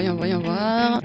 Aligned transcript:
Voyons, 0.00 0.16
voyons 0.16 0.40
voir. 0.40 1.02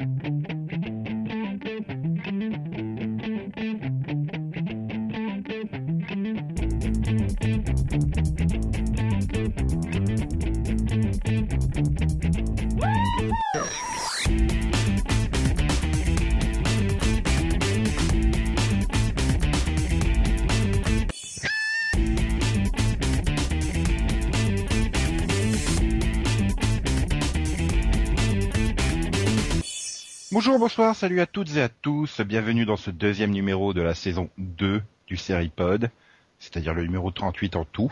Bonjour, 30.46 30.60
bonsoir, 30.60 30.96
salut 30.96 31.22
à 31.22 31.26
toutes 31.26 31.56
et 31.56 31.62
à 31.64 31.70
tous, 31.70 32.22
bienvenue 32.22 32.66
dans 32.66 32.78
ce 32.78 32.92
deuxième 32.92 33.32
numéro 33.32 33.74
de 33.74 33.82
la 33.82 33.96
saison 33.96 34.30
2 34.38 34.80
du 35.08 35.18
Seripod, 35.18 35.90
c'est-à-dire 36.38 36.76
le 36.76 36.84
numéro 36.84 37.10
38 37.10 37.56
en 37.56 37.66
tout. 37.66 37.92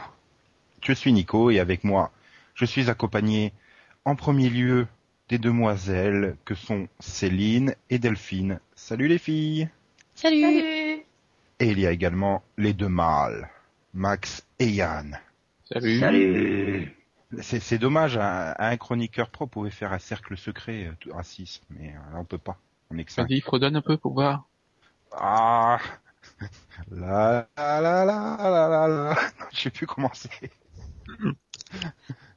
Je 0.84 0.94
suis 0.94 1.12
Nico 1.12 1.50
et 1.50 1.60
avec 1.60 1.84
moi, 1.84 2.12
je 2.54 2.66
suis 2.66 2.92
accompagné 2.92 3.54
en 4.06 4.16
premier 4.16 4.52
lieu 4.52 4.86
des 5.30 5.40
demoiselles 5.40 6.36
que 6.46 6.54
sont 6.54 6.88
Céline 7.00 7.74
et 7.90 7.98
Delphine. 7.98 8.60
Salut 8.76 9.08
les 9.08 9.18
filles 9.18 9.68
Salut. 10.14 10.44
Salut 10.44 11.06
Et 11.60 11.72
il 11.72 11.80
y 11.80 11.88
a 11.88 11.92
également 11.92 12.44
les 12.60 12.74
deux 12.74 12.88
mâles, 12.88 13.50
Max 13.96 14.46
et 14.60 14.68
Yann. 14.68 15.20
Salut. 15.66 16.00
Salut. 16.00 17.03
C'est 17.42 17.60
c'est 17.60 17.78
dommage, 17.78 18.18
un, 18.18 18.54
un 18.58 18.78
chroniqueur 18.78 19.30
pro 19.30 19.48
pouvait 19.48 19.70
faire 19.72 19.94
un 19.94 20.00
cercle 20.00 20.38
secret 20.38 20.86
euh, 20.88 21.12
racisme, 21.14 21.64
mais 21.70 21.90
euh, 21.90 22.14
là 22.14 22.20
on 22.20 22.26
peut 22.26 22.38
pas, 22.38 22.58
on 22.92 22.98
est 22.98 23.06
que. 23.06 23.14
Vas-y, 23.22 23.42
fredonne 23.42 23.76
un 23.76 23.82
peu 23.82 23.98
pour 23.98 24.14
voir. 24.14 24.48
Ah 25.12 25.80
la 26.92 27.48
la 27.58 27.82
la 27.82 28.06
la 28.06 28.38
la 28.38 28.68
la 28.68 28.88
la. 28.88 29.16
Je 29.52 29.60
sais 29.62 29.70
plus 29.70 29.86
commencer. 29.88 30.30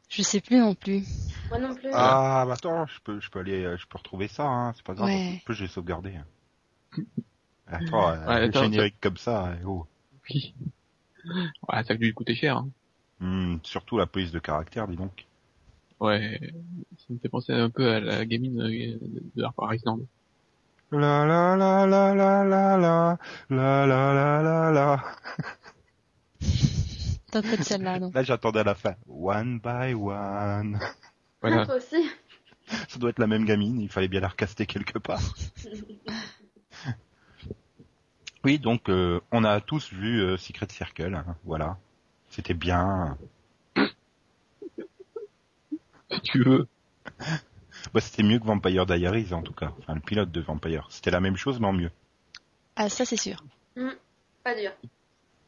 Je 0.08 0.22
sais 0.22 0.40
plus 0.40 0.58
non 0.58 0.74
plus. 0.74 1.02
Moi 1.50 1.58
non 1.58 1.74
plus. 1.74 1.90
Ah 1.92 2.44
bah 2.46 2.54
attends, 2.54 2.86
je 2.86 3.00
peux 3.00 3.20
je 3.20 3.28
peux 3.30 3.40
aller 3.40 3.64
euh, 3.64 3.76
je 3.76 3.86
peux 3.86 3.98
retrouver 3.98 4.28
ça 4.28 4.44
hein, 4.46 4.72
c'est 4.74 4.84
pas 4.84 4.94
grave. 4.94 5.08
Ouais. 5.08 5.36
Je 5.40 5.44
peux 5.44 5.52
j'ai 5.52 5.66
sauvegardé. 5.68 6.14
hein. 6.16 6.26
Attends, 7.68 8.10
euh, 8.10 8.26
Ouais, 8.26 8.38
le 8.40 8.44
attends, 8.46 8.62
générique 8.62 9.00
comme 9.00 9.16
ça, 9.16 9.48
euh, 9.48 9.56
oh. 9.66 9.86
Oui. 10.30 10.54
Ouais, 11.68 11.82
ça 11.82 11.92
a 11.92 11.96
dû 11.96 12.04
lui 12.06 12.14
coûter 12.14 12.34
cher. 12.36 12.58
Hein. 12.58 12.68
Hmm, 13.20 13.56
surtout 13.62 13.98
la 13.98 14.06
police 14.06 14.30
de 14.32 14.38
caractère, 14.38 14.86
dis 14.88 14.96
donc. 14.96 15.26
Ouais. 16.00 16.38
Ça 16.98 17.04
me 17.10 17.18
fait 17.18 17.28
penser 17.28 17.52
un 17.52 17.70
peu 17.70 17.90
à 17.90 18.00
la 18.00 18.24
gamine 18.26 18.60
euh, 18.60 18.98
de 19.34 19.42
Harper 19.42 19.74
Island. 19.74 20.04
La 20.92 21.26
la 21.26 21.56
la 21.56 21.86
la 21.86 22.14
la 22.14 22.44
la 22.44 22.76
la 22.76 23.18
la 23.48 23.86
la 23.86 24.12
la 24.14 24.42
la 24.42 24.70
la. 24.72 25.04
T'as 27.32 27.42
pas 27.42 27.56
de 27.56 27.62
celle-là, 27.62 27.98
non 27.98 28.10
Là 28.14 28.22
j'attendais 28.22 28.60
à 28.60 28.64
la 28.64 28.74
fin. 28.74 28.94
One 29.08 29.58
by 29.58 29.94
one. 29.94 30.78
Ah, 30.80 30.92
Voilà. 31.40 31.66
toi 31.66 31.76
aussi. 31.76 32.08
Ça 32.88 32.98
doit 32.98 33.10
être 33.10 33.18
la 33.18 33.26
même 33.26 33.44
gamine, 33.44 33.80
il 33.80 33.88
fallait 33.88 34.08
bien 34.08 34.20
la 34.20 34.28
recaster 34.28 34.66
quelque 34.66 34.98
part. 34.98 35.20
Oui, 38.44 38.58
donc 38.58 38.88
euh, 38.88 39.20
on 39.32 39.44
a 39.44 39.60
tous 39.60 39.92
vu 39.92 40.20
euh, 40.20 40.36
Secret 40.36 40.68
Circle, 40.70 41.14
hein, 41.14 41.36
voilà. 41.44 41.78
C'était 42.36 42.52
bien. 42.52 43.16
Si 46.10 46.20
tu 46.22 46.42
veux. 46.44 46.68
Bah, 47.94 48.00
c'était 48.02 48.22
mieux 48.22 48.38
que 48.38 48.44
Vampire 48.44 48.84
Diaries 48.84 49.32
en 49.32 49.40
tout 49.42 49.54
cas. 49.54 49.72
Enfin, 49.78 49.94
le 49.94 50.00
pilote 50.00 50.30
de 50.30 50.40
Vampire. 50.42 50.86
C'était 50.90 51.10
la 51.10 51.20
même 51.20 51.36
chose 51.36 51.58
mais 51.60 51.66
en 51.66 51.72
mieux. 51.72 51.90
Ah, 52.76 52.90
ça 52.90 53.06
c'est 53.06 53.16
sûr. 53.16 53.42
Pas 54.44 54.54
dur. 54.54 54.70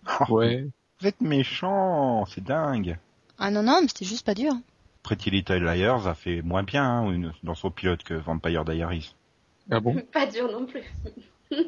Ouais. 0.31 0.67
Vous 1.01 1.07
êtes 1.07 1.21
méchants, 1.21 2.25
c'est 2.25 2.43
dingue. 2.43 2.99
Ah 3.39 3.51
non, 3.51 3.63
non, 3.63 3.81
mais 3.83 3.89
c'était 3.89 4.07
juste 4.07 4.25
pas 4.25 4.33
dur. 4.35 4.55
Pretty 5.03 5.29
Little 5.31 5.63
Liars 5.63 6.07
a 6.07 6.15
fait 6.15 6.41
moins 6.41 6.63
bien 6.63 6.85
hein, 6.85 7.11
une- 7.13 7.35
dans 7.43 7.55
son 7.55 7.71
pilote 7.71 8.03
que 8.03 8.15
Vampire 8.15 8.65
Diaries. 8.65 9.15
Ah 9.71 9.81
bon? 9.81 9.95
Pas 10.13 10.25
dur 10.27 10.51
non 10.51 10.65
plus. 10.65 10.85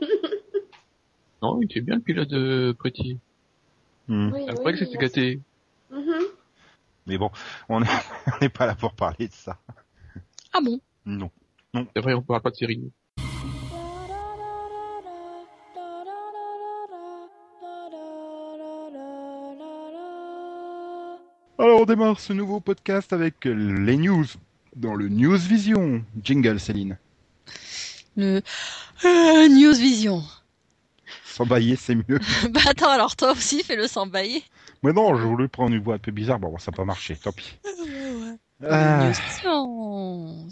Non, 1.42 1.58
il 1.60 1.64
était 1.66 1.80
bien 1.80 1.96
le 1.96 2.00
pilote 2.02 2.28
de 2.28 2.74
Pretty. 2.78 3.18
Hmm. 4.10 4.32
Oui, 4.32 4.42
C'est 4.44 4.58
oui, 4.58 4.62
vrai 4.64 4.72
que 4.72 4.78
c'était 4.80 4.98
gâté. 4.98 5.40
Mhm. 5.92 6.24
Mais 7.06 7.16
bon, 7.16 7.30
on 7.68 7.80
n'est 8.40 8.48
pas 8.48 8.66
là 8.66 8.74
pour 8.74 8.92
parler 8.94 9.28
de 9.28 9.32
ça. 9.32 9.56
Ah 10.52 10.58
bon? 10.60 10.80
Non. 11.06 11.30
C'est 11.94 12.02
vrai, 12.02 12.14
on 12.14 12.22
parle 12.22 12.42
pas 12.42 12.50
de 12.50 12.56
série. 12.56 12.90
Alors 21.56 21.82
on 21.82 21.84
démarre 21.84 22.18
ce 22.18 22.32
nouveau 22.32 22.58
podcast 22.58 23.12
avec 23.12 23.44
les 23.44 23.96
news 23.96 24.24
dans 24.74 24.96
le 24.96 25.08
News 25.08 25.36
Vision. 25.36 26.04
Jingle 26.20 26.58
Céline. 26.58 26.98
Le 28.16 28.42
euh, 29.04 29.48
News 29.48 29.74
Vision. 29.74 30.24
Sans 31.40 31.46
bailler 31.46 31.76
c'est 31.76 31.94
mieux. 31.94 32.20
bah 32.50 32.60
attends, 32.68 32.90
alors 32.90 33.16
toi 33.16 33.32
aussi 33.32 33.64
fais-le 33.64 33.86
sans 33.86 34.06
bailler. 34.06 34.42
Mais 34.82 34.92
non, 34.92 35.16
je 35.16 35.22
voulais 35.22 35.48
prendre 35.48 35.74
une 35.74 35.82
voix 35.82 35.94
un 35.94 35.98
peu 35.98 36.12
bizarre, 36.12 36.38
bon 36.38 36.58
ça 36.58 36.70
n'a 36.70 36.76
pas 36.76 36.84
marché, 36.84 37.16
tant 37.16 37.32
pis. 37.32 37.58
Vision. 38.60 40.46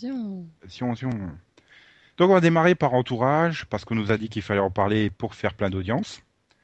sion, 0.67 0.95
sion. 0.95 1.11
Donc 2.17 2.31
on 2.31 2.33
va 2.33 2.41
démarrer 2.41 2.75
par 2.75 2.95
Entourage, 2.95 3.67
parce 3.67 3.85
qu'on 3.85 3.97
nous 3.97 4.11
a 4.11 4.17
dit 4.17 4.31
qu'il 4.31 4.41
fallait 4.41 4.61
en 4.61 4.71
parler 4.71 5.11
pour 5.11 5.35
faire 5.35 5.53
plein 5.53 5.69
d'audience. 5.69 6.23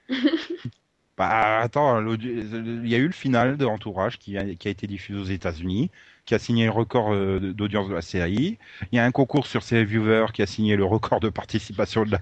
bah 1.18 1.58
attends, 1.58 2.02
il 2.16 2.88
y 2.88 2.94
a 2.94 2.98
eu 2.98 3.06
le 3.06 3.12
final 3.12 3.58
de 3.58 3.66
Entourage 3.66 4.18
qui 4.18 4.38
a, 4.38 4.54
qui 4.54 4.68
a 4.68 4.70
été 4.70 4.86
diffusé 4.86 5.20
aux 5.20 5.24
États-Unis, 5.24 5.90
qui 6.24 6.34
a 6.34 6.38
signé 6.38 6.64
le 6.64 6.70
record 6.70 7.12
euh, 7.12 7.52
d'audience 7.52 7.90
de 7.90 7.94
la 7.94 8.00
série. 8.00 8.56
Il 8.90 8.96
y 8.96 8.98
a 8.98 9.04
un 9.04 9.12
concours 9.12 9.46
sur 9.46 9.62
ses 9.62 9.84
viewers 9.84 10.32
qui 10.32 10.40
a 10.40 10.46
signé 10.46 10.76
le 10.76 10.84
record 10.86 11.20
de 11.20 11.28
participation 11.28 12.06
de 12.06 12.12
la 12.12 12.20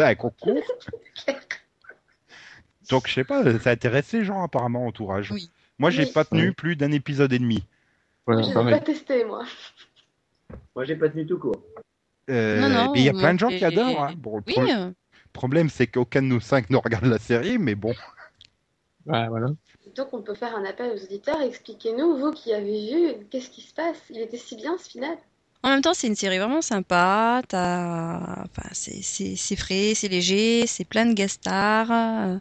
d'un 0.00 0.14
concours. 0.14 0.62
Donc 2.90 3.06
je 3.08 3.14
sais 3.14 3.24
pas, 3.24 3.42
ça 3.60 3.70
a 3.70 3.72
intéressé 3.72 4.18
les 4.18 4.24
gens 4.24 4.42
apparemment 4.42 4.86
Entourage. 4.86 5.30
Oui. 5.30 5.50
Moi 5.78 5.90
j'ai 5.90 6.04
Oui. 6.04 6.12
pas 6.12 6.24
tenu 6.24 6.48
Oui. 6.48 6.54
plus 6.54 6.76
d'un 6.76 6.92
épisode 6.92 7.32
et 7.32 7.38
demi. 7.38 7.64
Voilà, 8.26 8.42
Je 8.42 8.52
pas 8.52 8.78
testé, 8.80 9.24
moi. 9.24 9.44
Moi, 10.76 10.84
j'ai 10.84 10.94
pas 10.94 11.08
tenu 11.08 11.26
tout 11.26 11.38
court. 11.38 11.56
Euh, 12.30 12.60
Non, 12.60 12.68
non, 12.68 12.92
mais 12.92 13.00
il 13.00 13.04
y 13.04 13.08
a 13.08 13.12
plein 13.12 13.34
de 13.34 13.38
gens 13.40 13.48
qui 13.48 13.64
adorent. 13.64 14.04
Hein. 14.04 14.14
Bon, 14.16 14.36
le 14.36 14.42
Oui, 14.46 14.52
pro- 14.54 14.62
euh, 14.62 14.92
problème, 15.32 15.68
c'est 15.68 15.88
qu'aucun 15.88 16.22
de 16.22 16.28
nous 16.28 16.40
cinq 16.40 16.70
ne 16.70 16.76
regarde 16.76 17.06
la 17.06 17.18
série, 17.18 17.58
mais 17.58 17.74
bon. 17.74 17.92
Ouais, 19.06 19.26
voilà. 19.26 19.48
Donc, 19.96 20.12
on 20.12 20.22
peut 20.22 20.34
faire 20.34 20.54
un 20.54 20.64
appel 20.64 20.92
aux 20.96 21.02
auditeurs. 21.02 21.40
Expliquez-nous, 21.42 22.16
vous 22.16 22.30
qui 22.30 22.52
avez 22.54 22.92
vu, 23.16 23.26
qu'est-ce 23.30 23.50
qui 23.50 23.62
se 23.62 23.74
passe? 23.74 24.00
Il 24.10 24.20
était 24.20 24.38
si 24.38 24.54
bien, 24.54 24.78
ce 24.78 24.88
final? 24.88 25.16
En 25.62 25.70
même 25.70 25.80
temps, 25.80 25.94
c'est 25.94 26.08
une 26.08 26.16
série 26.16 26.38
vraiment 26.38 26.62
sympa. 26.62 27.42
T'as, 27.48 28.44
enfin, 28.44 28.68
c'est, 28.72 29.56
frais, 29.56 29.92
c'est 29.94 30.08
léger, 30.08 30.66
c'est 30.66 30.84
plein 30.84 31.06
de 31.06 31.12
guest 31.12 31.36
stars, 31.36 32.40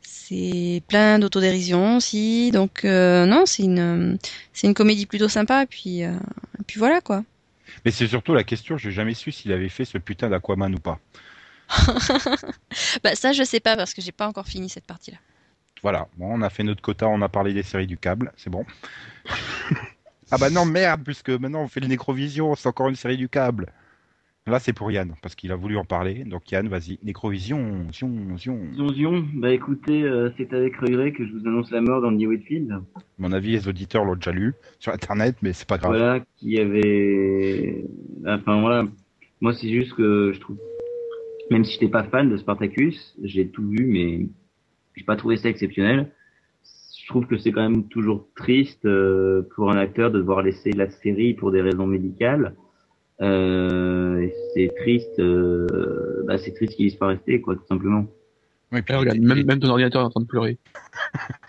c'est 0.00 0.82
plein 0.88 1.18
d'autodérision 1.18 1.96
aussi. 1.96 2.50
Donc 2.52 2.84
euh, 2.84 3.26
non, 3.26 3.44
c'est 3.46 3.64
une, 3.64 4.18
c'est 4.52 4.66
une 4.66 4.74
comédie 4.74 5.06
plutôt 5.06 5.28
sympa. 5.28 5.62
Et 5.64 5.66
puis, 5.66 6.04
euh, 6.04 6.14
et 6.60 6.62
puis 6.66 6.78
voilà 6.78 7.00
quoi. 7.00 7.24
Mais 7.84 7.90
c'est 7.90 8.06
surtout 8.06 8.34
la 8.34 8.44
question, 8.44 8.76
j'ai 8.78 8.92
jamais 8.92 9.14
su 9.14 9.32
s'il 9.32 9.52
avait 9.52 9.68
fait 9.68 9.84
ce 9.84 9.98
putain 9.98 10.28
d'Aquaman 10.28 10.74
ou 10.74 10.80
pas. 10.80 10.98
Bah 13.02 13.14
ça, 13.14 13.32
je 13.32 13.42
sais 13.44 13.60
pas 13.60 13.76
parce 13.76 13.94
que 13.94 14.02
j'ai 14.02 14.12
pas 14.12 14.26
encore 14.26 14.46
fini 14.46 14.68
cette 14.68 14.86
partie-là. 14.86 15.18
Voilà, 15.82 16.08
bon, 16.16 16.38
on 16.38 16.42
a 16.42 16.50
fait 16.50 16.62
notre 16.62 16.82
quota, 16.82 17.06
on 17.08 17.20
a 17.22 17.28
parlé 17.28 17.52
des 17.52 17.62
séries 17.62 17.86
du 17.86 17.98
câble, 17.98 18.32
c'est 18.36 18.50
bon. 18.50 18.64
ah 20.30 20.38
bah 20.38 20.50
non, 20.50 20.64
merde, 20.64 21.02
puisque 21.04 21.30
maintenant 21.30 21.62
on 21.62 21.68
fait 21.68 21.80
le 21.80 21.88
Nécrovision, 21.88 22.54
c'est 22.54 22.68
encore 22.68 22.88
une 22.88 22.96
série 22.96 23.16
du 23.16 23.28
câble. 23.28 23.72
Là, 24.46 24.58
c'est 24.58 24.74
pour 24.74 24.90
Yann, 24.90 25.14
parce 25.22 25.34
qu'il 25.34 25.50
a 25.52 25.56
voulu 25.56 25.78
en 25.78 25.86
parler. 25.86 26.24
Donc 26.24 26.50
Yann, 26.52 26.68
vas-y, 26.68 26.98
Nécrovision, 27.02 27.86
zion, 27.92 28.36
zion. 28.36 28.60
Zion, 28.74 28.92
zion. 28.92 29.26
Bah 29.36 29.50
écoutez, 29.52 30.02
euh, 30.02 30.30
c'est 30.36 30.52
avec 30.52 30.76
regret 30.76 31.12
que 31.12 31.26
je 31.26 31.32
vous 31.32 31.46
annonce 31.46 31.70
la 31.70 31.80
mort 31.80 32.02
d'Andy 32.02 32.26
Whitfield. 32.26 32.70
À 32.72 33.00
mon 33.16 33.32
avis, 33.32 33.52
les 33.52 33.68
auditeurs 33.68 34.04
l'ont 34.04 34.16
déjà 34.16 34.32
lu 34.32 34.52
sur 34.80 34.92
Internet, 34.92 35.36
mais 35.40 35.54
c'est 35.54 35.66
pas 35.66 35.78
grave. 35.78 35.92
Voilà, 35.92 36.20
qui 36.36 36.58
avait... 36.60 37.86
Enfin 38.26 38.60
voilà, 38.60 38.86
moi 39.40 39.54
c'est 39.54 39.70
juste 39.70 39.94
que 39.94 40.32
je 40.34 40.40
trouve... 40.40 40.58
Même 41.50 41.64
si 41.64 41.72
j'étais 41.72 41.88
pas 41.88 42.04
fan 42.04 42.28
de 42.28 42.36
Spartacus, 42.36 43.16
j'ai 43.22 43.48
tout 43.48 43.66
vu, 43.66 43.86
mais 43.86 44.26
j'ai 44.94 45.04
pas 45.04 45.16
trouvé 45.16 45.38
ça 45.38 45.48
exceptionnel. 45.48 46.10
Je 47.04 47.10
trouve 47.10 47.26
que 47.26 47.36
c'est 47.36 47.52
quand 47.52 47.60
même 47.68 47.86
toujours 47.88 48.26
triste 48.34 48.86
euh, 48.86 49.42
pour 49.54 49.70
un 49.70 49.76
acteur 49.76 50.10
de 50.10 50.18
devoir 50.18 50.40
laisser 50.40 50.72
la 50.72 50.88
série 50.88 51.34
pour 51.34 51.52
des 51.52 51.60
raisons 51.60 51.86
médicales. 51.86 52.54
Euh, 53.20 54.26
c'est 54.54 54.72
triste, 54.80 55.18
euh, 55.18 56.22
bah, 56.26 56.38
c'est 56.38 56.52
triste 56.54 56.74
qu'il 56.76 56.86
puisse 56.86 56.98
pas 56.98 57.08
rester, 57.08 57.42
quoi, 57.42 57.56
tout 57.56 57.66
simplement. 57.68 58.06
Oui, 58.72 58.80
puis 58.80 58.94
regarde, 58.94 59.18
même, 59.18 59.44
même 59.44 59.60
ton 59.60 59.68
ordinateur 59.68 60.00
est 60.00 60.06
en 60.06 60.10
train 60.10 60.22
de 60.22 60.26
pleurer. 60.26 60.56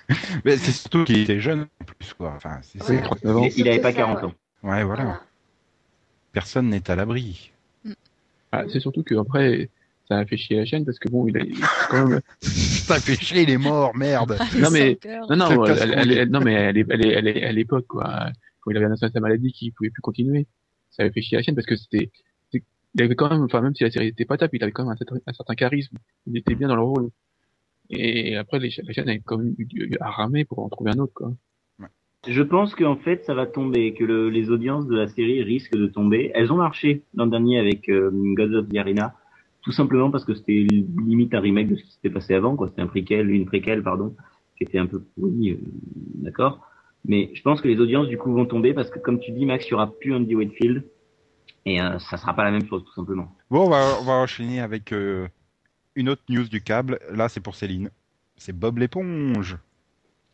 Mais 0.44 0.58
c'est 0.58 0.72
surtout 0.74 1.06
qu'il 1.06 1.20
était 1.20 1.40
jeune 1.40 1.62
en 1.62 1.86
plus, 1.86 2.14
quoi. 2.14 2.34
Enfin, 2.36 2.60
c'est 2.62 2.82
Ouais. 2.82 2.98
c'est- 2.98 3.02
39 3.04 3.38
ans. 3.38 3.44
Il, 3.46 3.54
il 3.60 3.68
avait 3.70 3.78
surtout 3.78 3.82
pas 3.82 3.92
ça, 3.92 3.98
40 3.98 4.18
ouais. 4.18 4.24
ans. 4.26 4.34
Ouais, 4.64 4.84
voilà. 4.84 5.22
personne 6.34 6.68
n'est 6.68 6.92
à 6.92 6.98
l'abri. 6.98 7.52
Ah, 8.52 8.66
c'est 8.68 8.82
surtout 8.82 9.04
que 9.04 9.16
après, 9.16 9.70
ça 10.08 10.18
a 10.20 10.26
fait 10.26 10.38
chier 10.38 10.58
la 10.58 10.66
chaîne 10.66 10.86
parce 10.86 11.00
que 11.00 11.10
bon, 11.10 11.28
il 11.28 11.38
a 11.38 11.42
quand 11.90 12.08
même. 12.08 12.22
Ça 12.42 13.00
fait 13.00 13.16
chier, 13.16 13.42
il 13.44 13.50
est 13.50 13.58
mort, 13.58 13.96
merde. 13.96 14.38
Non, 14.60 14.70
mais-. 14.72 14.98
Non, 15.30 15.36
non, 15.36 15.66
elle, 15.66 15.94
elle- 15.98 16.12
elle- 16.12 16.30
non, 16.30 16.40
mais 16.42 16.54
elle 16.54 16.78
est, 16.78 16.86
elle 16.90 17.06
est, 17.06 17.10
elle 17.14 17.28
est, 17.28 17.44
à 17.44 17.52
l'époque, 17.52 17.88
quoi. 17.88 18.28
Quand 18.62 18.72
il 18.72 18.78
avait 18.78 18.86
annoncé 18.86 19.08
sa 19.10 19.20
maladie, 19.20 19.52
qu'il 19.52 19.72
pouvait 19.74 19.90
plus 19.90 20.02
continuer. 20.02 20.48
Ça 20.92 21.04
avait 21.04 21.12
fait 21.12 21.22
chier 21.22 21.38
la 21.38 21.44
chaîne 21.44 21.56
parce 21.56 21.68
que 21.68 21.76
c'était, 21.76 22.12
il 22.54 23.02
avait 23.02 23.16
quand 23.16 23.30
même, 23.30 23.44
enfin, 23.44 23.62
même 23.62 23.76
si 23.76 23.84
la 23.84 23.92
série 23.92 24.08
était 24.08 24.26
pas 24.26 24.38
top, 24.38 24.52
il 24.54 24.64
avait 24.64 24.72
quand 24.72 24.84
même 24.84 24.94
un 24.94 24.96
certain, 24.96 25.18
un 25.26 25.34
certain 25.34 25.56
charisme. 25.56 25.98
Il 26.28 26.38
était 26.38 26.56
bien 26.56 26.68
dans 26.70 26.76
le 26.78 26.82
rôle. 26.84 27.10
Et 27.90 28.36
après, 28.36 28.60
les, 28.60 28.74
la 28.84 28.94
chaîne 28.94 29.10
avait 29.10 29.22
quand 29.24 29.38
même 29.38 29.54
eu 29.58 29.96
à 30.00 30.10
ramer 30.12 30.46
pour 30.46 30.60
en 30.60 30.70
trouver 30.70 30.92
un 30.92 31.00
autre, 31.00 31.14
quoi. 31.14 31.34
Je 32.28 32.42
pense 32.42 32.74
qu'en 32.74 32.96
fait, 32.96 33.24
ça 33.26 33.36
va 33.36 33.46
tomber, 33.46 33.94
que 33.94 34.04
le- 34.04 34.30
les 34.32 34.50
audiences 34.50 34.88
de 34.88 34.96
la 34.96 35.08
série 35.08 35.44
risquent 35.44 35.76
de 35.78 35.86
tomber. 35.86 36.32
Elles 36.34 36.52
ont 36.52 36.56
marché 36.58 37.04
l'an 37.14 37.28
dernier 37.28 37.60
avec 37.60 37.88
euh, 37.88 38.10
Gods 38.36 38.56
of 38.56 38.70
the 38.70 38.78
Arena, 38.78 39.14
tout 39.66 39.72
simplement 39.72 40.12
parce 40.12 40.24
que 40.24 40.36
c'était 40.36 40.68
limite 40.70 41.34
un 41.34 41.40
remake 41.40 41.70
de 41.70 41.76
ce 41.76 41.84
qui 41.84 41.92
s'était 41.94 42.12
passé 42.12 42.36
avant, 42.36 42.56
quoi. 42.56 42.70
C'était 42.70 42.84
un 42.84 42.88
préquel, 42.88 43.32
une 43.32 43.48
préquelle, 43.48 43.82
pardon, 43.82 44.16
qui 44.58 44.64
était 44.64 44.78
un 44.78 44.86
peu 44.86 45.02
pourri, 45.02 45.52
euh, 45.52 45.58
d'accord. 46.14 46.70
Mais 47.04 47.32
je 47.34 47.42
pense 47.42 47.62
que 47.62 47.68
les 47.68 47.80
audiences 47.80 48.08
du 48.08 48.18
coup 48.18 48.32
vont 48.32 48.46
tomber 48.46 48.76
parce 48.76 48.92
que, 48.92 49.00
comme 49.00 49.20
tu 49.20 49.32
dis, 49.32 49.44
Max, 49.46 49.66
il 49.68 49.72
y 49.72 49.74
aura 49.74 49.92
plus 49.92 50.14
Andy 50.14 50.36
Whitfield 50.36 50.84
et 51.66 51.82
euh, 51.82 51.98
ça 51.98 52.18
sera 52.18 52.36
pas 52.36 52.44
la 52.44 52.52
même 52.52 52.68
chose, 52.68 52.84
tout 52.86 52.94
simplement. 52.94 53.36
Bon, 53.50 53.66
on 53.66 53.70
va, 53.70 53.98
on 54.02 54.04
va 54.04 54.14
enchaîner 54.14 54.62
avec 54.62 54.94
euh, 54.94 55.28
une 55.96 56.10
autre 56.10 56.22
news 56.30 56.48
du 56.48 56.62
câble. 56.62 57.00
Là, 57.12 57.28
c'est 57.28 57.42
pour 57.42 57.56
Céline. 57.56 57.90
C'est 58.38 58.56
Bob 58.56 58.78
l'éponge. 58.78 59.58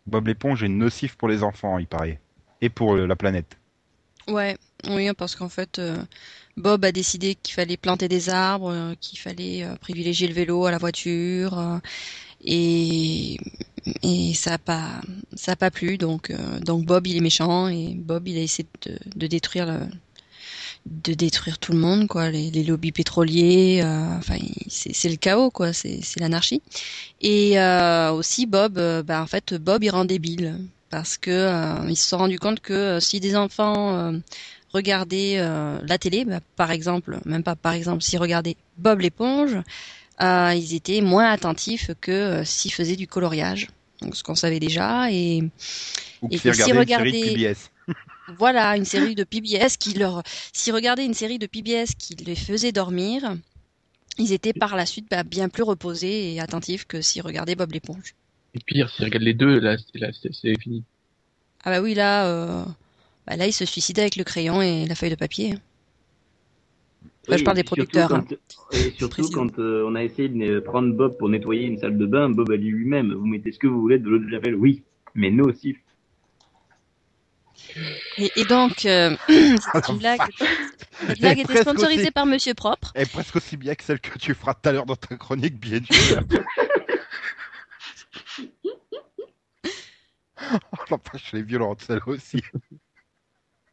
Bob 0.08 0.28
l'éponge 0.28 0.62
est 0.62 0.70
nocif 0.70 1.16
pour 1.16 1.30
les 1.30 1.42
enfants, 1.42 1.78
il 1.78 1.88
paraît. 1.88 2.20
Et 2.60 2.68
pour 2.68 2.96
euh, 2.96 3.08
la 3.08 3.16
planète. 3.16 3.58
Ouais, 4.28 4.58
oui, 4.90 5.10
parce 5.18 5.36
qu'en 5.36 5.50
fait, 5.50 5.80
euh, 5.80 5.98
Bob 6.58 6.86
a 6.86 6.92
décidé 6.92 7.36
qu'il 7.36 7.54
fallait 7.56 7.78
planter 7.78 8.08
des 8.08 8.30
arbres, 8.30 8.72
euh, 8.72 8.94
qu'il 9.00 9.20
fallait 9.20 9.64
euh, 9.64 9.76
privilégier 9.78 10.28
le 10.28 10.34
vélo 10.34 10.66
à 10.66 10.72
la 10.72 10.78
voiture, 10.78 11.58
euh, 11.60 11.78
et 12.44 13.38
et 14.04 14.34
ça 14.36 14.54
a 14.56 14.58
pas 14.60 15.02
ça 15.36 15.54
a 15.54 15.56
pas 15.56 15.72
plu. 15.72 15.98
Donc 15.98 16.32
donc 16.66 16.86
Bob 16.86 17.08
il 17.08 17.18
est 17.18 17.22
méchant 17.22 17.68
et 17.70 17.96
Bob 17.96 18.28
il 18.28 18.38
a 18.38 18.42
essayé 18.42 18.68
de, 18.86 18.98
de 19.16 19.28
détruire 19.28 19.66
le 19.66 19.80
de 20.86 21.14
détruire 21.14 21.60
tout 21.60 21.72
le 21.74 21.78
monde 21.80 22.08
quoi, 22.08 22.30
les, 22.32 22.52
les 22.52 22.64
lobbies 22.64 22.92
pétroliers. 22.92 23.82
euh, 23.84 24.18
enfin, 24.18 24.38
c'est 24.68 25.10
le 25.10 25.16
chaos 25.16 25.52
quoi, 25.52 25.74
c'est 25.74 26.02
l'anarchie. 26.20 26.62
Et 27.22 27.60
euh, 27.60 28.12
aussi 28.12 28.46
Bob, 28.46 28.80
bah 29.06 29.22
en 29.22 29.28
fait 29.28 29.54
Bob 29.56 29.84
il 29.84 29.90
rend 29.92 30.06
débile 30.06 30.58
parce 30.90 31.18
que 31.18 31.88
ils 31.90 31.96
se 31.98 32.10
sont 32.10 32.18
rendus 32.18 32.40
compte 32.40 32.60
que 32.62 33.00
si 33.00 33.20
des 33.20 33.36
enfants 33.36 34.14
regardaient 34.74 35.36
euh, 35.38 35.80
la 35.86 35.98
télé, 35.98 36.26
bah, 36.26 36.40
par 36.56 36.72
exemple, 36.72 37.20
même 37.26 37.44
pas 37.44 37.56
par 37.56 37.74
exemple, 37.74 38.02
s'ils 38.04 38.20
regardaient 38.20 38.56
Bob 38.78 39.00
l'éponge, 39.02 39.58
euh, 40.22 40.54
ils 40.56 40.74
étaient 40.76 41.02
moins 41.02 41.30
attentifs 41.32 41.92
que 42.02 42.12
euh, 42.12 42.44
s'ils 42.46 42.72
faisaient 42.74 42.96
du 42.96 43.08
coloriage. 43.08 43.68
Donc, 44.02 44.16
ce 44.16 44.24
qu'on 44.24 44.36
savait 44.36 44.60
déjà 44.60 45.12
et 45.12 45.44
Ou 46.22 46.28
Et 46.32 46.38
que 46.40 46.54
si 46.54 46.72
regardez- 46.72 47.36
PBS. 47.36 47.70
voilà 48.28 48.76
une 48.78 48.86
série 48.86 49.16
de 49.16 49.24
PBS 49.24 49.78
qui 49.78 49.94
leur 49.94 50.24
s'ils 50.54 50.74
regardaient 50.74 51.06
une 51.06 51.14
série 51.14 51.38
de 51.40 51.48
PBS 51.48 51.96
qui 51.98 52.16
les 52.16 52.36
faisait 52.36 52.72
dormir, 52.72 53.36
ils 54.18 54.32
étaient 54.34 54.54
par 54.54 54.76
la 54.76 54.86
suite 54.86 55.08
bah, 55.10 55.24
bien 55.24 55.50
plus 55.50 55.64
reposés 55.64 56.34
et 56.34 56.40
attentifs 56.40 56.86
que 56.86 57.02
s'ils 57.02 57.22
regardaient 57.22 57.56
Bob 57.56 57.72
l'éponge. 57.74 58.14
Et 58.54 58.60
pire, 58.66 58.90
s'il 58.90 59.06
regarde 59.06 59.24
les 59.24 59.34
deux, 59.34 59.60
là, 59.60 59.78
c'est, 59.78 60.00
là, 60.00 60.10
c'est, 60.20 60.34
c'est 60.34 60.60
fini. 60.62 60.84
Ah 61.64 61.70
bah 61.72 61.82
oui 61.82 61.94
là 61.94 62.26
euh, 62.28 62.66
bah 63.28 63.36
là 63.36 63.48
il 63.48 63.54
se 63.54 63.66
suicidait 63.66 64.02
avec 64.02 64.16
le 64.16 64.24
crayon 64.24 64.62
et 64.62 64.86
la 64.86 64.96
feuille 64.96 65.10
de 65.12 65.16
papier. 65.16 65.56
Je 67.30 67.44
parle 67.44 67.56
des 67.58 67.62
surtout 67.66 67.76
producteurs, 67.76 68.10
quand- 68.10 68.34
et 68.74 68.92
surtout 68.98 69.30
quand 69.32 69.60
euh, 69.60 69.86
on 69.88 69.96
a 69.96 70.04
essayé 70.04 70.28
de 70.28 70.60
prendre 70.60 70.92
Bob 70.94 71.18
pour 71.18 71.30
nettoyer 71.30 71.66
une 71.66 71.78
salle 71.78 71.98
de 71.98 72.06
bain, 72.06 72.30
Bob 72.30 72.52
a 72.52 72.58
dit 72.58 72.70
lui-même, 72.70 73.14
vous 73.14 73.26
mettez 73.26 73.52
ce 73.52 73.60
que 73.60 73.68
vous 73.68 73.80
voulez 73.80 74.00
de 74.00 74.10
l'eau 74.10 74.20
de 74.20 74.28
javel, 74.30 74.56
oui, 74.56 74.84
mais 75.14 75.30
nocif. 75.32 75.78
Et, 78.18 78.32
et 78.36 78.46
donc, 78.46 78.86
euh, 78.86 79.16
c'est 79.28 79.90
une 79.90 79.98
blague. 80.00 80.20
Cette 81.08 81.20
blague 81.20 81.40
était 81.40 81.62
sponsorisée 81.62 82.02
aussi. 82.04 82.12
par 82.12 82.26
Monsieur 82.26 82.54
Propre. 82.54 82.92
Et 82.96 83.06
presque 83.06 83.36
aussi 83.38 83.56
bien 83.58 83.74
que 83.76 83.84
celle 83.84 84.00
que 84.00 84.18
tu 84.20 84.34
feras 84.36 84.54
tout 84.54 84.70
à 84.70 84.72
l'heure 84.72 84.86
dans 84.86 84.96
ta 84.96 85.16
chronique, 85.16 85.60
bien 85.60 85.80
sûr. 85.84 86.22
oh 90.42 90.78
la 90.90 90.98
vache, 91.12 91.30
elle 91.34 91.40
est 91.40 91.44
violente, 91.44 91.82
celle 91.82 92.02
aussi. 92.06 92.42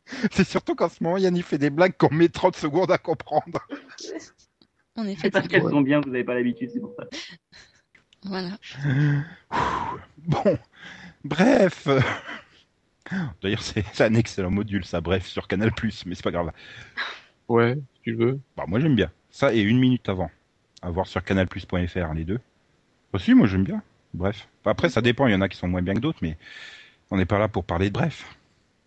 C'est 0.32 0.46
surtout 0.46 0.75
qu'en 0.75 0.88
ce 0.88 1.02
moment, 1.02 1.16
Yann 1.19 1.37
il 1.37 1.43
fait 1.43 1.58
des 1.58 1.70
blagues 1.70 1.96
qu'on 1.96 2.12
met 2.14 2.28
30 2.28 2.56
secondes 2.56 2.90
à 2.90 2.99
comprendre. 2.99 3.60
On 4.96 5.05
est 5.06 5.16
C'est 5.16 5.31
parce 5.31 5.44
fatigué. 5.44 5.60
qu'elles 5.60 5.70
sont 5.70 5.81
bien, 5.81 6.00
vous 6.00 6.10
n'avez 6.10 6.25
pas 6.25 6.34
l'habitude, 6.34 6.70
c'est 6.72 6.81
pour 6.81 6.94
ça. 6.99 7.05
Voilà. 8.25 8.58
Bon, 10.19 10.58
bref. 11.25 11.88
D'ailleurs, 13.43 13.62
c'est 13.62 14.00
un 14.02 14.14
excellent 14.14 14.50
module, 14.50 14.84
ça, 14.84 15.00
bref, 15.00 15.26
sur 15.26 15.49
Canal+, 15.49 15.70
mais 16.06 16.14
c'est 16.14 16.22
pas 16.22 16.31
grave. 16.31 16.52
Ouais, 17.49 17.76
si 17.94 18.00
tu 18.02 18.14
veux. 18.14 18.38
Bah, 18.56 18.64
moi, 18.66 18.81
j'aime 18.81 18.96
bien. 18.96 19.11
Ça 19.31 19.54
et 19.54 19.61
une 19.61 19.78
minute 19.78 20.08
avant. 20.08 20.31
À 20.82 20.90
voir 20.90 21.06
sur 21.06 21.25
canalplus.fr, 21.25 22.14
les 22.14 22.25
deux. 22.25 22.40
Aussi, 23.12 23.34
moi, 23.34 23.46
j'aime 23.46 23.64
bien. 23.64 23.82
Bref. 24.14 24.49
Après, 24.64 24.88
ça 24.90 25.00
dépend, 25.00 25.26
il 25.26 25.32
y 25.32 25.34
en 25.34 25.40
a 25.40 25.49
qui 25.49 25.56
sont 25.56 25.69
moins 25.69 25.82
bien 25.82 25.94
que 25.94 26.00
d'autres, 26.00 26.19
mais 26.22 26.37
on 27.11 27.16
n'est 27.16 27.25
pas 27.26 27.38
là 27.38 27.49
pour 27.49 27.64
parler 27.64 27.88
de 27.88 27.94
bref. 27.94 28.25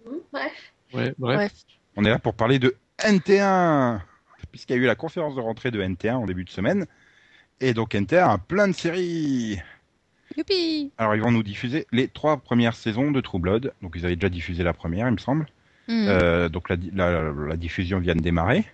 Hmm, 0.06 0.18
Bref. 0.32 0.74
Ouais, 0.94 1.14
bref. 1.18 1.38
Bref. 1.38 1.52
On 1.96 2.06
est 2.06 2.10
là 2.10 2.20
pour 2.20 2.34
parler 2.34 2.60
de 2.60 2.76
NT1, 3.00 4.00
puisqu'il 4.52 4.74
y 4.76 4.80
a 4.80 4.82
eu 4.82 4.86
la 4.86 4.96
conférence 4.96 5.36
de 5.36 5.42
rentrée 5.42 5.72
de 5.72 5.82
NT1 5.82 6.14
en 6.16 6.26
début 6.26 6.44
de 6.44 6.50
semaine. 6.50 6.86
Et 7.60 7.74
donc 7.74 7.94
NT1 7.94 8.30
a 8.34 8.38
plein 8.38 8.68
de 8.68 8.74
séries. 8.74 9.60
Youpi. 10.38 10.92
Alors 10.98 11.16
ils 11.16 11.22
vont 11.22 11.32
nous 11.32 11.44
diffuser 11.44 11.86
les 11.92 12.08
trois 12.08 12.38
premières 12.38 12.76
saisons 12.76 13.12
de 13.12 13.20
True 13.22 13.40
Blood. 13.40 13.74
Donc 13.82 13.94
ils 13.96 14.06
avaient 14.06 14.16
déjà 14.16 14.30
diffusé 14.30 14.64
la 14.64 14.74
première, 14.74 15.08
il 15.08 15.14
me 15.14 15.18
semble. 15.18 15.46
Hmm. 15.88 16.06
Euh, 16.08 16.50
donc 16.50 16.70
la, 16.70 16.78
la- 16.94 17.32
la 17.32 17.58
diffusion 17.58 18.00
vient 18.00 18.16
de 18.16 18.22
démarrer. 18.22 18.66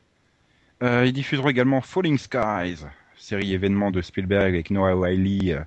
Euh, 0.83 1.05
ils 1.07 1.13
diffuseront 1.13 1.49
également 1.49 1.81
Falling 1.81 2.19
Skies, 2.19 2.85
série 3.17 3.53
événement 3.53 3.89
de 3.89 4.01
Spielberg 4.03 4.49
avec 4.53 4.69
Noah 4.69 4.95
Wiley, 4.95 5.53
euh, 5.53 5.61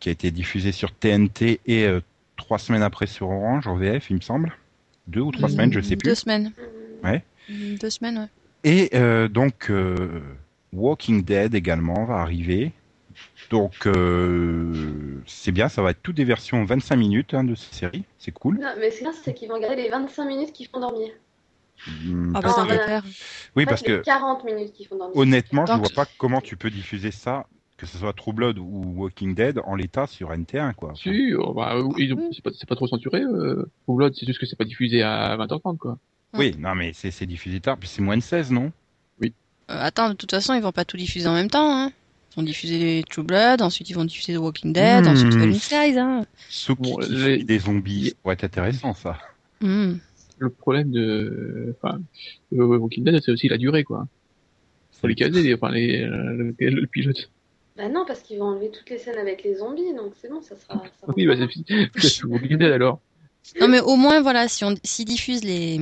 qui 0.00 0.08
a 0.08 0.12
été 0.12 0.32
diffusée 0.32 0.72
sur 0.72 0.92
TNT 0.92 1.60
et 1.66 1.84
euh, 1.86 2.00
trois 2.36 2.58
semaines 2.58 2.82
après 2.82 3.06
sur 3.06 3.28
Orange, 3.30 3.68
en 3.68 3.76
VF, 3.76 4.10
il 4.10 4.16
me 4.16 4.20
semble. 4.20 4.52
Deux 5.06 5.20
ou 5.20 5.30
trois 5.32 5.48
semaines, 5.48 5.72
je 5.72 5.80
sais 5.80 5.96
plus. 5.96 6.08
Deux 6.08 6.14
semaines. 6.14 6.52
Ouais. 7.02 7.22
Hmm, 7.48 7.74
Deux 7.76 7.90
semaines, 7.90 8.18
ouais. 8.18 8.28
Et 8.64 8.90
euh, 8.94 9.26
donc 9.28 9.70
euh, 9.70 10.20
Walking 10.72 11.24
Dead 11.24 11.54
également 11.54 12.04
va 12.04 12.16
arriver. 12.20 12.72
Donc 13.50 13.86
euh, 13.86 15.20
c'est 15.26 15.52
bien, 15.52 15.68
ça 15.68 15.82
va 15.82 15.90
être 15.90 16.02
toutes 16.02 16.16
des 16.16 16.24
versions 16.24 16.64
25 16.64 16.96
minutes 16.96 17.34
hein, 17.34 17.44
de 17.44 17.54
cette 17.54 17.74
série, 17.74 18.04
c'est 18.18 18.30
cool. 18.32 18.58
Non, 18.58 18.68
mais 18.78 18.90
ce 18.90 18.98
qui 18.98 19.02
est 19.02 19.06
bien, 19.10 19.12
c'est 19.24 19.34
qu'ils 19.34 19.48
vont 19.48 19.60
garder 19.60 19.76
les 19.82 19.88
25 19.90 20.24
minutes 20.24 20.52
qui 20.52 20.64
font 20.66 20.80
dormir. 20.80 21.10
Hmm, 22.04 22.32
Ah 22.36 22.40
parce 22.40 22.56
bah 22.66 22.76
que- 22.76 23.06
oui, 23.56 23.64
En 23.64 23.66
parce 23.66 23.82
fait, 23.82 23.88
les 23.90 23.98
que 23.98 24.04
40 24.04 24.44
minutes 24.44 24.72
qui 24.72 24.84
font 24.84 24.96
dormir. 24.96 25.16
honnêtement, 25.16 25.66
je 25.66 25.72
Donc- 25.72 25.80
vois 25.82 26.04
pas 26.04 26.10
comment 26.16 26.40
tu 26.40 26.56
peux 26.56 26.70
diffuser 26.70 27.10
ça, 27.10 27.46
que 27.82 27.88
ce 27.88 27.98
soit 27.98 28.12
True 28.12 28.32
Blood 28.32 28.58
ou 28.58 28.94
Walking 28.96 29.34
Dead, 29.34 29.58
en 29.64 29.74
l'état 29.74 30.06
sur 30.06 30.30
NT1 30.30 30.72
quoi. 30.74 30.92
Si, 30.94 31.34
oh, 31.34 31.52
bah, 31.52 31.74
euh, 31.74 31.82
Oui. 31.82 32.08
c'est 32.32 32.68
pas, 32.68 32.76
trop 32.76 32.86
censuré, 32.86 33.22
euh, 33.22 33.68
True 33.84 33.96
Blood, 33.96 34.14
c'est 34.14 34.24
juste 34.24 34.38
que 34.38 34.46
c'est 34.46 34.54
pas 34.54 34.64
diffusé 34.64 35.02
à 35.02 35.36
20h30, 35.36 35.78
quoi. 35.78 35.98
Oui, 36.34 36.54
non 36.58 36.76
mais 36.76 36.92
c'est 36.94 37.26
diffusé 37.26 37.58
tard, 37.58 37.76
puis 37.76 37.88
c'est 37.88 38.00
moins 38.00 38.16
de 38.16 38.22
16 38.22 38.52
non? 38.52 38.70
Euh, 39.24 39.28
attends, 39.68 40.10
de 40.10 40.14
toute 40.14 40.30
façon, 40.30 40.54
ils 40.54 40.62
vont 40.62 40.70
pas 40.72 40.84
tout 40.84 40.96
diffuser 40.96 41.26
en 41.28 41.34
même 41.34 41.50
temps. 41.50 41.76
Hein. 41.76 41.92
Ils 42.32 42.36
vont 42.36 42.42
diffuser 42.44 43.04
True 43.10 43.24
Blood, 43.24 43.62
ensuite 43.62 43.90
ils 43.90 43.94
vont 43.94 44.04
diffuser 44.04 44.34
The 44.34 44.38
Walking 44.38 44.72
Dead, 44.72 45.04
Hmm. 45.04 45.08
ensuite 45.08 45.32
Falling 45.34 45.58
Skies. 45.58 45.98
Hein. 45.98 46.24
Bon, 46.78 46.98
les- 47.00 47.42
des 47.44 47.58
zombies, 47.58 48.10
ça 48.10 48.14
pourrait 48.22 48.34
être 48.34 48.44
intéressant 48.44 48.94
ça. 48.94 49.18
Hmm. 49.60 49.94
Le 50.38 50.50
problème 50.50 50.90
de, 50.92 51.74
enfin, 51.82 52.00
de 52.52 52.62
Walking 52.62 53.02
Dead, 53.04 53.20
c'est 53.24 53.32
aussi 53.32 53.48
la 53.48 53.58
durée, 53.58 53.82
quoi. 53.84 54.06
Faut 55.00 55.08
les 55.08 55.14
caser, 55.16 55.52
enfin, 55.54 55.70
les, 55.72 56.00
euh, 56.02 56.54
le, 56.60 56.70
le 56.70 56.86
pilote. 56.86 57.28
Bah 57.82 57.88
non, 57.88 58.04
parce 58.06 58.20
qu'ils 58.20 58.38
vont 58.38 58.44
enlever 58.44 58.70
toutes 58.70 58.88
les 58.90 58.98
scènes 58.98 59.18
avec 59.18 59.42
les 59.42 59.56
zombies, 59.56 59.92
donc 59.92 60.12
c'est 60.20 60.30
bon, 60.30 60.40
ça 60.40 60.54
sera. 60.54 60.80
Ça 61.00 61.12
Oui, 61.16 61.26
bah, 61.26 61.34
c'est, 61.98 62.22
Dead, 62.48 62.62
alors. 62.62 63.00
Non, 63.60 63.66
mais 63.66 63.80
au 63.80 63.96
moins, 63.96 64.20
voilà, 64.22 64.46
si 64.46 64.64
on 64.64 64.76
s'ils 64.84 65.04
diffusent 65.04 65.42
les, 65.42 65.80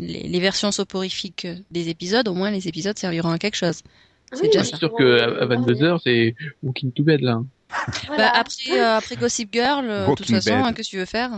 les, 0.00 0.24
les 0.24 0.40
versions 0.40 0.72
soporifiques 0.72 1.46
des 1.70 1.88
épisodes, 1.88 2.26
au 2.26 2.34
moins 2.34 2.50
les 2.50 2.66
épisodes 2.66 2.98
serviront 2.98 3.30
à 3.30 3.38
quelque 3.38 3.54
chose. 3.54 3.82
C'est 4.32 4.42
oui, 4.42 4.48
déjà 4.48 4.64
sûr 4.64 4.92
que 4.92 5.20
à, 5.20 5.44
à 5.44 5.46
les 5.46 5.56
22h, 5.56 6.00
c'est 6.02 6.34
Walking 6.64 6.90
to 6.90 7.04
Bed, 7.04 7.20
là. 7.20 7.40
Voilà. 8.08 8.24
Bah, 8.24 8.38
après, 8.40 8.80
euh, 8.80 8.96
après 8.96 9.14
Gossip 9.14 9.52
Girl, 9.52 9.86
euh, 9.88 10.08
de 10.08 10.14
toute 10.16 10.28
façon, 10.28 10.50
hein, 10.52 10.72
qu'est-ce 10.72 10.88
que 10.88 10.96
tu 10.96 10.98
veux 10.98 11.04
faire? 11.04 11.30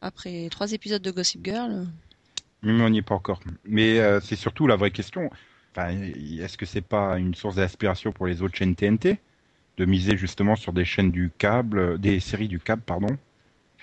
Après 0.00 0.48
trois 0.48 0.70
épisodes 0.72 1.02
de 1.02 1.10
Gossip 1.10 1.44
Girl. 1.44 1.72
euh, 1.72 1.84
Mais 2.62 2.80
on 2.84 2.88
n'y 2.88 2.98
est 2.98 3.02
pas 3.02 3.16
encore. 3.16 3.40
Mais 3.64 3.98
euh, 3.98 4.20
c'est 4.20 4.36
surtout 4.36 4.68
la 4.68 4.76
vraie 4.76 4.92
question. 4.92 5.28
Enfin, 5.76 5.90
est-ce 6.40 6.56
que 6.58 6.66
c'est 6.66 6.80
pas 6.82 7.18
une 7.18 7.34
source 7.34 7.56
d'inspiration 7.56 8.12
pour 8.12 8.26
les 8.26 8.42
autres 8.42 8.56
chaînes 8.56 8.76
TNT 8.76 9.18
de 9.78 9.84
miser 9.86 10.16
justement 10.16 10.56
sur 10.56 10.72
des 10.72 10.84
chaînes 10.84 11.10
du 11.10 11.30
câble, 11.38 11.78
euh, 11.78 11.98
des 11.98 12.20
séries 12.20 12.48
du 12.48 12.60
câble, 12.60 12.82
pardon, 12.82 13.18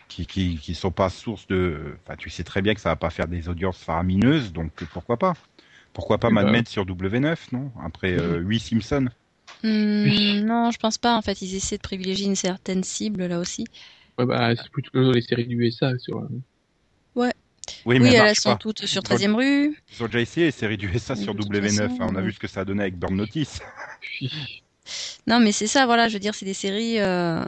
qui 0.09 0.25
qui 0.27 0.57
qui 0.57 0.75
sont 0.75 0.91
pas 0.91 1.09
source 1.09 1.47
de. 1.47 1.95
Enfin, 2.05 2.15
tu 2.17 2.29
sais 2.29 2.43
très 2.43 2.61
bien 2.61 2.73
que 2.75 2.81
ça 2.81 2.89
va 2.89 2.95
pas 2.97 3.09
faire 3.11 3.27
des 3.27 3.49
audiences 3.49 3.83
faramineuses, 3.83 4.53
donc 4.53 4.71
pourquoi 4.93 5.17
pas? 5.17 5.33
Pourquoi 5.93 6.17
pas 6.19 6.29
Eh 6.29 6.31
Mad 6.31 6.47
ben. 6.47 6.51
Men 6.51 6.65
sur 6.65 6.85
W9, 6.85 7.49
non? 7.53 7.71
Après 7.83 8.13
euh, 8.17 8.39
8 8.39 8.59
Simpsons. 8.59 9.09
Hmm, 9.63 10.09
Oui. 10.09 10.43
Non, 10.45 10.71
je 10.71 10.77
pense 10.77 10.97
pas. 10.97 11.15
En 11.17 11.21
fait, 11.21 11.41
ils 11.41 11.55
essaient 11.55 11.77
de 11.77 11.81
privilégier 11.81 12.25
une 12.27 12.35
certaine 12.35 12.83
cible 12.83 13.25
là 13.27 13.39
aussi. 13.39 13.65
Ouais, 14.17 14.25
bah, 14.25 14.55
c'est 14.55 14.69
plutôt 14.71 15.11
les 15.11 15.21
séries 15.21 15.47
du 15.47 15.55
USA 15.57 15.97
sur. 15.97 16.19
euh, 16.19 16.29
Oui, 17.85 17.99
mais 17.99 18.13
elles 18.13 18.35
sont 18.35 18.51
pas. 18.51 18.55
toutes 18.57 18.85
sur 18.85 19.01
Ils 19.03 19.13
ont- 19.13 19.15
13e 19.15 19.35
rue. 19.35 19.77
Ils 19.95 20.03
ont 20.03 20.07
déjà 20.07 20.19
essayé 20.19 20.45
les 20.47 20.51
séries 20.51 20.77
du 20.77 20.87
SA 20.97 21.15
sur 21.15 21.33
de 21.35 21.41
toute 21.43 21.51
W9. 21.51 21.89
façon, 21.89 22.01
hein, 22.01 22.07
on 22.11 22.15
a 22.15 22.21
vu 22.21 22.31
ce 22.33 22.39
que 22.39 22.47
ça 22.47 22.61
a 22.61 22.65
donné 22.65 22.81
avec 22.83 22.97
Burn 22.97 23.15
Notice. 23.15 23.59
Non, 25.27 25.39
mais 25.39 25.51
c'est 25.51 25.67
ça, 25.67 25.85
voilà. 25.85 26.07
Je 26.07 26.13
veux 26.13 26.19
dire, 26.19 26.33
c'est 26.35 26.45
des 26.45 26.55
séries. 26.55 26.99
euh, 26.99 27.43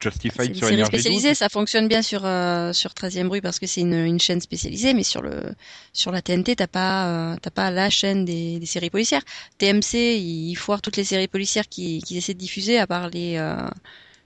C'est 0.00 0.10
Justified 0.10 0.48
des 0.52 0.58
sur 0.58 0.66
séries 0.68 0.84
spécialisées, 0.86 1.28
12. 1.28 1.36
ça 1.38 1.48
fonctionne 1.48 1.86
bien 1.86 2.02
sur 2.02 2.24
euh, 2.24 2.72
sur 2.72 2.90
13e 2.92 3.28
rue 3.28 3.40
parce 3.40 3.60
que 3.60 3.66
c'est 3.68 3.82
une, 3.82 3.92
une 3.94 4.18
chaîne 4.18 4.40
spécialisée, 4.40 4.94
mais 4.94 5.04
sur 5.04 5.22
le 5.22 5.54
sur 5.92 6.10
la 6.10 6.22
TNT, 6.22 6.56
t'as 6.56 6.66
pas 6.66 7.06
euh, 7.06 7.36
t'as 7.40 7.50
pas 7.50 7.70
la 7.70 7.88
chaîne 7.88 8.24
des, 8.24 8.58
des 8.58 8.66
séries 8.66 8.90
policières. 8.90 9.22
TMC, 9.58 10.16
ils 10.18 10.56
foirent 10.56 10.80
toutes 10.82 10.96
les 10.96 11.04
séries 11.04 11.28
policières 11.28 11.68
qu'ils 11.68 12.02
qu'ils 12.02 12.16
essaient 12.16 12.34
de 12.34 12.38
diffuser, 12.40 12.78
à 12.78 12.86
part 12.88 13.10
les 13.10 13.36
euh, 13.36 13.68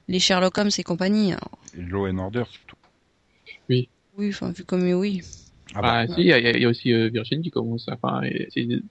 les 0.08 0.20
Sherlock 0.20 0.56
Holmes 0.56 0.70
et 0.78 0.82
compagnie. 0.82 1.32
Et 1.76 1.82
Law 1.82 2.06
and 2.08 2.18
Order 2.18 2.44
surtout. 2.50 2.76
oui, 3.68 3.90
enfin 4.18 4.50
vu 4.52 4.64
comme 4.64 4.82
oui. 4.92 5.22
Ah 5.74 5.82
bah, 5.82 6.06
bah, 6.06 6.14
si, 6.14 6.20
il 6.20 6.26
y, 6.26 6.32
a- 6.32 6.38
il 6.38 6.62
y 6.62 6.64
a 6.64 6.68
aussi 6.68 6.92
euh, 6.92 7.08
Virgin 7.08 7.42
qui 7.42 7.50
commence. 7.50 7.88
à- 7.88 7.94
Enfin, 8.00 8.22
c'est 8.52 8.64
des 8.64 8.82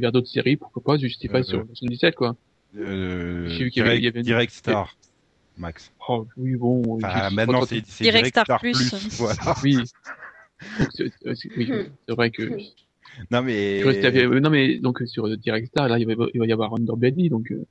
vers 0.00 0.12
d'autres 0.12 0.28
séries, 0.28 0.56
pourquoi 0.56 0.82
pas, 0.82 0.98
Justify 0.98 1.36
Euh, 1.36 1.42
sur 1.42 1.64
77, 1.66 2.14
quoi. 2.16 2.36
euh, 2.76 3.48
J'ai 3.48 3.64
vu 3.64 3.70
qu'il 3.70 3.82
y 3.84 3.86
avait- 3.86 4.00
y 4.00 4.06
avait 4.06 4.18
une- 4.20 4.24
Direct 4.26 4.52
Star, 4.52 4.96
Max. 5.56 5.92
Oh, 6.08 6.26
oui, 6.36 6.56
bon. 6.56 6.96
Enfin, 6.96 7.30
maintenant, 7.30 7.64
c'est 7.64 7.82
c'est 7.86 8.04
Direct 8.04 8.24
Direct 8.24 8.28
Star 8.34 8.44
Star 8.44 8.60
Plus. 8.60 8.72
Plus. 8.90 9.18
Voilà. 9.20 9.54
Oui. 9.62 9.78
C'est 10.94 11.04
euh, 11.26 11.34
c'est- 11.34 11.50
oui, 11.56 11.70
c'est 12.08 12.14
vrai 12.14 12.30
que. 12.30 12.42
Non, 13.30 13.42
mais. 13.42 13.80
Euh, 13.84 14.40
non, 14.40 14.50
mais 14.50 14.78
donc 14.78 15.00
euh, 15.00 15.06
sur 15.06 15.28
Direct 15.38 15.68
Star, 15.68 15.86
là, 15.88 16.00
il 16.00 16.06
va, 16.06 16.26
il 16.34 16.40
va 16.40 16.46
y 16.46 16.52
avoir 16.52 16.74
Underbelly, 16.74 17.28
donc 17.28 17.52
euh, 17.52 17.64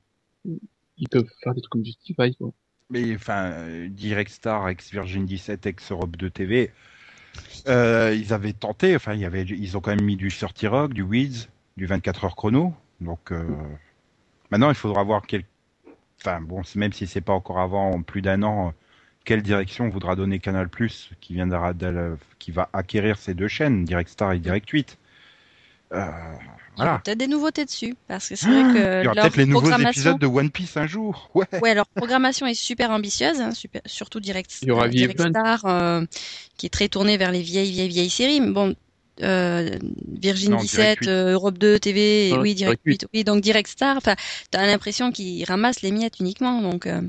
ils 0.96 1.08
peuvent 1.10 1.28
faire 1.42 1.54
des 1.54 1.60
trucs 1.60 1.70
comme 1.72 1.84
Justify, 1.84 2.34
quoi. 2.34 2.50
Mais 2.94 3.14
enfin, 3.16 3.52
Direct 3.88 4.30
Star, 4.30 4.68
ex 4.68 4.90
Virgin 4.92 5.26
17, 5.26 5.66
ex 5.66 5.90
Europe 5.90 6.16
2 6.16 6.30
TV, 6.30 6.70
euh, 7.66 8.14
ils 8.16 8.32
avaient 8.32 8.52
tenté. 8.52 8.94
Enfin, 8.94 9.14
ils 9.14 9.76
ont 9.76 9.80
quand 9.80 9.94
même 9.96 10.04
mis 10.04 10.16
du 10.16 10.28
30 10.28 10.64
Rock, 10.70 10.94
du 10.94 11.02
Weeds, 11.02 11.48
du 11.76 11.86
24 11.86 12.24
heures 12.24 12.36
chrono. 12.36 12.72
Donc 13.00 13.32
euh, 13.32 13.44
maintenant, 14.50 14.68
il 14.68 14.76
faudra 14.76 15.02
voir 15.02 15.22
quel. 15.26 15.42
Enfin 16.20 16.40
bon, 16.40 16.62
même 16.76 16.92
si 16.92 17.08
c'est 17.08 17.20
pas 17.20 17.32
encore 17.32 17.58
avant 17.58 18.00
plus 18.02 18.22
d'un 18.22 18.42
an, 18.44 18.72
quelle 19.24 19.42
direction 19.42 19.88
voudra 19.88 20.14
donner 20.14 20.38
Canal 20.38 20.68
Plus, 20.68 21.10
qui 21.20 21.34
d'Al- 21.34 22.16
qui 22.38 22.52
va 22.52 22.68
acquérir 22.72 23.18
ces 23.18 23.34
deux 23.34 23.48
chaînes, 23.48 23.84
Direct 23.84 24.08
Star 24.08 24.32
et 24.32 24.38
Direct 24.38 24.70
8. 24.70 24.98
Euh, 24.98 24.98
Il 25.82 25.83
y 25.83 25.83
aura 25.83 25.83
voilà. 26.76 27.00
peut-être 27.04 27.18
des 27.18 27.26
nouveautés 27.28 27.64
dessus, 27.64 27.94
parce 28.08 28.28
que 28.28 28.34
c'est 28.36 28.46
vrai 28.48 28.62
que 28.74 29.00
Il 29.02 29.04
y 29.04 29.06
aura 29.06 29.14
peut-être 29.22 29.36
les 29.36 29.46
nouveaux 29.46 29.60
programmation, 29.60 30.00
épisodes 30.00 30.18
de 30.18 30.26
One 30.26 30.50
Piece 30.50 30.76
un 30.76 30.86
jour. 30.86 31.30
Ouais. 31.34 31.46
ouais, 31.62 31.74
leur 31.74 31.86
programmation 31.86 32.46
est 32.46 32.54
super 32.54 32.90
ambitieuse, 32.90 33.40
hein, 33.40 33.52
super, 33.52 33.80
surtout 33.86 34.18
Direct, 34.20 34.50
Il 34.62 34.68
y 34.68 34.70
aura 34.72 34.86
euh, 34.86 34.88
Direct 34.88 35.20
VF20. 35.20 35.30
Star, 35.30 35.64
euh, 35.66 36.02
qui 36.56 36.66
est 36.66 36.70
très 36.70 36.88
tourné 36.88 37.16
vers 37.16 37.30
les 37.30 37.42
vieilles, 37.42 37.70
vieilles, 37.70 37.88
vieilles 37.88 38.10
séries. 38.10 38.40
Mais 38.40 38.50
Bon, 38.50 38.74
euh, 39.22 39.70
Virgin 40.20 40.50
Non, 40.52 40.56
17, 40.58 40.76
Direct 40.80 41.00
8. 41.02 41.08
euh, 41.08 41.32
Europe 41.34 41.58
2 41.58 41.78
TV, 41.78 42.30
Non, 42.32 42.40
oui, 42.40 42.54
Direct 42.56 42.82
Direct 42.84 43.02
8, 43.02 43.08
oui, 43.14 43.22
donc 43.24 43.40
Direct 43.40 43.70
Star. 43.70 43.96
Enfin, 43.96 44.16
t'as 44.50 44.66
l'impression 44.66 45.12
qu'ils 45.12 45.44
ramassent 45.44 45.82
les 45.82 45.92
miettes 45.92 46.18
uniquement, 46.18 46.60
donc. 46.60 46.86
euh, 46.86 47.00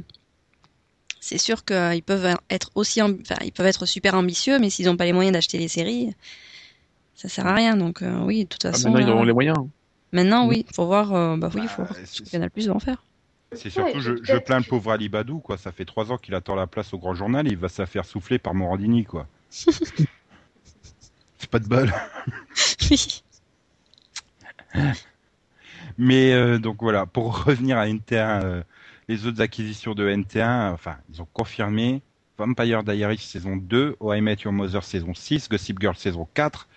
c'est 1.20 1.40
sûr 1.40 1.66
qu'ils 1.66 2.04
peuvent 2.06 2.36
être 2.52 2.70
aussi, 2.76 3.02
amb- 3.02 3.18
enfin, 3.22 3.38
ils 3.44 3.52
peuvent 3.52 3.66
être 3.66 3.88
super 3.88 4.14
ambitieux, 4.14 4.60
mais 4.60 4.70
s'ils 4.70 4.86
n'ont 4.86 4.96
pas 4.98 5.06
les 5.06 5.14
moyens 5.14 5.34
d'acheter 5.34 5.58
les 5.58 5.68
séries, 5.68 6.14
ça 7.16 7.30
sert 7.30 7.48
à 7.48 7.54
rien. 7.56 7.78
Donc, 7.78 8.02
euh, 8.02 8.20
oui, 8.24 8.44
de 8.44 8.50
toute 8.50 8.66
Ah, 8.66 8.72
façon. 8.72 8.92
maintenant, 8.92 9.08
ils 9.08 9.12
auront 9.12 9.24
euh, 9.24 9.26
les 9.26 9.34
moyens. 9.34 9.58
Maintenant, 10.12 10.48
oui, 10.48 10.66
faut 10.74 10.86
voir, 10.86 11.14
euh, 11.14 11.38
bah 11.38 11.50
oui, 11.56 11.62
Bah, 11.62 11.68
faut 11.68 11.84
voir 11.84 11.96
ce 11.96 12.06
c'est- 12.06 12.24
que 12.24 12.30
Canal 12.30 12.50
Plus 12.52 12.68
va 12.68 12.76
en 12.76 12.80
faire. 12.80 13.04
C'est 13.52 13.66
Ouais, 13.78 13.92
surtout, 13.94 14.02
je, 14.24 14.38
plains 14.38 14.60
le 14.60 14.66
pauvre 14.66 14.92
Ali 14.92 15.08
Badou, 15.08 15.40
quoi. 15.40 15.58
Ça 15.58 15.72
fait 15.72 15.86
trois 15.86 16.12
ans 16.12 16.18
qu'il 16.18 16.34
attend 16.36 16.56
la 16.56 16.68
place 16.68 16.94
au 16.94 16.98
grand 17.00 17.14
journal 17.16 17.48
et 17.48 17.52
il 17.52 17.58
va 17.58 17.70
se 17.70 17.86
faire 17.86 18.04
souffler 18.06 18.38
par 18.40 18.54
Morandini, 18.54 19.06
quoi. 19.06 19.28
C'est 19.50 19.90
pas 21.50 21.60
de 21.60 21.68
bol. 21.68 21.94
Oui. 22.92 23.24
Mais 25.98 26.34
euh, 26.34 26.60
donc 26.60 26.78
voilà, 26.82 27.06
pour 27.06 27.46
revenir 27.46 27.78
à 27.78 27.88
NT1, 27.88 28.44
euh, 28.44 28.64
les 29.08 29.26
autres 29.26 29.42
acquisitions 29.42 29.96
de 29.96 30.08
NT1, 30.10 30.74
enfin, 30.74 30.98
ils 31.14 31.22
ont 31.22 31.28
confirmé 31.34 32.02
Vampire 32.38 32.84
Diaries 32.84 33.18
saison 33.20 33.56
2, 33.56 33.96
Oh 34.02 34.14
I 34.14 34.20
Met 34.22 34.38
Your 34.44 34.52
Mother 34.54 34.84
saison 34.84 35.14
6, 35.14 35.48
Gossip 35.48 35.80
Girl 35.80 35.96
saison 35.96 36.28
4, 36.34 36.68
euh, 36.68 36.75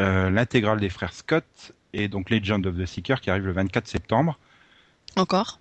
l'intégrale 0.00 0.80
des 0.80 0.88
frères 0.88 1.12
Scott 1.12 1.72
et 1.92 2.08
donc 2.08 2.30
Legend 2.30 2.64
of 2.66 2.76
the 2.76 2.86
Seeker 2.86 3.20
qui 3.20 3.30
arrive 3.30 3.46
le 3.46 3.52
24 3.52 3.86
septembre. 3.86 4.38
Encore? 5.16 5.60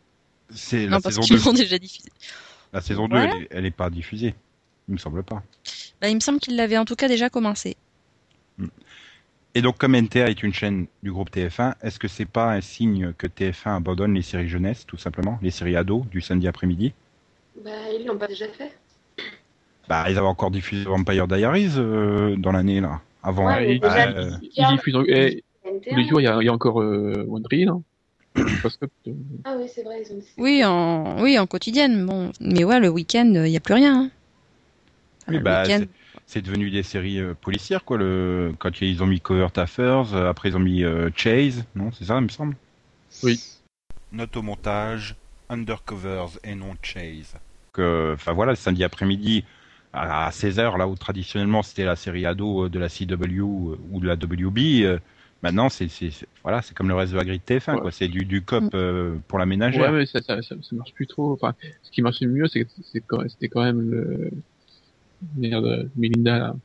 C'est 0.51 0.85
la 0.85 0.91
Non, 0.97 1.01
parce 1.01 1.15
saison 1.15 1.21
qu'ils 1.27 1.37
2. 1.37 1.45
l'ont 1.45 1.53
déjà 1.53 1.77
diffusé. 1.79 2.09
La 2.73 2.81
saison 2.81 3.07
2, 3.07 3.15
Voilà. 3.15 3.33
elle, 3.35 3.43
est, 3.43 3.47
elle 3.51 3.65
est 3.65 3.71
pas 3.71 3.89
diffusée. 3.89 4.35
Il 4.87 4.93
me 4.93 4.97
semble 4.99 5.23
pas. 5.23 5.43
Bah, 6.01 6.09
il 6.09 6.15
me 6.15 6.19
semble 6.19 6.39
qu'ils 6.39 6.55
l'avaient 6.55 6.77
en 6.77 6.85
tout 6.85 6.95
cas 6.95 7.07
déjà 7.07 7.29
commencé. 7.29 7.77
Et 9.55 9.61
donc, 9.61 9.77
comme 9.77 9.95
NTA 9.99 10.29
est 10.29 10.43
une 10.43 10.53
chaîne 10.53 10.85
du 11.01 11.11
groupe 11.11 11.31
TF1, 11.31 11.73
est-ce 11.81 11.97
que 11.97 12.07
c'est 12.07 12.25
pas 12.25 12.51
un 12.53 12.61
signe 12.61 13.13
que 13.17 13.25
TF1 13.27 13.77
abandonne 13.77 14.13
les 14.13 14.21
séries 14.21 14.47
jeunesse, 14.47 14.85
tout 14.85 14.97
simplement, 14.97 15.39
les 15.41 15.49
séries 15.51 15.75
ados 15.75 16.05
du 16.07 16.21
samedi 16.21 16.47
après-midi? 16.47 16.93
Bah, 17.63 17.71
ils 17.99 18.05
l'ont 18.05 18.17
pas 18.17 18.27
déjà 18.27 18.47
fait. 18.47 18.77
Bah, 19.87 20.05
ils 20.09 20.17
avaient 20.17 20.27
encore 20.27 20.51
diffusé 20.51 20.83
Vampire 20.85 21.27
Diaries 21.27 21.71
euh, 21.77 22.35
dans 22.37 22.51
l'année 22.51 22.79
là, 22.79 23.01
avant. 23.23 23.45
Ouais, 23.47 23.79
déjà, 23.79 24.09
euh, 24.09 24.31
eh, 24.41 24.61
NT1. 24.61 25.41
tous 25.89 25.95
les 25.95 26.03
jours, 26.07 26.21
il 26.21 26.23
y 26.23 26.27
a, 26.27 26.37
il 26.41 26.45
y 26.45 26.49
a 26.49 26.53
encore 26.53 26.81
euh, 26.81 27.25
One 27.29 27.43
Reel. 27.51 27.69
Hein. 27.69 27.81
Euh, 29.07 29.13
Ah 29.43 29.55
oui, 29.57 29.65
c'est 29.73 29.83
vrai, 29.83 30.01
ils 30.05 30.13
ont 30.13 30.19
Oui, 30.37 30.63
en, 30.63 31.21
oui, 31.21 31.37
en 31.39 31.47
quotidienne. 31.47 32.05
Bon, 32.05 32.31
mais 32.39 32.63
ouais, 32.63 32.79
le 32.79 32.89
week-end, 32.89 33.31
il 33.33 33.41
n'y 33.43 33.57
a 33.57 33.59
plus 33.59 33.73
rien. 33.73 34.03
hein. 34.03 34.11
Oui, 35.27 35.39
bah, 35.39 35.63
c'est- 35.65 36.41
devenu 36.41 36.69
des 36.69 36.83
séries 36.83 37.19
euh, 37.19 37.33
policières, 37.33 37.83
quoi. 37.83 37.97
Le... 37.97 38.53
Quand 38.59 38.81
ils 38.81 39.01
ont 39.03 39.07
mis 39.07 39.19
Covert 39.19 39.51
Affairs, 39.57 40.13
euh, 40.15 40.29
après 40.29 40.49
ils 40.49 40.55
ont 40.55 40.59
mis 40.61 40.83
euh, 40.83 41.09
Chase, 41.15 41.65
non 41.75 41.91
C'est 41.91 42.05
ça, 42.05 42.17
il 42.17 42.23
me 42.23 42.29
semble? 42.29 42.55
Oui. 43.23 43.39
Note 44.11 44.37
au 44.37 44.41
montage, 44.41 45.15
Undercovers 45.49 46.37
et 46.43 46.55
non 46.55 46.75
Chase. 46.81 47.33
Que, 47.73 48.11
Enfin 48.13 48.33
voilà, 48.33 48.51
le 48.53 48.55
samedi 48.55 48.83
après-midi, 48.83 49.43
à 49.93 50.29
16h, 50.29 50.77
là 50.77 50.87
où 50.87 50.95
traditionnellement 50.95 51.63
c'était 51.63 51.85
la 51.85 51.95
série 51.95 52.25
ado 52.25 52.65
euh, 52.65 52.69
de 52.69 52.77
la 52.79 52.89
CW 52.89 53.41
euh, 53.41 53.77
ou 53.91 53.99
de 53.99 54.07
la 54.07 54.13
WB, 54.13 54.57
euh, 54.83 54.99
maintenant 55.41 55.69
c'est 55.69 55.87
voilà, 56.43 56.61
c'est 56.61 56.75
comme 56.75 56.87
le 56.89 56.93
reste 56.95 57.11
de 57.13 57.17
la 57.17 57.25
grille 57.25 57.39
de 57.45 57.53
TF1, 57.55 57.75
Ouais. 57.75 57.81
quoi. 57.81 57.91
C'est 57.91 58.07
du, 58.07 58.25
du 58.25 58.41
cop 58.43 58.63
Mm. 58.65 58.69
euh, 58.75 59.15
pour 59.27 59.39
la 59.39 59.45
ménagère. 59.45 59.81
ouais, 59.91 59.91
mais 59.99 60.05
ça, 60.05 60.21
ça, 60.21 60.41
ça, 60.41 60.55
ça 60.61 60.75
marche 60.75 60.93
plus 60.93 61.07
trop. 61.07 61.33
Enfin, 61.33 61.55
ce 61.83 61.89
qui 61.91 62.01
marchait 62.01 62.25
le 62.25 62.31
mieux, 62.31 62.47
c'est 62.47 62.67
quand- 63.07 63.27
c'était 63.29 63.47
quand 63.49 63.63
même 63.63 63.89
le 63.89 64.31
merde, 65.35 65.89
Melinda. 65.95 66.37
Là. 66.39 66.55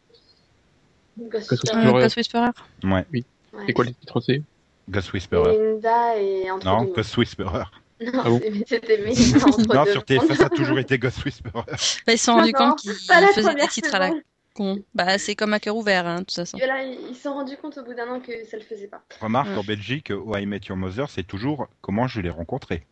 Ghost 1.19 1.49
Ghost 1.49 1.63
Whisperer. 1.65 1.93
Ghost 1.93 2.17
Whisperer. 2.17 2.51
Ouais, 2.83 3.07
Ouais. 3.13 3.25
C'est 3.67 3.73
quoi 3.73 3.85
les 3.85 3.95
titres 3.95 4.21
c'est? 4.21 4.43
Ghost 4.91 5.13
Whisperer. 5.13 5.57
Melinda 5.57 6.19
et 6.21 6.51
entre 6.51 6.67
Non. 6.67 6.85
Ghost 6.85 7.17
Whisperer. 7.17 7.65
Non, 8.01 8.11
Ah 8.25 8.29
bon 8.29 8.41
c'était 8.67 8.99
entre 9.45 9.75
Non, 9.75 9.85
deux 9.85 9.93
sur 9.93 10.03
TF1, 10.03 10.29
mondes. 10.29 10.37
ça 10.37 10.47
a 10.47 10.49
toujours 10.51 10.79
été 10.79 10.99
Ghost 10.99 11.25
Whisperer. 11.25 11.53
Bah, 11.55 12.13
ils 12.13 12.19
se 12.19 12.25
sont 12.25 12.35
rendus 12.35 12.53
compte 12.53 12.79
qu'ils 12.79 12.93
faisaient 12.93 13.55
des 13.55 13.69
titres 13.69 13.95
à 13.95 13.99
la 14.01 14.11
con. 14.55 14.83
Bah, 14.95 15.17
c'est 15.19 15.35
comme 15.37 15.53
à 15.53 15.61
cœur 15.61 15.77
ouvert, 15.77 16.07
hein, 16.07 16.17
de 16.17 16.21
toute 16.25 16.33
façon. 16.35 16.59
Et 16.59 16.67
là, 16.67 16.83
ils 16.83 17.15
se 17.15 17.23
sont 17.23 17.35
rendus 17.35 17.57
compte 17.57 17.79
au 17.79 17.85
bout 17.85 17.95
d'un 17.95 18.09
an 18.09 18.21
que 18.21 18.45
ça 18.47 18.57
le 18.57 18.63
faisait 18.65 18.89
pas. 18.89 19.03
Remarque, 19.21 19.49
Ouais. 19.51 19.57
en 19.59 19.65
Belgique, 19.65 20.11
Oh 20.13 20.37
I 20.37 20.45
Met 20.47 20.61
Your 20.69 20.77
Mother, 20.77 21.09
c'est 21.09 21.23
toujours 21.25 21.69
comment 21.81 22.07
je 22.09 22.21
l'ai 22.21 22.31
rencontré. 22.31 22.85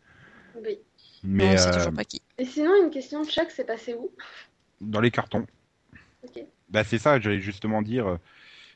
Oui. 0.63 0.79
Mais 1.23 1.51
non, 1.51 1.57
c'est 1.57 1.67
euh, 1.69 1.73
toujours 1.77 1.93
pas 1.93 2.03
qui. 2.05 2.21
Et 2.37 2.45
sinon, 2.45 2.71
une 2.83 2.89
question, 2.89 3.23
Chuck, 3.25 3.47
c'est 3.49 3.65
passé 3.65 3.93
où? 3.93 4.09
Dans 4.81 4.99
les 5.01 5.11
cartons. 5.11 5.45
Ok. 6.23 6.43
Bah, 6.69 6.83
c'est 6.83 6.97
ça, 6.97 7.19
j'allais 7.19 7.39
justement 7.39 7.81
dire. 7.81 8.07
euh, 8.07 8.17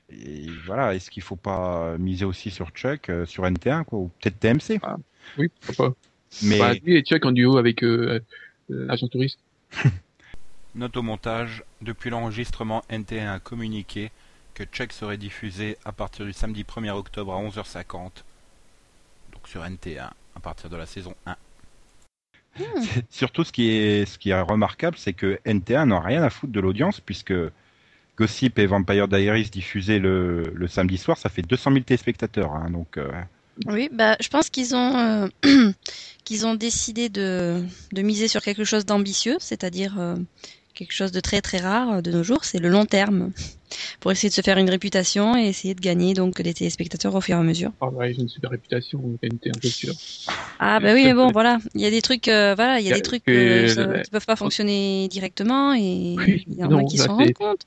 Et 0.10 0.48
voilà, 0.66 0.94
est-ce 0.96 1.10
qu'il 1.10 1.24
faut 1.24 1.36
pas 1.36 1.98
miser 1.98 2.24
aussi 2.26 2.52
sur 2.52 2.70
Chuck, 2.72 3.10
euh, 3.10 3.26
sur 3.26 3.44
NT1, 3.46 3.84
quoi, 3.86 4.00
ou 4.00 4.12
peut-être 4.22 4.40
TMC 4.40 4.80
Oui, 5.38 5.50
pourquoi 5.66 5.90
pas. 5.90 5.96
Mais 6.44 6.60
Bah, 6.60 6.74
lui 6.74 6.96
et 6.98 7.02
Chuck 7.04 7.26
en 7.26 7.32
duo 7.32 7.58
avec 7.58 7.84
euh, 7.84 8.20
euh, 8.72 8.86
l'agent 8.88 9.08
touriste. 9.08 9.40
note 10.76 10.96
au 10.98 11.02
montage, 11.02 11.64
depuis 11.82 12.10
l'enregistrement, 12.10 12.84
NT1 12.90 13.34
a 13.36 13.40
communiqué 13.40 14.12
que 14.54 14.64
Chuck 14.64 14.92
serait 14.94 15.18
diffusé 15.18 15.78
à 15.86 15.92
partir 15.92 16.26
du 16.26 16.34
samedi 16.34 16.64
1er 16.64 16.92
octobre 16.92 17.34
à 17.34 17.42
11h50, 17.42 18.24
donc 19.34 19.48
sur 19.48 19.62
NT1, 19.64 20.10
à 20.36 20.40
partir 20.40 20.70
de 20.70 20.76
la 20.78 20.86
saison 20.86 21.16
1. 21.26 21.36
C'est- 22.82 23.06
Surtout, 23.12 23.44
ce 23.44 23.52
qui 23.52 23.70
est, 23.70 24.06
ce 24.06 24.18
qui 24.18 24.30
est 24.32 24.42
remarquable, 24.42 24.98
c'est 24.98 25.14
que 25.14 25.40
NT1 25.46 25.86
n'a 25.88 26.00
rien 26.00 26.24
à 26.24 26.30
foutre 26.30 26.52
de 26.54 26.60
l'audience, 26.60 27.00
puisque 27.00 27.34
Gossip 28.18 28.58
et 28.58 28.66
Vampire 28.66 29.08
Diaries 29.08 29.50
diffusés 29.52 30.00
le, 30.00 30.42
le 30.54 30.68
samedi 30.68 30.98
soir, 30.98 31.18
ça 31.18 31.30
fait 31.30 31.44
200 31.44 31.72
000 31.72 31.84
téléspectateurs. 31.84 32.54
hein, 32.54 32.72
donc, 32.72 32.98
euh, 32.98 33.12
Oui, 33.66 33.90
bah, 33.92 34.16
je 34.22 34.28
pense 34.30 34.50
qu'ils 34.50 34.76
ont, 34.76 34.96
euh, 34.98 35.28
qu'ils 36.24 36.46
ont 36.46 36.56
décidé 36.56 37.10
de, 37.10 37.64
de 37.92 38.02
miser 38.02 38.28
sur 38.28 38.42
quelque 38.42 38.64
chose 38.64 38.86
d'ambitieux, 38.86 39.38
c'est-à-dire 39.40 40.00
euh, 40.00 40.16
quelque 40.74 40.92
chose 40.94 41.12
de 41.12 41.20
très 41.20 41.42
très 41.42 41.58
rare 41.58 41.96
euh, 41.96 42.02
de 42.02 42.12
nos 42.12 42.24
jours, 42.24 42.44
c'est 42.46 42.60
le 42.60 42.70
long 42.70 42.86
terme. 42.86 43.32
Pour 44.00 44.12
essayer 44.12 44.30
de 44.30 44.34
se 44.34 44.42
faire 44.42 44.58
une 44.58 44.70
réputation 44.70 45.36
et 45.38 45.48
essayer 45.48 45.74
de 45.76 45.82
gagner 45.82 46.14
donc 46.14 46.42
des 46.42 46.54
téléspectateurs 46.54 47.14
au 47.16 47.20
fur 47.22 47.36
et 47.36 47.40
à 47.40 47.44
mesure. 47.44 47.72
Oh, 47.82 47.88
ouais, 47.88 48.14
j'ai 48.14 48.22
une 48.22 48.30
super 48.30 48.52
réputation, 48.52 49.00
TNT, 49.22 49.50
un 49.50 49.60
peu 49.60 49.70
sûr. 49.70 49.94
Ah 50.60 50.80
bah 50.80 50.94
oui, 50.94 51.04
mais 51.04 51.14
bon, 51.14 51.32
voilà, 51.34 51.58
il 51.76 51.82
y 51.82 51.86
a 51.86 51.90
des 51.92 52.02
trucs, 52.02 52.28
euh, 52.30 52.56
voilà, 52.56 52.80
il 52.80 52.86
y 52.88 52.92
a 52.92 52.96
des 52.96 53.02
trucs 53.02 53.24
que 53.26 53.68
ça- 53.68 53.86
le- 53.86 54.02
qui 54.02 54.10
peuvent 54.10 54.26
pas 54.26 54.36
fonctionner 54.38 55.08
directement 55.10 55.74
et 55.74 56.16
Oui, 56.18 56.44
il 56.48 56.56
y 56.56 56.64
en 56.64 56.78
a 56.78 56.84
qui 56.86 56.98
s'en 56.98 57.14
rendent 57.16 57.34
compte. 57.34 57.62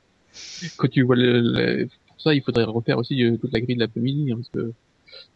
Quand 0.76 0.88
tu 0.88 1.02
vois 1.02 1.16
le, 1.16 1.40
le- 1.40 1.88
pour 2.08 2.20
ça, 2.20 2.34
il 2.34 2.42
faudrait 2.42 2.64
refaire 2.64 2.98
aussi 2.98 3.22
toute 3.40 3.52
la 3.52 3.60
grille 3.60 3.76
de 3.76 3.80
l'après-midi, 3.80 4.32
hein, 4.32 4.36
parce 4.36 4.48
que 4.48 4.72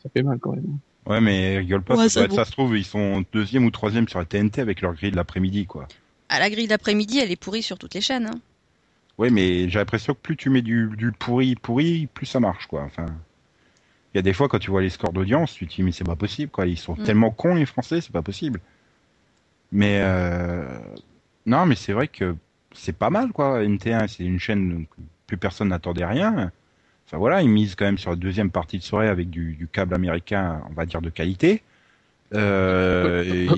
ça 0.02 0.08
fait 0.10 0.22
mal 0.22 0.38
quand 0.38 0.52
même. 0.52 0.78
Ouais, 1.06 1.20
mais 1.20 1.58
rigole 1.58 1.82
pas, 1.82 1.96
Ouais, 1.96 2.04
ça, 2.04 2.08
ça 2.08 2.20
doit 2.20 2.24
être- 2.26 2.30
vaut. 2.30 2.36
ça 2.36 2.44
se 2.44 2.52
trouve, 2.52 2.76
ils 2.78 2.84
sont 2.84 3.24
deuxième 3.32 3.64
ou 3.66 3.70
troisième 3.70 4.08
sur 4.08 4.18
la 4.18 4.24
TNT 4.24 4.60
avec 4.60 4.80
leur 4.80 4.94
grille 4.94 5.10
de 5.10 5.16
l'après-midi, 5.16 5.66
quoi. 5.66 5.86
À 6.30 6.38
la 6.38 6.48
grille 6.50 6.66
d'après-midi, 6.68 7.18
elle 7.18 7.30
est 7.30 7.36
pourrie 7.36 7.62
sur 7.62 7.78
toutes 7.78 7.94
les 7.94 8.00
chaînes. 8.00 8.26
Hein. 8.26 8.40
Ouais, 9.18 9.30
mais 9.30 9.68
j'ai 9.68 9.78
l'impression 9.78 10.14
que 10.14 10.18
plus 10.20 10.36
tu 10.36 10.48
mets 10.50 10.62
du, 10.62 10.88
du 10.96 11.12
pourri 11.12 11.54
pourri, 11.56 12.08
plus 12.12 12.26
ça 12.26 12.40
marche, 12.40 12.66
quoi. 12.66 12.82
Enfin, 12.82 13.06
il 14.12 14.16
y 14.16 14.18
a 14.18 14.22
des 14.22 14.32
fois 14.32 14.48
quand 14.48 14.58
tu 14.58 14.70
vois 14.70 14.80
les 14.82 14.88
scores 14.90 15.12
d'audience, 15.12 15.52
tu 15.54 15.66
te 15.66 15.74
dis 15.74 15.82
mais 15.82 15.92
c'est 15.92 16.04
pas 16.04 16.16
possible, 16.16 16.50
quoi. 16.50 16.66
Ils 16.66 16.78
sont 16.78 16.94
Mm. 16.94 17.02
tellement 17.04 17.30
cons 17.30 17.54
les 17.54 17.66
Français, 17.66 18.00
c'est 18.00 18.12
pas 18.12 18.22
possible. 18.22 18.60
Mais 19.72 20.00
euh... 20.02 20.78
non, 21.46 21.66
mais 21.66 21.74
c'est 21.74 21.92
vrai 21.92 22.08
que 22.08 22.34
c'est 22.72 22.96
pas 22.96 23.10
mal, 23.10 23.32
quoi. 23.32 23.62
NT1, 23.62 24.08
c'est 24.08 24.24
une 24.24 24.38
chaîne 24.40 24.72
où 24.72 25.02
plus 25.26 25.36
personne 25.36 25.68
n'attendait 25.68 26.04
rien. 26.06 26.50
Enfin 27.06 27.18
voilà, 27.18 27.42
ils 27.42 27.48
misent 27.48 27.74
quand 27.74 27.84
même 27.84 27.98
sur 27.98 28.10
la 28.10 28.16
deuxième 28.16 28.50
partie 28.50 28.78
de 28.78 28.82
soirée 28.82 29.08
avec 29.08 29.30
du, 29.30 29.54
du 29.54 29.68
câble 29.68 29.94
américain, 29.94 30.62
on 30.70 30.74
va 30.74 30.86
dire 30.86 31.02
de 31.02 31.10
qualité. 31.10 31.62
Euh, 32.32 33.22
et 33.22 33.48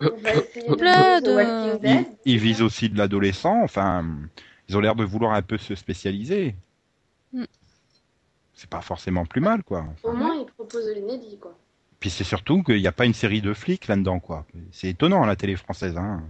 ils, 2.24 2.38
visent 2.38 2.62
aussi 2.62 2.88
de 2.88 2.98
l'adolescent. 2.98 3.62
Enfin, 3.62 4.04
ils 4.68 4.76
ont 4.76 4.80
l'air 4.80 4.94
de 4.94 5.04
vouloir 5.04 5.32
un 5.32 5.42
peu 5.42 5.56
se 5.56 5.74
spécialiser. 5.74 6.54
Mm. 7.32 7.44
C'est 8.54 8.68
pas 8.68 8.80
forcément 8.80 9.24
plus 9.24 9.40
mal, 9.40 9.62
quoi. 9.62 9.86
Au 10.02 10.12
moins, 10.12 10.34
ils 10.34 10.46
proposent 10.46 10.86
de 10.86 10.92
l'inédit, 10.92 11.38
quoi. 11.38 11.56
Puis 12.00 12.10
c'est 12.10 12.24
surtout 12.24 12.62
qu'il 12.62 12.80
n'y 12.80 12.86
a 12.86 12.92
pas 12.92 13.06
une 13.06 13.14
série 13.14 13.40
de 13.40 13.54
flics 13.54 13.86
là-dedans, 13.86 14.20
quoi. 14.20 14.44
C'est 14.70 14.88
étonnant 14.88 15.22
à 15.22 15.26
la 15.26 15.36
télé 15.36 15.56
française. 15.56 15.96
Hein. 15.96 16.22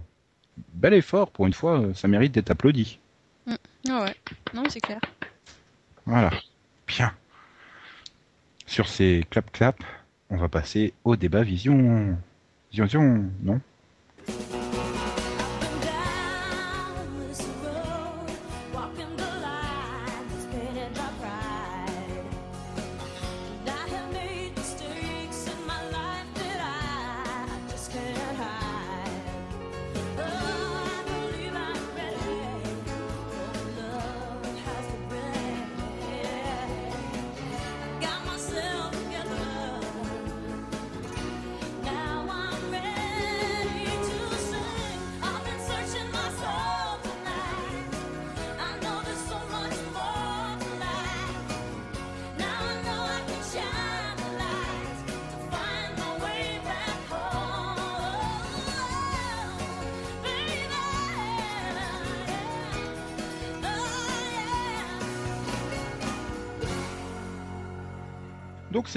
Bel 0.73 0.93
effort 0.93 1.31
pour 1.31 1.45
une 1.45 1.53
fois, 1.53 1.93
ça 1.93 2.07
mérite 2.07 2.33
d'être 2.33 2.51
applaudi. 2.51 2.99
Ah 3.47 4.03
ouais, 4.03 4.15
non, 4.53 4.63
c'est 4.69 4.79
clair. 4.79 4.99
Voilà. 6.05 6.31
Bien. 6.87 7.11
Sur 8.65 8.87
ces 8.87 9.25
clap-clap, 9.29 9.83
on 10.29 10.37
va 10.37 10.49
passer 10.49 10.93
au 11.03 11.15
débat 11.15 11.43
vision. 11.43 12.17
Vision, 12.71 12.85
vision, 12.85 13.31
non? 13.43 13.61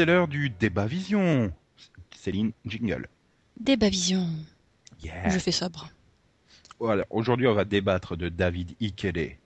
C'est 0.00 0.06
l'heure 0.06 0.28
du 0.28 0.48
débat 0.48 0.86
vision. 0.86 1.52
Céline, 2.16 2.52
jingle. 2.64 3.06
Débat 3.58 3.90
vision. 3.90 4.26
Yeah. 5.04 5.28
Je 5.28 5.38
fais 5.38 5.52
sobre. 5.52 5.90
Voilà, 6.78 7.04
aujourd'hui 7.10 7.46
on 7.46 7.52
va 7.52 7.66
débattre 7.66 8.16
de 8.16 8.30
David 8.30 8.74
Ikele, 8.80 9.36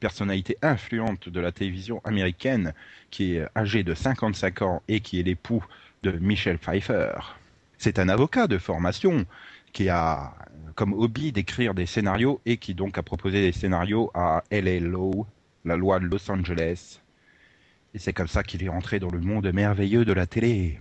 personnalité 0.00 0.56
influente 0.62 1.28
de 1.28 1.40
la 1.40 1.52
télévision 1.52 2.00
américaine, 2.04 2.72
qui 3.10 3.34
est 3.34 3.46
âgé 3.54 3.82
de 3.82 3.92
55 3.92 4.62
ans 4.62 4.82
et 4.88 5.00
qui 5.00 5.20
est 5.20 5.24
l'époux 5.24 5.62
de 6.02 6.12
Michelle 6.12 6.56
Pfeiffer. 6.56 7.12
C'est 7.76 7.98
un 7.98 8.08
avocat 8.08 8.46
de 8.46 8.56
formation 8.56 9.26
qui 9.74 9.90
a 9.90 10.32
comme 10.74 10.94
hobby 10.94 11.32
d'écrire 11.32 11.74
des 11.74 11.84
scénarios 11.84 12.40
et 12.46 12.56
qui 12.56 12.72
donc 12.72 12.96
a 12.96 13.02
proposé 13.02 13.42
des 13.42 13.52
scénarios 13.52 14.10
à 14.14 14.42
LA 14.50 14.80
Law, 14.80 15.26
la 15.66 15.76
loi 15.76 16.00
de 16.00 16.06
Los 16.06 16.30
Angeles. 16.30 16.98
Et 17.94 17.98
c'est 17.98 18.12
comme 18.12 18.28
ça 18.28 18.42
qu'il 18.42 18.62
est 18.62 18.68
rentré 18.68 19.00
dans 19.00 19.10
le 19.10 19.20
monde 19.20 19.50
merveilleux 19.52 20.04
de 20.04 20.12
la 20.12 20.26
télé. 20.26 20.80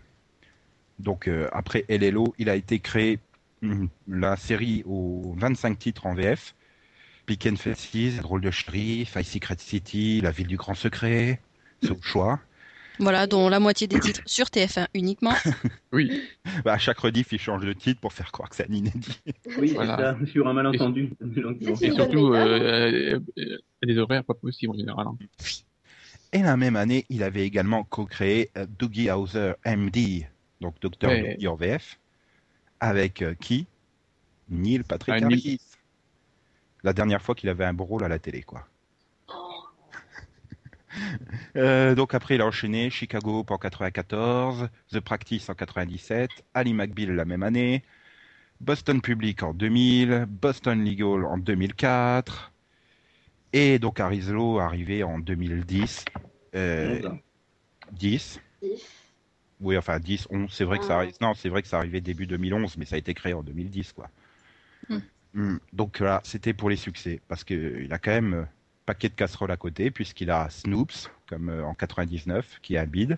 Donc 0.99 1.27
euh, 1.27 1.47
après 1.51 1.85
Law, 1.89 2.33
il 2.37 2.49
a 2.49 2.55
été 2.55 2.79
créé 2.79 3.19
hum, 3.63 3.89
la 4.07 4.35
série 4.35 4.83
aux 4.85 5.33
25 5.37 5.77
titres 5.79 6.05
en 6.05 6.13
VF. 6.15 6.53
Pick 7.25 7.45
and 7.45 7.57
Faces, 7.57 8.21
Drôle 8.21 8.41
de 8.41 8.51
shérif, 8.51 9.15
High 9.15 9.23
Secret 9.25 9.57
City, 9.59 10.21
La 10.21 10.31
ville 10.31 10.47
du 10.47 10.55
grand 10.57 10.73
secret, 10.75 11.41
c'est 11.81 11.91
au 11.91 12.01
choix. 12.01 12.39
Voilà, 12.99 13.27
dont 13.27 13.47
la 13.47 13.59
moitié 13.59 13.85
des 13.85 13.99
titres 13.99 14.21
sur 14.25 14.45
TF1 14.47 14.87
uniquement. 14.95 15.33
Oui, 15.91 16.21
Bah, 16.65 16.73
à 16.73 16.77
chaque 16.77 16.97
rediff, 16.99 17.31
il 17.31 17.39
change 17.39 17.63
de 17.65 17.73
titre 17.73 17.99
pour 18.01 18.11
faire 18.13 18.31
croire 18.31 18.49
que 18.49 18.55
c'est 18.55 18.69
un 18.69 18.73
inédit. 18.73 19.19
Oui, 19.59 19.71
Voilà. 19.75 20.15
c'est 20.19 20.25
ça, 20.25 20.31
sur 20.31 20.47
un 20.47 20.53
malentendu. 20.53 21.11
Et 21.81 21.91
surtout, 21.91 22.33
euh, 22.33 23.15
euh, 23.15 23.19
euh, 23.37 23.57
des 23.83 23.97
horaires 23.99 24.23
pas 24.23 24.33
possibles 24.33 24.71
en 24.73 24.77
général. 24.77 25.05
hein. 25.07 25.17
Et 26.37 26.43
la 26.43 26.55
même 26.55 26.75
année, 26.75 27.03
il 27.09 27.23
avait 27.23 27.47
également 27.47 27.83
co-créé 27.83 28.51
euh, 28.57 28.67
Doogie 28.77 29.09
Howser 29.09 29.53
MD, 29.65 30.27
donc 30.61 30.79
Docteur. 30.79 31.09
Doogie 31.09 31.47
en 31.47 31.55
VF, 31.55 31.97
avec 32.79 33.23
euh, 33.23 33.33
qui? 33.33 33.65
Neil 34.47 34.83
Patrick 34.83 35.15
Ah, 35.15 35.19
Neil. 35.21 35.33
Harris. 35.33 35.61
La 36.83 36.93
dernière 36.93 37.23
fois 37.23 37.33
qu'il 37.33 37.49
avait 37.49 37.65
un 37.65 37.73
beau 37.73 37.85
rôle 37.85 38.03
à 38.03 38.07
la 38.07 38.19
télé, 38.19 38.43
quoi. 38.43 38.67
Euh, 41.55 41.93
donc 41.95 42.13
après, 42.15 42.35
il 42.35 42.41
a 42.41 42.45
enchaîné 42.45 42.89
Chicago 42.89 43.45
en 43.47 43.57
94, 43.57 44.69
The 44.91 44.99
Practice 44.99 45.47
en 45.49 45.53
97, 45.53 46.43
Ali 46.55 46.73
McBeal 46.73 47.11
la 47.11 47.25
même 47.25 47.43
année, 47.43 47.83
Boston 48.61 49.01
Public 49.01 49.43
en 49.43 49.53
2000, 49.53 50.25
Boston 50.27 50.83
Legal 50.83 51.25
en 51.25 51.37
2004, 51.37 52.51
et 53.53 53.77
donc 53.77 53.99
Arizlo 53.99 54.59
arrivé 54.59 55.03
en 55.03 55.19
2010. 55.19 56.05
Euh, 56.57 56.99
11 56.99 57.05
ans. 57.07 57.19
10 57.91 58.39
Dix. 58.61 58.79
Oui, 59.59 59.77
enfin 59.77 59.99
10, 59.99 60.27
11, 60.29 60.51
c'est 60.51 60.63
vrai 60.65 60.77
que 60.79 60.85
ça 60.85 60.95
Ah. 60.95 60.97
arrive. 60.99 61.15
Non, 61.21 61.33
c'est 61.33 61.49
vrai 61.49 61.61
que 61.61 61.67
ça 61.67 61.77
arrivait 61.77 62.01
début 62.01 62.27
2011, 62.27 62.77
mais 62.77 62.85
ça 62.85 62.95
a 62.95 62.99
été 62.99 63.13
créé 63.13 63.33
en 63.33 63.43
2010, 63.43 63.91
quoi. 63.93 64.09
Hmm. 64.89 64.99
Hmm. 65.33 65.57
Donc 65.73 65.99
là, 65.99 66.21
c'était 66.23 66.53
pour 66.53 66.69
les 66.69 66.75
succès, 66.75 67.21
parce 67.27 67.43
que 67.43 67.53
euh, 67.53 67.83
il 67.83 67.93
a 67.93 67.97
quand 67.99 68.11
même 68.11 68.33
euh, 68.33 68.43
paquet 68.85 69.09
de 69.09 69.15
casseroles 69.15 69.51
à 69.51 69.57
côté, 69.57 69.91
puisqu'il 69.91 70.29
a 70.31 70.49
Snoops, 70.49 71.09
comme 71.27 71.49
euh, 71.49 71.63
en 71.63 71.73
99, 71.73 72.59
qui 72.61 72.75
est 72.75 72.79
un 72.79 72.85
bide. 72.85 73.17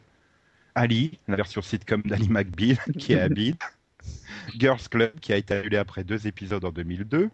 Ali, 0.75 1.19
la 1.27 1.35
version 1.35 1.61
sitcom 1.61 2.01
d'Ali 2.03 2.29
McBeal, 2.29 2.77
qui 2.97 3.13
est 3.13 3.21
un 3.21 3.29
bide. 3.29 3.57
Girls 4.57 4.87
Club, 4.89 5.19
qui 5.19 5.33
a 5.33 5.37
été 5.37 5.55
annulé 5.55 5.77
après 5.77 6.03
deux 6.03 6.25
épisodes 6.27 6.63
en 6.63 6.71
2002. 6.71 7.29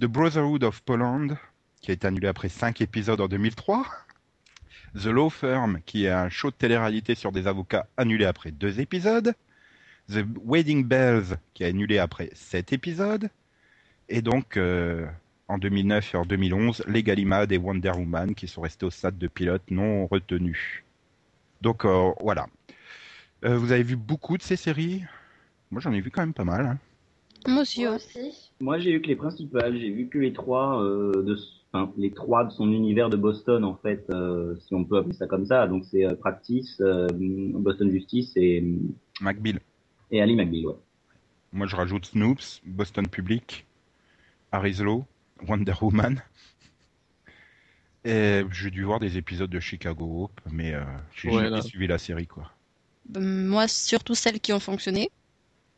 The 0.00 0.04
Brotherhood 0.06 0.64
of 0.64 0.82
Poland, 0.82 1.28
qui 1.80 1.90
a 1.90 1.94
été 1.94 2.06
annulé 2.06 2.26
après 2.26 2.48
cinq 2.48 2.80
épisodes 2.80 3.20
en 3.20 3.28
2003. 3.28 3.86
The 4.94 5.06
Law 5.06 5.30
Firm, 5.30 5.80
qui 5.86 6.04
est 6.04 6.10
un 6.10 6.28
show 6.28 6.50
de 6.50 6.56
télé-réalité 6.56 7.14
sur 7.14 7.32
des 7.32 7.46
avocats 7.46 7.86
annulé 7.96 8.24
après 8.24 8.50
deux 8.50 8.80
épisodes. 8.80 9.34
The 10.08 10.24
Wedding 10.44 10.84
Bells, 10.84 11.36
qui 11.54 11.62
est 11.62 11.66
annulé 11.66 11.98
après 11.98 12.30
sept 12.34 12.72
épisodes. 12.72 13.28
Et 14.08 14.22
donc, 14.22 14.56
euh, 14.56 15.06
en 15.46 15.58
2009 15.58 16.14
et 16.14 16.16
en 16.18 16.24
2011, 16.24 16.84
les 16.88 17.02
Gallimard 17.04 17.46
et 17.50 17.58
Wonder 17.58 17.90
Woman, 17.90 18.34
qui 18.34 18.48
sont 18.48 18.60
restés 18.62 18.86
au 18.86 18.90
stade 18.90 19.18
de 19.18 19.28
pilote 19.28 19.62
non 19.70 20.06
retenu. 20.06 20.84
Donc, 21.60 21.84
euh, 21.84 22.10
voilà. 22.20 22.46
Euh, 23.44 23.56
vous 23.56 23.70
avez 23.72 23.82
vu 23.84 23.96
beaucoup 23.96 24.36
de 24.36 24.42
ces 24.42 24.56
séries? 24.56 25.04
Moi, 25.70 25.80
j'en 25.80 25.92
ai 25.92 26.00
vu 26.00 26.10
quand 26.10 26.22
même 26.22 26.34
pas 26.34 26.44
mal. 26.44 26.66
hein. 26.66 26.78
Moi 27.46 27.62
aussi, 27.62 27.82
Moi 27.82 27.90
ouais. 27.90 27.96
aussi. 27.96 28.52
Moi, 28.60 28.78
j'ai 28.80 28.92
vu 28.92 29.00
que 29.00 29.06
les 29.06 29.16
principales, 29.16 29.78
j'ai 29.78 29.90
vu 29.90 30.08
que 30.08 30.18
les 30.18 30.32
trois, 30.32 30.82
euh, 30.82 31.22
de, 31.22 31.36
enfin, 31.72 31.92
les 31.96 32.10
trois 32.12 32.44
de 32.44 32.50
son 32.50 32.70
univers 32.72 33.08
de 33.10 33.16
Boston, 33.16 33.64
en 33.64 33.76
fait, 33.76 34.04
euh, 34.10 34.56
si 34.66 34.74
on 34.74 34.84
peut 34.84 34.98
appeler 34.98 35.14
ça 35.14 35.26
comme 35.26 35.46
ça. 35.46 35.66
Donc, 35.66 35.84
c'est 35.90 36.04
euh, 36.06 36.14
Practice, 36.14 36.80
euh, 36.80 37.06
Boston 37.12 37.90
Justice 37.90 38.32
et, 38.36 38.64
McBeal. 39.20 39.60
et 40.10 40.20
Ali 40.22 40.34
McBeal, 40.36 40.66
ouais. 40.66 40.74
Moi, 41.52 41.66
je 41.66 41.74
rajoute 41.76 42.06
Snoops, 42.06 42.60
Boston 42.64 43.06
Public, 43.08 43.66
Arizlo, 44.52 45.04
Wonder 45.48 45.74
Woman. 45.80 46.22
Et 48.04 48.42
j'ai 48.52 48.70
dû 48.70 48.84
voir 48.84 48.98
des 48.98 49.18
épisodes 49.18 49.50
de 49.50 49.60
Chicago 49.60 50.24
Hope, 50.24 50.40
mais 50.50 50.72
euh, 50.74 50.82
j'ai 51.14 51.28
Ouais, 51.28 51.34
jamais 51.36 51.50
là. 51.50 51.62
suivi 51.62 51.86
la 51.86 51.98
série, 51.98 52.26
quoi. 52.26 52.50
Moi, 53.18 53.68
surtout 53.68 54.14
celles 54.14 54.40
qui 54.40 54.52
ont 54.52 54.60
fonctionné. 54.60 55.10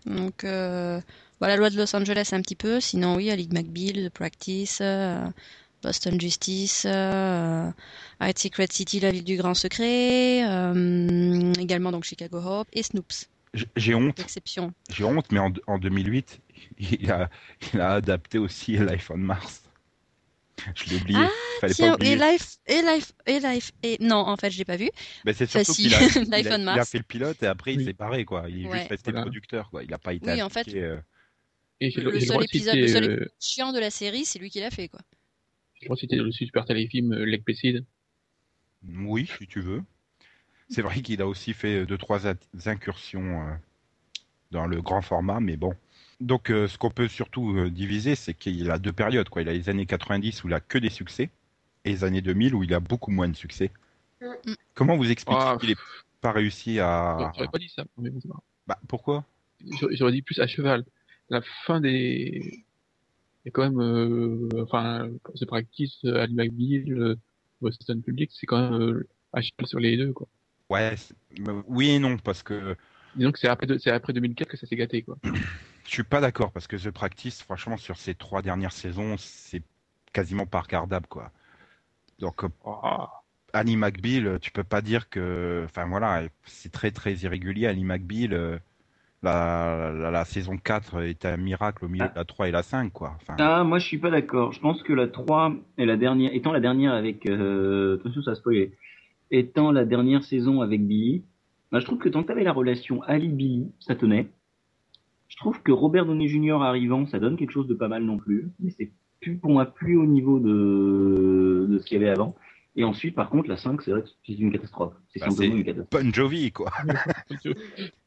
Donc, 0.07 0.45
euh, 0.45 1.01
bah, 1.41 1.49
la 1.49 1.57
loi 1.57 1.71
de 1.71 1.77
Los 1.77 1.95
Angeles 1.97 2.31
un 2.33 2.41
petit 2.43 2.55
peu. 2.55 2.79
Sinon, 2.81 3.17
oui, 3.17 3.31
Ali 3.31 3.49
McBeal, 3.51 4.09
The 4.09 4.13
Practice, 4.13 4.79
euh, 4.83 5.25
Boston 5.83 6.21
Justice, 6.21 6.85
euh, 6.87 7.71
High 8.21 8.39
Secret 8.39 8.69
City, 8.71 9.01
la 9.01 9.11
ville 9.11 9.25
du 9.25 9.37
grand 9.37 9.55
secret, 9.55 10.45
euh, 10.49 11.53
également 11.59 11.91
donc 11.93 12.05
Chicago 12.05 12.39
Hope 12.45 12.69
et 12.73 12.83
Snoops, 12.83 13.29
J'ai 13.77 13.95
honte, 13.95 14.17
d'exception. 14.17 14.73
j'ai 14.91 15.05
honte, 15.05 15.27
mais 15.33 15.41
en, 15.41 15.53
en 15.67 15.79
2008, 15.79 16.41
il 16.79 17.11
a, 17.11 17.29
il 17.75 17.81
a 17.81 17.95
adapté 17.95 18.39
aussi 18.39 18.79
Life 18.79 19.11
on 19.11 19.17
Mars. 19.19 19.63
Je 20.77 20.91
l'ai 20.91 20.97
oublié. 21.01 21.19
Ah, 21.21 21.29
Fallait 21.61 21.75
Tiens, 21.75 21.97
pas 21.97 22.05
et 22.07 22.15
oublier. 22.15 22.33
Life, 22.33 22.57
et 22.67 22.83
Life, 22.83 23.13
et 23.27 23.41
Life, 23.41 23.73
et 23.83 23.97
non, 24.01 24.17
en 24.19 24.37
fait, 24.37 24.51
je 24.51 24.59
l'ai 24.59 24.65
pas 24.65 24.77
vu. 24.77 24.91
Ben, 25.25 25.35
c'est 25.35 25.45
Enfin, 25.45 25.65
surtout 25.65 25.73
si, 25.83 25.89
qu'il 25.89 25.95
a, 25.95 25.99
il 26.23 26.35
a- 26.35 26.39
Life 26.39 26.47
on 26.53 26.59
il 26.59 26.69
a 26.69 26.77
Mars. 26.77 26.91
fait 26.91 26.99
le 26.99 27.05
pilote 27.05 27.43
et 27.43 27.47
après 27.47 27.75
il 27.75 27.85
s'est 27.85 27.95
barré, 27.95 28.25
quoi. 28.25 28.45
Il 28.49 28.67
est 28.67 28.69
Ouais. 28.69 28.79
juste 28.79 28.91
resté 28.91 29.11
Voilà. 29.11 29.23
producteur, 29.27 29.71
quoi. 29.71 29.83
Il 29.83 29.93
a 29.93 29.99
pas 29.99 30.13
été 30.13 30.31
Oui, 30.31 30.43
en 30.43 30.49
fait, 30.51 30.61
appliqué, 30.61 30.83
euh, 30.85 30.97
Et 31.81 31.91
Le 31.91 32.11
le, 32.13 32.21
seul 32.21 32.45
épisode, 32.45 32.75
citer, 32.75 32.81
le 32.81 32.87
seul 32.87 33.03
euh, 33.05 33.07
épisode 33.15 33.33
chiant 33.41 33.73
de 33.73 33.81
la 33.81 33.91
série, 33.91 34.25
c'est 34.25 34.39
lui 34.39 34.51
qui 34.51 34.61
l'a 34.61 34.71
fait, 34.71 34.87
quoi. 34.89 35.01
Le 35.83 35.87
droit 35.87 35.97
de 35.97 36.01
citer 36.01 36.17
le 36.17 36.31
super 36.33 36.65
téléfilm 36.65 37.13
euh, 37.13 37.39
Placid. 37.45 37.85
Oui, 38.89 39.31
si 39.39 39.47
tu 39.47 39.61
veux. 39.61 39.83
C'est 40.69 40.83
vrai 40.83 41.03
qu'il 41.03 41.21
a 41.21 41.27
aussi 41.27 41.53
fait 41.53 41.85
deux 41.87 41.99
trois 41.99 42.27
in- 42.27 42.37
incursions 42.67 43.47
euh, 43.47 43.55
dans 44.51 44.67
le 44.67 44.81
grand 44.81 45.03
format, 45.03 45.41
mais 45.41 45.57
bon. 45.57 45.75
Donc, 46.21 46.51
euh, 46.51 46.69
ce 46.69 46.79
qu'on 46.79 46.91
peut 46.91 47.09
surtout 47.09 47.57
euh, 47.57 47.71
diviser, 47.71 48.15
c'est 48.15 48.35
qu'il 48.35 48.71
a 48.71 48.79
deux 48.79 48.93
périodes, 48.93 49.29
quoi. 49.29 49.43
Il 49.43 49.49
a 49.49 49.53
les 49.53 49.69
années 49.69 49.87
90 49.87 50.45
où 50.45 50.49
il 50.49 50.55
a 50.55 50.61
que 50.61 50.79
des 50.79 50.91
succès, 50.91 51.31
et 51.85 51.91
les 51.91 52.05
années 52.05 52.23
2000 52.23 52.55
où 52.55 52.63
il 52.63 52.73
a 52.75 52.81
beaucoup 52.81 53.11
moins 53.11 53.29
de 53.29 53.37
succès. 53.37 53.71
Mm. 54.21 54.53
Comment 54.75 54.97
vous 54.97 55.11
expliquez 55.11 55.41
Ah, 55.43 55.57
qu'il 55.61 55.71
n'ait 55.71 55.77
pas 56.21 56.33
réussi 56.33 56.79
à... 56.81 57.33
J'aurais 57.35 57.49
pas 57.49 57.59
dit 57.59 57.69
ça, 57.69 57.85
mais. 57.99 58.11
Bah, 58.67 58.79
pourquoi? 58.89 59.25
J'aurais 59.91 60.13
dit 60.13 60.23
plus 60.23 60.39
à 60.39 60.47
cheval. 60.47 60.85
La 61.29 61.43
fin 61.67 61.81
des, 61.81 62.65
il 63.45 63.49
y 63.49 63.49
a 63.49 63.53
quand 63.53 63.63
même, 63.63 63.81
euh, 63.81 64.49
enfin, 64.63 65.09
The 65.35 65.47
Practice, 65.47 65.99
euh, 66.05 66.23
Ali 66.23 66.35
McBeal, 66.35 66.93
euh, 66.93 67.17
Boston 67.61 68.03
Public, 68.03 68.31
c'est 68.33 68.47
quand 68.47 68.71
même 68.71 68.81
euh, 68.81 69.09
à 69.33 69.41
cheval 69.41 69.67
sur 69.67 69.81
les 69.81 69.97
deux, 69.97 70.13
quoi. 70.13 70.29
Ouais, 70.71 70.95
euh, 71.49 71.63
oui 71.67 71.91
et 71.91 71.99
non, 71.99 72.17
parce 72.19 72.43
que 72.43 72.77
Disons 73.15 73.33
que 73.33 73.39
c'est 73.39 73.49
après, 73.49 73.67
c'est 73.79 73.91
après 73.91 74.13
2004 74.13 74.49
que 74.49 74.57
ça 74.57 74.67
s'est 74.67 74.77
gâté, 74.77 75.03
quoi. 75.03 75.19
je 75.85 75.91
suis 75.91 76.05
pas 76.05 76.21
d'accord, 76.21 76.53
parce 76.53 76.67
que 76.67 76.77
The 76.77 76.91
Practice, 76.91 77.43
franchement, 77.43 77.77
sur 77.77 77.97
ces 77.99 78.15
trois 78.15 78.43
dernières 78.43 78.73
saisons, 78.73 79.17
c'est 79.19 79.63
quasiment 80.13 80.47
pas 80.47 80.61
regardable, 80.61 81.07
quoi. 81.09 81.33
Donc, 82.19 82.45
euh, 82.45 82.49
Ah, 82.65 83.23
Annie 83.53 83.77
McBeal, 83.77 84.39
tu 84.41 84.51
peux 84.51 84.65
pas 84.65 84.81
dire 84.81 85.09
que, 85.11 85.63
enfin 85.67 85.87
voilà, 85.87 86.23
c'est 86.47 86.73
très 86.73 86.91
très 86.91 87.15
irrégulier. 87.15 87.67
Annie 87.67 87.85
McBeal, 87.85 88.33
euh, 88.33 88.59
la, 89.23 89.93
la, 89.93 90.11
la 90.11 90.25
saison 90.25 90.57
4 90.57 91.03
est 91.03 91.25
un 91.25 91.37
miracle 91.37 91.85
au 91.85 91.89
milieu 91.89 92.07
de 92.07 92.15
la 92.17 92.25
3 92.25 92.49
et 92.49 92.51
la 92.51 92.63
5, 92.63 92.93
quoi. 92.93 93.17
Enfin, 93.21 93.37
Ah, 93.39 93.65
moi 93.65 93.79
je 93.79 93.87
suis 93.87 93.99
pas 93.99 94.11
d'accord. 94.11 94.53
Je 94.53 94.61
pense 94.61 94.83
que 94.83 94.93
la 94.93 95.09
3 95.09 95.55
est 95.79 95.87
la 95.87 95.97
dernière, 95.97 96.35
étant 96.35 96.53
la 96.53 96.61
dernière 96.61 96.93
avec, 96.93 97.27
euh, 97.27 97.99
attention 98.01 98.23
ça 98.23 98.33
a 98.33 98.35
spoilé, 98.35 98.73
étant 99.31 99.71
la 99.73 99.85
dernière 99.85 100.25
saison 100.25 100.61
avec 100.61 100.85
Billy, 100.87 101.25
bah, 101.71 101.81
je 101.81 101.87
trouve 101.87 101.99
que 101.99 102.09
tant 102.09 102.23
que 102.23 102.29
t'avais 102.29 102.45
la 102.45 102.53
relation 102.53 103.03
Ali-Billy, 103.05 103.73
ça 103.81 103.95
tenait. 103.95 104.29
Je 105.29 105.37
trouve 105.39 105.63
que 105.63 105.73
Robert 105.73 106.05
Downey 106.05 106.29
Jr. 106.29 106.61
arrivant, 106.63 107.07
ça 107.07 107.19
donne 107.19 107.37
quelque 107.39 107.53
chose 107.53 107.67
de 107.67 107.75
pas 107.75 107.89
mal 107.89 108.03
non 108.05 108.19
plus, 108.19 108.51
mais 108.61 108.71
c'est 108.77 108.91
plus 109.21 109.37
pour 109.37 109.51
moi 109.53 109.65
plus 109.67 109.97
au 109.97 110.05
niveau 110.05 110.39
de, 110.39 111.67
de 111.71 111.79
ce 111.79 111.87
qu'il 111.87 111.99
y 111.99 112.03
avait 112.03 112.13
avant. 112.13 112.35
Et 112.77 112.85
ensuite, 112.85 113.15
par 113.15 113.31
contre, 113.31 113.49
la 113.49 113.57
5, 113.57 113.81
c'est 113.83 113.91
vrai 113.93 114.03
que 114.03 114.09
c'est 114.27 114.33
une 114.35 114.53
catastrophe. 114.53 114.95
C'est 115.09 115.21
Bah, 115.21 115.27
une 115.45 115.65
catastrophe. 115.65 116.03
Bon 116.05 116.13
Jovi, 116.13 116.53
quoi. 116.53 116.71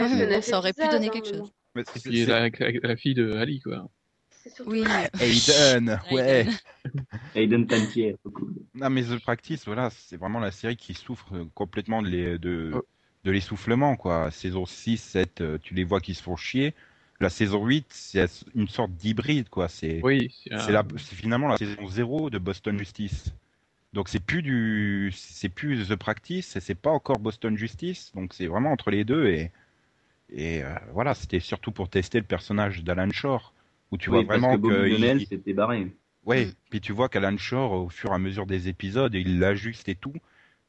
Un 0.00 0.40
ça 0.40 0.58
aurait 0.58 0.72
pu 0.72 0.86
donner 0.88 1.10
quelque 1.10 1.28
chose. 1.28 1.52
C'est- 1.96 2.26
la, 2.26 2.48
la, 2.82 2.96
fille 2.96 3.14
de 3.14 3.32
Ali, 3.34 3.60
quoi. 3.60 3.88
Oui, 4.64 4.84
Aiden, 5.20 6.00
ouais. 6.12 6.46
Aiden 7.34 7.66
Pantier, 7.66 8.16
cool. 8.32 8.54
Non, 8.74 8.90
mais 8.90 9.02
The 9.02 9.18
Practice, 9.20 9.64
voilà, 9.66 9.90
c'est 9.90 10.16
vraiment 10.16 10.38
la 10.38 10.52
série 10.52 10.76
qui 10.76 10.94
souffre 10.94 11.46
complètement 11.54 12.00
de 12.00 12.08
l'es- 12.08 12.38
de, 12.38 12.70
Oh. 12.74 12.82
de 13.24 13.30
l'essoufflement, 13.32 13.96
quoi. 13.96 14.30
Saison 14.30 14.64
6, 14.64 14.98
7, 14.98 15.40
euh, 15.40 15.58
tu 15.62 15.74
les 15.74 15.84
vois 15.84 16.00
qui 16.00 16.14
se 16.14 16.22
font 16.22 16.36
chier. 16.36 16.74
La 17.18 17.28
saison 17.28 17.64
8, 17.66 17.86
c'est 17.90 18.24
une 18.54 18.68
sorte 18.68 18.92
d'hybride, 18.92 19.48
quoi. 19.48 19.68
C'est 19.68 20.00
Oui, 20.02 20.32
c'est 20.44 20.52
un- 20.54 20.58
c'est 20.60 20.72
la- 20.72 20.84
c'est 20.96 21.16
finalement 21.16 21.48
la 21.48 21.56
saison 21.56 21.86
0 21.88 22.30
de 22.30 22.38
Boston 22.38 22.78
Justice. 22.78 23.32
Donc 23.92 24.08
c'est 24.08 24.20
plus 24.22 24.42
du, 24.42 25.12
c'est 25.14 25.48
plus 25.48 25.88
The 25.88 25.96
Practice, 25.96 26.54
et 26.56 26.60
c'est 26.60 26.74
pas 26.74 26.90
encore 26.90 27.18
Boston 27.18 27.56
Justice. 27.56 28.12
Donc 28.14 28.32
c'est 28.32 28.46
vraiment 28.46 28.70
entre 28.70 28.90
les 28.90 29.04
deux 29.04 29.26
et 29.26 29.50
et 30.30 30.62
euh, 30.64 30.74
voilà, 30.92 31.14
c'était 31.14 31.40
surtout 31.40 31.72
pour 31.72 31.88
tester 31.88 32.18
le 32.20 32.26
personnage 32.26 32.84
d'Alan 32.84 33.10
Shore, 33.10 33.52
où 33.90 33.98
tu 33.98 34.10
Oui, 34.10 34.18
vois 34.18 34.22
parce 34.24 34.30
vraiment 34.32 34.52
que 34.52 34.56
Bobby 34.56 34.74
que 34.74 34.88
il- 35.18 35.28
s'était 35.28 35.52
barré. 35.52 35.96
Ouais, 36.24 36.46
Mm. 36.46 36.52
puis 36.68 36.80
tu 36.82 36.92
vois 36.92 37.08
qu'Alan 37.08 37.38
Shore, 37.38 37.72
au 37.72 37.88
fur 37.88 38.10
et 38.12 38.14
à 38.14 38.18
mesure 38.18 38.46
des 38.46 38.68
épisodes, 38.68 39.14
il 39.14 39.38
l'ajuste 39.38 39.88
et 39.88 39.94
tout. 39.94 40.12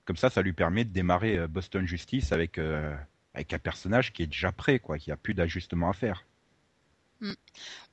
Comme 0.05 0.17
ça, 0.17 0.29
ça 0.29 0.41
lui 0.43 0.53
permet 0.53 0.85
de 0.85 0.91
démarrer 0.91 1.37
euh, 1.39 1.47
Boston 1.47 1.85
Justice 1.87 2.31
avec, 2.33 2.57
euh, 2.59 2.95
avec 3.33 3.53
un 3.53 3.59
personnage 3.59 4.13
qui 4.13 4.23
est 4.23 4.27
déjà 4.27 4.51
prêt, 4.53 4.79
quoi, 4.79 4.99
qui 4.99 5.11
a 5.11 5.17
plus 5.17 5.33
d'ajustement 5.35 5.89
à 5.89 5.93
faire. 5.93 6.25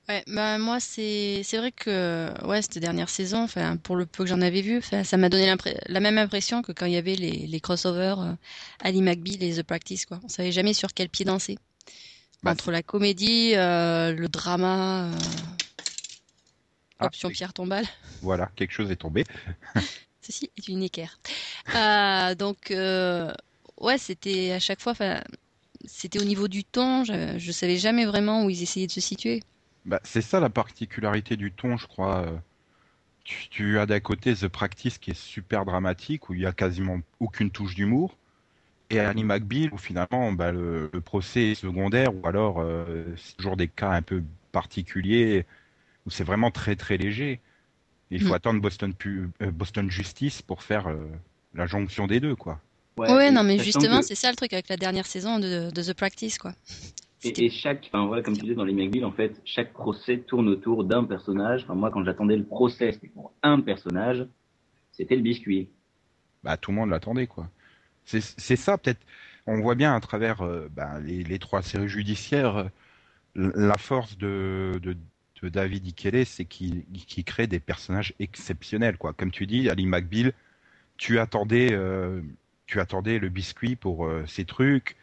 Ouais, 0.09 0.23
bah 0.27 0.59
moi 0.59 0.81
c'est 0.81 1.41
c'est 1.45 1.57
vrai 1.57 1.73
que 1.73 2.29
ouais 2.47 2.61
cette 2.61 2.77
dernière 2.79 3.09
saison, 3.09 3.43
enfin 3.43 3.79
pour 3.79 3.97
le 3.97 4.05
peu 4.05 4.25
que 4.25 4.29
j'en 4.29 4.43
avais 4.43 4.61
vu, 4.61 4.77
enfin, 4.77 5.03
ça 5.03 5.17
m'a 5.17 5.31
donné 5.31 5.51
la 5.87 6.01
même 6.01 6.19
impression 6.19 6.61
que 6.61 6.73
quand 6.73 6.85
il 6.85 6.93
y 6.93 6.99
avait 6.99 7.15
les, 7.15 7.47
les 7.47 7.61
crossovers 7.61 8.17
euh, 8.21 8.33
Ali 8.81 9.01
McBeal 9.01 9.43
et 9.43 9.55
The 9.55 9.63
Practice 9.63 10.05
quoi. 10.05 10.21
On 10.23 10.29
savait 10.29 10.53
jamais 10.53 10.75
sur 10.75 10.93
quel 10.93 11.09
pied 11.09 11.25
danser. 11.25 11.57
Bah, 12.43 12.51
Entre 12.51 12.71
la 12.71 12.83
comédie, 12.83 13.53
euh, 13.55 14.13
le 14.13 14.29
drama, 14.29 15.05
euh, 15.07 15.13
Ah, 16.99 17.07
option. 17.07 17.31
Pierre 17.31 17.55
Tombal. 17.55 17.87
Voilà, 18.21 18.51
quelque 18.57 18.73
chose 18.73 18.91
est 18.91 18.97
tombé. 18.97 19.25
Ceci 20.21 20.51
est 20.59 20.69
une 20.69 20.83
équerre. 20.83 21.19
Euh, 21.75 22.35
donc 22.35 22.71
euh, 22.71 23.33
ouais, 23.81 23.97
c'était 23.97 24.53
à 24.53 24.59
chaque 24.59 24.81
fois, 24.83 24.93
c'était 25.87 26.21
au 26.21 26.25
niveau 26.25 26.47
du 26.49 26.63
ton, 26.63 27.05
je, 27.05 27.39
je 27.39 27.53
savais 27.53 27.79
jamais 27.79 28.05
vraiment 28.05 28.45
où 28.45 28.51
ils 28.51 28.63
essayaient 28.63 28.87
de 28.87 28.93
se 28.93 29.01
situer. 29.01 29.43
Bah, 29.85 30.01
c'est 30.05 30.23
ça 30.23 30.41
la 30.41 30.51
particularité 30.51 31.37
du 31.37 31.53
ton, 31.53 31.77
je 31.77 31.87
crois. 31.87 32.21
euh. 32.27 32.37
Tu, 33.25 33.49
tu 33.49 33.79
as 33.79 33.87
d'un 33.87 34.01
côté 34.01 34.35
The 34.35 34.49
Practice 34.49 34.99
qui 34.99 35.11
est 35.13 35.19
super 35.19 35.65
dramatique, 35.65 36.29
où 36.29 36.35
il 36.35 36.41
y 36.41 36.47
a 36.47 36.53
quasiment 36.53 37.01
aucune 37.21 37.51
touche 37.51 37.75
d'humour, 37.75 38.17
et 38.91 39.01
Annie 39.01 39.25
McBeal 39.25 39.71
où 39.73 39.79
finalement 39.79 40.31
bah, 40.33 40.53
le, 40.53 40.91
le 40.93 41.01
procès 41.01 41.53
est 41.53 41.55
secondaire, 41.55 42.15
ou 42.15 42.27
alors 42.27 42.61
euh, 42.61 43.05
c'est 43.17 43.37
toujours 43.37 43.57
des 43.57 43.69
cas 43.69 43.91
un 43.93 44.03
peu 44.03 44.23
particuliers, 44.53 45.47
où 46.07 46.11
c'est 46.11 46.25
vraiment 46.25 46.51
très 46.51 46.77
très 46.77 46.99
léger. 46.99 47.41
Il 48.11 48.21
faut 48.21 48.33
Mm. 48.33 48.35
attendre 48.35 48.61
Boston, 48.61 48.93
pu- 48.95 49.31
euh, 49.41 49.51
Boston 49.51 49.91
Justice 49.91 50.43
pour 50.43 50.63
faire 50.63 50.89
euh, 50.89 51.09
la 51.55 51.67
jonction 51.67 52.07
des 52.07 52.21
deux, 52.21 52.37
quoi. 52.37 52.61
Ouais, 52.99 53.31
non, 53.31 53.43
mais 53.43 53.59
justement, 53.59 54.01
que- 54.01 54.07
c'est 54.07 54.15
ça 54.15 54.31
le 54.31 54.37
truc 54.37 54.53
avec 54.53 54.69
la 54.69 54.77
dernière 54.77 55.07
saison 55.07 55.39
de, 55.39 55.71
de 55.71 55.83
The 55.83 55.95
Practice, 55.95 56.37
quoi. 56.39 56.55
Et, 57.25 57.45
et 57.47 57.51
chaque, 57.51 57.87
enfin 57.87 58.07
voilà, 58.07 58.23
comme 58.23 58.35
tu 58.37 58.43
disais 58.43 58.55
dans 58.55 58.65
les 58.65 58.75
McBeal, 58.75 59.05
en 59.05 59.13
fait, 59.13 59.41
chaque 59.45 59.73
procès 59.73 60.19
tourne 60.19 60.49
autour 60.49 60.85
d'un 60.85 61.05
personnage. 61.05 61.63
Enfin, 61.65 61.75
moi, 61.75 61.91
quand 61.91 62.05
j'attendais 62.05 62.37
le 62.37 62.45
procès, 62.45 62.93
c'était 62.93 63.09
pour 63.09 63.33
un 63.43 63.61
personnage, 63.61 64.27
c'était 64.93 65.17
le 65.17 65.23
biscuit. 65.23 65.69
bah, 66.45 66.57
tout 66.57 66.71
le 66.71 66.77
monde 66.77 66.91
l'attendait, 66.91 67.27
quoi. 67.27 67.49
C'est 68.05 68.21
ça, 68.57 68.77
peut-être. 68.79 69.01
On 69.47 69.61
voit 69.61 69.75
bien 69.75 69.95
à 69.95 70.01
travers 70.01 70.43
euh, 70.43 70.69
bah, 70.71 71.01
les, 71.01 71.25
les 71.25 71.39
trois 71.39 71.63
séries 71.63 71.89
judiciaires, 71.89 72.57
euh, 72.57 72.69
la 73.35 73.79
force 73.79 74.17
de, 74.19 74.79
de, 74.83 74.97
de 75.43 75.49
David 75.49 75.87
Ikele, 75.87 76.25
c'est 76.27 76.45
qu'il 76.45 76.85
crée 77.25 77.47
des 77.47 77.61
personnages 77.61 78.15
exceptionnels, 78.21 78.99
quoi. 78.99 79.15
Comme 79.15 79.31
tu 79.31 79.47
dis, 79.47 79.69
Ali 79.71 79.87
McBeal, 79.87 80.33
tu 80.99 81.19
attendais, 81.19 81.73
euh, 81.73 82.21
tu 82.67 82.79
attendais 82.81 83.19
le 83.19 83.31
biscuit 83.31 83.75
pour 83.77 84.07
euh, 84.07 84.25
ces 84.27 84.45
trucs. 84.45 84.97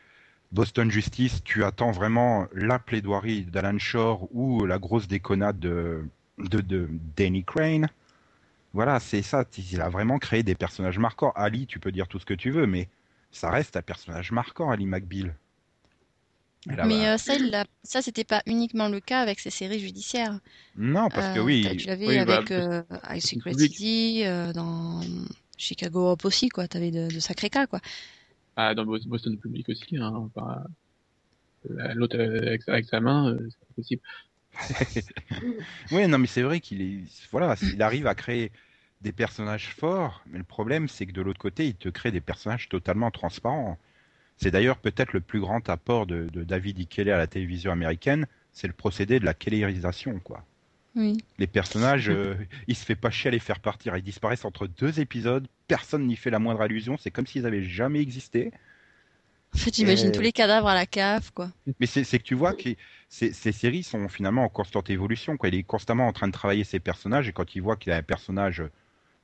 Boston 0.51 0.89
Justice, 0.91 1.43
tu 1.43 1.63
attends 1.63 1.91
vraiment 1.91 2.47
la 2.53 2.79
plaidoirie 2.79 3.43
d'Alan 3.45 3.79
Shore 3.79 4.27
ou 4.33 4.65
la 4.65 4.79
grosse 4.79 5.07
déconnade 5.07 5.59
de, 5.59 6.05
de, 6.37 6.61
de 6.61 6.87
Danny 7.17 7.43
Crane. 7.43 7.89
Voilà, 8.73 8.99
c'est 8.99 9.21
ça. 9.23 9.45
Il 9.71 9.81
a 9.81 9.89
vraiment 9.89 10.19
créé 10.19 10.43
des 10.43 10.55
personnages 10.55 10.99
marquants. 10.99 11.31
Ali, 11.35 11.67
tu 11.67 11.79
peux 11.79 11.91
dire 11.91 12.07
tout 12.07 12.19
ce 12.19 12.25
que 12.25 12.33
tu 12.35 12.51
veux, 12.51 12.67
mais 12.67 12.89
ça 13.31 13.49
reste 13.51 13.77
un 13.77 13.81
personnage 13.83 14.31
marquant, 14.31 14.71
Ali 14.71 14.85
McBeal. 14.87 15.35
Là, 16.65 16.87
Mais 16.87 16.95
bah, 16.95 17.13
euh, 17.13 17.17
ça, 17.17 17.35
il 17.35 17.63
ça, 17.83 18.01
c'était 18.01 18.23
pas 18.23 18.41
uniquement 18.45 18.87
le 18.87 18.99
cas 18.99 19.21
avec 19.21 19.39
ces 19.39 19.49
séries 19.49 19.79
judiciaires. 19.79 20.39
non, 20.75 21.09
parce 21.11 21.29
que 21.29 21.39
Euh, 21.39 21.43
oui, 21.43 21.63
Tu 21.77 21.87
l'avais 21.87 22.07
oui, 22.07 22.25
bah, 22.25 22.37
avec 22.37 22.51
euh, 22.51 22.83
High 23.09 23.21
Secret. 23.21 23.53
City, 23.53 24.23
euh, 24.25 24.53
dans 24.53 25.01
Chicago 25.57 26.11
Hope 26.11 26.25
aussi, 26.25 26.49
quoi. 26.49 26.67
T'avais 26.67 26.91
de, 26.91 27.09
de 27.09 27.19
sacrés 27.19 27.49
cas, 27.49 27.67
quoi. 27.67 27.81
Ah, 28.55 28.73
dans 28.75 28.85
Bos- 28.85 29.05
Boston 29.07 29.37
Public 29.39 29.67
aussi, 29.69 29.97
hein. 29.97 30.29
La- 31.63 31.93
l'autre 31.93 32.17
euh, 32.17 32.57
avec, 32.67 32.85
sa- 32.85 32.99
main, 32.99 33.29
euh, 33.33 33.47
c'est 33.49 33.59
pas 33.67 33.73
possible. 33.75 34.01
Oui, 35.91 36.07
non, 36.07 36.17
mais 36.17 36.27
c'est 36.27 36.41
vrai 36.41 36.59
qu'il 36.59 36.81
est, 36.81 37.03
voilà, 37.31 37.55
il 37.71 37.81
arrive 37.81 38.07
à 38.07 38.15
créer 38.15 38.51
des 39.01 39.11
personnages 39.11 39.69
forts, 39.73 40.23
mais 40.27 40.37
le 40.37 40.43
problème, 40.43 40.87
c'est 40.87 41.05
que 41.05 41.11
de 41.11 41.21
l'autre 41.21 41.39
côté, 41.39 41.67
il 41.67 41.75
te 41.75 41.89
crée 41.89 42.11
des 42.11 42.21
personnages 42.21 42.69
totalement 42.69 43.11
transparents. 43.11 43.77
C'est 44.37 44.51
d'ailleurs 44.51 44.79
peut-être 44.79 45.13
le 45.13 45.21
plus 45.21 45.41
grand 45.41 45.69
apport 45.69 46.07
de, 46.07 46.29
de 46.31 46.43
David 46.43 46.79
E. 46.81 46.85
Kelly 46.85 47.11
à 47.11 47.17
la 47.17 47.27
télévision 47.27 47.71
américaine, 47.71 48.27
c'est 48.53 48.67
le 48.67 48.73
procédé 48.73 49.19
de 49.19 49.25
la 49.25 49.33
kellerisation, 49.35 50.19
quoi. 50.21 50.45
Oui. 50.95 51.17
Les 51.37 51.47
personnages, 51.47 52.09
euh, 52.09 52.35
il 52.67 52.75
se 52.75 52.85
fait 52.85 52.95
pas 52.95 53.09
chier 53.09 53.29
à 53.29 53.31
les 53.31 53.39
faire 53.39 53.59
partir. 53.59 53.95
Ils 53.95 54.03
disparaissent 54.03 54.45
entre 54.45 54.67
deux 54.67 54.99
épisodes, 54.99 55.47
personne 55.67 56.05
n'y 56.05 56.15
fait 56.15 56.29
la 56.29 56.39
moindre 56.39 56.61
allusion, 56.61 56.97
c'est 56.97 57.11
comme 57.11 57.27
s'ils 57.27 57.45
avaient 57.45 57.63
jamais 57.63 58.01
existé. 58.01 58.51
En 59.53 59.57
fait, 59.57 59.75
j'imagine 59.75 60.09
Et- 60.09 60.11
tous 60.11 60.21
les 60.21 60.31
cadavres 60.31 60.67
à 60.67 60.75
la 60.75 60.85
cave, 60.85 61.31
quoi. 61.33 61.51
Mais 61.79 61.85
c'est 61.85 62.03
que 62.03 62.23
tu 62.23 62.35
vois 62.35 62.53
que 62.53 62.69
ces, 63.09 63.33
ces 63.33 63.51
séries 63.51 63.83
sont 63.83 64.07
finalement 64.07 64.45
en 64.45 64.49
constante 64.49 64.89
évolution. 64.89 65.37
Quoi. 65.37 65.49
Il 65.49 65.55
est 65.55 65.63
constamment 65.63 66.07
en 66.07 66.13
train 66.13 66.27
de 66.27 66.33
travailler 66.33 66.63
ses 66.63 66.79
personnages 66.79 67.27
et 67.27 67.33
quand 67.33 67.55
il 67.55 67.61
voit 67.61 67.75
qu'il 67.75 67.91
a 67.91 67.97
un 67.97 68.03
personnage 68.03 68.63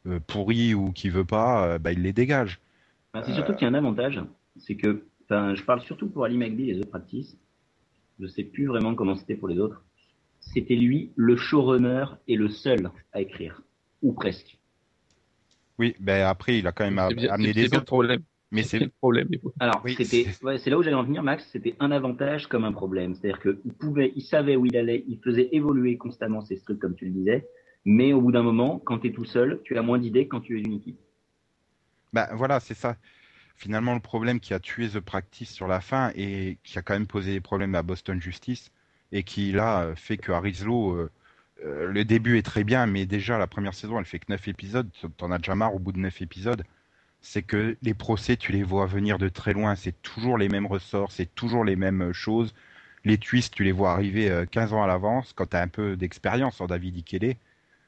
euh, 0.06 0.19
pourri 0.25 0.73
ou 0.73 0.91
qui 0.91 1.10
veut 1.10 1.25
pas, 1.25 1.65
euh, 1.65 1.80
bah, 1.80 1.93
il 1.93 2.01
les 2.01 2.13
dégage. 2.13 2.60
Bah, 3.13 3.23
c'est 3.25 3.34
surtout 3.34 3.53
qu'il 3.53 3.63
y 3.63 3.65
a 3.65 3.69
un 3.69 3.73
avantage, 3.73 4.21
c'est 4.58 4.75
que, 4.75 5.06
je 5.30 5.63
parle 5.63 5.82
surtout 5.82 6.10
pour 6.10 6.23
Ali 6.25 6.38
McBeal 6.38 6.69
et 6.69 6.80
The 6.80 6.89
Practice. 6.89 7.38
Je 8.19 8.27
sais 8.27 8.43
plus 8.43 8.67
vraiment 8.67 8.95
comment 8.95 9.15
c'était 9.15 9.36
pour 9.36 9.47
les 9.47 9.60
autres. 9.60 9.84
C'était 10.54 10.76
lui 10.76 11.12
le 11.16 11.36
showrunner 11.36 12.06
et 12.28 12.36
le 12.36 12.50
seul 12.50 12.92
à 13.14 13.22
écrire, 13.22 13.62
ou 14.02 14.14
presque. 14.14 14.58
Oui, 15.80 15.96
ben 16.00 16.26
après 16.26 16.58
il 16.58 16.68
a 16.68 16.72
quand 16.72 16.90
même 16.90 17.14
bien, 17.16 17.30
amené 17.32 17.54
des 17.54 17.66
autres. 17.68 17.86
problème. 17.86 18.24
Mais 18.52 18.64
C'est 18.64 18.80
le 18.80 18.88
problème. 18.88 19.28
Alors, 19.60 19.82
Oui, 19.84 19.94
c'était, 19.98 20.24
c'est- 20.32 20.44
ouais, 20.44 20.58
là 20.66 20.78
où 20.78 20.84
j'allais 20.84 20.96
en 20.96 21.04
venir, 21.04 21.22
Max. 21.22 21.48
C'était 21.52 21.76
un 21.82 21.92
avantage 21.92 22.48
comme 22.48 22.64
un 22.64 22.72
problème. 22.72 23.14
C'est-à-dire 23.14 23.40
que 23.42 23.60
il 23.66 23.74
pouvait, 23.74 24.14
il 24.16 24.22
savait 24.22 24.56
où 24.56 24.66
il 24.66 24.78
allait, 24.78 25.04
il 25.08 25.20
faisait 25.20 25.50
évoluer 25.52 25.98
constamment 25.98 26.42
ses 26.42 26.58
trucs, 26.62 26.80
comme 26.80 26.96
tu 26.96 27.06
le 27.06 27.12
disais. 27.12 27.48
Mais 27.84 28.14
au 28.14 28.22
bout 28.22 28.32
d'un 28.32 28.44
moment, 28.44 28.80
quand 28.80 29.00
tu 29.00 29.08
es 29.08 29.12
tout 29.12 29.26
seul, 29.26 29.62
tu 29.64 29.78
as 29.78 29.82
moins 29.82 29.98
d'idées 30.00 30.26
que 30.26 30.30
quand 30.30 30.42
tu 30.42 30.58
es 30.58 30.62
une 30.62 30.74
équipe. 30.74 30.98
Ben 32.14 32.28
voilà, 32.34 32.60
c'est 32.60 32.74
ça. 32.74 32.96
Finalement, 33.56 33.94
le 33.96 34.00
problème 34.00 34.40
qui 34.40 34.54
a 34.54 34.60
tué 34.60 34.88
The 34.88 35.00
Practice 35.00 35.52
sur 35.52 35.68
la 35.68 35.82
fin 35.82 36.12
et 36.16 36.58
qui 36.64 36.78
a 36.78 36.82
quand 36.82 36.94
même 36.94 37.08
posé 37.08 37.34
des 37.34 37.42
problèmes 37.42 37.76
à 37.76 37.84
Boston 37.84 38.22
Justice 38.22 38.72
et 39.12 39.24
qui 39.24 39.52
là 39.52 39.93
fait 39.96 40.17
que 40.17 40.32
Arislo, 40.32 40.93
euh, 40.93 41.12
euh, 41.65 41.91
le 41.91 42.06
début 42.06 42.38
est 42.38 42.43
très 42.43 42.63
bien, 42.63 42.86
mais 42.86 43.06
déjà 43.06 43.38
la 43.38 43.48
première 43.48 43.74
saison, 43.74 44.00
elle 44.00 44.06
fait 44.06 44.20
que 44.20 44.26
9 44.30 44.48
épisodes. 44.48 44.89
T'en 45.17 45.32
as 45.32 45.38
déjà 45.38 45.56
marre 45.56 45.74
au 45.76 45.80
bout 45.80 45.91
de 45.91 46.00
9 46.00 46.22
épisodes. 46.22 46.63
C'est 47.22 47.43
que 47.43 47.78
les 47.82 47.93
procès, 47.93 48.38
tu 48.38 48.52
les 48.52 48.63
vois 48.63 48.86
venir 48.86 49.17
de 49.17 49.30
très 49.30 49.54
loin. 49.54 49.76
C'est 49.76 50.02
toujours 50.04 50.38
les 50.38 50.50
mêmes 50.50 50.67
ressorts, 50.67 51.12
c'est 51.12 51.34
toujours 51.36 51.63
les 51.65 51.76
mêmes 51.76 52.02
euh, 52.10 52.13
choses. 52.13 52.54
Les 53.06 53.17
twists, 53.17 53.54
tu 53.56 53.63
les 53.63 53.72
vois 53.72 53.91
arriver 53.91 54.30
euh, 54.30 54.46
15 54.46 54.74
ans 54.74 54.84
à 54.84 54.88
l'avance. 54.88 55.34
Quand 55.34 55.48
t'as 55.48 55.62
un 55.63 55.67
peu 55.67 55.98
d'expérience 55.98 56.62
en 56.62 56.67
David 56.67 56.98
Ikele, 56.98 57.36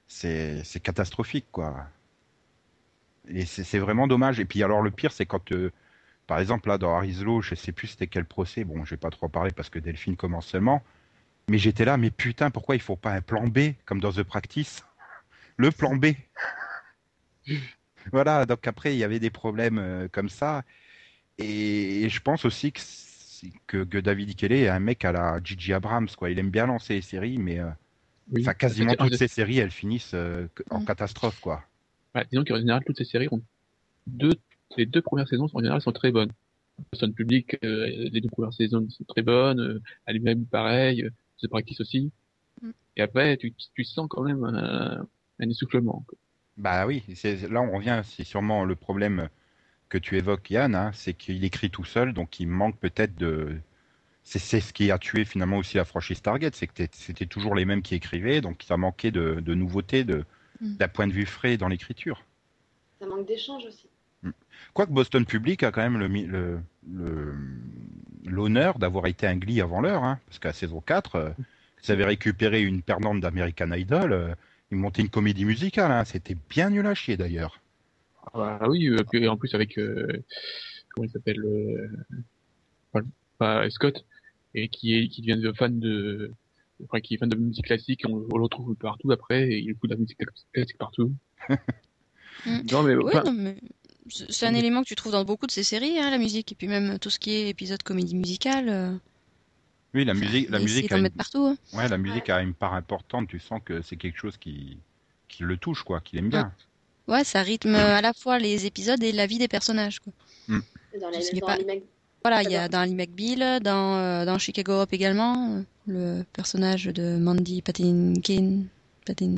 c'est 0.08 0.64
catastrophique, 0.84 1.48
quoi. 1.52 1.88
Et 3.28 3.46
c'est 3.46 3.80
vraiment 3.80 4.08
dommage. 4.08 4.40
Et 4.40 4.46
puis 4.46 4.64
alors 4.64 4.82
le 4.82 4.92
pire, 4.92 5.12
c'est 5.12 5.26
quand, 5.26 5.54
par 6.28 6.40
exemple 6.40 6.70
là 6.70 6.78
dans 6.78 6.96
Arislo, 6.96 7.42
je 7.42 7.56
sais 7.56 7.72
plus 7.72 7.88
c'était 7.88 8.08
quel 8.08 8.26
procès. 8.26 8.64
Bon, 8.64 8.84
je 8.86 8.92
vais 8.92 8.98
pas 8.98 9.12
trop 9.12 9.28
en 9.28 9.30
parler 9.30 9.52
parce 9.52 9.70
que 9.70 9.80
Delphine 9.80 10.16
commence 10.18 10.48
seulement. 10.48 10.84
Mais 11.50 11.58
j'étais 11.58 11.86
là, 11.86 11.98
mais 11.98 12.12
putain, 12.12 12.52
pourquoi 12.52 12.76
il 12.76 12.82
faut 12.82 12.96
pas 12.96 13.12
un 13.12 13.22
plan 13.22 13.48
B 13.48 13.74
comme 13.86 14.00
dans 14.00 14.12
The 14.12 14.24
Practice? 14.24 14.84
Le 15.58 15.72
plan 15.72 15.96
B. 15.96 16.08
voilà. 18.12 18.46
Donc 18.46 18.68
après, 18.68 18.94
il 18.94 19.00
y 19.00 19.04
avait 19.04 19.20
des 19.20 19.30
problèmes 19.32 19.80
euh, 19.80 20.08
comme 20.08 20.30
ça. 20.30 20.64
Et, 21.38 22.04
et 22.04 22.10
je 22.10 22.22
pense 22.22 22.46
aussi 22.46 22.72
que, 22.72 22.82
que, 23.68 23.84
que 23.84 23.98
David 23.98 24.30
Ikele 24.30 24.54
est 24.54 24.68
un 24.70 24.80
mec 24.80 25.06
à 25.06 25.12
la 25.12 25.40
Gigi 25.44 25.74
Abrams, 25.74 26.10
quoi. 26.18 26.30
Il 26.30 26.38
aime 26.40 26.52
bien 26.52 26.68
lancer 26.68 26.96
les 26.96 27.02
séries, 27.02 27.38
mais 27.38 27.60
euh, 27.60 27.70
Oui. 28.32 28.46
quasiment 28.58 28.94
toutes 28.94 29.16
ces 29.16 29.28
séries, 29.28 29.60
elles 29.60 29.72
finissent 29.72 30.14
euh, 30.14 30.48
en 30.70 30.80
Mm. 30.80 30.86
catastrophe, 30.86 31.40
quoi. 31.40 31.64
Ouais, 32.14 32.26
disons 32.32 32.44
qu'en 32.44 32.58
général, 32.58 32.84
toutes 32.86 32.98
ces 32.98 33.06
séries 33.06 33.28
ont 33.32 33.42
deux, 34.08 34.34
les 34.78 34.86
deux 34.86 35.02
premières 35.02 35.28
saisons, 35.28 35.48
en 35.54 35.60
général, 35.60 35.82
sont 35.82 35.92
très 35.92 36.12
bonnes. 36.12 36.32
Son 36.94 37.12
public, 37.12 37.58
euh, 37.64 38.10
les 38.12 38.22
deux 38.22 38.30
premières 38.30 38.54
saisons 38.54 38.88
sont 38.90 39.04
très 39.06 39.22
bonnes, 39.22 39.60
euh, 39.60 39.82
Ali 40.06 40.20
même 40.20 40.46
pareil, 40.46 41.10
The 41.42 41.48
Practice 41.48 41.80
aussi. 41.82 42.12
Mm. 42.62 42.72
Et 42.98 43.02
après, 43.02 43.38
tu, 43.38 43.54
tu 43.76 43.84
sens 43.84 44.08
quand 44.10 44.24
même 44.24 44.44
un, 44.44 45.08
un 45.40 45.50
essoufflement. 45.50 46.04
quoi. 46.08 46.18
Bah 46.58 46.86
oui, 46.86 47.04
c'est 47.16 47.50
là 47.50 47.62
on 47.62 47.72
revient, 47.72 48.02
c'est 48.04 48.26
sûrement 48.26 48.66
le 48.66 48.76
problème 48.76 49.30
que 49.88 49.98
tu 49.98 50.18
évoques 50.18 50.52
Yann, 50.52 50.76
hein, 50.76 50.92
c'est 50.94 51.14
qu'il 51.14 51.44
écrit 51.46 51.70
tout 51.72 51.86
seul, 51.86 52.14
donc 52.14 52.40
il 52.40 52.48
manque 52.48 52.78
peut-être 52.78 53.16
de... 53.16 53.58
C'est 54.24 54.40
c'est 54.40 54.60
ce 54.60 54.74
qui 54.74 54.92
a 54.92 55.00
tué 55.00 55.26
finalement 55.26 55.58
aussi 55.58 55.78
la 55.78 55.86
franchise 55.86 56.22
Target, 56.22 56.52
c'est 56.54 56.68
que 56.68 56.86
c'était 56.92 57.26
toujours 57.26 57.56
les 57.56 57.66
mêmes 57.66 57.82
qui 57.82 57.96
écrivaient, 57.96 58.42
donc 58.42 58.64
ça 58.64 58.78
manquait 58.78 59.12
de, 59.12 59.40
de 59.40 59.54
nouveautés, 59.56 60.04
de 60.04 60.26
Mm. 60.62 60.76
d'un 60.76 60.88
point 60.90 61.08
de 61.08 61.14
vue 61.14 61.26
frais 61.26 61.56
dans 61.56 61.70
l'écriture. 61.70 62.26
Ça 63.00 63.08
manque 63.08 63.26
d'échange 63.26 63.64
aussi. 63.66 63.88
Quoique 64.74 64.92
Boston 64.92 65.26
Public 65.26 65.64
a 65.64 65.72
quand 65.72 65.82
même 65.82 65.98
le 65.98 66.08
le- 66.08 66.60
le- 66.92 67.36
l'honneur 68.30 68.80
d'avoir 68.80 69.08
été 69.08 69.28
un 69.28 69.36
Glee 69.38 69.62
avant 69.62 69.82
l'heure, 69.82 70.04
hein, 70.04 70.20
parce 70.28 70.40
qu'à 70.40 70.54
saison 70.54 70.82
4, 70.82 71.16
euh, 71.16 71.30
ils 71.84 71.92
avaient 71.92 72.06
récupéré 72.06 72.62
une 72.62 72.82
perdante 72.82 73.20
d'American 73.20 73.72
Idol, 73.72 74.14
euh, 74.14 74.34
ils 74.72 74.78
montaient 74.78 75.02
une 75.02 75.10
comédie 75.10 75.46
musicale, 75.46 75.92
hein, 75.92 76.06
c'était 76.06 76.38
bien 76.50 76.70
nul 76.70 76.86
à 76.86 76.94
chier 76.94 77.18
d'ailleurs. 77.18 77.60
Ah 78.34 78.70
oui, 78.70 78.88
euh, 78.88 79.04
puis 79.10 79.28
en 79.28 79.38
plus 79.38 79.54
avec 79.56 79.78
euh, 79.78 80.08
comment 80.90 81.08
il 81.08 81.12
s'appelle 81.12 81.44
euh, 81.44 81.90
pas, 82.92 83.02
pas 83.38 83.70
Scott 83.70 84.06
et 84.54 84.70
qui 84.70 84.96
est 84.96 85.08
qui 85.08 85.22
devient 85.22 85.42
de 85.42 85.52
fan 85.54 85.80
de 85.80 86.34
enfin, 86.84 87.00
qui 87.00 87.16
est 87.16 87.18
fan 87.18 87.30
de 87.30 87.38
musique 87.38 87.66
classique, 87.66 88.04
on, 88.08 88.28
on 88.32 88.38
le 88.38 88.44
retrouve 88.44 88.76
partout 88.76 89.12
après 89.12 89.50
et 89.50 89.60
il 89.60 89.72
écoute 89.72 89.90
de 89.90 89.96
la 89.96 90.00
musique 90.00 90.20
classique 90.54 90.78
partout. 90.78 91.14
Mm. 92.46 92.60
non 92.72 92.84
mais 92.84 92.96
Oui, 92.96 93.04
enfin, 93.08 93.24
non, 93.26 93.34
mais 93.34 93.58
c'est 94.08 94.46
un 94.46 94.54
Oui. 94.54 94.60
élément 94.60 94.82
que 94.84 94.88
tu 94.88 94.96
trouves 94.96 95.12
dans 95.12 95.26
beaucoup 95.26 95.46
de 95.48 95.52
ces 95.52 95.64
séries, 95.64 96.00
hein, 96.00 96.10
la 96.12 96.18
musique, 96.18 96.52
et 96.52 96.56
puis 96.56 96.68
même 96.68 97.00
tout 97.00 97.10
ce 97.10 97.20
qui 97.20 97.32
est 97.32 97.50
épisode 97.50 97.84
comédie 97.84 98.16
musicale. 98.16 98.70
euh, 98.70 98.96
Oui, 99.94 100.06
la 100.06 100.14
musique, 100.14 100.50
la 100.50 100.60
musique, 100.60 100.92
a 100.92 100.98
une, 100.98 101.10
partout. 101.10 101.46
hein. 101.46 101.58
ouais, 101.74 101.88
la 101.88 101.98
musique 101.98 102.30
a 102.30 102.42
une 102.42 102.54
part 102.54 102.74
importante. 102.74 103.28
Tu 103.28 103.40
sens 103.40 103.62
que 103.64 103.82
c'est 103.82 103.98
quelque 103.98 104.18
chose 104.18 104.38
qui, 104.38 104.78
qui 105.28 105.44
le 105.44 105.58
touche, 105.58 105.84
quoi, 105.84 106.00
qu'il 106.02 106.20
aime 106.20 106.30
bien. 106.30 106.54
Ouais, 107.08 107.24
ça 107.24 107.42
rythme 107.42 107.74
euh, 107.76 107.96
à 107.98 108.02
la 108.02 108.14
fois 108.14 108.38
les 108.40 108.66
épisodes 108.68 109.02
et 109.04 109.12
la 109.12 109.26
vie 109.26 109.40
des 109.40 109.48
personnages. 109.48 110.00
Quoi. 110.00 110.14
Dans 110.48 111.10
les, 111.10 111.40
dans 111.40 111.48
pas- 111.48 111.58
les. 111.58 111.84
Voilà, 112.24 112.44
il 112.44 112.52
y 112.52 112.56
a 112.56 112.68
dans 112.68 112.80
Ali 112.80 112.96
McBeal, 112.96 113.62
dans, 113.62 113.96
euh, 113.96 114.26
dans 114.26 114.38
Chicago 114.38 114.74
Up 114.82 114.90
également, 114.92 115.64
le 115.88 116.24
personnage 116.34 116.86
de 116.86 117.18
Mandy 117.18 117.62
Patinkin. 117.62 118.64
Patin... 119.06 119.36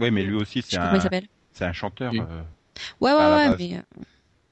Oui, 0.00 0.10
mais 0.10 0.24
lui 0.24 0.34
aussi, 0.34 0.62
c'est 0.62 0.76
un, 0.76 0.98
un 1.60 1.72
chanteur. 1.72 2.12
Oui. 2.12 2.20
euh, 2.20 2.42
Ouais, 3.00 3.12
ouais, 3.12 3.18
ouais, 3.18 3.56
mais 3.58 3.76
euh, 3.78 4.02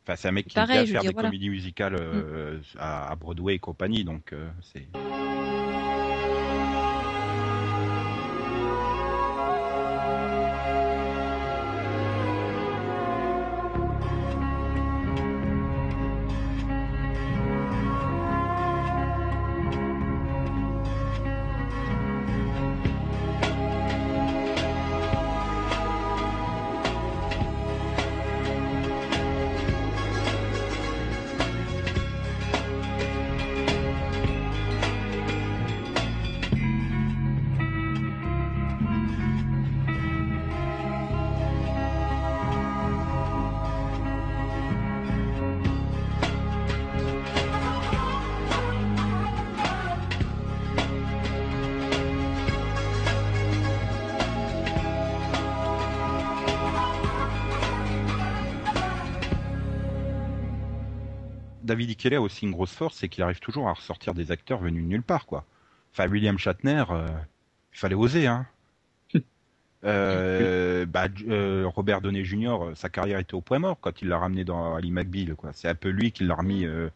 Enfin, 0.06 0.14
c'est 0.16 0.28
un 0.28 0.32
mec 0.32 0.46
qui 0.46 0.56
aime 0.56 0.66
faire 0.66 1.02
des 1.02 1.08
voilà. 1.08 1.28
comédies 1.28 1.50
musicales 1.50 1.96
euh, 1.98 2.60
à, 2.78 3.10
à 3.10 3.16
Broadway 3.16 3.54
et 3.56 3.58
compagnie, 3.58 4.04
donc 4.04 4.32
euh, 4.32 4.48
c'est. 4.62 4.86
David 61.66 61.90
Ikele 61.90 62.14
a 62.16 62.20
aussi 62.22 62.44
une 62.46 62.52
grosse 62.52 62.72
force, 62.72 62.96
c'est 62.96 63.08
qu'il 63.08 63.22
arrive 63.24 63.40
toujours 63.40 63.68
à 63.68 63.72
ressortir 63.74 64.14
des 64.14 64.30
acteurs 64.32 64.60
venus 64.60 64.82
de 64.84 64.88
nulle 64.88 65.02
part, 65.02 65.26
quoi. 65.26 65.44
Enfin, 65.92 66.08
William 66.08 66.38
Shatner, 66.38 66.84
euh, 66.90 67.06
il 67.74 67.78
fallait 67.78 67.94
oser, 67.94 68.26
hein. 68.26 68.46
Euh, 69.84 70.84
bah, 70.86 71.06
euh, 71.28 71.64
Robert 71.68 72.00
Downey 72.00 72.24
Jr., 72.24 72.72
sa 72.74 72.88
carrière 72.88 73.18
était 73.20 73.34
au 73.34 73.40
point 73.40 73.58
mort 73.60 73.78
quand 73.80 74.02
il 74.02 74.08
l'a 74.08 74.18
ramené 74.18 74.44
dans 74.44 74.74
Ali 74.74 74.90
McBeal, 74.90 75.36
quoi. 75.36 75.50
C'est 75.52 75.68
un 75.68 75.74
peu 75.74 75.90
lui 75.90 76.10
qui 76.10 76.24
l'a 76.24 76.34
remis 76.34 76.64
euh, 76.64 76.88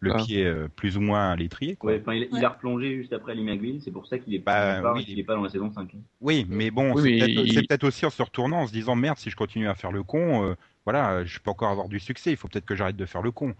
le 0.00 0.12
Ah. 0.12 0.16
pied 0.16 0.44
euh, 0.44 0.66
plus 0.74 0.96
ou 0.96 1.00
moins 1.00 1.30
à 1.30 1.36
l'étrier. 1.36 1.76
Quoi. 1.76 1.92
Ouais, 1.92 2.02
il, 2.08 2.28
il 2.32 2.44
a 2.44 2.48
replongé 2.48 2.96
juste 2.96 3.12
après 3.12 3.34
Lee 3.36 3.44
McBeal, 3.44 3.80
c'est 3.80 3.92
pour 3.92 4.06
ça 4.08 4.18
qu'il 4.18 4.34
est 4.34 4.40
Bah, 4.40 4.92
oui. 4.94 5.14
est 5.16 5.22
pas 5.22 5.36
dans 5.36 5.42
la 5.42 5.50
saison 5.50 5.70
5. 5.70 5.94
hein. 5.94 5.98
Oui, 6.20 6.44
mais 6.48 6.70
bon, 6.72 6.94
Oui, 6.94 7.02
c'est 7.02 7.10
mais 7.10 7.18
peut-être 7.18 7.46
il- 7.46 7.52
c'est 7.52 7.62
peut-être 7.68 7.84
aussi 7.84 8.06
en 8.06 8.10
se 8.10 8.20
retournant, 8.22 8.62
en 8.62 8.66
se 8.66 8.72
disant 8.72 8.96
merde, 8.96 9.18
si 9.18 9.30
je 9.30 9.36
continue 9.36 9.68
à 9.68 9.74
faire 9.76 9.92
le 9.92 10.02
con, 10.02 10.44
euh, 10.44 10.54
voilà, 10.84 11.24
je 11.24 11.38
peux 11.38 11.50
encore 11.50 11.70
avoir 11.70 11.88
du 11.88 12.00
succès. 12.00 12.32
Il 12.32 12.36
faut 12.36 12.48
peut-être 12.48 12.64
que 12.66 12.74
j'arrête 12.74 12.96
de 12.96 13.06
faire 13.06 13.22
le 13.22 13.30
con. 13.30 13.54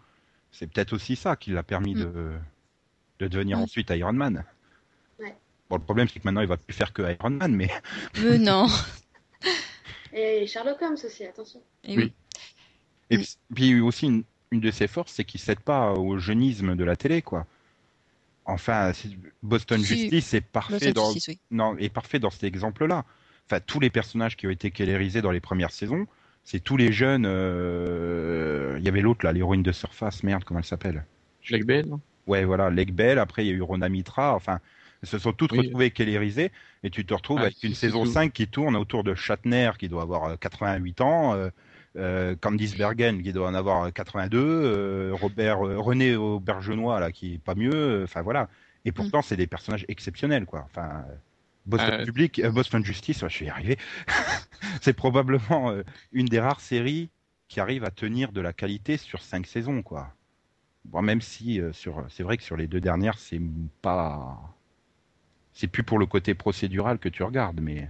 C'est 0.52 0.66
peut-être 0.70 0.92
aussi 0.92 1.16
ça 1.16 1.34
qui 1.36 1.50
l'a 1.50 1.62
permis 1.62 1.94
Mm. 1.94 1.98
de, 2.12 2.32
de 3.20 3.28
devenir 3.28 3.58
ensuite 3.58 3.90
Iron 3.90 4.12
Man. 4.12 4.44
Ouais. 5.18 5.34
Bon, 5.68 5.76
le 5.76 5.82
problème, 5.82 6.08
c'est 6.08 6.20
que 6.20 6.24
maintenant, 6.26 6.40
il 6.42 6.46
va 6.48 6.56
plus 6.56 6.74
faire 6.74 6.92
que 6.92 7.02
Iron 7.12 7.30
Man, 7.30 7.54
mais 7.54 7.70
Euh, 8.18 8.38
non. 8.38 8.66
Et 10.12 10.46
Sherlock 10.46 10.80
Holmes 10.82 10.96
aussi, 11.04 11.24
attention. 11.24 11.60
Et 11.84 11.96
Oui. 11.96 12.02
oui. 12.04 12.12
Et 13.10 13.16
Mm. 13.16 13.20
puis- 13.20 13.36
puis 13.54 13.80
aussi, 13.80 14.06
une, 14.06 14.24
une 14.50 14.60
de 14.60 14.70
ses 14.70 14.86
forces, 14.86 15.12
c'est 15.12 15.24
qu'il 15.24 15.40
cède 15.40 15.60
pas 15.60 15.92
au 15.92 16.18
jeunisme 16.18 16.76
de 16.76 16.84
la 16.84 16.96
télé, 16.96 17.22
quoi. 17.22 17.46
Enfin, 18.44 18.92
Boston 19.42 19.80
Si. 19.80 19.86
Justice 20.10 20.34
est 20.34 20.40
parfait 20.40 20.74
Boston 20.74 20.92
dans, 20.92 21.12
Justice, 21.12 21.28
oui. 21.28 21.40
non, 21.50 21.76
est 21.78 21.88
parfait 21.88 22.18
dans 22.18 22.30
cet 22.30 22.44
exemple-là. 22.44 23.04
Enfin, 23.46 23.60
tous 23.60 23.80
les 23.80 23.90
personnages 23.90 24.36
qui 24.36 24.46
ont 24.46 24.50
été 24.50 24.70
kellerisés 24.70 25.22
dans 25.22 25.30
les 25.30 25.40
premières 25.40 25.70
saisons, 25.70 26.06
c'est 26.44 26.60
tous 26.60 26.76
les 26.76 26.92
jeunes. 26.92 27.24
euh, 27.26 28.76
Il 28.78 28.84
y 28.84 28.88
avait 28.88 29.00
l'autre 29.00 29.24
là, 29.24 29.32
l'héroïne 29.32 29.62
de 29.62 29.72
Surface, 29.72 30.22
merde, 30.22 30.44
comment 30.44 30.60
elle 30.60 30.66
s'appelle? 30.66 31.04
Jack 31.42 31.64
Bell, 31.64 31.86
Ouais, 32.26 32.44
voilà, 32.44 32.70
Lake 32.70 32.94
Bell. 32.94 33.18
Après, 33.18 33.44
il 33.44 33.48
y 33.48 33.50
a 33.50 33.54
eu 33.54 33.62
Rona 33.62 33.88
Mitra. 33.88 34.34
Enfin, 34.34 34.60
elles 35.02 35.08
se 35.08 35.18
sont 35.18 35.32
toutes 35.32 35.52
Oui. 35.52 35.58
retrouvées 35.58 35.90
kellerisées, 35.90 36.52
et 36.84 36.90
tu 36.90 37.04
te 37.04 37.12
retrouves 37.14 37.38
Ah, 37.40 37.42
avec 37.42 37.62
une 37.62 37.74
saison 37.74 38.04
tout. 38.04 38.10
5 38.12 38.32
qui 38.32 38.46
tourne 38.48 38.76
autour 38.76 39.02
de 39.04 39.14
Shatner, 39.14 39.72
qui 39.78 39.88
doit 39.88 40.02
avoir 40.02 40.24
euh, 40.24 40.36
88 40.36 41.00
ans. 41.00 41.34
Euh, 41.34 41.50
euh, 41.96 42.34
Candice 42.40 42.74
Bergen 42.76 43.22
qui 43.22 43.34
doit 43.34 43.46
en 43.48 43.54
avoir 43.54 43.84
euh, 43.84 43.90
82, 43.90 44.38
euh, 44.40 45.10
Robert 45.12 45.66
euh, 45.66 45.78
René 45.78 46.16
Aubergenois 46.16 47.00
là 47.00 47.12
qui 47.12 47.34
est 47.34 47.38
pas 47.38 47.54
mieux, 47.54 47.74
euh, 47.74 48.04
enfin 48.04 48.22
voilà. 48.22 48.48
Et 48.86 48.92
pourtant 48.92 49.20
c'est 49.20 49.36
des 49.36 49.46
personnages 49.46 49.84
exceptionnels 49.88 50.46
quoi. 50.46 50.62
Enfin 50.64 51.04
euh, 51.10 51.14
Boston 51.66 51.98
Euh, 52.00 52.04
Public, 52.04 52.38
euh, 52.40 52.50
Boston 52.50 52.84
Justice, 52.84 53.22
ouais, 53.22 53.30
je 53.30 53.40
vais 53.40 53.46
y 53.46 53.50
arriver. 53.50 53.78
c'est 54.82 54.92
probablement 54.94 55.70
euh, 55.70 55.82
une 56.12 56.26
des 56.26 56.40
rares 56.40 56.60
séries 56.60 57.10
qui 57.48 57.60
arrive 57.60 57.84
à 57.84 57.90
tenir 57.90 58.32
de 58.32 58.40
la 58.40 58.52
qualité 58.52 58.96
sur 58.96 59.22
cinq 59.22 59.46
saisons 59.46 59.82
quoi. 59.82 60.14
Bon, 60.86 61.02
même 61.02 61.20
si 61.22 61.60
euh, 61.60 61.72
sur, 61.72 62.06
c'est 62.10 62.22
vrai 62.24 62.36
que 62.38 62.44
sur 62.44 62.56
les 62.56 62.66
deux 62.68 62.80
dernières 62.80 63.18
c'est 63.18 63.40
pas, 63.82 64.56
c'est 65.54 65.66
plus 65.66 65.82
pour 65.82 65.98
le 65.98 66.04
côté 66.06 66.34
procédural 66.34 66.98
que 66.98 67.08
tu 67.08 67.22
regardes, 67.22 67.60
mais 67.60 67.88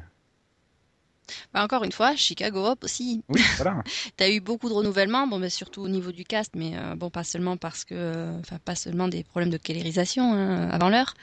Bah, 1.53 1.63
encore 1.65 1.85
une 1.85 1.93
fois, 1.93 2.17
Chicago 2.17 2.67
Hop 2.67 2.85
aussi. 2.85 3.25
oui 3.29 3.43
voilà. 3.57 3.83
T'as 4.17 4.31
eu 4.31 4.41
beaucoup 4.41 4.69
de 4.69 4.75
renouvellement, 4.75 5.27
bon, 5.27 5.39
bah, 5.41 5.51
surtout 5.51 5.83
au 5.83 5.89
niveau 5.89 6.13
du 6.13 6.25
cast, 6.25 6.55
mais 6.57 6.77
euh, 6.77 6.95
bon, 6.97 7.11
pas 7.11 7.25
seulement 7.25 7.57
parce 7.57 7.85
que, 7.85 7.95
euh, 7.95 8.39
enfin, 8.41 8.59
pas 8.65 8.75
seulement 8.75 9.09
des 9.09 9.25
problèmes 9.25 9.51
de 9.51 9.57
kélérisation 9.59 10.33
hein, 10.35 10.69
avant 10.71 10.89
l'heure. 10.89 11.15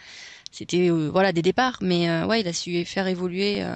C'était 0.51 0.89
euh, 0.89 1.09
voilà 1.09 1.31
des 1.31 1.41
départs, 1.41 1.77
mais 1.81 2.09
euh, 2.09 2.25
ouais, 2.25 2.41
il 2.41 2.47
a 2.47 2.53
su 2.53 2.83
faire 2.85 3.07
évoluer 3.07 3.61
euh, 3.63 3.75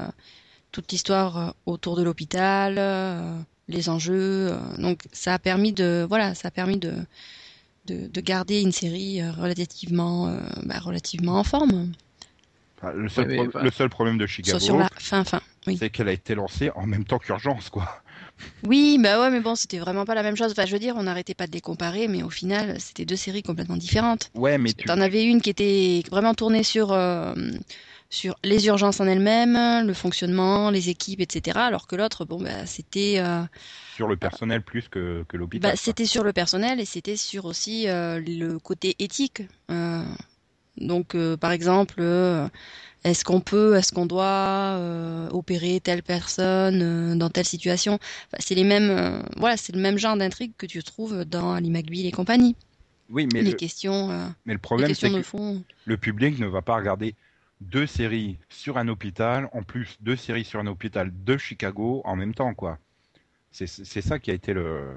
toute 0.72 0.92
l'histoire 0.92 1.56
autour 1.66 1.96
de 1.96 2.04
l'hôpital, 2.04 2.76
euh, 2.78 3.38
les 3.68 3.90
enjeux. 3.90 4.52
euh, 4.52 4.58
donc 4.78 5.02
ça 5.12 5.34
a 5.36 5.40
permis 5.40 5.72
de 5.74 6.06
voilà, 6.08 6.34
ça 6.36 6.48
a 6.48 6.52
permis 6.52 6.78
de 6.78 6.94
de, 7.86 8.08
de 8.08 8.22
garder 8.22 8.62
une 8.62 8.72
série 8.72 9.22
relativement 9.30 10.28
euh, 10.30 10.40
bah, 10.64 10.80
relativement 10.80 11.38
en 11.40 11.44
forme. 11.44 11.92
Enfin, 12.78 12.94
le, 12.94 13.10
seul 13.10 13.26
Ouais, 13.28 13.30
mais, 13.30 13.36
pro- 13.38 13.48
enfin- 13.50 13.64
le 13.64 13.72
seul 13.72 13.90
problème 13.90 14.18
de 14.18 14.26
Chicago, 14.26 14.58
Soit 14.58 14.66
sur 14.66 14.78
la 14.78 14.90
fin 14.98 15.24
fin. 15.24 15.42
Oui. 15.68 15.78
c'est 15.78 15.90
qu'elle 15.90 16.08
a 16.10 16.12
été 16.14 16.34
lancée 16.36 16.72
en 16.76 16.86
même 16.86 17.06
temps 17.06 17.20
qu'Urgence, 17.20 17.70
quoi. 17.70 18.03
Oui, 18.64 18.98
bah 19.02 19.20
ouais, 19.20 19.30
mais 19.30 19.40
bon, 19.42 19.56
c'était 19.56 19.80
vraiment 19.80 20.06
pas 20.06 20.16
la 20.16 20.24
même 20.24 20.36
chose. 20.36 20.52
Enfin, 20.52 20.66
je 20.66 20.72
veux 20.72 20.80
dire, 20.80 20.96
on 20.98 21.04
n'arrêtait 21.04 21.34
pas 21.34 21.48
de 21.48 21.52
les 21.52 21.62
comparer, 21.62 22.08
mais 22.08 22.24
au 22.24 22.30
final, 22.30 22.80
c'était 22.80 23.06
deux 23.06 23.16
séries 23.16 23.44
complètement 23.44 23.78
différentes. 23.78 24.32
Ouais, 24.36 24.58
mais 24.58 24.74
tu... 24.74 24.86
T'en 24.86 25.00
avais 25.02 25.24
une 25.24 25.42
qui 25.42 25.50
était 25.50 26.04
vraiment 26.10 26.34
tournée 26.34 26.64
sur 26.64 26.92
euh, 26.92 27.34
sur 28.14 28.36
les 28.44 28.68
urgences 28.68 29.00
en 29.00 29.08
elles-mêmes, 29.08 29.88
le 29.88 29.94
fonctionnement, 29.94 30.70
les 30.70 30.90
équipes, 30.90 31.20
etc. 31.20 31.58
Alors 31.60 31.88
que 31.88 31.96
l'autre, 31.96 32.26
bon, 32.26 32.42
bah, 32.42 32.66
c'était 32.68 33.16
euh, 33.18 33.42
sur 33.96 34.08
le 34.08 34.16
personnel 34.16 34.62
plus 34.62 34.88
que, 34.88 35.26
que 35.28 35.36
l'hôpital. 35.36 35.72
bah, 35.72 35.76
c'était 35.76 36.06
sur 36.06 36.24
le 36.24 36.32
personnel 36.32 36.80
et 36.80 36.86
c'était 36.86 37.18
sur 37.18 37.46
aussi 37.46 37.90
euh, 37.90 38.20
le 38.20 38.60
côté 38.60 38.96
éthique. 39.00 39.42
Euh, 39.72 40.04
donc, 40.78 41.16
euh, 41.16 41.38
par 41.38 41.52
exemple, 41.52 41.96
euh, 42.00 42.48
est-ce 43.04 43.24
qu'on 43.24 43.42
peut, 43.42 43.76
est-ce 43.76 43.92
qu'on 43.92 44.06
doit 44.06 44.24
euh, 44.78 45.30
opérer 45.30 45.80
telle 45.80 46.04
personne 46.04 47.18
dans 47.18 47.30
telle 47.30 47.46
situation? 47.46 47.94
Enfin, 47.96 48.38
C'est 48.40 48.56
les 48.56 48.64
mêmes, 48.64 49.24
voilà, 49.38 49.58
c'est 49.58 49.76
le 49.76 49.82
même 49.82 49.98
genre 49.98 50.18
d'intrigue 50.18 50.54
que 50.58 50.66
tu 50.66 50.82
trouves 50.84 51.26
dans 51.26 51.54
Ali 51.54 51.70
McBeal 51.70 52.06
et 52.06 52.12
compagnie. 52.12 52.56
Oui, 53.10 53.28
mais 53.34 53.42
les 53.44 53.52
le, 53.52 53.58
questions, 53.58 54.08
mais 54.46 54.54
le 54.54 54.60
problème, 54.60 54.94
c'est 54.94 55.10
que 55.10 55.22
fond. 55.22 55.64
le 55.86 55.98
public 55.98 56.40
ne 56.40 56.48
va 56.48 56.62
pas 56.62 56.76
regarder 56.76 57.16
deux 57.62 57.86
séries 57.86 58.38
sur 58.50 58.78
un 58.78 58.88
hôpital, 58.88 59.50
en 59.52 59.62
plus 59.62 59.98
deux 60.02 60.16
séries 60.16 60.46
sur 60.46 60.60
un 60.60 60.68
hôpital 60.68 61.12
de 61.24 61.38
Chicago 61.38 62.02
en 62.06 62.16
même 62.16 62.34
temps, 62.34 62.54
quoi. 62.54 62.80
C'est 63.52 63.68
ça 64.02 64.18
qui 64.18 64.32
a 64.32 64.34
été 64.34 64.54
le, 64.54 64.96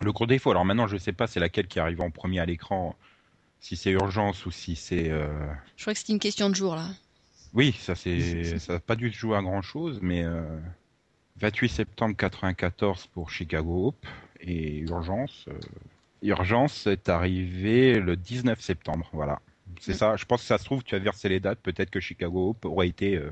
le 0.00 0.12
gros 0.12 0.26
défaut. 0.26 0.50
Alors 0.50 0.64
maintenant, 0.64 0.86
je 0.86 0.96
sais 0.96 1.12
pas 1.12 1.26
c'est 1.26 1.40
laquelle 1.40 1.66
qui 1.66 1.78
arrive 1.80 2.00
en 2.00 2.10
premier 2.10 2.40
à 2.40 2.46
l'écran, 2.46 2.96
si 3.66 3.76
c'est 3.76 3.90
Urgence 3.90 4.46
ou 4.46 4.50
si 4.50 4.76
c'est... 4.76 5.10
euh, 5.10 5.28
Je 5.76 5.82
crois 5.82 5.92
que 5.92 5.98
c'était 5.98 6.12
une 6.12 6.18
question 6.20 6.48
de 6.50 6.54
jour 6.54 6.74
là. 6.76 6.86
Oui, 7.54 7.72
ça 7.80 7.94
c'est 7.94 8.58
ça 8.58 8.74
n'a 8.74 8.80
pas 8.80 8.96
dû 8.96 9.10
se 9.12 9.16
jouer 9.18 9.36
à 9.36 9.42
grand 9.42 9.62
chose, 9.62 9.98
mais 10.02 10.22
euh, 10.24 10.42
28 11.38 11.68
septembre 11.68 12.14
94 12.16 13.06
pour 13.08 13.30
Chicago 13.30 13.88
Hope 13.88 14.06
et 14.40 14.78
Urgence. 14.80 15.46
euh, 15.48 15.58
Urgence 16.22 16.86
est 16.86 17.08
arrivé 17.08 17.98
le 17.98 18.16
19 18.16 18.60
septembre, 18.60 19.08
voilà. 19.12 19.40
C'est 19.80 19.94
ça. 19.94 20.16
Je 20.16 20.24
pense 20.24 20.40
que 20.42 20.46
ça 20.46 20.58
se 20.58 20.64
trouve, 20.64 20.82
tu 20.84 20.94
as 20.94 20.98
versé 20.98 21.28
les 21.28 21.40
dates. 21.40 21.58
Peut-être 21.60 21.90
que 21.90 22.00
Chicago 22.00 22.50
Hope 22.50 22.64
aurait 22.64 22.88
été 22.88 23.16
euh, 23.16 23.30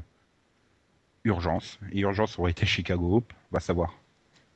Urgence 1.24 1.78
et 1.92 2.00
Urgence 2.00 2.38
aurait 2.38 2.50
été 2.50 2.66
Chicago 2.66 3.16
Hope. 3.16 3.32
On 3.52 3.56
va 3.56 3.60
savoir. 3.60 3.94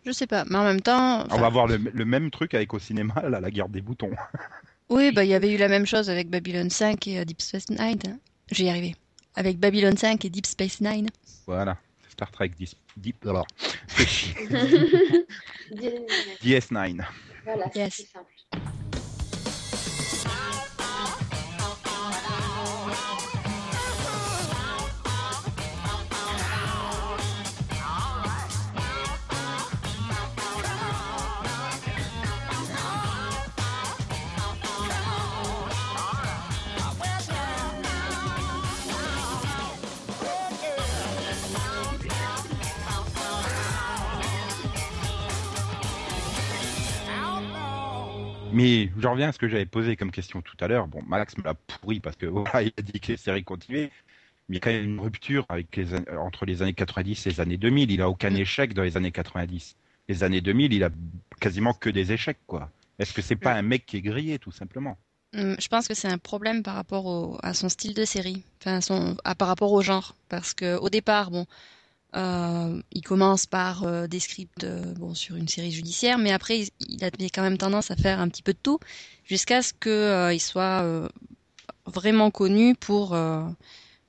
Je 0.04 0.12
sais 0.12 0.26
pas, 0.26 0.44
mais 0.44 0.56
en 0.56 0.64
même 0.64 0.80
temps, 0.80 1.24
On 1.30 1.38
va 1.38 1.46
avoir 1.46 1.66
le, 1.66 1.76
le 1.76 2.04
même 2.04 2.30
truc 2.30 2.54
avec 2.54 2.72
au 2.74 2.78
cinéma, 2.78 3.14
là, 3.28 3.40
la 3.40 3.50
guerre 3.50 3.68
des 3.68 3.80
boutons. 3.80 4.10
oui, 4.90 5.12
bah 5.12 5.24
il 5.24 5.30
y 5.30 5.34
avait 5.34 5.52
eu 5.52 5.56
la 5.56 5.68
même 5.68 5.86
chose 5.86 6.08
avec 6.10 6.28
Babylon 6.30 6.68
5 6.70 7.06
et 7.08 7.18
euh, 7.20 7.24
Deep 7.24 7.40
Space 7.42 7.68
Nine. 7.70 7.98
hein. 8.06 8.18
J'ai 8.50 8.64
y 8.64 8.70
arrivé. 8.70 8.94
Avec 9.34 9.58
Babylon 9.58 9.96
5 9.96 10.24
et 10.24 10.30
Deep 10.30 10.46
Space 10.46 10.80
Nine. 10.80 11.08
Voilà. 11.46 11.76
Star 12.08 12.30
Trek 12.32 12.48
Deep, 12.58 12.70
Deep 12.96 13.24
alors, 13.26 13.46
DS9. 16.42 17.04
voilà, 17.44 17.70
c'est 17.72 17.78
Yes. 17.78 17.94
plus 17.96 18.06
simple. 18.06 18.32
Mais 48.58 48.90
je 48.98 49.06
reviens 49.06 49.28
à 49.28 49.32
ce 49.32 49.38
que 49.38 49.48
j'avais 49.48 49.66
posé 49.66 49.96
comme 49.96 50.10
question 50.10 50.42
tout 50.42 50.56
à 50.60 50.68
l'heure. 50.68 50.88
Bon, 50.88 51.02
Max 51.06 51.36
me 51.38 51.42
l'a 51.44 51.54
pourri 51.54 52.00
parce 52.00 52.16
que 52.16 52.26
voilà, 52.26 52.62
il 52.62 52.72
a 52.76 52.82
dit 52.82 53.00
que 53.00 53.12
les 53.12 53.16
séries 53.18 53.44
continuaient. 53.44 53.90
Mais 54.48 54.56
il 54.56 54.56
y 54.56 54.58
a 54.58 54.60
quand 54.60 54.70
même 54.70 54.84
une 54.84 55.00
rupture 55.00 55.44
avec 55.48 55.74
les, 55.76 55.94
an- 55.94 56.04
entre 56.18 56.46
les 56.46 56.62
années 56.62 56.74
90 56.74 57.26
et 57.26 57.30
les 57.30 57.40
années 57.40 57.58
2000. 57.58 57.90
Il 57.90 58.02
a 58.02 58.08
aucun 58.08 58.30
Mm. 58.30 58.36
échec 58.36 58.74
dans 58.74 58.82
les 58.82 58.96
années 58.96 59.12
90. 59.12 59.76
Les 60.08 60.24
années 60.24 60.40
2000, 60.40 60.72
il 60.72 60.84
a 60.84 60.90
quasiment 61.40 61.74
que 61.74 61.90
des 61.90 62.12
échecs, 62.12 62.38
quoi. 62.46 62.70
Est-ce 62.98 63.14
que 63.14 63.22
c'est 63.22 63.36
pas 63.36 63.54
un 63.54 63.62
mec 63.62 63.86
qui 63.86 63.98
est 63.98 64.02
grillé, 64.02 64.38
tout 64.38 64.52
simplement? 64.52 64.98
Hum, 65.34 65.56
Je 65.60 65.68
pense 65.68 65.88
que 65.88 65.94
c'est 65.94 66.08
un 66.08 66.18
problème 66.18 66.62
par 66.62 66.74
rapport 66.74 67.06
au- 67.06 67.38
à 67.42 67.52
son 67.54 67.68
style 67.68 67.94
de 67.94 68.04
série, 68.04 68.44
enfin 68.60 68.80
son, 68.80 69.16
à, 69.24 69.34
par 69.34 69.48
rapport 69.48 69.72
au 69.72 69.82
genre, 69.82 70.14
parce 70.28 70.54
que 70.54 70.76
au 70.78 70.88
départ, 70.90 71.30
bon, 71.30 71.46
euh, 72.16 72.80
il 72.92 73.02
commence 73.02 73.46
par 73.46 73.84
euh, 73.84 74.06
des 74.06 74.20
scripts, 74.20 74.64
euh, 74.64 74.94
bon, 74.94 75.14
sur 75.14 75.36
une 75.36 75.48
série 75.48 75.70
judiciaire, 75.70 76.16
mais 76.18 76.32
après, 76.32 76.64
il, 76.80 77.04
a 77.04 77.10
quand 77.10 77.42
même 77.42 77.58
tendance 77.58 77.90
à 77.90 77.96
faire 77.96 78.20
un 78.20 78.28
petit 78.28 78.42
peu 78.42 78.54
de 78.54 78.58
tout, 78.62 78.78
jusqu'à 79.26 79.60
ce 79.60 79.74
que 79.74 79.90
euh, 79.90 80.32
il 80.32 80.40
soit 80.40 81.08
vraiment 81.86 82.30
connu 82.30 82.74
pour 82.74 83.16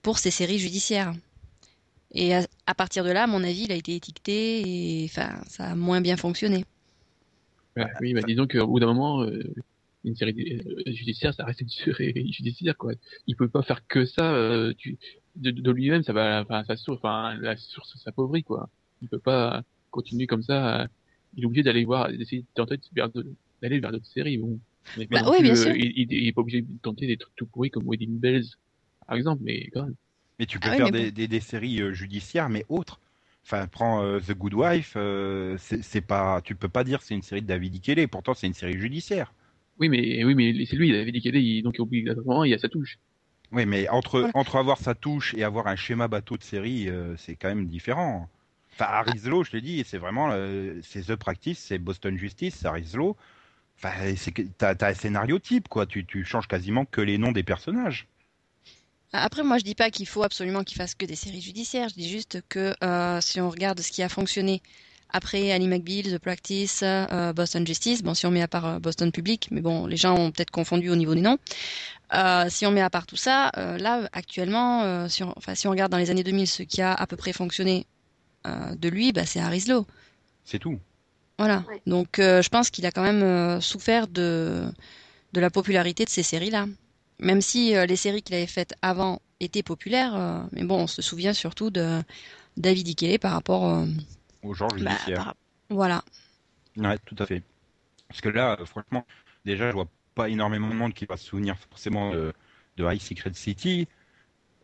pour 0.02 0.18
ses 0.18 0.32
séries 0.32 0.60
judiciaires. 0.60 1.14
Et 2.14 2.34
à, 2.34 2.76
partir 2.76 3.04
de 3.04 3.12
là, 3.12 3.28
mon 3.28 3.44
avis, 3.44 3.64
il 3.64 3.72
a 3.72 3.76
été 3.76 3.96
étiqueté 3.96 5.04
et 5.04 5.08
ça 5.08 5.30
a 5.60 5.76
moins 5.76 6.02
bien 6.02 6.18
fonctionné. 6.18 6.66
Oui, 8.02 8.14
bah, 8.14 8.22
disons 8.26 8.48
qu'au 8.48 8.68
bout 8.68 8.80
d'un 8.80 8.88
moment, 8.88 9.26
une 10.04 10.16
série 10.16 10.62
euh, 10.66 10.92
judiciaire, 10.92 11.34
ça 11.34 11.46
reste 11.46 11.62
une 11.62 11.70
série 11.70 12.32
judiciaire, 12.34 12.78
quoi. 12.78 12.94
Il 13.28 13.36
peut 13.36 13.50
pas 13.50 13.64
faire 13.64 13.86
que 13.88 14.06
ça, 14.06 14.34
euh, 14.34 14.74
tu, 14.78 14.98
de, 15.36 15.52
de 15.52 15.72
lui-même, 15.72 16.04
ça 16.04 16.14
va, 16.14 16.42
enfin, 16.42 16.64
sa 16.66 16.76
source, 16.78 17.00
enfin, 17.00 17.36
la 17.40 17.58
source 17.58 17.98
s'appauvrit, 18.04 18.44
quoi. 18.44 18.70
Il 19.02 19.10
peut 19.10 19.20
pas 19.20 19.64
continuer 19.92 20.28
comme 20.28 20.44
ça. 20.44 20.82
euh, 20.84 20.88
Il 21.36 21.44
est 21.44 21.48
obligé 21.48 21.64
d'aller 21.64 21.86
voir, 21.86 22.10
d'essayer 22.12 22.44
de 22.44 22.48
tenter 22.56 22.78
d'aller 23.62 23.80
vers 23.80 23.92
d'autres 23.92 24.06
séries. 24.08 24.38
Bon, 24.38 24.60
Mais 24.96 25.08
Bah 25.10 25.22
non 25.24 25.32
oui, 25.32 25.38
plus, 25.38 25.44
bien 25.44 25.56
sûr. 25.56 25.76
Il, 25.76 25.92
il, 25.98 26.12
il 26.14 26.28
est 26.28 26.34
pas 26.34 26.42
obligé 26.42 26.62
de 26.62 26.68
tenter 26.82 27.08
des 27.08 27.18
trucs 27.18 27.36
tout 27.36 27.48
pourris 27.48 27.72
comme 27.72 27.88
Wedding 27.88 28.20
Bells, 28.20 28.46
par 29.08 29.18
exemple, 29.18 29.44
mais 29.44 29.70
quand 29.72 29.84
même. 29.86 29.96
Mais 30.40 30.46
tu 30.46 30.60
peux 30.60 30.70
Ah 30.70 30.76
faire 30.76 30.92
des, 30.92 31.12
bon. 31.12 31.12
des, 31.12 31.28
des 31.28 31.40
séries 31.40 31.82
euh, 31.82 31.94
judiciaires, 31.94 32.50
mais 32.50 32.66
autres. 32.70 33.02
Enfin, 33.46 33.68
prends 33.68 34.04
euh, 34.04 34.20
The 34.20 34.32
Good 34.34 34.54
Wife, 34.54 34.94
euh, 34.96 35.58
c'est 35.58 36.02
pas, 36.02 36.42
tu 36.42 36.56
peux 36.56 36.70
pas 36.70 36.84
dire 36.84 37.00
que 37.00 37.06
c'est 37.06 37.16
une 37.16 37.22
série 37.22 37.42
de 37.42 37.48
David 37.48 37.76
Ikele, 37.76 38.08
pourtant 38.08 38.34
c'est 38.34 38.48
une 38.48 38.54
série 38.54 38.78
judiciaire. 38.78 39.34
Oui, 39.80 39.90
mais 39.90 40.24
oui, 40.24 40.36
mais 40.36 40.66
c'est 40.66 40.76
lui, 40.76 40.90
il 40.90 40.96
avait 40.96 41.12
dit 41.12 41.22
qu'il 41.22 41.36
est, 41.36 41.62
donc 41.62 41.76
obligatoirement, 41.80 42.44
il 42.44 42.52
y 42.52 42.54
a 42.54 42.60
sa 42.60 42.68
touche. 42.70 43.00
Oui, 43.52 43.66
mais 43.66 43.88
entre, 43.90 44.20
Voilà. 44.20 44.32
entre 44.36 44.58
avoir 44.58 44.78
sa 44.78 44.94
touche 44.94 45.34
et 45.36 45.44
avoir 45.44 45.68
un 45.68 45.76
schéma 45.76 46.08
bateau 46.08 46.38
de 46.38 46.44
série, 46.44 46.90
euh, 46.90 47.16
c'est 47.18 47.36
quand 47.36 47.48
même 47.48 47.66
différent. 47.68 48.30
Enfin, 48.74 48.86
Harris 48.92 49.22
Law, 49.26 49.44
je 49.44 49.52
l'ai 49.54 49.62
dit, 49.62 49.84
c'est 49.88 49.98
vraiment, 49.98 50.30
euh, 50.32 50.80
c'est 50.84 51.08
The 51.08 51.16
Practice, 51.16 51.60
c'est 51.60 51.80
Boston 51.80 52.18
Justice, 52.18 52.56
c'est 52.60 52.68
Harris 52.68 52.92
Law. 52.94 53.16
Enfin, 53.78 54.14
c'est 54.18 54.32
que 54.32 54.42
t'as 54.58 54.76
as 54.80 54.88
un 54.90 54.94
scénario 54.94 55.40
type, 55.40 55.68
quoi. 55.70 55.86
Tu, 55.86 56.06
tu 56.06 56.24
changes 56.26 56.48
quasiment 56.48 56.86
que 56.86 57.02
les 57.02 57.18
noms 57.18 57.32
des 57.32 57.44
personnages. 57.44 58.08
Après, 59.12 59.44
moi, 59.44 59.58
je 59.58 59.64
dis 59.64 59.74
pas 59.76 59.90
qu'il 59.90 60.08
faut 60.08 60.24
absolument 60.24 60.64
qu'il 60.64 60.78
fasse 60.78 60.94
que 60.94 61.06
des 61.06 61.16
séries 61.16 61.42
judiciaires. 61.42 61.90
Je 61.90 61.96
dis 61.96 62.10
juste 62.10 62.44
que 62.48 62.74
euh, 62.84 63.22
si 63.22 63.42
on 63.42 63.50
regarde 63.50 63.80
ce 63.80 63.92
qui 63.92 64.04
a 64.04 64.10
fonctionné 64.10 64.62
après 65.12 65.52
Ali 65.52 65.68
McBeal, 65.68 66.14
The 66.14 66.18
Practice, 66.20 66.82
euh, 66.84 67.34
Boston 67.34 67.66
Justice, 67.66 68.04
bon, 68.04 68.14
si 68.14 68.26
on 68.26 68.32
met 68.32 68.42
à 68.42 68.48
part 68.48 68.66
euh, 68.66 68.80
Boston 68.80 69.12
Public, 69.12 69.48
mais 69.52 69.62
bon, 69.62 69.86
les 69.86 69.98
gens 69.98 70.16
ont 70.16 70.32
peut-être 70.32 70.52
confondu 70.52 70.90
au 70.90 70.96
niveau 70.96 71.16
des 71.16 71.22
noms. 71.22 71.38
Euh, 72.14 72.46
si 72.50 72.66
on 72.66 72.72
met 72.72 72.82
à 72.82 72.90
part 72.90 73.06
tout 73.06 73.16
ça, 73.16 73.52
euh, 73.58 73.78
là, 73.78 74.08
actuellement, 74.14 74.84
euh, 74.84 75.08
si, 75.08 75.24
on, 75.24 75.34
enfin, 75.38 75.56
si 75.56 75.68
on 75.68 75.72
regarde 75.72 75.92
dans 75.92 75.98
les 75.98 76.10
années 76.10 76.24
2000 76.24 76.48
ce 76.48 76.64
qui 76.64 76.82
a 76.82 76.94
à 76.94 77.08
peu 77.08 77.16
près 77.16 77.34
fonctionné 77.34 77.86
euh, 78.48 78.76
de 78.76 78.90
lui, 78.90 79.12
bah, 79.12 79.26
c'est 79.26 79.40
Harris 79.40 79.66
Law. 79.68 79.86
C'est 80.46 80.60
tout. 80.60 80.80
Voilà. 81.38 81.64
Ouais. 81.70 81.82
Donc, 81.86 82.20
euh, 82.20 82.42
je 82.42 82.50
pense 82.50 82.70
qu'il 82.70 82.86
a 82.86 82.92
quand 82.92 83.04
même 83.04 83.24
euh, 83.24 83.62
souffert 83.62 84.08
de, 84.08 84.66
de 85.34 85.40
la 85.40 85.50
popularité 85.50 86.04
de 86.04 86.10
ces 86.10 86.24
séries-là. 86.24 86.66
Même 87.20 87.42
si 87.42 87.76
euh, 87.76 87.86
les 87.86 87.96
séries 87.96 88.22
qu'il 88.22 88.36
avait 88.36 88.48
faites 88.48 88.74
avant 88.82 89.22
étaient 89.40 89.64
populaires, 89.64 90.16
euh, 90.16 90.40
mais 90.52 90.64
bon, 90.64 90.82
on 90.82 90.88
se 90.88 91.02
souvient 91.02 91.34
surtout 91.34 91.70
de 91.70 92.02
David 92.58 92.88
Ikele 92.88 93.20
par 93.20 93.34
rapport, 93.34 93.70
euh, 93.70 93.86
Au 94.44 94.54
genre 94.54 94.76
bah, 94.78 95.00
judiciaire. 95.16 95.24
voilà. 95.70 96.04
Ouais, 96.78 96.98
tout 97.00 97.16
à 97.20 97.26
fait. 97.26 97.44
Parce 98.10 98.22
que 98.22 98.30
là, 98.30 98.58
euh, 98.62 98.66
franchement, 98.66 99.06
déjà, 99.46 99.70
je 99.70 99.76
vois 99.76 99.90
pas 100.16 100.30
énormément 100.30 100.70
de 100.70 100.76
monde 100.76 100.94
qui 100.94 101.06
va 101.06 101.18
se 101.18 101.26
souvenir 101.26 101.58
forcément 101.58 102.12
de, 102.14 102.34
de 102.78 102.86
High 102.86 103.02
Secret 103.02 103.34
City. 103.36 103.88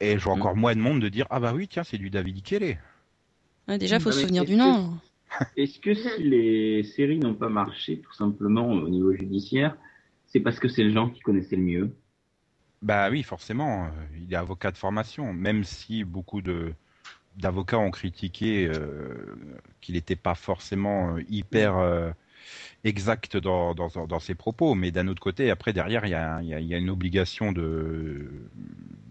Et 0.02 0.20
je 0.20 0.24
vois 0.26 0.34
Mhm. 0.34 0.42
encore 0.42 0.58
moins 0.58 0.76
de 0.76 0.82
monde 0.82 1.02
de 1.02 1.10
dire 1.10 1.28
Ah 1.32 1.40
bah 1.42 1.54
oui, 1.54 1.68
tiens, 1.70 1.84
c'est 1.86 1.98
du 2.00 2.10
David 2.12 2.38
Ikele. 2.38 2.80
Ouais, 3.68 3.78
déjà, 3.78 4.00
faut 4.00 4.12
se 4.12 4.20
souvenir 4.20 4.46
du 4.46 4.56
que- 4.58 4.76
nom. 4.76 5.00
Est-ce 5.58 5.80
que 5.80 5.94
si 5.96 6.24
les 6.24 6.84
séries 6.84 7.20
n'ont 7.20 7.36
pas 7.36 7.50
marché, 7.50 8.02
tout 8.02 8.14
simplement 8.14 8.68
au 8.72 8.90
niveau 8.90 9.14
judiciaire, 9.14 9.78
c'est 10.28 10.42
parce 10.42 10.60
que 10.60 10.70
c'est 10.70 10.84
le 10.84 10.92
genre 10.92 11.12
qui 11.14 11.22
connaissait 11.22 11.56
le 11.58 11.64
mieux? 11.64 11.98
Bah 12.82 13.10
oui, 13.10 13.24
forcément, 13.24 13.88
euh, 13.88 13.90
il 14.16 14.32
est 14.34 14.36
avocat 14.36 14.72
de 14.72 14.78
formation, 14.78 15.34
même 15.34 15.64
si 15.64 16.04
beaucoup 16.04 16.42
de 16.42 16.74
d'avocats 17.38 17.80
ont 17.80 17.92
critiqué 17.92 18.68
euh, 18.68 19.16
qu'il 19.82 19.96
n'était 19.96 20.16
pas 20.16 20.36
forcément 20.36 21.16
euh, 21.18 21.22
hyper 21.30 21.78
euh, 21.78 22.12
exact 22.84 23.38
dans, 23.38 23.76
dans, 23.76 23.90
dans 24.08 24.20
ses 24.20 24.36
propos, 24.36 24.76
mais 24.76 24.92
d'un 24.92 25.08
autre 25.08 25.22
côté, 25.22 25.52
après 25.52 25.74
derrière, 25.74 26.06
il 26.06 26.12
y 26.12 26.16
a, 26.16 26.42
il 26.42 26.48
y 26.50 26.54
a- 26.54 26.60
il 26.60 26.68
y 26.68 26.76
a 26.76 26.78
une 26.78 26.90
obligation 26.90 27.52
de 27.52 28.30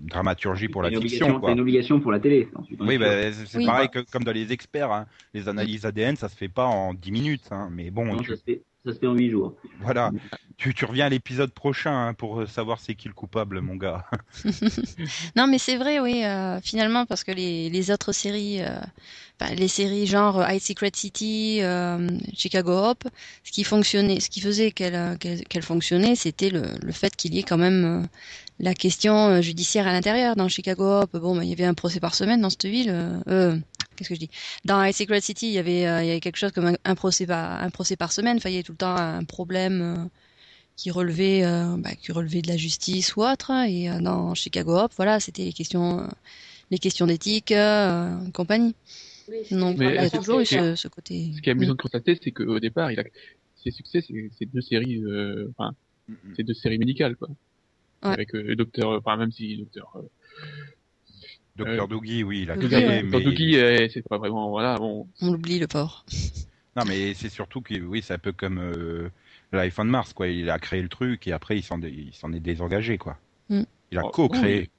dramaturgie 0.01 0.68
pour 0.68 0.83
la 0.83 0.91
une 0.91 0.97
fiction, 0.99 1.41
t'as 1.41 1.53
une 1.53 1.61
obligation 1.61 2.01
pour 2.01 2.12
la 2.12 2.20
télé. 2.20 2.49
ensuite, 2.55 2.81
on 2.81 2.87
Oui, 2.87 2.99
bah, 2.99 3.07
c'est 3.33 3.47
c'est 3.47 3.59
Oui. 3.59 3.66
pareil 3.66 3.89
que, 3.89 3.99
comme 4.01 4.25
dans 4.25 4.33
les 4.33 4.53
experts, 4.53 4.93
hein. 4.93 5.07
les 5.33 5.49
analyses 5.49 5.87
ADN, 5.87 6.16
ça 6.16 6.29
se 6.29 6.37
fait 6.37 6.49
pas 6.49 6.66
en 6.66 6.95
10 6.95 7.12
minutes, 7.12 7.49
hein. 7.51 7.68
mais 7.72 7.91
bon, 7.91 8.14
Non, 8.14 8.22
tu- 8.22 8.31
ça, 8.31 8.37
se 8.37 8.43
fait, 8.45 8.62
ça 8.87 8.93
se 8.93 8.99
fait 8.99 9.07
en 9.07 9.14
8 9.14 9.30
jours. 9.30 9.55
voilà, 9.80 10.12
tu, 10.57 10.74
tu 10.74 10.85
reviens 10.85 11.07
à 11.07 11.09
l'épisode 11.09 11.53
prochain 11.53 12.09
hein, 12.09 12.14
pour 12.14 12.41
euh, 12.41 12.47
savoir 12.47 12.80
c'est 12.80 12.95
qui 12.95 13.09
le 13.09 13.14
coupable, 13.14 13.61
mon 13.61 13.76
gars. 13.76 14.05
Non, 15.37 15.47
mais 15.47 15.59
c'est 15.59 15.76
vrai, 15.76 16.01
oui, 16.01 16.24
euh, 16.24 16.61
finalement, 16.61 17.07
parce 17.07 17.24
que 17.24 17.32
les, 17.32 17.70
les 17.70 17.91
autres 17.91 18.12
séries, 18.12 18.62
euh, 18.62 18.78
enfin, 19.41 19.55
les 19.55 19.68
séries 19.68 20.07
genre 20.07 20.43
High 20.49 20.61
Secret 20.61 20.93
City, 20.95 21.59
euh, 21.62 22.09
Chicago 22.35 22.72
Hope, 22.72 23.05
ce 23.43 23.53
qui 23.53 23.64
fonctionnait, 23.64 24.20
ce 24.20 24.30
qui 24.30 24.41
faisait 24.41 24.70
qu'elle 24.72 25.18
qu'elle 25.18 25.62
fonctionnait, 25.62 26.14
c'était 26.16 26.51
le, 26.51 26.62
le 26.82 26.93
fait 26.93 27.14
qu'il 27.16 27.35
y 27.35 27.39
ait 27.39 27.43
quand 27.43 27.59
même 27.59 27.85
euh, 27.85 28.07
la 28.61 28.74
question 28.74 29.41
judiciaire 29.43 29.87
à 29.89 29.93
l'intérieur. 29.93 30.37
Dans 30.37 30.49
Chicago 30.49 31.03
Hope, 31.03 31.16
bon, 31.16 31.37
bah, 31.37 31.45
il 31.45 31.51
y 31.51 31.53
avait 31.53 31.64
un 31.64 31.74
procès 31.74 32.01
par 32.01 32.14
semaine 32.14 32.41
dans 32.41 32.51
cette 32.51 32.66
ville. 32.66 33.22
Qu'est-ce 33.97 34.09
que 34.09 34.14
je 34.14 34.20
dis? 34.20 34.30
Dans 34.64 34.82
High 34.82 34.95
Secret 34.95 35.20
City, 35.20 35.49
il 35.49 35.53
y 35.53 35.59
avait, 35.59 35.86
euh, 35.86 36.03
il 36.03 36.07
y 36.07 36.11
avait 36.11 36.20
quelque 36.20 36.36
chose 36.36 36.53
comme 36.53 36.66
un, 36.66 36.76
un 36.84 36.95
procès 36.95 37.26
par, 37.26 37.62
un 37.62 37.70
procès 37.70 37.97
par 37.97 38.12
semaine. 38.12 38.36
Enfin, 38.36 38.51
il 38.51 38.53
y 38.53 38.57
avait 38.57 38.64
tout 38.64 38.72
le 38.72 38.78
temps 38.78 38.97
un 38.97 39.24
problème 39.24 39.80
euh, 39.82 40.05
qui 40.76 40.90
relevait, 40.90 41.45
euh, 41.45 41.76
bah, 41.78 41.95
qui 41.95 42.12
relevait 42.12 42.42
de 42.42 42.49
la 42.49 42.57
justice 42.57 43.16
ou 43.16 43.22
autre. 43.22 43.51
Et 43.68 43.90
euh, 43.90 44.01
dans 44.01 44.34
Chicago 44.34 44.78
Hope, 44.78 44.92
voilà, 44.97 45.20
c'était 45.20 45.45
les 45.45 45.53
questions, 45.53 46.01
euh, 46.01 46.07
les 46.70 46.78
questions 46.78 47.07
d'éthique, 47.07 47.53
euh, 47.53 48.16
compagnie. 48.32 48.74
Oui, 49.28 49.38
Donc, 49.51 49.78
Mais 49.78 49.88
il 49.88 49.95
y 49.95 49.99
a 49.99 50.11
toujours 50.11 50.40
eu 50.40 50.47
ce, 50.47 50.74
ce 50.74 50.88
côté. 50.88 51.30
Ce 51.34 51.40
qui 51.40 51.49
est 51.49 51.53
amusant 51.53 51.72
de 51.72 51.80
constater, 51.80 52.18
c'est 52.22 52.30
qu'au 52.30 52.61
départ, 52.61 52.92
il 52.92 53.01
a, 53.01 53.05
ses 53.62 53.70
succès, 53.70 54.05
c'est 54.38 54.47
deux 54.47 54.61
séries, 54.61 55.03
euh, 55.03 55.51
enfin, 55.57 55.74
c'est 56.36 56.42
deux 56.42 56.55
séries 56.55 56.78
médicales, 56.78 57.16
quoi. 57.16 57.28
Ouais. 58.03 58.11
Avec 58.12 58.34
euh, 58.34 58.55
Docteur, 58.55 58.90
enfin, 58.90 59.16
même 59.16 59.32
si 59.32 59.57
Docteur, 59.57 59.90
euh, 59.97 60.03
Docteur 61.57 61.84
Euh, 61.84 61.86
Dougie, 61.86 62.24
oui, 62.24 62.42
il 62.42 62.50
a 62.50 62.57
créé. 62.57 63.02
Docteur 63.02 63.20
Doogie, 63.20 63.57
euh, 63.59 63.88
c'est 63.92 64.02
pas 64.02 64.18
vraiment, 64.18 64.50
voilà, 64.50 64.78
bon, 64.78 65.07
On 65.20 65.30
l'oublie, 65.32 65.59
le 65.59 65.66
porc. 65.68 66.05
Non, 66.76 66.84
mais 66.84 67.14
c'est 67.14 67.28
surtout 67.28 67.61
que, 67.61 67.74
oui, 67.74 68.02
c'est 68.02 68.14
un 68.14 68.18
peu 68.18 68.32
comme 68.32 68.59
euh, 68.59 69.09
Life 69.52 69.78
on 69.78 69.84
Mars, 69.84 70.12
quoi. 70.12 70.26
Il 70.26 70.50
a 70.50 70.59
créé 70.59 70.82
le 70.82 70.88
truc 70.88 71.26
et 71.28 71.32
après, 71.32 71.57
il 71.57 71.62
s'en 71.62 71.78
dé- 71.78 71.90
il 71.90 72.12
s'en 72.14 72.32
est 72.32 72.40
désengagé, 72.40 72.98
quoi. 72.98 73.16
Mm. 73.48 73.62
Il 73.92 73.98
a 73.98 74.02
Oh, 74.05 74.11
co-créé. 74.11 74.70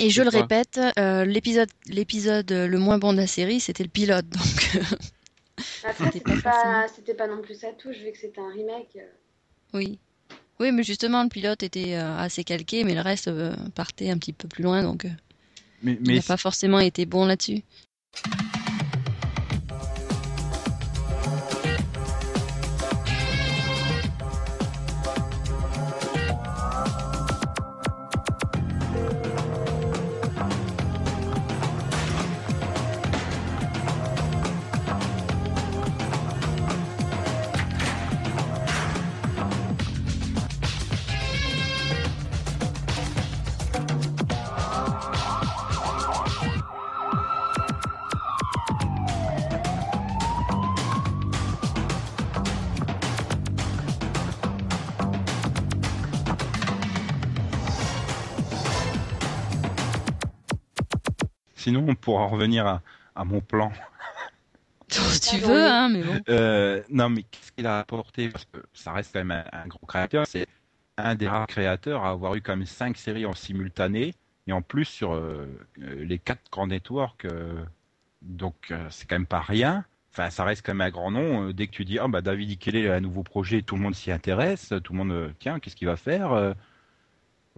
Et 0.00 0.10
je 0.10 0.22
le 0.22 0.30
quoi 0.30 0.40
répète, 0.40 0.80
euh, 0.98 1.24
l'épisode, 1.24 1.70
l'épisode 1.86 2.50
le 2.50 2.78
moins 2.78 2.98
bon 2.98 3.12
de 3.12 3.18
la 3.18 3.26
série, 3.26 3.60
c'était 3.60 3.84
le 3.84 3.88
pilote. 3.88 4.28
Donc, 4.28 4.82
Après, 5.84 6.10
C'était 6.12 6.36
pas 6.40 6.86
c'était 6.88 7.14
pas, 7.14 7.26
pas 7.26 7.34
non 7.34 7.42
plus 7.42 7.54
sa 7.60 7.72
touche, 7.72 7.98
vu 7.98 8.12
que 8.12 8.18
c'était 8.18 8.40
un 8.40 8.50
remake. 8.50 8.98
oui. 9.74 9.98
Oui, 10.60 10.72
mais 10.72 10.82
justement, 10.82 11.22
le 11.22 11.28
pilote 11.28 11.62
était 11.62 11.94
assez 11.94 12.42
calqué, 12.42 12.82
mais 12.82 12.94
le 12.96 13.00
reste 13.00 13.30
partait 13.76 14.10
un 14.10 14.18
petit 14.18 14.32
peu 14.32 14.48
plus 14.48 14.64
loin, 14.64 14.82
donc 14.82 15.06
Mais, 15.82 15.98
il 16.04 16.14
n'a 16.14 16.22
pas 16.22 16.36
forcément 16.36 16.80
été 16.80 17.06
bon 17.06 17.26
là-dessus. 17.26 17.62
Sinon, 61.68 61.84
on 61.86 61.94
pourra 61.94 62.22
en 62.22 62.28
revenir 62.28 62.66
à, 62.66 62.82
à 63.14 63.24
mon 63.24 63.40
plan. 63.40 63.70
si 64.88 65.20
tu 65.20 65.36
veux, 65.36 65.66
hein, 65.66 65.88
mais 65.90 66.02
bon. 66.02 66.18
Euh, 66.30 66.82
non, 66.88 67.10
mais 67.10 67.22
qu'est-ce 67.24 67.52
qu'il 67.52 67.66
a 67.66 67.78
apporté? 67.78 68.30
Parce 68.30 68.46
que 68.46 68.58
ça 68.72 68.92
reste 68.92 69.12
quand 69.12 69.24
même 69.24 69.44
un, 69.52 69.64
un 69.64 69.66
gros 69.66 69.86
créateur. 69.86 70.26
C'est 70.26 70.46
un 70.96 71.14
des 71.14 71.28
rares 71.28 71.46
créateurs 71.46 72.04
à 72.04 72.10
avoir 72.10 72.34
eu 72.34 72.40
quand 72.40 72.56
même 72.56 72.66
cinq 72.66 72.96
séries 72.96 73.26
en 73.26 73.34
simultané 73.34 74.14
et 74.46 74.52
en 74.52 74.62
plus 74.62 74.86
sur 74.86 75.12
euh, 75.12 75.46
euh, 75.82 76.04
les 76.04 76.18
quatre 76.18 76.50
grands 76.50 76.66
networks. 76.66 77.26
euh, 77.26 77.64
donc 78.22 78.54
euh, 78.70 78.86
c'est 78.90 79.06
quand 79.06 79.16
même 79.16 79.26
pas 79.26 79.40
rien. 79.40 79.84
Enfin, 80.12 80.30
ça 80.30 80.42
reste 80.44 80.64
quand 80.64 80.74
même 80.74 80.86
un 80.86 80.90
grand 80.90 81.10
nom. 81.10 81.48
Euh, 81.48 81.52
dès 81.52 81.66
que 81.66 81.72
tu 81.72 81.84
dis, 81.84 81.98
ah 81.98 82.08
bah 82.08 82.22
David 82.22 82.50
Ikele 82.50 82.88
a 82.90 82.94
un 82.96 83.00
nouveau 83.00 83.22
projet, 83.22 83.62
tout 83.62 83.76
le 83.76 83.82
monde 83.82 83.94
s'y 83.94 84.10
intéresse. 84.10 84.72
Tout 84.82 84.92
le 84.94 84.98
monde, 84.98 85.34
tiens, 85.38 85.60
qu'est-ce 85.60 85.76
qu'il 85.76 85.86
va 85.86 85.96
faire? 85.96 86.32
Euh, 86.32 86.54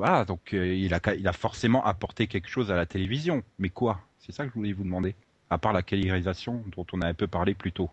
Voilà, 0.01 0.25
donc 0.25 0.55
euh, 0.55 0.75
il 0.75 0.95
a 0.95 1.01
il 1.15 1.29
a 1.29 1.33
forcément 1.35 1.85
apporté 1.85 2.27
quelque 2.27 2.49
chose 2.49 2.71
à 2.71 2.75
la 2.75 2.87
télévision. 2.87 3.43
Mais 3.59 3.69
quoi? 3.69 4.01
C'est 4.19 4.33
ça 4.33 4.45
que 4.45 4.49
je 4.49 4.55
voulais 4.55 4.73
vous 4.73 4.83
demander. 4.83 5.15
À 5.51 5.59
part 5.59 5.75
la 5.75 5.83
qualirisation 5.83 6.65
dont 6.75 6.87
on 6.95 7.03
a 7.03 7.07
un 7.07 7.13
peu 7.13 7.27
parlé 7.27 7.53
plus 7.53 7.71
tôt. 7.71 7.91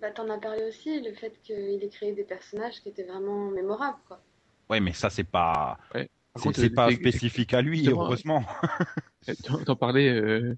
Bah, 0.00 0.12
t'en 0.12 0.30
as 0.30 0.38
parlé 0.38 0.62
aussi, 0.68 1.00
le 1.00 1.12
fait 1.14 1.32
qu'il 1.42 1.82
ait 1.82 1.88
créé 1.88 2.12
des 2.12 2.22
personnages 2.22 2.80
qui 2.80 2.90
étaient 2.90 3.02
vraiment 3.02 3.50
mémorables, 3.50 3.98
quoi. 4.06 4.22
Ouais, 4.70 4.78
mais 4.78 4.92
ça 4.92 5.10
c'est 5.10 5.24
pas 5.24 5.80
c'est 6.36 6.44
contre, 6.44 6.60
c'est 6.60 6.70
pas 6.70 6.90
c'est- 6.90 6.96
spécifique 6.96 7.52
à 7.54 7.60
lui, 7.60 7.88
heureusement. 7.88 8.44
T'en 9.42 9.64
t'en 9.64 9.74
parlais, 9.74 10.10
euh, 10.10 10.54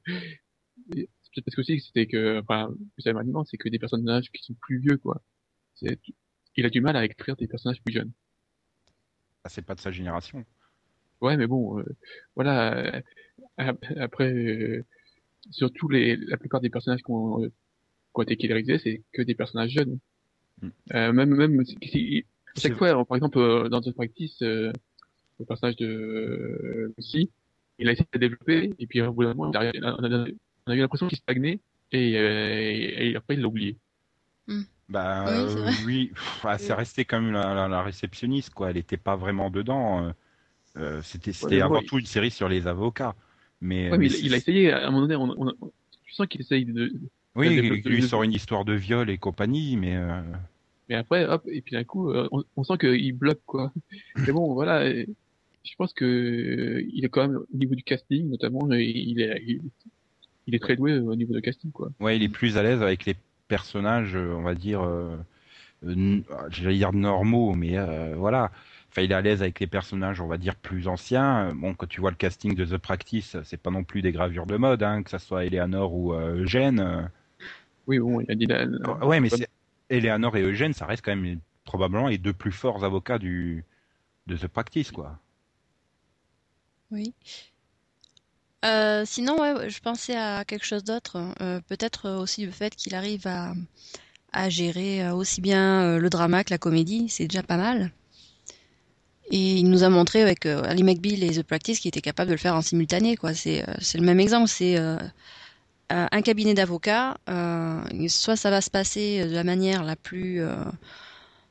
c'est 0.93 1.09
peut-être 1.33 1.45
parce 1.47 1.55
que 1.57 1.61
aussi 1.63 1.79
que 1.79 1.83
c'était 1.83 2.09
que, 2.09 2.41
enfin, 2.43 2.69
plus 2.93 3.03
sérieusement, 3.03 3.43
c'est 3.47 3.57
que 3.57 3.71
des 3.71 3.79
personnages 3.79 4.31
qui 4.31 4.43
sont 4.43 4.55
plus 4.61 4.81
vieux, 4.81 4.99
quoi. 4.99 5.23
C'est- 5.77 5.99
Il 6.57 6.67
a 6.67 6.69
du 6.69 6.83
mal 6.83 6.95
à 6.95 7.07
écrire 7.07 7.37
des 7.37 7.49
personnages 7.49 7.81
plus 7.83 7.95
jeunes. 7.95 8.13
Ah, 9.45 9.49
c'est 9.49 9.63
pas 9.63 9.75
de 9.75 9.81
sa 9.81 9.91
génération. 9.91 10.45
Ouais, 11.21 11.37
mais 11.37 11.47
bon, 11.47 11.79
euh, 11.81 11.85
voilà. 12.35 12.77
euh, 12.97 13.01
ap- 13.59 13.85
après, 13.99 14.33
euh, 14.33 14.85
surtout 15.51 15.89
les, 15.89 16.17
la 16.17 16.37
plupart 16.37 16.61
des 16.61 16.71
personnages 16.71 17.03
qui 17.03 17.11
ont, 17.11 17.43
euh, 17.45 17.49
qui 17.49 17.53
ont 18.15 18.23
été 18.23 18.37
killerisés, 18.37 18.79
c'est 18.79 19.03
que 19.13 19.23
des 19.23 19.35
personnages 19.35 19.71
jeunes. 19.73 19.99
Mm. 20.63 20.69
Euh, 20.95 21.13
même, 21.13 21.35
même, 21.35 21.65
si- 21.65 22.25
chaque 22.57 22.77
fois, 22.77 23.05
par 23.05 23.17
exemple, 23.17 23.39
euh, 23.39 23.69
dans 23.69 23.81
The 23.81 23.93
Practice, 23.93 24.43
euh, 24.43 24.73
le 25.39 25.45
personnage 25.45 25.77
de 25.77 25.87
euh, 25.87 26.95
Lucy, 26.97 27.31
il 27.79 27.89
a 27.89 27.93
essayé 27.93 28.09
de 28.13 28.19
développer, 28.19 28.73
et 28.79 28.87
puis 28.87 29.01
au 29.03 29.13
bout 29.13 29.25
d'un 29.25 29.35
moment, 29.35 29.51
il 29.53 29.57
a- 29.85 29.97
on 29.99 30.05
a, 30.05 30.27
on 30.67 30.73
a 30.73 30.77
eu 30.77 30.81
l'impression 30.81 31.09
qu'il 31.09 31.19
stagnait, 31.19 31.61
et, 31.93 32.19
euh, 32.19 32.49
et, 32.61 33.11
et 33.11 33.17
après, 33.17 33.35
il 33.35 33.41
l'a 33.41 33.49
oublié. 33.49 33.77
Bah 34.89 35.25
Oui, 35.29 35.45
c'est 35.49 35.59
euh, 35.59 35.63
vrai. 35.63 35.73
oui, 35.87 36.07
pff, 36.09 36.45
ah, 36.45 36.59
c'est 36.59 36.75
resté 36.75 37.05
quand 37.05 37.21
même 37.21 37.33
la, 37.33 37.55
la- 37.55 37.69
la 37.69 37.83
réceptionniste, 37.83 38.53
quoi. 38.53 38.71
Elle 38.71 38.77
était 38.77 38.97
pas 38.97 39.17
vraiment 39.17 39.49
dedans. 39.51 40.13
Euh, 40.77 41.01
c'était 41.03 41.61
avant 41.61 41.81
tout 41.83 41.99
une 41.99 42.07
série 42.07 42.31
sur 42.31 42.49
les 42.49 42.67
avocats. 42.67 43.15
Mais, 43.61 43.91
Ouais, 43.91 43.99
mais 43.99 44.07
il, 44.07 44.27
il 44.27 44.35
a 44.35 44.37
essayé, 44.37 44.73
à 44.73 44.87
un 44.87 44.91
moment 44.91 45.03
donné, 45.03 45.17
on, 45.17 45.31
on, 45.31 45.55
on- 45.61 45.73
tu 46.07 46.15
sens 46.15 46.27
qu'il 46.27 46.41
essaye 46.41 46.65
de, 46.65 46.93
Oui, 47.37 47.47
elle 47.47 47.53
il 47.53 47.63
développe 47.63 47.85
lui 47.87 48.03
sort 48.03 48.23
une 48.23 48.33
histoire 48.33 48.65
de 48.65 48.73
viol 48.73 49.11
et 49.11 49.19
compagnie, 49.19 49.77
mais 49.77 49.97
euh, 49.97 50.23
Mais 50.89 50.97
après, 50.97 51.25
hop, 51.27 51.43
et 51.47 51.61
puis 51.63 51.73
d'un 51.73 51.85
coup, 51.85 52.11
euh, 52.11 52.29
on, 52.57 52.65
sent 52.65 52.79
qu'il 52.79 53.13
bloque, 53.13 53.41
quoi. 53.47 53.73
Mais 54.17 54.33
bon, 54.33 54.55
voilà, 54.55 54.91
je 54.93 55.75
pense 55.77 55.93
que 55.93 56.85
il 56.93 57.05
est 57.05 57.09
quand 57.09 57.29
même, 57.29 57.37
au 57.37 57.57
niveau 57.57 57.75
du 57.75 57.83
casting, 57.85 58.29
notamment, 58.29 58.69
il 58.73 59.21
est, 59.21 59.43
il, 59.47 59.61
il 60.47 60.55
est 60.55 60.59
très 60.59 60.77
doué 60.77 60.99
au 60.99 61.15
niveau 61.15 61.35
du 61.35 61.41
casting, 61.43 61.71
quoi. 61.71 61.91
ouais, 62.01 62.17
il 62.17 62.23
est 62.23 62.29
plus 62.29 62.57
à 62.57 62.63
l'aise 62.63 62.83
avec 62.83 63.05
les 63.05 63.15
personnages, 63.49 64.17
on 64.17 64.43
va 64.43 64.55
dire, 64.55 64.83
euh, 64.83 65.17
j'allais 66.51 66.77
dire 66.77 66.93
normaux, 66.93 67.55
mais 67.55 67.79
euh, 67.79 68.15
voilà. 68.17 68.51
Enfin, 68.91 69.03
il 69.03 69.13
est 69.13 69.15
à 69.15 69.21
l'aise 69.21 69.43
avec 69.43 69.61
les 69.61 69.67
personnages, 69.69 70.21
on 70.21 70.27
va 70.27 70.37
dire, 70.37 70.57
plus 70.57 70.89
anciens. 70.89 71.55
Bon, 71.55 71.75
quand 71.75 71.87
tu 71.89 72.01
vois 72.01 72.11
le 72.11 72.17
casting 72.17 72.55
de 72.55 72.65
The 72.65 72.77
Practice, 72.79 73.37
c'est 73.45 73.57
pas 73.63 73.71
non 73.71 73.85
plus 73.85 74.03
des 74.03 74.13
gravures 74.13 74.47
de 74.47 74.57
mode, 74.57 74.83
hein, 74.83 75.03
que 75.03 75.11
ça 75.11 75.19
soit 75.19 75.45
Eleanor 75.45 75.93
ou 75.95 76.13
euh, 76.15 76.43
Eugène. 76.43 76.81
euh, 76.81 77.03
Oui, 77.87 77.99
bon, 77.99 78.21
il 78.21 78.31
a 78.31 78.35
dit 78.35 78.47
la, 78.47 78.67
Ouais, 79.07 79.21
mais 79.21 79.29
c'est 79.31 79.49
Eleanor 79.91 80.37
et 80.37 80.43
Eugène, 80.43 80.73
ça 80.73 80.87
reste 80.87 81.05
quand 81.05 81.15
même 81.17 81.41
probablement 81.65 82.09
les 82.09 82.19
deux 82.19 82.33
plus 82.33 82.53
forts 82.53 82.85
avocats 82.85 83.19
du 83.19 83.65
de 84.27 84.37
The 84.37 84.47
Practice, 84.49 84.93
quoi. 84.93 85.19
Oui. 86.91 87.15
Euh, 88.65 89.05
sinon, 89.07 89.39
ouais, 89.41 89.69
je 89.71 89.81
pensais 89.81 90.17
à 90.17 90.45
quelque 90.45 90.65
chose 90.67 90.85
d'autre. 90.85 91.17
Euh, 91.41 91.61
peut-être 91.69 92.11
aussi 92.11 92.45
le 92.45 92.53
fait 92.53 92.75
qu'il 92.75 92.95
arrive 92.95 93.27
à, 93.27 93.55
à 94.33 94.51
gérer 94.51 95.05
euh, 95.07 95.15
aussi 95.15 95.41
bien 95.43 95.83
euh, 95.85 95.99
le 95.99 96.11
drama 96.11 96.45
que 96.45 96.51
la 96.51 96.59
comédie, 96.59 97.09
c'est 97.11 97.29
déjà 97.29 97.43
pas 97.43 97.57
mal. 97.59 97.93
Et 99.31 99.55
il 99.59 99.71
nous 99.71 99.85
a 99.85 99.89
montré 99.89 100.23
avec 100.23 100.45
euh, 100.47 100.63
Ali 100.65 100.83
McBeal 100.83 101.23
et 101.23 101.31
The 101.31 101.43
Practice 101.45 101.79
qu'il 101.81 101.89
était 101.89 102.01
capable 102.01 102.29
de 102.29 102.35
le 102.35 102.39
faire 102.39 102.57
en 102.57 102.63
simultané, 102.63 103.17
quoi. 103.17 103.33
C'est 103.35 103.63
euh, 103.69 103.75
le 103.95 104.03
même 104.03 104.19
exemple. 104.21 104.49
C'est 104.49 104.77
euh, 104.77 104.97
un 105.89 106.23
cabinet 106.23 106.55
d'avocats. 106.55 107.17
soit 108.09 108.37
ça 108.37 108.51
va 108.51 108.61
se 108.61 108.71
passer 108.71 109.25
de 109.25 109.33
la 109.33 109.45
manière 109.45 109.83
la 109.85 109.97
plus 109.97 110.41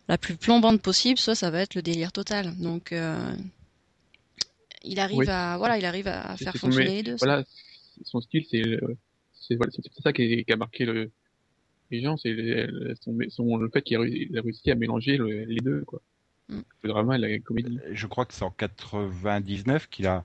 la 0.08 0.18
plus 0.18 0.36
plombante 0.38 0.82
possible, 0.82 1.18
soit 1.20 1.36
ça 1.36 1.50
va 1.52 1.62
être 1.62 1.76
le 1.76 1.82
délire 1.82 2.12
total. 2.12 2.56
Donc 2.58 2.94
il 4.84 5.00
arrive 5.00 5.20
Oui. 5.20 5.28
à 5.28 5.58
voilà, 5.58 5.78
il 5.78 5.86
arrive 5.86 6.08
à 6.08 6.36
faire 6.38 6.56
fonctionner 6.56 6.96
les 6.98 7.04
deux. 7.04 7.16
Voilà, 7.18 7.44
son 8.04 8.22
style, 8.22 8.46
c'est, 8.50 8.64
c'est 9.34 9.56
voilà, 9.56 9.72
c'est 9.76 9.82
c'est 9.94 10.02
ça 10.02 10.14
qui, 10.14 10.46
a 10.48 10.56
marqué 10.56 10.86
le, 10.86 11.12
les 11.92 12.02
gens, 12.02 12.16
c'est 12.18 12.32
le, 12.32 12.96
son, 13.02 13.18
son- 13.30 13.58
le 13.58 13.70
fait 13.70 13.82
qu'il 13.82 13.98
a, 13.98 14.00
réussi- 14.00 14.28
il 14.30 14.38
a 14.38 14.42
réussi 14.42 14.72
à 14.72 14.76
mélanger 14.76 15.18
le- 15.18 15.44
les 15.44 15.60
deux, 15.60 15.82
quoi. 15.86 16.02
Mm. 16.50 16.60
Le 16.84 16.90
drama 16.90 17.16
et 17.16 17.20
la 17.20 17.40
comédie. 17.40 17.80
Je 17.92 18.08
crois 18.08 18.26
que 18.26 18.34
c'est 18.34 18.44
en 18.44 18.52
99 18.52 19.88
qu'il 19.90 20.08
a 20.08 20.24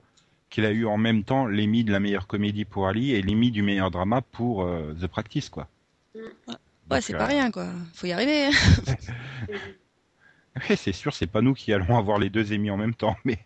qu'il 0.49 0.65
a 0.65 0.71
eu 0.71 0.85
en 0.85 0.97
même 0.97 1.23
temps 1.23 1.45
l'Emmy 1.45 1.83
de 1.83 1.91
la 1.91 1.99
meilleure 1.99 2.27
comédie 2.27 2.65
pour 2.65 2.87
Ali 2.87 3.11
et 3.11 3.21
l'Emmy 3.21 3.51
du 3.51 3.61
meilleur 3.61 3.91
drama 3.91 4.21
pour 4.21 4.63
euh, 4.63 4.93
The 4.93 5.07
Practice, 5.07 5.49
quoi. 5.49 5.67
Mm. 6.15 6.19
Ouais, 6.19 6.55
Donc, 6.87 7.01
c'est 7.01 7.15
euh, 7.15 7.17
pas 7.17 7.25
rien 7.25 7.51
quoi. 7.51 7.67
Faut 7.93 8.07
y 8.07 8.11
arriver. 8.11 8.47
ouais, 10.69 10.75
c'est 10.75 10.93
sûr, 10.93 11.13
c'est 11.13 11.27
pas 11.27 11.41
nous 11.41 11.53
qui 11.53 11.73
allons 11.73 11.97
avoir 11.97 12.19
les 12.19 12.29
deux 12.29 12.53
Emmy 12.53 12.69
en 12.69 12.77
même 12.77 12.93
temps, 12.93 13.15
mais. 13.23 13.39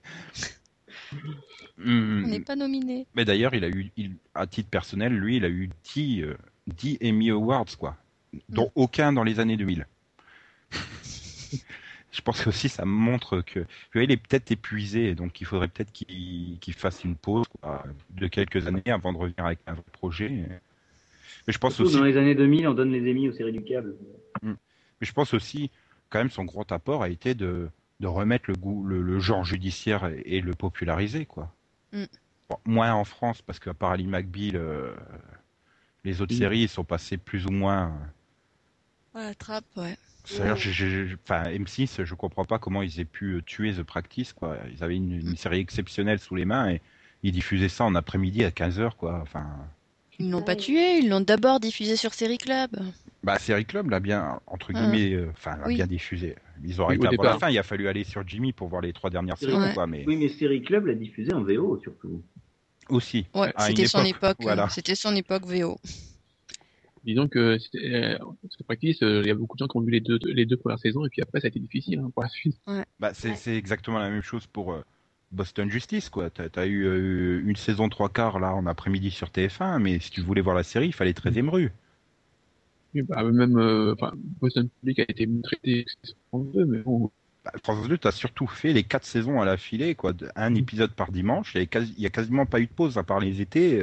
Hmm. 1.78 2.24
On 2.26 2.28
n'est 2.28 2.42
pas 2.42 2.56
nominé. 2.56 3.08
Mais 3.16 3.26
d'ailleurs, 3.26 3.56
il 3.56 3.64
a 3.64 3.70
eu, 3.70 3.92
il, 3.98 4.16
à 4.36 4.46
titre 4.46 4.70
personnel, 4.70 5.14
lui, 5.14 5.38
il 5.38 5.46
a 5.46 5.50
eu 5.50 5.70
10, 5.94 6.24
euh, 6.24 6.38
10 6.68 7.00
Emmy 7.04 7.32
Awards, 7.32 7.78
quoi. 7.78 7.98
Dont 8.50 8.72
aucun 8.76 9.14
dans 9.14 9.24
les 9.24 9.40
années 9.40 9.58
2000. 9.58 9.88
Je 12.12 12.22
pense 12.22 12.42
que 12.44 12.50
aussi 12.50 12.70
ça 12.70 12.86
montre 12.86 13.42
que, 13.42 13.66
il 13.96 14.12
est 14.12 14.18
peut-être 14.18 14.52
épuisé, 14.52 15.14
donc 15.14 15.42
il 15.42 15.46
faudrait 15.46 15.68
peut-être 15.68 15.92
qu'il 15.92 16.58
qu'il 16.60 16.74
fasse 16.74 17.04
une 17.04 17.16
pause 17.16 17.46
quoi, 17.62 17.84
de 18.10 18.28
quelques 18.28 18.66
années 18.68 18.82
avant 18.88 19.14
de 19.14 19.18
revenir 19.18 19.46
avec 19.46 19.60
un 19.68 19.74
vrai 19.74 19.84
projet. 19.92 20.30
Mais 20.30 21.54
je 21.54 21.58
pense 21.60 21.76
Surtout 21.76 21.90
aussi, 21.90 21.98
dans 21.98 22.04
les 22.04 22.18
années 22.18 22.36
2000, 22.36 22.68
on 22.68 22.74
donne 22.74 22.92
les 22.92 23.06
émis 23.08 23.30
aux 23.30 23.34
séries 23.34 23.52
du 23.52 23.64
câble. 23.64 23.96
mais 24.44 24.56
je 25.02 25.14
pense 25.14 25.34
aussi, 25.34 25.72
quand 26.10 26.20
même, 26.20 26.30
son 26.30 26.46
gros 26.46 26.66
apport 26.70 27.04
a 27.04 27.10
été 27.10 27.34
de, 27.36 27.70
de 28.00 28.08
remettre 28.08 28.46
le 28.50 28.56
goût, 28.56 28.84
le, 28.86 29.02
le 29.02 29.20
genre 29.20 29.44
judiciaire 29.44 30.06
et, 30.08 30.22
et 30.26 30.42
le 30.42 30.54
populariser, 30.56 31.26
quoi. 31.26 31.54
Mm. 31.94 32.06
Bon, 32.50 32.58
moins 32.66 32.94
en 32.94 33.04
France, 33.06 33.42
parce 33.42 33.60
qu'à 33.60 33.74
part 33.74 33.92
Ali 33.92 34.08
McBeal, 34.08 34.56
euh, 34.56 34.96
les 36.04 36.22
autres 36.22 36.34
Mm. 36.34 36.38
séries 36.38 36.60
ils 36.62 36.70
sont 36.70 36.84
passées 36.84 37.18
plus 37.18 37.46
ou 37.46 37.52
moins. 37.52 37.94
Ouais, 39.14 39.24
la 39.24 39.36
trappe, 39.36 39.66
ouais. 39.78 39.98
C'est-à-dire, 40.30 40.56
j'ai- 40.58 40.72
j'ai- 40.74 41.16
enfin, 41.24 41.44
M6, 41.52 42.04
je 42.04 42.14
comprends 42.16 42.46
pas 42.46 42.60
comment 42.60 42.82
ils 42.82 43.00
aient 43.00 43.06
pu 43.06 43.34
euh, 43.36 43.42
tuer 43.42 43.74
The 43.74 43.84
Practice, 43.84 44.34
quoi. 44.34 44.58
Ils 44.74 44.84
avaient 44.84 44.96
une, 44.96 45.14
une 45.14 45.36
série 45.38 45.60
exceptionnelle 45.60 46.20
sous 46.20 46.36
les 46.36 46.46
mains 46.46 46.70
et 46.72 46.82
ils 47.24 47.32
diffusaient 47.32 47.70
ça 47.70 47.84
en 47.86 47.96
après-midi 47.96 48.44
à 48.44 48.50
15h, 48.52 48.96
quoi. 48.96 49.20
Enfin, 49.22 49.46
Ils 50.20 50.30
l'ont 50.30 50.42
pas 50.42 50.56
tué, 50.56 50.98
ils 51.00 51.10
l'ont 51.10 51.22
d'abord 51.22 51.60
diffusé 51.60 51.96
sur 51.96 52.14
Série 52.14 52.38
Club. 52.38 52.70
bah, 53.24 53.38
Série 53.40 53.66
Club 53.66 53.90
l'a 53.90 54.00
bien, 54.00 54.40
entre 54.48 54.72
Ah. 54.74 54.80
guillemets, 54.80 55.14
euh, 55.14 55.30
enfin, 55.32 55.58
l'a 55.58 55.68
Oui. 55.68 55.76
bien 55.76 55.88
diffusé. 55.88 56.36
Ils 56.64 56.82
ont 56.82 56.88
Oui, 56.88 56.96
arrêté 56.98 57.08
au 57.18 57.22
avant 57.22 57.24
la 57.34 57.40
fin, 57.40 57.50
il 57.50 57.58
a 57.58 57.64
fallu 57.64 57.88
aller 57.88 58.04
sur 58.04 58.28
Jimmy 58.28 58.52
pour 58.54 58.68
voir 58.68 58.82
les 58.82 58.94
trois 58.94 59.10
dernières 59.10 59.36
Ouais. 59.42 59.74
quoi, 59.74 59.88
mais 59.88 60.04
Oui, 60.08 60.16
mais 60.18 60.28
Série 60.30 60.62
Club 60.62 60.86
l'a 60.88 60.94
diffusé 60.96 61.34
en 61.34 61.42
VO 61.44 61.80
surtout. 61.82 62.22
aussi. 62.90 63.28
Ouais, 63.36 63.54
c'était 63.60 63.88
son 63.88 64.04
époque, 64.04 64.38
voilà. 64.42 64.68
C'était 64.70 64.96
son 64.96 65.16
époque 65.16 65.46
VO. 65.46 65.78
Disons 67.10 67.28
que 67.28 67.58
c'était, 67.58 68.14
euh, 68.14 68.18
cette 68.50 68.66
practice, 68.66 69.02
euh, 69.02 69.22
il 69.24 69.28
y 69.28 69.32
a 69.32 69.36
beaucoup 69.36 69.58
de 69.58 69.60
gens 69.64 69.68
qui 69.68 69.78
ont 69.78 69.82
vu 69.82 69.92
les 69.92 70.00
deux, 70.02 70.20
les 70.26 70.46
deux 70.46 70.58
premières 70.58 70.80
saisons, 70.80 71.06
et 71.06 71.10
puis 71.10 71.22
après, 71.22 71.40
ça 71.42 71.48
a 71.48 71.50
été 71.50 71.60
difficile, 71.60 72.00
hein, 72.00 72.12
pour 72.14 72.24
la 72.24 72.30
suite. 72.30 72.58
Bah, 73.00 73.14
c'est 73.14 73.36
c'est 73.36 73.56
exactement 73.56 73.98
la 74.00 74.10
même 74.10 74.22
chose 74.22 74.46
pour 74.46 74.74
euh, 74.74 74.82
Boston 75.32 75.70
Justice, 75.70 76.10
quoi. 76.10 76.30
T'as 76.30 76.50
as 76.62 76.66
eu 76.68 76.86
euh, 76.86 77.42
une 77.46 77.56
saison 77.56 77.90
trois 77.90 78.10
quarts, 78.10 78.40
là, 78.40 78.54
en 78.54 78.66
après-midi 78.68 79.10
sur 79.10 79.32
TF1, 79.32 79.80
mais 79.80 80.00
si 80.00 80.12
tu 80.12 80.22
voulais 80.22 80.42
voir 80.42 80.56
la 80.56 80.64
série, 80.64 80.88
il 80.88 80.94
fallait 80.94 81.14
13 81.14 81.50
rue. 81.50 81.72
Oui, 82.94 83.04
bah, 83.04 83.24
même, 83.24 83.58
euh, 83.58 83.96
Boston 84.42 84.68
Public 84.82 85.00
a 85.00 85.04
été 85.04 85.28
traité 85.44 85.86
France 86.30 86.48
2, 86.54 86.66
mais 86.66 86.80
bon, 86.80 87.12
Bah, 87.46 87.52
France 87.64 87.88
2, 87.88 87.98
t'as 87.98 88.12
surtout 88.12 88.48
fait 88.48 88.74
les 88.74 88.84
quatre 88.84 89.06
saisons 89.06 89.42
à 89.42 89.46
la 89.46 89.58
filée, 89.58 89.96
quoi. 89.96 90.14
Un 90.36 90.56
épisode 90.56 90.92
par 90.94 91.12
dimanche. 91.12 91.54
Il 91.54 91.58
y, 91.58 91.60
avait 91.60 91.68
quasi- 91.68 91.94
il 91.98 92.04
y 92.04 92.08
a 92.08 92.10
quasiment 92.10 92.46
pas 92.46 92.60
eu 92.60 92.66
de 92.68 92.72
pause 92.74 92.98
à 92.98 93.04
part 93.04 93.20
les 93.20 93.42
étés. 93.42 93.82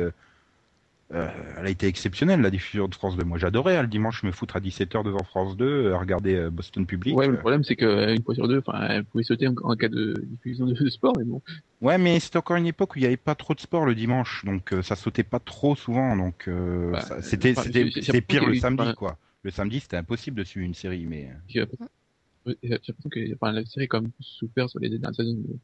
Euh, 1.14 1.28
elle 1.56 1.66
a 1.66 1.70
été 1.70 1.86
exceptionnelle, 1.86 2.40
la 2.40 2.50
diffusion 2.50 2.88
de 2.88 2.94
France 2.94 3.16
2. 3.16 3.24
Moi, 3.24 3.38
j'adorais, 3.38 3.76
hein, 3.76 3.82
le 3.82 3.88
dimanche, 3.88 4.24
me 4.24 4.32
foutre 4.32 4.56
à 4.56 4.60
17h 4.60 5.04
devant 5.04 5.22
France 5.22 5.56
2, 5.56 5.86
euh, 5.86 5.96
regarder 5.96 6.34
euh, 6.34 6.50
Boston 6.50 6.84
Public. 6.84 7.16
ouais, 7.16 7.26
mais 7.26 7.34
le 7.34 7.38
problème, 7.38 7.62
c'est 7.62 7.76
que, 7.76 7.84
euh, 7.84 8.14
une 8.14 8.22
fois 8.24 8.34
sur 8.34 8.48
deux, 8.48 8.60
elle 8.90 9.04
pouvait 9.04 9.22
sauter 9.22 9.46
en, 9.46 9.54
en 9.62 9.76
cas 9.76 9.88
de 9.88 10.14
diffusion 10.24 10.66
de, 10.66 10.88
sport, 10.88 11.12
mais 11.16 11.24
bon. 11.24 11.40
Ouais, 11.80 11.96
mais 11.98 12.18
c'était 12.18 12.38
encore 12.38 12.56
une 12.56 12.66
époque 12.66 12.96
où 12.96 12.98
il 12.98 13.02
n'y 13.02 13.06
avait 13.06 13.16
pas 13.16 13.36
trop 13.36 13.54
de 13.54 13.60
sport 13.60 13.84
le 13.86 13.94
dimanche, 13.94 14.44
donc 14.44 14.72
euh, 14.72 14.82
ça 14.82 14.96
sautait 14.96 15.22
pas 15.22 15.38
trop 15.38 15.76
souvent, 15.76 16.16
donc 16.16 16.48
euh, 16.48 16.90
Bah, 16.90 17.04
c'était 17.22 18.20
pire 18.20 18.46
le 18.46 18.54
eu- 18.54 18.58
samedi, 18.58 18.94
quoi. 18.94 19.16
Le 19.42 19.52
samedi, 19.52 19.78
c'était 19.78 19.98
impossible 19.98 20.36
de 20.38 20.44
suivre 20.44 20.66
une 20.66 20.74
série, 20.74 21.06
mais 21.06 21.30
J'ai 21.48 21.60
l'impression 21.60 23.08
que 23.10 23.34
enfin, 23.34 23.52
la 23.52 23.64
série 23.64 23.86
quand 23.86 24.02
même 24.02 24.10
souffert 24.20 24.68
sur 24.68 24.80
les 24.80 24.88
dernières 24.88 25.14
saisons. 25.14 25.36
mais- 25.46 25.54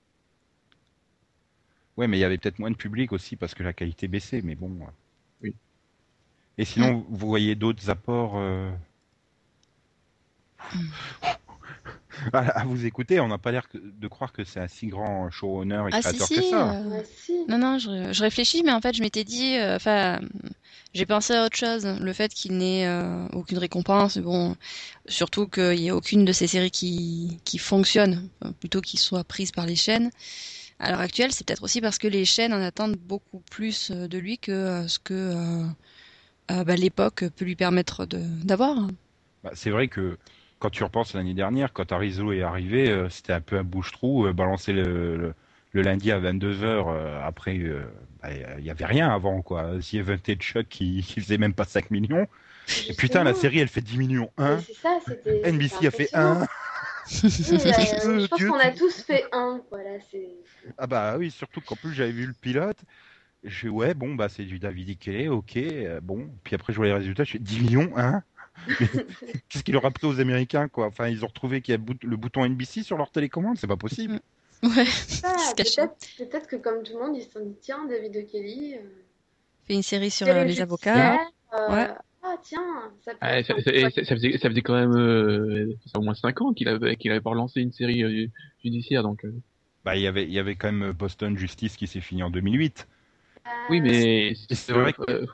ouais, 1.96 2.06
mais 2.06 2.16
il 2.18 2.20
y 2.20 2.24
avait 2.24 2.38
peut-être 2.38 2.60
moins 2.60 2.70
de 2.70 2.76
public 2.76 3.12
aussi 3.12 3.34
parce 3.34 3.54
que 3.54 3.62
la 3.64 3.72
qualité 3.72 4.06
baissait, 4.06 4.40
mais 4.42 4.54
bon. 4.54 4.70
Et 6.58 6.64
sinon, 6.64 7.04
vous 7.10 7.26
voyez 7.28 7.54
d'autres 7.54 7.90
apports 7.90 8.34
euh, 8.36 8.70
à, 12.32 12.38
à 12.60 12.64
vous 12.64 12.84
écouter, 12.86 13.20
on 13.20 13.28
n'a 13.28 13.38
pas 13.38 13.52
l'air 13.52 13.66
de 13.74 14.08
croire 14.08 14.32
que 14.32 14.44
c'est 14.44 14.60
un 14.60 14.68
si 14.68 14.86
grand 14.88 15.30
showrunner 15.30 15.84
et 15.88 15.92
Ah 15.92 16.00
si 16.02 16.02
créateur 16.02 16.26
si. 16.26 16.34
que 16.34 16.42
ça. 16.42 16.70
euh, 16.70 16.82
Ouais, 16.88 17.04
si. 17.16 17.32
Non 17.48 17.58
non, 17.58 17.78
je, 17.78 18.12
je 18.12 18.22
réfléchis, 18.22 18.62
mais 18.64 18.72
en 18.72 18.80
fait 18.80 18.94
je 18.96 19.02
m'étais 19.02 19.24
dit, 19.24 19.56
euh, 19.56 19.76
enfin, 19.76 20.20
j'ai 20.94 21.06
pensé 21.06 21.34
à 21.34 21.44
autre 21.44 21.56
chose. 21.56 21.86
Le 21.86 22.12
fait 22.12 22.32
qu'il 22.32 22.56
n'ait 22.56 22.86
euh, 22.86 23.26
aucune 23.32 23.58
récompense, 23.58 24.18
bon, 24.18 24.56
surtout 25.06 25.46
qu'il 25.48 25.72
n'y 25.80 25.88
ait 25.88 25.90
aucune 25.90 26.24
de 26.24 26.32
ces 26.32 26.46
séries 26.46 26.70
qui 26.70 27.38
qui 27.44 27.58
fonctionne, 27.58 28.28
plutôt 28.60 28.80
qu'ils 28.80 29.00
soient 29.00 29.24
prises 29.24 29.52
par 29.52 29.66
les 29.66 29.76
chaînes. 29.76 30.10
À 30.80 30.90
l'heure 30.90 31.00
actuelle, 31.00 31.32
c'est 31.32 31.46
peut-être 31.46 31.62
aussi 31.64 31.80
parce 31.80 31.98
que 31.98 32.08
les 32.08 32.24
chaînes 32.24 32.54
en 32.54 32.62
attendent 32.62 32.96
beaucoup 32.96 33.40
plus 33.50 33.90
de 33.92 34.18
lui 34.18 34.38
que 34.38 34.52
euh, 34.52 34.88
ce 34.88 34.98
que 34.98 35.64
euh, 36.52 36.64
bah, 36.64 36.76
l'époque 36.76 37.24
peut 37.36 37.44
lui 37.44 37.56
permettre 37.56 38.06
de 38.06 38.20
d'avoir. 38.44 38.76
Bah, 39.42 39.50
c'est 39.54 39.70
vrai 39.70 39.88
que 39.88 40.16
quand 40.58 40.70
tu 40.70 40.84
repenses 40.84 41.14
l'année 41.14 41.34
dernière, 41.34 41.72
quand 41.72 41.90
Arizo 41.90 42.30
est 42.32 42.42
arrivé, 42.42 42.88
euh, 42.88 43.08
c'était 43.08 43.32
un 43.32 43.40
peu 43.40 43.58
un 43.58 43.64
bouche-trou, 43.64 44.26
euh, 44.26 44.32
balancer 44.32 44.72
le, 44.72 45.16
le, 45.16 45.34
le 45.72 45.82
lundi 45.82 46.12
à 46.12 46.20
22h, 46.20 47.20
après, 47.24 47.58
euh, 47.58 47.82
bah, 48.22 48.28
il 48.58 48.64
y 48.64 48.70
avait 48.70 48.84
rien 48.84 49.08
avant, 49.08 49.42
quoi. 49.42 49.72
The 49.80 49.94
Evented 49.94 50.40
Chuck 50.40 50.68
qui, 50.68 51.02
qui 51.06 51.20
faisait 51.20 51.38
même 51.38 51.54
pas 51.54 51.64
5 51.64 51.90
millions. 51.90 52.28
Et 52.88 52.94
putain, 52.94 53.24
la 53.24 53.34
série, 53.34 53.58
elle 53.58 53.68
fait 53.68 53.80
10 53.80 53.98
millions 53.98 54.30
Mais 54.38 54.44
1. 54.44 54.58
C'est 54.60 54.74
ça, 54.74 54.98
c'était. 55.04 55.50
NBC 55.50 55.86
a 55.86 55.90
fait 55.90 56.14
impressionnant. 56.14 56.42
1. 56.42 56.46
Oui, 57.10 57.28
je 57.28 58.26
pense 58.28 58.38
Dieu, 58.38 58.48
qu'on 58.48 58.58
a 58.60 58.70
tous 58.70 59.02
fait 59.02 59.24
un. 59.32 59.60
Voilà, 59.68 59.98
c'est. 60.12 60.28
Ah 60.78 60.86
bah 60.86 61.16
oui, 61.18 61.32
surtout 61.32 61.60
qu'en 61.60 61.74
plus 61.74 61.92
j'avais 61.92 62.12
vu 62.12 62.26
le 62.26 62.32
pilote. 62.32 62.78
Je 63.44 63.50
fais 63.62 63.68
ouais, 63.68 63.94
bon 63.94 64.14
bah 64.14 64.28
c'est 64.28 64.44
du 64.44 64.58
David 64.58 64.88
Ikele, 64.90 65.28
ok, 65.30 65.56
euh, 65.56 66.00
bon. 66.00 66.28
Puis 66.44 66.54
après 66.54 66.72
je 66.72 66.78
vois 66.78 66.86
les 66.86 66.92
résultats, 66.92 67.24
je 67.24 67.32
fais 67.32 67.38
10 67.38 67.60
millions, 67.60 67.92
hein 67.96 68.22
Qu'est-ce 69.48 69.64
qu'il 69.64 69.74
leur 69.74 69.84
a 69.84 69.90
pris 69.90 70.06
aux 70.06 70.20
Américains 70.20 70.68
quoi? 70.68 70.86
Enfin 70.86 71.08
ils 71.08 71.24
ont 71.24 71.28
retrouvé 71.28 71.60
qu'il 71.62 71.72
y 71.72 71.74
a 71.74 71.78
le 71.78 71.82
bout- 71.84 72.04
le 72.04 72.16
bouton 72.16 72.44
NBC 72.44 72.82
sur 72.82 72.96
leur 72.98 73.10
télécommande, 73.10 73.56
c'est 73.58 73.66
pas 73.66 73.76
possible. 73.76 74.20
Ouais. 74.62 74.84
Ah, 75.24 75.36
peut-être 75.56 75.96
peut-être 76.18 76.46
que 76.46 76.56
comme 76.56 76.82
tout 76.84 76.92
le 76.92 77.00
monde, 77.04 77.16
ils 77.16 77.22
se 77.22 77.30
sont 77.30 77.44
dit 77.44 77.56
tiens, 77.60 77.84
David 77.88 78.16
O'Kelly. 78.16 78.74
Euh, 78.76 78.78
Fait 79.66 79.74
une 79.74 79.82
série 79.82 80.10
sur 80.10 80.28
euh, 80.28 80.44
les 80.44 80.60
avocats. 80.60 81.18
euh, 81.54 81.72
Ouais. 81.72 81.88
Ah 82.24 82.36
tiens, 82.40 82.92
ça 83.04 83.12
peut 83.12 83.18
Ah, 83.20 83.42
faisait, 83.42 84.38
ça 84.38 84.48
faisait 84.48 84.62
quand 84.62 84.74
même 84.74 84.92
euh, 84.94 85.74
au 85.96 86.02
moins 86.02 86.14
5 86.14 86.40
ans 86.40 86.52
qu'il 86.52 86.68
avait, 86.68 86.94
qu'il 86.94 87.10
avait 87.10 87.20
pas 87.20 87.30
relancé 87.30 87.60
une 87.60 87.72
série 87.72 88.04
euh, 88.04 88.28
judiciaire, 88.62 89.02
donc 89.02 89.24
euh, 89.24 89.34
Bah 89.84 89.96
il 89.96 90.02
y 90.02 90.06
avait 90.06 90.22
il 90.24 90.32
y 90.32 90.38
avait 90.38 90.54
quand 90.54 90.70
même 90.70 90.92
Boston 90.92 91.36
Justice 91.36 91.76
qui 91.76 91.88
s'est 91.88 92.00
fini 92.00 92.22
en 92.22 92.30
2008. 92.30 92.86
Oui, 93.68 93.80
mais 93.80 94.34
c'est 94.50 94.72
vrai 94.72 94.92
que- 94.92 95.10
euh, 95.10 95.26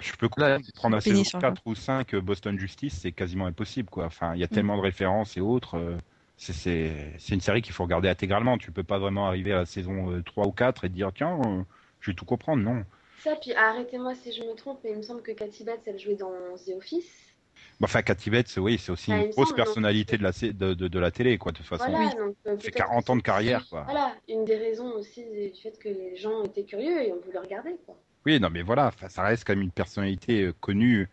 Je 0.00 0.12
peux 0.12 0.28
Là, 0.36 0.58
comprendre, 0.58 0.72
prendre 0.74 0.94
la 0.96 1.00
saison 1.00 1.24
sur 1.24 1.38
4 1.40 1.62
ou 1.66 1.74
5 1.74 2.14
euh, 2.14 2.20
Boston 2.20 2.58
Justice, 2.58 2.98
c'est 3.02 3.12
quasiment 3.12 3.46
impossible 3.46 3.90
quoi. 3.90 4.06
Enfin, 4.06 4.32
Mm. 4.32 4.36
il 4.36 4.40
y 4.40 4.44
a 4.44 4.48
tellement 4.48 4.76
de 4.76 4.82
références 4.82 5.36
et 5.36 5.40
autres. 5.40 5.76
euh, 5.76 5.96
c'est- 6.36 7.18
une 7.30 7.40
série 7.40 7.62
qu'il 7.62 7.72
faut 7.74 7.82
regarder 7.84 8.08
intégralement. 8.08 8.58
Tu 8.58 8.70
peux 8.72 8.84
pas 8.84 8.98
vraiment 8.98 9.26
arriver 9.26 9.52
à 9.52 9.56
la 9.58 9.66
saison 9.66 10.10
euh, 10.12 10.22
3 10.22 10.46
ou 10.46 10.52
4 10.52 10.84
et 10.84 10.88
te 10.88 10.94
dire 10.94 11.10
tiens, 11.14 11.38
euh, 11.44 11.64
je 12.00 12.10
vais 12.12 12.14
tout 12.14 12.24
comprendre, 12.24 12.62
non. 12.62 12.84
Ça, 13.18 13.36
puis 13.36 13.52
arrêtez-moi 13.54 14.14
si 14.14 14.32
je 14.32 14.42
me 14.42 14.54
trompe, 14.54 14.80
mais 14.84 14.92
il 14.92 14.96
me 14.96 15.02
semble 15.02 15.22
que 15.22 15.32
Cathy 15.32 15.64
Bates, 15.64 15.82
elle 15.86 15.98
jouait 15.98 16.14
dans 16.16 16.32
The 16.56 16.70
Office. 16.76 17.27
Bah, 17.80 17.84
Enfin, 17.84 18.02
Cathy 18.02 18.30
Bates, 18.30 18.56
oui, 18.58 18.76
c'est 18.78 18.90
aussi 18.90 19.12
Ah, 19.12 19.18
il 19.20 19.26
une 19.26 19.30
grosse 19.30 19.48
semble, 19.48 19.56
personnalité 19.56 20.18
de 20.18 20.22
la, 20.24 20.32
de, 20.32 20.74
de, 20.74 20.88
de 20.88 20.98
la 20.98 21.10
télé, 21.10 21.38
quoi, 21.38 21.52
de 21.52 21.58
toute 21.58 21.66
façon. 21.66 21.90
Voilà, 21.92 22.10
donc 22.10 22.36
euh, 22.46 22.56
fait 22.56 22.70
peut-être 22.70 22.74
40 22.74 23.06
que 23.06 23.12
ans 23.12 23.16
de 23.16 23.20
c'est 23.20 23.24
carrière, 23.26 23.66
quoi. 23.68 23.84
Voilà, 23.84 24.14
une 24.28 24.44
des 24.44 24.56
raisons 24.56 24.92
aussi 24.94 25.24
du 25.24 25.52
fait 25.62 25.78
que 25.78 25.88
les 25.88 26.16
gens 26.16 26.42
étaient 26.44 26.64
curieux 26.64 27.02
et 27.02 27.12
ont 27.12 27.20
voulu 27.24 27.38
regarder, 27.38 27.76
quoi. 27.86 27.96
Oui, 28.26 28.40
non, 28.40 28.50
mais 28.50 28.62
voilà, 28.62 28.90
ça 29.08 29.22
reste 29.22 29.44
quand 29.46 29.52
même 29.54 29.62
une 29.62 29.70
personnalité 29.70 30.42
euh, 30.46 30.52
connue 30.60 31.08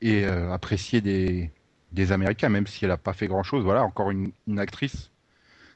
et 0.00 0.24
euh, 0.24 0.52
appréciée 0.52 1.00
des, 1.00 1.50
des 1.92 2.12
Américains, 2.12 2.48
même 2.48 2.66
si 2.66 2.84
elle 2.84 2.90
a 2.92 2.96
pas 2.96 3.12
fait 3.12 3.26
grand-chose. 3.26 3.64
Voilà, 3.64 3.84
encore 3.84 4.10
une, 4.10 4.32
une 4.46 4.58
actrice 4.58 5.10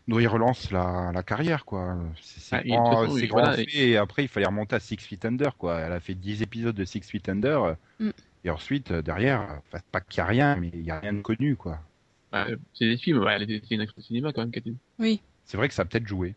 dont 0.08 0.18
il 0.18 0.28
relance 0.28 0.70
la, 0.70 1.10
la 1.14 1.22
carrière, 1.22 1.64
quoi. 1.64 1.96
C'est 2.20 2.40
c'est 2.40 2.56
Ah, 2.56 2.62
grand, 2.62 3.02
façon, 3.06 3.18
c'est 3.18 3.22
oui, 3.22 3.26
grand 3.26 3.40
voilà, 3.40 3.56
fait, 3.56 3.66
et 3.74 3.96
après, 3.96 4.22
il 4.24 4.28
fallait 4.28 4.46
remonter 4.46 4.76
à 4.76 4.80
Six 4.80 4.98
Feet 4.98 5.24
Under, 5.24 5.56
quoi. 5.56 5.80
Elle 5.80 5.92
a 5.92 6.00
fait 6.00 6.14
10 6.14 6.42
épisodes 6.42 6.74
de 6.76 6.84
Six 6.84 7.00
Feet 7.02 7.28
Under, 7.28 7.76
Mm. 8.00 8.10
Et 8.44 8.50
ensuite, 8.50 8.90
euh, 8.90 9.02
derrière, 9.02 9.60
enfin, 9.68 9.80
pas 9.92 10.00
qu'il 10.00 10.18
y 10.18 10.20
a 10.20 10.26
rien, 10.26 10.56
mais 10.56 10.70
il 10.72 10.82
y 10.82 10.90
a 10.90 11.00
rien 11.00 11.12
de 11.14 11.22
connu, 11.22 11.56
quoi. 11.56 11.80
bah, 12.32 12.46
c'est 12.74 12.86
des 12.88 12.96
films, 12.98 13.18
ouais, 13.22 13.32
elle 13.34 13.42
était- 13.42 13.62
c'est 13.66 13.74
une 13.76 13.80
actrice 13.80 13.98
de 14.04 14.06
cinéma 14.08 14.32
quand 14.32 14.42
même, 14.42 14.50
Cathy. 14.50 14.76
C'est 15.44 15.56
vrai 15.56 15.68
que 15.68 15.74
ça 15.74 15.82
a 15.82 15.84
peut-être 15.84 16.06
joué. 16.06 16.34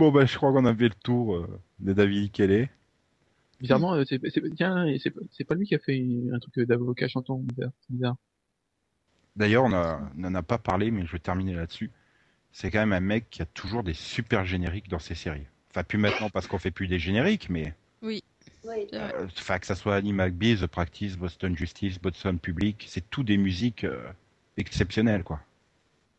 Bon, 0.00 0.10
bah, 0.10 0.24
je 0.24 0.34
crois 0.34 0.50
qu'on 0.50 0.64
a 0.64 0.74
fait 0.74 0.88
le 0.88 0.94
tour 0.94 1.36
euh, 1.36 1.60
de 1.78 1.92
David 1.92 2.32
Kelly. 2.32 2.68
Bizarrement, 3.60 3.92
euh, 3.92 4.04
c'est, 4.08 4.18
c'est, 4.30 4.42
tiens, 4.54 4.86
c'est, 4.98 5.12
c'est 5.30 5.44
pas 5.44 5.54
lui 5.54 5.66
qui 5.66 5.74
a 5.74 5.78
fait 5.78 6.02
un 6.32 6.38
truc 6.38 6.66
d'avocat 6.66 7.06
chantant, 7.06 7.36
bizarre. 7.36 7.70
c'est 7.82 7.92
bizarre. 7.92 8.16
D'ailleurs, 9.36 9.64
on 9.64 9.68
n'en 9.68 10.34
a 10.34 10.42
pas 10.42 10.56
parlé, 10.56 10.90
mais 10.90 11.04
je 11.04 11.12
vais 11.12 11.18
terminer 11.18 11.52
là-dessus. 11.52 11.90
C'est 12.50 12.70
quand 12.70 12.78
même 12.78 12.94
un 12.94 13.00
mec 13.00 13.28
qui 13.28 13.42
a 13.42 13.44
toujours 13.44 13.82
des 13.82 13.92
super 13.92 14.46
génériques 14.46 14.88
dans 14.88 14.98
ses 14.98 15.14
séries. 15.14 15.44
Enfin, 15.70 15.84
plus 15.84 15.98
maintenant 15.98 16.30
parce 16.30 16.46
qu'on 16.46 16.58
fait 16.58 16.70
plus 16.70 16.88
des 16.88 16.98
génériques, 16.98 17.50
mais 17.50 17.74
Oui. 18.00 18.24
Vrai. 18.64 18.86
euh, 18.94 19.26
enfin 19.38 19.58
que 19.58 19.66
ça 19.66 19.74
soit 19.74 19.96
Annie 19.96 20.14
McBee, 20.14 20.56
The 20.56 20.66
Practice, 20.66 21.18
Boston 21.18 21.54
Justice, 21.54 22.00
Boston 22.00 22.38
Public, 22.38 22.86
c'est 22.88 23.10
tout 23.10 23.22
des 23.22 23.36
musiques 23.36 23.84
euh, 23.84 24.10
exceptionnelles, 24.56 25.24
quoi. 25.24 25.40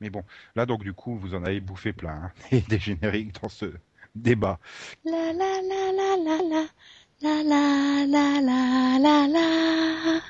Mais 0.02 0.10
bon, 0.10 0.24
là 0.56 0.66
donc 0.66 0.84
du 0.84 0.94
coup, 0.94 1.16
vous 1.16 1.36
en 1.36 1.46
avez 1.46 1.62
bouffé 1.62 1.94
plein 1.94 2.16
hein, 2.16 2.32
et 2.52 2.62
des 2.62 2.80
génériques 2.80 3.40
dans 3.42 3.50
ce 3.50 3.68
débat. 4.16 4.60
La 5.06 5.32
la 5.32 5.62
la 5.62 5.92
la 5.94 6.18
la 6.18 6.38
la 6.42 7.44
la 7.44 7.44
la 7.44 8.08
la 8.08 8.42
la 8.42 9.00
la 9.00 9.28
la. 9.28 10.22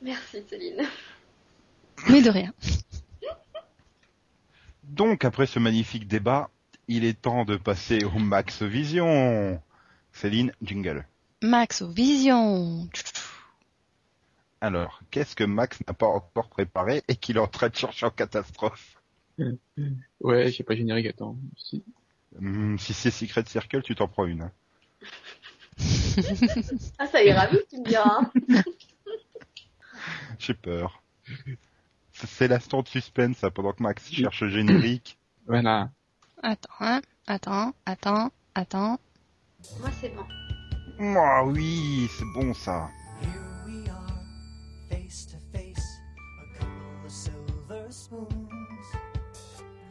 Merci, 0.00 0.38
Céline. 0.48 0.86
Mais 2.08 2.22
de 2.22 2.30
rien. 2.30 2.52
Donc 4.84 5.24
après 5.24 5.46
ce 5.46 5.58
magnifique 5.58 6.06
débat, 6.06 6.50
il 6.86 7.04
est 7.04 7.20
temps 7.20 7.44
de 7.44 7.56
passer 7.56 8.04
au 8.04 8.18
Max 8.18 8.62
Vision. 8.62 9.60
Céline, 10.12 10.52
jingle. 10.62 11.06
Max 11.42 11.82
aux 11.82 11.90
visions. 11.90 12.88
Alors, 14.64 15.00
qu'est-ce 15.10 15.36
que 15.36 15.44
Max 15.44 15.78
n'a 15.86 15.92
pas 15.92 16.06
encore 16.06 16.48
préparé 16.48 17.02
et 17.06 17.16
qu'il 17.16 17.36
est 17.36 17.40
en 17.40 17.46
train 17.46 17.68
de 17.68 17.76
chercher 17.76 18.06
en 18.06 18.10
catastrophe? 18.10 18.96
Ouais, 20.22 20.50
j'ai 20.50 20.64
pas 20.64 20.74
générique, 20.74 21.04
attends. 21.04 21.36
Si. 21.58 21.84
Hmm, 22.40 22.78
Si 22.78 22.94
c'est 22.94 23.10
Secret 23.10 23.44
Circle, 23.46 23.82
tu 23.82 23.94
t'en 23.94 24.08
prends 24.08 24.24
une. 24.24 24.40
hein. 24.40 24.52
Ah, 26.98 27.06
ça 27.06 27.22
ira 27.22 27.46
vite, 27.48 27.66
tu 27.68 27.78
me 27.78 27.84
diras. 27.84 28.20
hein. 28.22 28.32
J'ai 30.38 30.54
peur. 30.54 31.02
C'est- 32.12 32.26
C'est 32.26 32.48
l'instant 32.48 32.80
de 32.80 32.88
suspense, 32.88 33.36
ça, 33.36 33.50
pendant 33.50 33.72
que 33.74 33.82
Max 33.82 34.10
cherche 34.10 34.40
le 34.40 34.48
générique. 34.48 35.18
Voilà. 35.46 35.90
Attends, 36.42 36.70
hein. 36.80 37.02
Attends, 37.26 37.74
attends, 37.84 38.30
attends. 38.54 38.98
Moi, 39.78 39.90
c'est 40.00 40.08
bon. 40.08 40.24
Ah 41.18 41.44
oui, 41.44 42.08
c'est 42.16 42.24
bon 42.32 42.54
ça. 42.54 42.88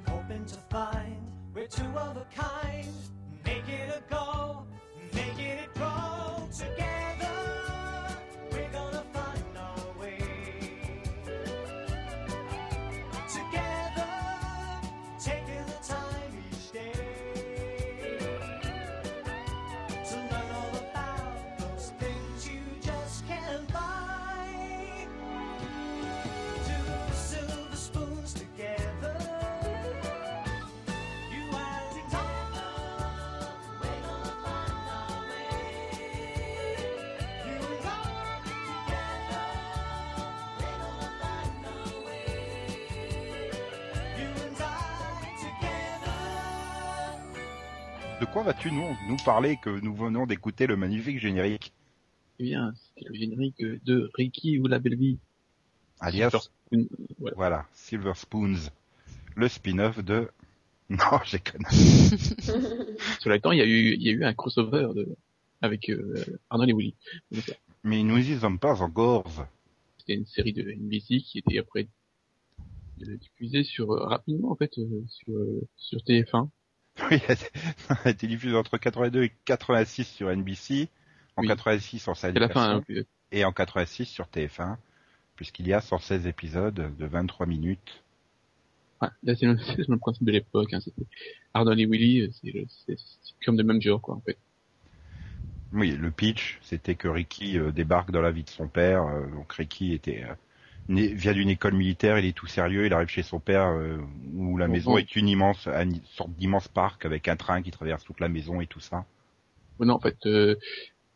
Hoping 0.08 0.46
to 0.46 0.58
find 0.70 1.18
we're 1.54 1.68
two 1.68 1.84
of 1.96 2.18
a 2.18 2.26
kind. 2.36 2.88
Make 3.46 3.68
it 3.68 3.90
a 3.90 4.14
go, 4.14 4.66
make 5.14 5.40
it 5.40 5.60
a 5.66 5.78
grow 5.78 5.93
De 48.24 48.32
quoi 48.32 48.44
vas-tu 48.44 48.72
nous, 48.72 48.98
nous 49.10 49.18
parler 49.18 49.58
que 49.58 49.82
nous 49.82 49.94
venons 49.94 50.26
d'écouter 50.26 50.66
le 50.66 50.78
magnifique 50.78 51.20
générique? 51.20 51.74
Eh 52.40 52.44
bien, 52.44 52.74
c'était 52.74 53.10
le 53.10 53.16
générique 53.16 53.62
de 53.84 54.10
Ricky 54.14 54.60
ou 54.60 54.68
la 54.68 54.80
belle 54.80 54.96
vie. 54.96 55.20
Alias, 56.00 56.30
Silver 56.30 56.40
Spoon, 56.40 56.88
voilà. 57.36 57.66
Silver 57.74 58.14
Spoons, 58.16 58.70
le 59.36 59.48
spin-off 59.50 60.02
de... 60.02 60.30
Non, 60.90 61.20
j'ai 61.26 61.40
connu. 61.40 61.66
Cela 63.20 63.36
étant, 63.36 63.52
il 63.52 63.58
y 63.58 63.62
a 63.62 63.66
eu, 63.66 63.94
il 63.96 64.02
y 64.02 64.08
a 64.08 64.14
eu 64.14 64.24
un 64.24 64.34
crossover 64.34 64.88
de, 64.96 65.18
avec 65.62 65.90
euh, 65.90 66.24
Arnold 66.50 66.70
et 66.70 66.74
Willy. 66.74 66.96
Mais 67.84 68.04
nous 68.04 68.20
y 68.20 68.40
sommes 68.40 68.58
pas 68.58 68.82
encore. 68.82 69.46
C'était 69.98 70.14
une 70.14 70.28
série 70.28 70.54
de 70.54 70.62
NBC 70.72 71.20
qui 71.20 71.40
était 71.40 71.60
après 71.60 71.90
diffusée 72.98 73.66
sur 73.66 73.92
euh, 73.92 74.06
rapidement 74.06 74.52
en 74.52 74.56
fait 74.56 74.78
euh, 74.78 75.04
sur 75.10 75.34
euh, 75.34 75.68
sur 75.76 76.00
TF1. 76.00 76.48
Oui, 77.12 77.20
elle 77.28 77.38
a 78.06 78.10
été 78.10 78.28
diffusée 78.28 78.56
entre 78.56 78.78
82 78.78 79.24
et 79.24 79.32
86 79.46 80.04
sur 80.06 80.30
NBC, 80.30 80.90
en 81.36 81.42
Oui. 81.42 81.48
86 81.48 82.08
en 82.08 82.16
fin. 82.16 82.34
hein, 82.36 82.82
euh, 82.90 83.04
et 83.32 83.46
en 83.46 83.52
86 83.52 84.06
sur 84.06 84.26
TF1, 84.28 84.78
puisqu'il 85.36 85.68
y 85.68 85.74
a 85.74 85.82
116 85.82 86.28
épisodes 86.28 86.96
de 86.98 87.06
23 87.06 87.46
minutes. 87.48 88.04
ouais, 89.02 89.08
là, 89.24 89.36
c'est 89.36 89.46
le, 89.46 89.98
principe 89.98 90.24
de 90.24 90.32
l'époque. 90.32 90.74
Hein, 90.74 90.80
c'était 90.82 91.06
Arnold 91.54 91.80
et 91.80 91.86
Willy, 91.86 92.22
euh, 92.22 92.66
c'est 92.86 92.96
comme 93.46 93.58
de 93.58 93.64
même 93.64 93.82
genre, 93.82 94.02
quoi, 94.02 94.16
en 94.16 94.22
fait. 94.22 94.38
Oui, 95.74 95.92
le 95.92 96.12
pitch, 96.12 96.60
c'était 96.62 96.94
que 96.94 97.08
Ricky 97.08 97.58
euh, 97.58 97.72
débarque 97.72 98.12
dans 98.12 98.22
la 98.22 98.30
vie 98.32 98.44
de 98.44 98.50
son 98.50 98.68
père. 98.68 99.04
euh, 99.08 99.26
donc 99.32 99.52
Ricky 99.54 99.94
était 99.94 100.24
euh, 100.24 100.34
né- 100.88 101.14
vient 101.14 101.34
d'une 101.34 101.50
école 101.50 101.74
militaire, 101.74 102.20
il 102.20 102.26
est 102.26 102.34
tout 102.38 102.48
sérieux, 102.48 102.86
il 102.86 102.94
arrive 102.94 103.10
chez 103.10 103.24
son 103.24 103.40
père 103.40 103.68
euh, 103.68 103.98
où 104.34 104.58
la 104.58 104.68
Bon, 104.68 104.74
maison 104.74 104.98
bon. 104.98 104.98
est 104.98 105.16
une 105.16 105.28
immense, 105.30 105.68
une 105.68 106.02
sorte 106.06 106.32
d'immense 106.34 106.68
parc 106.70 107.06
avec 107.06 107.28
un 107.28 107.36
train 107.36 107.62
qui 107.62 107.72
traverse 107.72 108.04
toute 108.04 108.20
la 108.20 108.30
maison 108.30 108.62
et 108.62 108.68
tout 108.68 108.80
ça. 108.80 109.06
Bon, 109.80 109.86
non, 109.86 109.96
en 109.96 110.00
fait, 110.00 110.18
euh, 110.26 110.56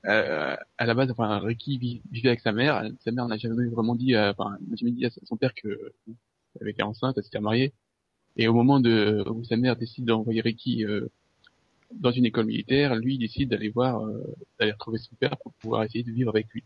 euh, 0.08 0.56
à 0.78 0.86
la 0.86 0.94
base, 0.94 1.12
enfin, 1.12 1.40
Ricky 1.40 1.78
vivait 2.12 2.30
avec 2.30 2.42
sa 2.42 2.52
mère. 2.54 2.84
Sa 3.02 3.12
mère 3.12 3.28
n'a 3.28 3.38
jamais 3.38 3.68
vraiment 3.70 3.96
dit, 3.96 4.16
à- 4.16 4.32
enfin, 4.38 4.58
n'a 4.68 4.76
jamais 4.78 4.92
dit 4.92 5.06
à 5.06 5.10
son 5.26 5.38
père 5.38 5.54
que 5.56 5.68
euh, 5.70 5.94
elle 6.62 6.70
était 6.70 6.84
enceinte, 6.84 7.18
elle 7.18 7.24
s'était 7.24 7.40
mariée. 7.42 7.74
Et 8.38 8.48
au 8.48 8.54
moment 8.54 8.80
de 8.82 9.24
où 9.30 9.44
sa 9.46 9.58
mère 9.58 9.78
décide 9.78 10.06
d'envoyer 10.06 10.42
Ricky 10.42 10.86
euh, 10.86 11.10
dans 11.94 12.12
une 12.12 12.26
école 12.26 12.48
militaire, 12.48 12.96
lui 12.96 13.16
il 13.16 13.20
décide 13.20 13.50
d'aller 13.52 13.70
voir, 13.70 14.04
euh, 14.06 14.24
d'aller 14.60 14.74
retrouver 14.74 15.00
son 15.00 15.16
père 15.16 15.38
pour 15.40 15.54
pouvoir 15.56 15.84
essayer 15.84 16.04
de 16.04 16.12
vivre 16.12 16.32
avec 16.32 16.48
lui. 16.54 16.64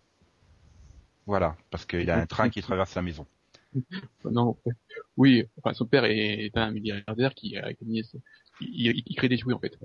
Voilà, 1.26 1.55
parce 1.69 1.86
qu'il 1.86 2.09
a 2.09 2.17
un 2.17 2.26
train 2.26 2.49
qui 2.49 2.61
traverse 2.61 2.95
la 2.95 3.01
maison. 3.01 3.26
Non, 4.26 4.49
en 4.49 4.57
fait, 4.63 4.76
oui, 5.17 5.45
enfin, 5.57 5.74
son 5.74 5.86
père 5.86 6.03
est, 6.05 6.51
un 6.55 6.72
milliardaire 6.72 7.34
qui 7.34 7.57
a 7.57 7.72
gagné, 7.74 8.03
ce- 8.03 8.17
il, 8.59 8.88
il- 8.88 9.03
il 9.05 9.15
crée 9.15 9.30
des 9.30 9.38
jouets 9.38 9.53
en 9.53 9.59
fait. 9.59 9.78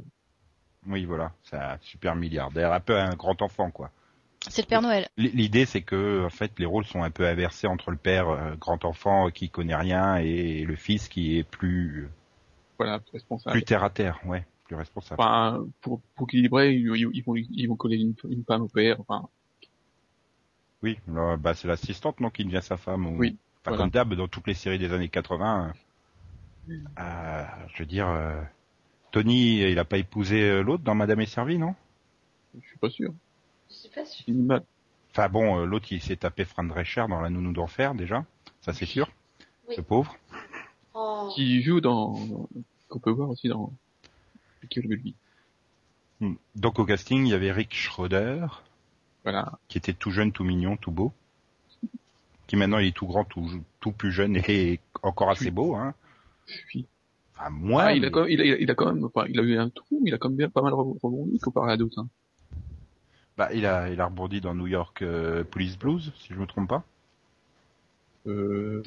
Oui, 0.87 1.05
voilà, 1.05 1.32
c'est 1.45 1.57
un 1.57 1.78
super 1.82 2.14
milliardaire, 2.16 2.72
un 2.72 2.80
peu 2.80 2.97
un 2.97 3.14
grand 3.14 3.41
enfant 3.43 3.70
quoi. 3.70 3.91
C'est 4.49 4.62
le 4.62 4.66
Père 4.68 4.82
Noël. 4.82 5.09
L'idée, 5.16 5.66
c'est 5.66 5.82
que 5.82 6.24
en 6.24 6.30
fait, 6.30 6.53
les 6.59 6.66
rôles 6.66 6.84
sont 6.84 7.03
un 7.03 7.11
peu 7.11 7.26
inversés 7.26 7.66
entre 7.66 7.91
le 7.91 7.97
père 7.97 8.28
euh, 8.28 8.55
grand 8.57 8.84
enfant 8.84 9.30
qui 9.30 9.49
connaît 9.51 9.74
rien 9.74 10.16
et 10.16 10.64
le 10.64 10.76
fils 10.76 11.09
qui 11.09 11.39
est 11.39 11.43
plus 11.45 12.09
Voilà, 12.78 13.01
responsable. 13.12 13.53
plus 13.55 13.64
terre 13.64 13.82
à 13.82 13.91
terre, 13.91 14.20
ouais, 14.26 14.45
plus 14.64 14.76
responsable. 14.76 15.20
Enfin, 15.20 15.66
pour, 15.80 16.01
pour 16.14 16.28
équilibrer, 16.28 16.74
ils, 16.74 16.87
ils- 16.97 17.11
ils 17.14 17.24
vont, 17.24 17.34
ils 17.37 17.66
vont 17.66 17.76
coller 17.76 17.97
une, 17.97 18.14
une 18.28 18.45
femme 18.45 18.62
au 18.62 18.68
père. 18.68 19.01
Enfin, 19.01 19.28
Oui, 20.83 20.99
là, 21.09 21.37
bah 21.37 21.55
c'est 21.55 21.68
l'assistante 21.68 22.20
non 22.20 22.31
qui 22.31 22.45
devient 22.45 22.62
sa 22.62 22.77
femme. 22.77 23.07
Ou... 23.07 23.16
Oui, 23.18 23.37
Enfin, 23.62 23.70
voilà. 23.72 23.79
comme 23.85 23.91
d'hab 23.91 24.14
dans 24.14 24.29
toutes 24.29 24.47
les 24.47 24.55
séries 24.55 24.79
des 24.79 24.93
années 24.93 25.09
80. 25.09 25.72
euh, 26.70 26.74
euh, 26.99 27.45
je 27.74 27.79
veux 27.83 27.87
dire, 27.87 28.09
euh, 28.09 28.41
Tony, 29.11 29.61
il 29.61 29.79
a 29.79 29.85
pas 29.85 29.99
épousé 29.99 30.43
euh, 30.43 30.62
l'autre 30.62 30.85
dans 30.85 30.95
Madame 30.95 31.20
est 31.20 31.27
servie, 31.27 31.59
non? 31.59 31.74
Je 32.61 32.66
suis 32.68 32.79
pas 32.79 32.91
sûr. 32.91 33.12
Je 33.70 33.74
suis 33.74 33.89
pas 33.91 34.03
ma- 34.33 34.61
Enfin 35.11 35.29
bon, 35.29 35.61
euh, 35.61 35.64
l'autre 35.64 35.87
il 35.91 36.01
s'est 36.03 36.16
tapé 36.16 36.45
Fran 36.45 36.64
Drescher 36.64 37.07
dans 37.09 37.20
La 37.20 37.31
Nounou 37.31 37.53
d'enfer 37.53 37.95
déjà, 37.95 38.24
ça 38.61 38.72
c'est 38.72 38.87
sûr. 38.87 39.11
Oui. 39.68 39.74
Le 39.79 39.83
pauvre. 39.83 40.16
Oh. 40.95 41.31
qui 41.35 41.62
joue 41.62 41.81
dans, 41.81 42.49
qu'on 42.89 42.99
peut 42.99 43.11
voir 43.11 43.29
aussi 43.31 43.49
dans 43.49 43.72
Kill 44.70 44.87
Bill. 44.87 45.14
Hmm. 46.20 46.35
Donc 46.55 46.79
au 46.79 46.85
casting, 46.87 47.27
il 47.27 47.31
y 47.31 47.35
avait 47.35 47.53
Rick 47.53 47.74
Schroeder, 47.74 48.47
Voilà. 49.27 49.59
qui 49.68 49.77
était 49.79 49.93
tout 49.93 50.11
jeune, 50.12 50.31
tout 50.33 50.45
mignon, 50.45 50.77
tout 50.77 50.93
beau. 50.93 51.12
Qui 52.47 52.55
maintenant 52.57 52.79
il 52.79 52.87
est 52.87 52.97
tout 52.97 53.07
grand, 53.09 53.24
tout, 53.24 53.51
tout 53.81 53.91
plus 53.91 54.12
jeune 54.12 54.37
et 54.37 54.79
encore 55.03 55.31
assez 55.31 55.51
beau. 55.51 55.74
Hein. 55.74 55.95
Puis, 56.68 56.87
Enfin 57.39 57.51
moi, 57.51 57.83
ah, 57.87 57.93
il 57.93 58.03
a 58.05 58.07
mais- 58.07 58.11
quand 58.12 58.20
même, 58.22 58.31
il 58.31 58.41
a, 58.41 58.45
il 58.45 58.70
a 58.70 58.74
quand 58.74 58.93
même, 58.95 59.05
enfin, 59.05 59.27
il 59.29 59.39
a 59.39 59.43
eu 59.43 59.59
un 59.59 59.68
trou, 59.68 60.01
mais 60.03 60.11
il 60.11 60.14
a 60.14 60.18
quand 60.18 60.29
même 60.29 60.39
bien 60.39 60.49
pas 60.49 60.62
mal 60.62 60.72
re- 60.72 60.97
rebondi 61.03 61.39
comparé 61.41 61.72
à 61.72 61.77
d'autres. 61.77 61.99
Hein. 61.99 62.09
bah, 63.37 63.51
il 63.53 63.66
a 63.66 63.91
il 63.91 64.01
a 64.01 64.07
rebondi 64.07 64.41
dans 64.41 64.55
New 64.55 64.68
York 64.68 65.03
euh, 65.03 65.43
Police 65.45 65.77
Blues, 65.79 66.12
si 66.18 66.33
je 66.33 66.39
me 66.39 66.47
trompe 66.47 66.68
pas. 66.68 66.85
Euh, 68.27 68.83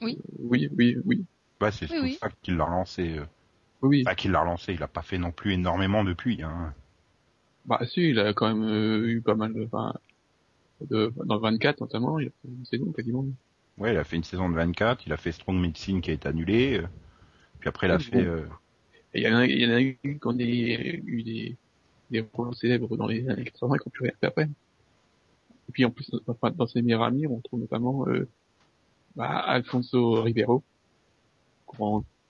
Oui. 0.00 0.18
Oui, 0.38 0.68
oui, 0.76 0.96
oui. 1.04 1.24
Ouais, 1.60 1.72
c'est 1.72 1.90
Oui, 1.90 1.98
oui. 2.02 2.18
ça 2.20 2.28
qu'il 2.42 2.56
l'a 2.56 2.64
relancé. 2.64 3.18
euh. 3.18 3.24
Oui, 3.82 3.88
oui. 3.98 4.02
Enfin, 4.06 4.14
qu'il 4.14 4.30
l'a 4.30 4.40
relancé, 4.40 4.72
il 4.72 4.82
a 4.82 4.88
pas 4.88 5.02
fait 5.02 5.18
non 5.18 5.30
plus 5.32 5.52
énormément 5.52 6.04
depuis. 6.04 6.42
Hein. 6.42 6.72
Bah, 7.68 7.80
si, 7.86 8.00
il 8.10 8.18
a 8.18 8.32
quand 8.32 8.48
même 8.48 8.64
euh, 8.64 9.06
eu 9.08 9.20
pas 9.22 9.34
mal 9.34 9.52
de, 9.54 9.64
enfin, 9.66 9.94
de, 10.82 11.12
dans 11.24 11.36
le 11.36 11.40
24 11.42 11.80
notamment, 11.80 12.18
il 12.18 12.28
a 12.28 12.30
fait 12.30 12.48
une 12.48 12.64
saison 12.66 12.92
quasiment. 12.92 13.26
Ouais, 13.78 13.92
il 13.94 13.98
a 13.98 14.04
fait 14.04 14.16
une 14.16 14.24
saison 14.24 14.48
de 14.48 14.54
24, 14.54 15.06
il 15.06 15.12
a 15.12 15.16
fait 15.16 15.32
Strong 15.32 15.60
Medicine 15.60 16.00
qui 16.00 16.10
a 16.10 16.14
été 16.14 16.28
annulé. 16.28 16.78
euh. 16.78 16.86
Puis 17.60 17.68
après, 17.68 17.88
il 17.88 17.92
a 17.92 17.98
fait... 17.98 18.24
euh, 18.24 18.46
Et 19.14 19.20
il 19.20 19.24
y 19.24 19.28
en 19.28 19.36
a, 19.36 19.46
il 19.46 19.58
y 19.60 19.66
en 19.66 19.70
a 19.70 19.80
eu 19.82 19.98
qui 20.02 20.18
ont 20.26 20.32
des, 20.32 21.02
eu 21.04 21.22
des, 21.22 21.56
des 22.10 22.26
rôles 22.34 22.54
célèbres 22.56 22.96
dans 22.96 23.06
les 23.06 23.28
années 23.28 23.44
80 23.44 23.76
et 23.76 23.78
qui 23.80 23.88
ont 23.88 23.90
pu 23.90 24.02
rien 24.04 24.12
faire 24.20 24.30
après. 24.30 24.48
Et 25.68 25.72
puis 25.72 25.84
en 25.84 25.90
plus, 25.90 26.10
dans 26.56 26.66
ses 26.66 26.82
meilleurs 26.82 27.02
amis, 27.02 27.26
on 27.26 27.40
trouve 27.40 27.60
notamment 27.60 28.06
euh, 28.08 28.28
bah, 29.16 29.38
Alfonso 29.40 30.22
Ribeiro, 30.22 30.64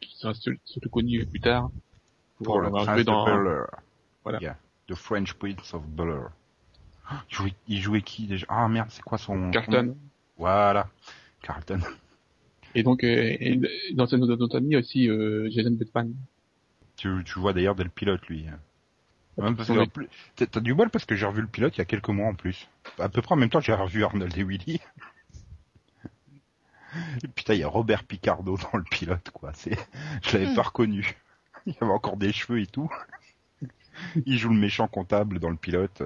qui 0.00 0.16
sera 0.16 0.34
sur- 0.34 0.52
surtout 0.64 0.90
connu 0.90 1.26
plus 1.26 1.40
tard 1.40 1.70
pour 2.36 2.60
le 2.60 2.68
avoir 2.68 2.86
joué 2.86 3.04
dans. 3.04 3.24
Voilà. 4.24 4.40
Yeah. 4.40 4.56
The 4.88 4.94
French 4.94 5.34
Prince 5.34 5.74
of 5.74 5.86
Bel-Air. 5.86 6.30
Ah, 7.08 7.22
Il 7.30 7.34
jouait, 7.36 7.54
il 7.68 7.80
jouait 7.80 8.02
qui 8.02 8.26
déjà? 8.26 8.46
Ah 8.48 8.68
merde, 8.68 8.88
c'est 8.90 9.02
quoi 9.02 9.18
son... 9.18 9.50
Carlton. 9.50 9.96
Voilà, 10.36 10.88
Carlton. 11.42 11.80
Et 12.74 12.82
donc, 12.82 13.02
euh, 13.02 13.36
et 13.40 13.60
dans 13.94 14.04
autres 14.06 14.56
amis 14.56 14.76
aussi 14.76 15.08
euh, 15.08 15.48
Jason 15.50 15.70
Bateman. 15.72 16.12
Tu, 16.96 17.22
tu 17.24 17.38
vois 17.38 17.52
d'ailleurs 17.52 17.74
dès 17.74 17.84
le 17.84 17.90
pilote, 17.90 18.26
lui. 18.28 18.46
Même 19.36 19.56
parce 19.56 19.68
Son 19.68 19.74
que, 19.74 19.78
en 19.78 19.82
mec. 19.82 19.92
plus- 19.92 20.08
t'as 20.36 20.60
du 20.60 20.74
bol 20.74 20.90
parce 20.90 21.04
que 21.04 21.14
j'ai 21.14 21.26
revu 21.26 21.40
le 21.40 21.46
pilote 21.46 21.76
il 21.76 21.78
y 21.78 21.82
a 21.82 21.84
quelques 21.86 22.08
mois 22.08 22.26
en 22.26 22.34
plus. 22.34 22.68
À 22.98 23.08
peu 23.08 23.22
près 23.22 23.34
en 23.34 23.38
même 23.38 23.48
temps 23.50 23.60
que 23.60 23.66
j'ai 23.66 23.72
revu 23.72 24.04
Arnold 24.04 24.36
et 24.36 24.42
Willy. 24.44 24.80
Et 27.22 27.28
putain, 27.28 27.54
il 27.54 27.60
y 27.60 27.64
a 27.64 27.68
Robert 27.68 28.04
Picardo 28.04 28.56
dans 28.56 28.78
le 28.78 28.84
pilote, 28.84 29.30
quoi. 29.30 29.52
C'est, 29.54 29.76
je 30.22 30.36
l'avais 30.38 30.54
pas 30.54 30.62
reconnu. 30.62 31.16
Il 31.66 31.74
y 31.74 31.76
avait 31.82 31.92
encore 31.92 32.16
des 32.16 32.32
cheveux 32.32 32.60
et 32.60 32.66
tout. 32.66 32.90
Il 34.26 34.38
joue 34.38 34.50
le 34.50 34.58
méchant 34.58 34.88
comptable 34.88 35.38
dans 35.38 35.50
le 35.50 35.56
pilote. 35.56 36.02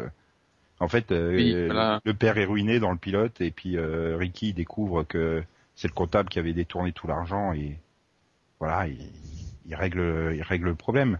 En 0.81 0.89
fait, 0.89 1.13
euh, 1.13 1.37
Oui, 1.37 1.53
voilà. 1.67 2.01
le 2.05 2.15
père 2.15 2.39
est 2.39 2.45
ruiné 2.45 2.81
dans 2.81 2.91
le 2.91 2.99
pilote 2.99 3.41
et 3.41 3.51
puis 3.51 3.77
euh, 3.77 4.17
Ricky 4.17 4.53
découvre 4.53 5.05
que 5.05 5.43
c'est 5.77 5.89
le 5.89 5.95
comptable 5.95 6.29
qui 6.29 6.39
avait 6.39 6.53
détourné 6.53 6.93
tout 6.93 7.07
l'argent 7.07 7.53
et 7.53 7.79
voilà, 8.59 8.89
il, 8.89 8.99
il 9.67 9.75
règle, 9.75 10.33
il 10.35 10.43
règle 10.43 10.67
le 10.67 10.75
problème. 10.75 11.19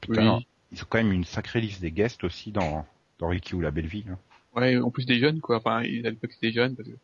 Putain, 0.00 0.36
Oui. 0.36 0.46
ils 0.72 0.82
ont 0.82 0.86
quand 0.88 0.98
même 0.98 1.12
une 1.12 1.24
sacrée 1.24 1.60
liste 1.60 1.80
des 1.80 1.90
guests 1.92 2.24
aussi 2.24 2.50
dans, 2.50 2.86
dans 3.18 3.28
Ricky 3.28 3.54
ou 3.54 3.60
la 3.60 3.70
belle 3.70 3.86
vie. 3.86 4.04
hein. 4.10 4.18
Ouais, 4.54 4.76
en 4.78 4.90
plus 4.90 5.06
des 5.06 5.18
jeunes, 5.18 5.40
quoi. 5.40 5.56
Enfin, 5.56 5.82
ils- 5.82 6.06
à 6.06 6.10
l'époque 6.10 6.32
c'était 6.32 6.52
jeunes, 6.52 6.74
parce 6.76 6.88
que 6.88 6.94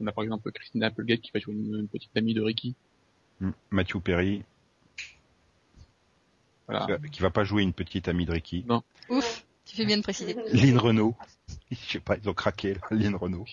on 0.00 0.06
a 0.06 0.12
par 0.12 0.24
exemple 0.24 0.50
Christina 0.52 0.86
Applegate 0.86 1.20
qui 1.20 1.30
va 1.32 1.40
jouer 1.40 1.54
une, 1.54 1.80
une 1.80 1.88
petite 1.88 2.16
amie 2.16 2.34
de 2.34 2.40
Ricky. 2.42 2.74
Matthew 3.70 4.00
Perry, 4.00 4.42
Voilà. 6.66 6.86
euh, 6.90 6.98
qui 7.12 7.20
va 7.20 7.30
pas 7.30 7.44
jouer 7.44 7.62
une 7.62 7.72
petite 7.72 8.08
amie 8.08 8.24
de 8.26 8.32
Ricky. 8.32 8.64
Ouf, 9.10 9.46
tu 9.64 9.76
fais 9.76 9.84
bien 9.84 9.98
de 9.98 10.02
préciser. 10.02 10.34
Lynn 10.52 10.78
Renault. 10.78 11.14
Je 11.70 11.76
sais 11.76 12.00
pas, 12.00 12.16
ils 12.16 12.28
ont 12.28 12.34
craqué, 12.34 12.74
là, 12.74 12.80
Lynn 12.90 13.14
Renault. 13.14 13.46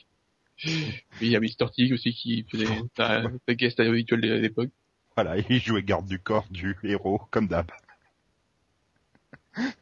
Puis 0.58 1.04
il 1.22 1.30
y 1.30 1.36
a 1.36 1.40
Mr. 1.40 1.72
Tig 1.74 1.92
aussi 1.94 2.14
qui 2.14 2.44
faisait 2.44 2.68
sa, 2.96 3.24
sa 3.48 3.54
guest 3.56 3.80
habituelle 3.80 4.22
de 4.22 4.34
l'époque. 4.34 4.70
Voilà, 5.16 5.38
il 5.38 5.60
jouait 5.60 5.84
garde 5.84 6.06
du 6.06 6.20
corps 6.20 6.46
du 6.52 6.78
héros, 6.84 7.22
comme 7.32 7.48
d'hab. 7.48 7.70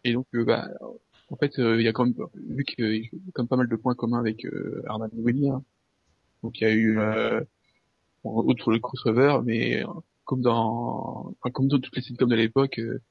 Et 0.04 0.14
donc, 0.14 0.26
euh, 0.34 0.44
bah, 0.44 0.68
en 1.30 1.36
fait, 1.36 1.60
euh, 1.60 1.80
il 1.80 1.84
y 1.84 1.88
a 1.88 1.94
quand 1.94 2.06
même, 2.06 2.16
vu 2.34 2.64
qu'il 2.64 2.96
y 2.96 3.06
a 3.06 3.32
quand 3.34 3.44
même 3.44 3.48
pas 3.48 3.58
mal 3.58 3.68
de 3.68 3.76
points 3.76 3.94
communs 3.94 4.20
avec 4.20 4.46
euh, 4.46 4.82
Arnold 4.88 5.14
et 5.16 5.22
Willy, 5.22 5.50
hein. 5.50 5.64
donc 6.44 6.60
il 6.60 6.64
y 6.64 6.68
a 6.68 6.74
eu, 6.74 7.00
euh, 7.00 7.42
bon, 8.24 8.42
outre 8.44 8.72
le 8.72 8.80
crossover, 8.80 9.40
mais 9.44 9.84
euh, 9.84 9.88
comme 10.26 10.42
dans, 10.42 11.34
enfin, 11.40 11.52
comme 11.52 11.68
dans 11.68 11.80
toutes 11.80 11.96
les 11.96 12.02
sitcoms 12.02 12.30
de 12.30 12.36
l'époque, 12.36 12.80
euh, 12.80 13.02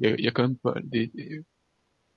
il 0.00 0.08
y, 0.08 0.12
a, 0.12 0.16
il 0.16 0.24
y 0.24 0.28
a 0.28 0.30
quand 0.32 0.42
même 0.42 0.56
pas 0.56 0.74
des, 0.82 1.08
des- 1.08 1.42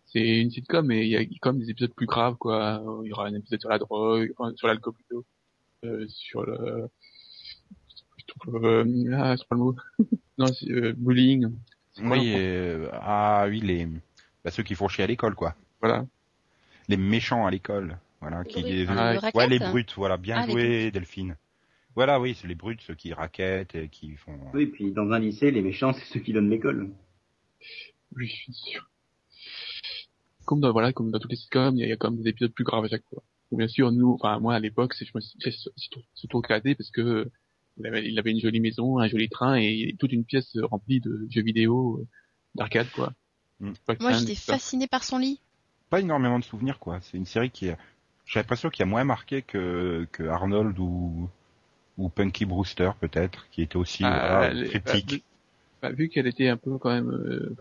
c'est 0.06 0.42
une 0.42 0.52
sitcom, 0.52 0.86
mais 0.86 1.06
il 1.08 1.10
y 1.10 1.18
a 1.18 1.24
quand 1.42 1.54
même 1.54 1.62
des 1.62 1.70
épisodes 1.72 1.94
plus 1.94 2.06
graves, 2.06 2.36
quoi. 2.38 2.82
Il 3.04 3.10
y 3.10 3.14
aura 3.14 3.28
un 3.28 3.34
épisode 3.36 3.60
sur 3.60 3.70
la 3.70 3.80
drogue, 3.80 4.32
enfin, 4.38 4.54
sur 4.56 4.68
l'alcool 4.68 4.94
plutôt, 4.94 5.26
euh, 5.86 6.06
sur 6.08 6.46
le, 6.46 6.90
euh, 8.48 9.10
ah, 9.14 9.36
c'est 9.38 9.48
pas 9.48 9.56
le 9.56 9.62
mot. 9.62 9.76
non, 10.38 10.48
c'est, 10.48 10.70
euh, 10.70 10.94
bullying. 10.96 11.52
Oui, 12.02 12.34
euh, 12.36 12.90
ah 12.94 13.46
oui, 13.48 13.60
les, 13.62 13.88
bah, 14.44 14.52
ceux 14.52 14.64
qui 14.64 14.76
font 14.76 14.88
chier 14.88 15.04
à 15.04 15.08
l'école, 15.08 15.36
quoi. 15.36 15.56
Voilà. 15.82 16.06
Les 16.88 16.98
méchants 16.98 17.46
à 17.46 17.52
l'école. 17.52 17.98
Voilà, 18.22 18.44
qui. 18.46 18.86
Ah, 18.88 19.14
Le 19.14 19.38
ouais, 19.38 19.48
les 19.50 19.60
brutes, 19.60 19.94
voilà, 19.98 20.18
bien 20.18 20.38
Ah, 20.44 20.48
joué, 20.48 20.92
Delphine. 20.92 21.36
Voilà, 21.96 22.20
oui, 22.20 22.36
c'est 22.40 22.48
les 22.48 22.56
brutes, 22.56 22.82
ceux 22.82 22.96
qui 22.96 23.14
raquettent 23.14 23.76
et 23.76 23.90
qui 23.90 24.16
font. 24.16 24.40
Oui, 24.54 24.66
puis 24.68 24.92
dans 24.92 25.12
un 25.12 25.20
lycée, 25.20 25.52
les 25.52 25.62
méchants, 25.62 25.94
c'est 25.94 26.06
ceux 26.06 26.20
qui 26.22 26.34
donnent 26.34 26.50
l'école. 26.50 26.90
Oui, 28.16 28.28
je 28.28 28.36
suis 28.36 28.54
sûr. 28.54 28.90
Comme 30.46 30.60
dans, 30.60 30.72
voilà, 30.72 30.94
comme 30.94 31.12
dans 31.12 31.20
toutes 31.20 31.32
les 31.32 31.38
sitcoms, 31.38 31.76
il 31.76 31.80
y 31.80 31.84
a, 31.84 31.86
il 31.88 31.90
y 31.90 31.94
a 31.94 31.98
quand 31.98 32.12
même 32.12 32.22
des 32.22 32.30
épisodes 32.30 32.52
plus 32.52 32.64
graves 32.64 32.86
à 32.86 32.90
chaque 32.90 33.06
fois. 33.10 33.24
Donc, 33.52 33.60
bien 33.60 33.68
sûr, 33.68 33.92
nous, 33.92 34.14
enfin, 34.14 34.40
moi, 34.40 34.56
à 34.56 34.60
l'époque, 34.60 34.94
c'est, 34.94 35.06
je 35.06 35.12
me 35.16 35.22
suis, 35.22 36.28
trop 36.28 36.42
éclaté 36.42 36.76
parce 36.76 36.92
que 36.92 37.30
il 37.78 37.88
avait, 37.88 38.08
il 38.08 38.20
avait 38.20 38.32
une 38.32 38.40
jolie 38.40 38.60
maison, 38.60 39.00
un 39.00 39.08
joli 39.08 39.30
train 39.30 39.56
et 39.56 39.96
toute 39.98 40.12
une 40.12 40.26
pièce 40.26 40.58
remplie 40.62 41.00
de 41.00 41.28
jeux 41.30 41.42
vidéo, 41.42 42.06
d'arcade, 42.56 42.90
quoi. 42.92 43.14
Mm. 43.60 43.72
Moi, 44.00 44.14
j'étais 44.14 44.36
fascinée 44.36 44.88
par 44.88 45.04
son 45.04 45.18
lit. 45.18 45.40
Pas 45.90 46.02
énormément 46.02 46.40
de 46.40 46.44
souvenirs, 46.44 46.80
quoi. 46.80 47.00
C'est 47.02 47.18
une 47.18 47.26
série 47.26 47.50
qui, 47.50 47.68
est- 47.68 47.78
j'ai 48.26 48.40
l'impression 48.40 48.70
qu'il 48.70 48.82
y 48.82 48.84
a 48.84 48.90
moins 48.90 49.04
marqué 49.04 49.42
que, 49.42 50.08
que 50.12 50.24
Arnold 50.24 50.78
ou, 50.80 51.30
ou 51.98 52.10
Punky 52.10 52.46
Brewster, 52.46 52.92
peut-être, 53.00 53.48
qui 53.52 53.62
était 53.62 53.76
aussi 53.76 54.04
Ah, 54.04 54.50
voilà, 54.50 54.66
cryptique. 54.66 55.24
Bah, 55.84 55.92
vu 55.92 56.10
qu'elle 56.10 56.28
était 56.28 56.50
un 56.50 56.58
peu 56.58 56.80
quand 56.80 56.90
même, 56.92 57.12
euh, 57.12 57.56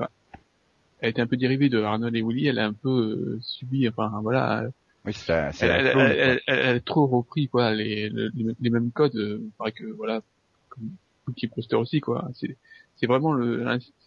elle 1.01 1.11
était 1.11 1.21
un 1.23 1.27
peu 1.27 1.37
dérivée 1.37 1.69
de 1.69 1.83
Arnold 1.83 2.15
et 2.17 2.23
Willy, 2.23 2.47
elle 2.47 2.59
a 2.59 2.67
un 2.67 2.73
peu 2.73 2.89
euh, 2.89 3.39
subi, 3.43 3.89
enfin 3.89 4.11
voilà, 4.23 4.67
Oui, 5.05 5.13
c'est 5.13 5.53
c'est 5.53 5.67
elle, 5.67 5.87
elle, 5.87 5.93
clone, 5.93 6.07
elle, 6.13 6.41
elle- 6.47 6.77
a 6.77 6.81
trop 6.81 7.07
repris 7.07 7.49
quoi 7.49 7.73
les, 7.75 8.09
les, 8.11 8.31
les 8.61 8.71
mêmes 8.71 8.93
codes, 8.93 9.17
euh, 9.17 9.43
pareil 9.59 9.73
que 9.75 9.85
voilà, 9.97 10.23
comme 10.71 10.91
Cookie 11.27 11.49
Brewster 11.49 11.77
aussi 11.77 12.01
quoi. 12.01 12.29
C'est 12.35 12.57
c'est 12.97 13.07
vraiment 13.07 13.33
le, 13.33 13.65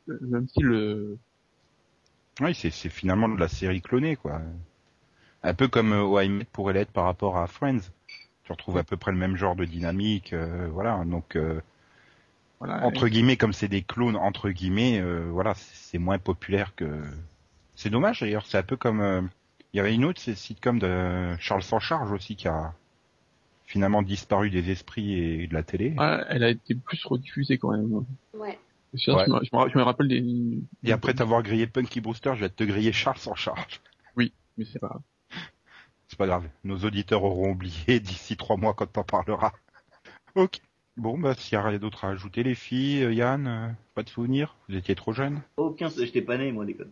le 0.08 0.28
même 0.28 0.48
style. 0.48 0.68
euh, 0.72 1.18
Oui, 2.42 2.54
c'est 2.56 2.70
c'est 2.72 2.90
finalement 2.90 3.28
de 3.30 3.40
la 3.40 3.48
série 3.50 3.82
clonée, 3.82 4.16
quoi. 4.16 4.42
Un 5.44 5.54
peu 5.54 5.68
comme 5.68 5.94
Met 6.30 6.46
pourrait 6.46 6.74
l'être 6.74 6.92
par 6.92 7.06
rapport 7.06 7.38
à 7.38 7.48
Friends. 7.48 7.80
Tu 8.44 8.52
retrouves 8.52 8.78
à 8.78 8.84
peu 8.84 8.98
près 8.98 9.12
le 9.12 9.18
même 9.18 9.38
genre 9.38 9.56
de 9.56 9.66
dynamique, 9.66 10.34
euh, 10.34 10.68
voilà. 10.72 11.04
Donc, 11.06 11.36
euh, 11.36 11.62
voilà. 12.60 12.86
entre 12.86 13.08
guillemets, 13.08 13.38
comme 13.38 13.54
c'est 13.54 13.68
des 13.68 13.82
clones, 13.82 14.16
entre 14.16 14.50
guillemets, 14.50 15.00
euh, 15.00 15.28
voilà, 15.32 15.54
c'est 15.56 15.98
moins 15.98 16.20
populaire 16.20 16.74
que... 16.76 17.02
C'est 17.76 17.90
dommage, 17.90 18.22
d'ailleurs, 18.22 18.46
c'est 18.46 18.58
un 18.58 18.64
peu 18.64 18.78
comme... 18.78 19.02
euh, 19.02 19.22
Il 19.74 19.78
y 19.78 19.80
avait 19.80 19.94
une 19.94 20.06
autre 20.06 20.22
c'est 20.22 20.36
sitcom 20.36 20.80
de 20.80 21.36
Charles 21.40 21.64
sans 21.64 21.80
charge 21.80 22.12
aussi 22.12 22.36
qui 22.36 22.48
a 22.48 22.74
finalement 23.66 24.02
disparu 24.02 24.50
des 24.50 24.70
esprits 24.72 25.14
et 25.20 25.48
de 25.48 25.54
la 25.54 25.64
télé. 25.64 25.94
Ah, 25.98 26.24
elle 26.30 26.44
a 26.44 26.50
été 26.50 26.76
plus 26.76 27.04
rediffusée 27.06 27.58
quand 27.58 27.72
même. 27.72 28.06
Ouais. 28.34 28.60
Je, 28.94 29.12
me, 29.12 29.44
je 29.44 29.56
me- 29.58 29.70
je 29.70 29.78
me 29.78 29.84
rappelle 29.84 30.08
des. 30.08 30.24
Et 30.84 30.94
après 30.94 31.14
t'avoir 31.14 31.44
grillé 31.44 31.68
Punky 31.68 32.00
Brewster, 32.00 32.32
je 32.36 32.42
vais 32.42 32.50
te 32.50 32.64
griller 32.64 32.94
Charles 32.94 33.18
sans 33.18 33.36
charge. 33.36 33.82
Mais 34.16 34.32
c'est 34.64 34.80
pas 34.80 34.88
grave. 34.88 35.02
C'est 36.08 36.18
pas 36.18 36.28
grave, 36.28 36.48
nos 36.64 36.78
auditeurs 36.78 37.24
auront 37.24 37.52
oublié 37.52 38.00
d'ici 38.00 38.38
trois 38.38 38.56
mois 38.56 38.74
quand 38.74 38.86
t'en 38.86 39.04
parleras. 39.04 39.52
ok. 40.36 40.62
Bon, 40.98 41.18
bah 41.18 41.36
s'il 41.36 41.54
y 41.54 41.56
a 41.58 41.62
rien 41.62 41.78
d'autre 41.78 42.06
à 42.06 42.10
ajouter, 42.10 42.44
les 42.44 42.56
filles, 42.56 43.04
euh, 43.04 43.14
Yann, 43.14 43.48
euh, 43.48 43.68
pas 43.96 44.04
de 44.04 44.10
souvenirs? 44.10 44.56
Vous 44.70 44.76
étiez 44.76 44.96
trop 44.96 45.12
jeune? 45.14 45.42
Aucun, 45.58 45.90
j'étais 45.90 46.22
pas 46.22 46.38
né, 46.38 46.52
moi, 46.52 46.66
des 46.66 46.74
codes. 46.74 46.92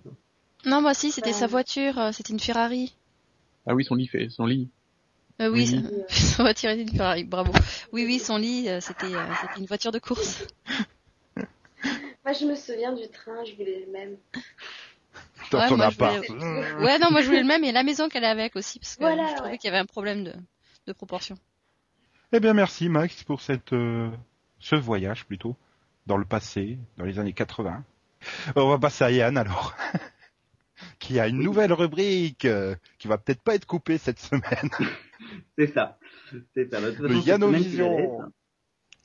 Non, 0.65 0.81
moi 0.81 0.93
si, 0.93 1.11
c'était 1.11 1.29
Euh. 1.29 1.33
sa 1.33 1.47
voiture, 1.47 1.97
euh, 1.99 2.11
c'était 2.11 2.33
une 2.33 2.39
Ferrari. 2.39 2.95
Ah 3.65 3.73
oui, 3.75 3.85
son 3.85 3.95
lit 3.95 4.07
fait 4.07 4.29
son 4.29 4.45
lit. 4.45 4.69
Euh, 5.41 5.49
oui, 5.49 5.61
Oui. 5.61 5.67
ça- 5.67 6.07
sa 6.37 6.43
voiture 6.43 6.69
était 6.71 6.81
une 6.83 6.89
Ferrari, 6.97 7.23
bravo. 7.23 7.53
Oui, 7.93 8.05
oui, 8.05 8.19
son 8.19 8.37
lit, 8.37 8.67
euh, 8.67 8.81
c'était 8.81 9.15
euh, 9.15 9.33
une 9.55 9.65
voiture 9.65 9.91
de 9.91 9.99
course. 9.99 10.45
Moi, 12.25 12.33
je 12.33 12.45
me 12.45 12.55
souviens 12.55 12.93
du 12.93 13.07
train, 13.09 13.43
je 13.45 13.53
voulais 13.55 13.85
le 13.85 13.91
même. 13.91 14.17
Dans 15.51 15.59
Ouais, 15.59 15.69
ton 15.69 15.79
appart. 15.79 16.25
voulais- 16.27 16.83
Ouais, 16.83 16.99
non, 16.99 17.11
moi 17.11 17.21
je 17.21 17.27
voulais 17.27 17.41
le 17.41 17.47
même 17.47 17.63
et 17.63 17.71
la 17.71 17.83
maison 17.83 18.09
qu'elle 18.09 18.23
avait 18.25 18.41
avec 18.41 18.55
aussi, 18.55 18.79
parce 18.79 18.95
que 18.95 19.01
Voilà, 19.01 19.27
je 19.27 19.35
trouvais 19.35 19.51
ouais. 19.51 19.57
qu'il 19.57 19.67
y 19.67 19.71
avait 19.73 19.77
un 19.81 19.85
problème 19.85 20.23
de, 20.23 20.33
de 20.87 20.93
proportion. 20.93 21.35
Eh 22.35 22.39
bien, 22.39 22.55
merci 22.55 22.89
Max 22.89 23.23
pour 23.23 23.41
cette 23.41 23.73
euh, 23.73 24.09
ce 24.57 24.75
voyage 24.75 25.23
plutôt 25.27 25.55
dans 26.07 26.17
le 26.17 26.25
passé, 26.25 26.79
dans 26.97 27.05
les 27.05 27.19
années 27.19 27.33
80. 27.33 27.83
On 28.55 28.69
va 28.69 28.79
passer 28.79 29.03
à 29.03 29.11
Yann 29.11 29.37
alors, 29.37 29.75
qui 30.99 31.19
a 31.19 31.27
une 31.27 31.37
nouvelle 31.37 31.71
rubrique 31.71 32.45
euh, 32.45 32.73
qui 32.97 33.07
va 33.07 33.19
peut-être 33.19 33.43
pas 33.43 33.53
être 33.53 33.67
coupée 33.67 33.99
cette 33.99 34.17
semaine. 34.17 34.71
C'est 35.59 35.67
ça. 35.75 35.99
C'est 36.55 36.71
ça. 36.71 36.79
Le 36.79 36.91
la 37.23 37.51
laisses. 37.51 37.79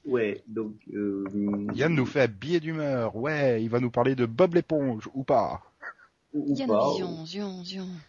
Ouais, 0.06 0.42
donc... 0.46 0.76
Euh, 0.94 1.26
Yann 1.74 1.94
nous 1.94 2.06
fait 2.06 2.22
un 2.22 2.28
billet 2.28 2.60
d'humeur. 2.60 3.14
Ouais, 3.14 3.62
il 3.62 3.68
va 3.68 3.78
nous 3.78 3.90
parler 3.90 4.14
de 4.14 4.24
Bob 4.24 4.54
l'éponge 4.54 5.06
ou 5.12 5.22
pas. 5.22 5.60
Ou, 6.34 6.54
pas, 6.66 6.90
ou, 6.90 7.26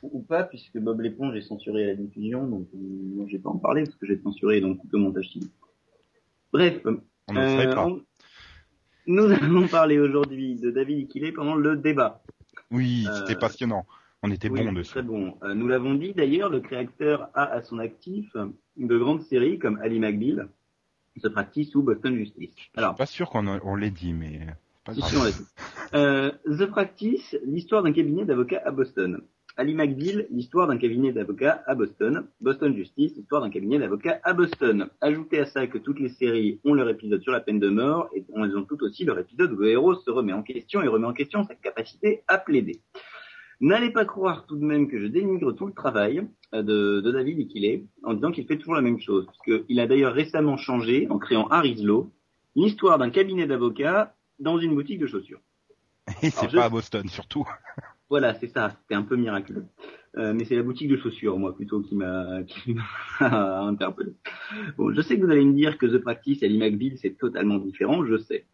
ou 0.01 0.21
pas, 0.21 0.43
puisque 0.43 0.77
Bob 0.77 0.99
l'éponge 0.99 1.35
est 1.37 1.41
censuré 1.41 1.83
à 1.85 1.87
la 1.87 1.95
diffusion, 1.95 2.45
donc 2.47 2.67
euh, 2.73 2.77
moi 3.15 3.25
je 3.27 3.33
vais 3.37 3.39
pas 3.41 3.49
en 3.49 3.57
parler 3.57 3.83
parce 3.85 3.95
que 3.95 4.05
j'ai 4.07 4.19
censuré 4.21 4.59
donc 4.59 4.79
le 4.91 4.99
montage 4.99 5.29
ciné. 5.29 5.47
Bref, 6.51 6.81
On 7.27 7.33
ne 7.33 7.39
le 7.39 7.47
ferait 7.47 7.67
euh, 7.67 7.75
pas. 7.75 7.87
on- 7.87 8.01
nous 9.07 9.23
allons 9.31 9.67
parler 9.67 9.97
aujourd'hui 9.99 10.55
de 10.55 10.69
David 10.69 10.99
Iquilé 10.99 11.31
pendant 11.31 11.55
le 11.55 11.77
débat. 11.77 12.21
Oui, 12.71 13.05
euh, 13.07 13.13
c'était 13.15 13.39
passionnant. 13.39 13.85
On 14.21 14.29
était 14.31 14.49
Oui, 14.49 14.63
bon 14.65 14.73
dessus. 14.73 14.91
Très 14.91 15.01
bon. 15.01 15.37
Euh, 15.43 15.53
nous 15.53 15.67
l'avons 15.69 15.93
dit 15.95 16.13
d'ailleurs, 16.13 16.49
le 16.49 16.59
créateur 16.59 17.29
a 17.33 17.45
à 17.45 17.61
son 17.63 17.79
actif 17.79 18.35
de 18.75 18.97
grandes 18.97 19.21
séries 19.23 19.59
comme 19.59 19.79
Ali 19.81 19.97
McBeal, 19.99 20.49
The 21.23 21.29
Practice 21.29 21.73
ou 21.75 21.83
Boston 21.83 22.17
Justice. 22.17 22.51
Alors, 22.75 22.95
Pas 22.95 23.05
sûr 23.05 23.29
qu'on 23.29 23.47
on 23.47 23.75
l'ait 23.75 23.91
dit, 23.91 24.11
mais 24.13 24.41
pas 24.89 25.07
on. 25.15 25.97
Euh, 25.97 26.31
The 26.45 26.65
Practice, 26.65 27.37
l'histoire 27.45 27.83
d'un 27.83 27.91
cabinet 27.91 28.25
d'avocats 28.25 28.61
à 28.65 28.71
Boston. 28.71 29.21
Ali 29.57 29.73
McBeal, 29.73 30.27
l'histoire 30.31 30.67
d'un 30.67 30.77
cabinet 30.77 31.11
d'avocats 31.11 31.63
à 31.65 31.75
Boston. 31.75 32.27
Boston 32.39 32.75
Justice, 32.75 33.13
l'histoire 33.17 33.41
d'un 33.41 33.49
cabinet 33.49 33.77
d'avocats 33.79 34.19
à 34.23 34.33
Boston. 34.33 34.87
Ajoutez 35.01 35.39
à 35.39 35.45
ça 35.45 35.67
que 35.67 35.77
toutes 35.77 35.99
les 35.99 36.09
séries 36.09 36.61
ont 36.63 36.73
leur 36.73 36.87
épisode 36.89 37.21
sur 37.21 37.33
la 37.33 37.41
peine 37.41 37.59
de 37.59 37.69
mort 37.69 38.09
et 38.15 38.23
elles 38.35 38.57
ont 38.57 38.63
toutes 38.63 38.83
aussi 38.83 39.03
leur 39.03 39.19
épisode 39.19 39.51
où 39.51 39.57
le 39.57 39.69
héros 39.69 39.95
se 39.95 40.09
remet 40.11 40.33
en 40.33 40.43
question 40.43 40.81
et 40.81 40.87
remet 40.87 41.07
en 41.07 41.13
question 41.13 41.43
sa 41.43 41.55
capacité 41.55 42.23
à 42.27 42.37
plaider. 42.37 42.79
N'allez 43.61 43.91
pas 43.91 44.05
croire 44.05 44.45
tout 44.45 44.55
de 44.55 44.63
même 44.63 44.87
que 44.87 45.01
je 45.01 45.07
dénigre 45.07 45.51
tout 45.51 45.67
le 45.67 45.73
travail 45.73 46.25
euh, 46.53 46.63
de, 46.63 47.01
de 47.01 47.11
David 47.11 47.39
Iquilé 47.39 47.85
en 48.03 48.13
disant 48.13 48.31
qu'il 48.31 48.45
fait 48.47 48.57
toujours 48.57 48.75
la 48.75 48.81
même 48.81 49.01
chose. 49.01 49.25
Parce 49.25 49.39
qu'il 49.39 49.79
a 49.81 49.87
d'ailleurs 49.87 50.13
récemment 50.13 50.55
changé 50.55 51.07
en 51.09 51.19
créant 51.19 51.47
Harry's 51.49 51.83
Law, 51.83 52.13
l'histoire 52.55 52.97
d'un 52.97 53.09
cabinet 53.09 53.47
d'avocats 53.47 54.15
dans 54.39 54.57
une 54.57 54.75
boutique 54.75 54.99
de 54.99 55.07
chaussures. 55.07 55.41
Et 56.23 56.29
c'est 56.29 56.49
je- 56.49 56.55
pas 56.57 56.65
à 56.65 56.69
Boston 56.69 57.07
surtout. 57.09 57.47
Voilà, 58.09 58.33
c'est 58.33 58.47
ça, 58.47 58.75
c'était 58.81 58.95
un 58.95 59.03
peu 59.03 59.15
miraculeux. 59.15 59.65
Euh, 60.17 60.33
mais 60.33 60.43
c'est 60.45 60.55
la 60.55 60.63
boutique 60.63 60.89
de 60.89 60.97
chaussures, 60.97 61.37
moi, 61.37 61.55
plutôt, 61.55 61.81
qui 61.83 61.95
m'a 61.95 62.41
interpellé. 63.19 64.13
Bon, 64.77 64.91
je 64.93 65.01
sais 65.01 65.19
que 65.19 65.25
vous 65.25 65.31
allez 65.31 65.45
me 65.45 65.53
dire 65.53 65.77
que 65.77 65.85
The 65.85 65.99
Practice 66.01 66.41
et 66.41 66.45
Ali 66.47 66.57
McBeal, 66.57 66.97
c'est 66.97 67.17
totalement 67.17 67.59
différent, 67.59 68.03
je 68.05 68.17
sais. 68.17 68.45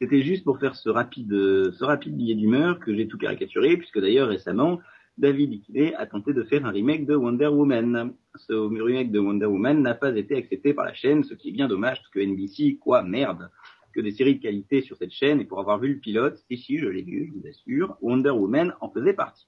C'était 0.00 0.22
juste 0.22 0.42
pour 0.42 0.58
faire 0.58 0.74
ce 0.74 0.88
rapide, 0.88 1.32
euh, 1.32 1.70
ce 1.72 1.84
rapide 1.84 2.16
billet 2.16 2.34
d'humeur 2.34 2.80
que 2.80 2.92
j'ai 2.94 3.06
tout 3.06 3.16
caricaturé, 3.18 3.76
puisque 3.76 4.00
d'ailleurs, 4.00 4.28
récemment, 4.28 4.80
David 5.16 5.52
Iquilé 5.52 5.94
a 5.94 6.06
tenté 6.06 6.32
de 6.32 6.42
faire 6.42 6.66
un 6.66 6.70
remake 6.72 7.06
de 7.06 7.14
Wonder 7.14 7.46
Woman. 7.46 8.12
Ce 8.34 8.52
remake 8.52 9.12
de 9.12 9.20
Wonder 9.20 9.46
Woman 9.46 9.80
n'a 9.80 9.94
pas 9.94 10.10
été 10.16 10.34
accepté 10.36 10.74
par 10.74 10.84
la 10.84 10.94
chaîne, 10.94 11.22
ce 11.22 11.34
qui 11.34 11.50
est 11.50 11.52
bien 11.52 11.68
dommage, 11.68 11.98
parce 11.98 12.08
que 12.10 12.18
NBC, 12.18 12.78
quoi, 12.80 13.04
merde 13.04 13.48
que 13.94 14.00
des 14.00 14.12
séries 14.12 14.36
de 14.36 14.42
qualité 14.42 14.82
sur 14.82 14.96
cette 14.96 15.12
chaîne 15.12 15.40
et 15.40 15.44
pour 15.44 15.60
avoir 15.60 15.78
vu 15.78 15.94
le 15.94 16.00
pilote, 16.00 16.42
si 16.48 16.58
si, 16.58 16.78
je 16.78 16.86
l'ai 16.86 17.02
vu, 17.02 17.28
je 17.28 17.38
vous 17.38 17.46
assure, 17.46 17.96
Wonder 18.00 18.30
Woman 18.30 18.74
en 18.80 18.90
faisait 18.90 19.12
partie. 19.12 19.46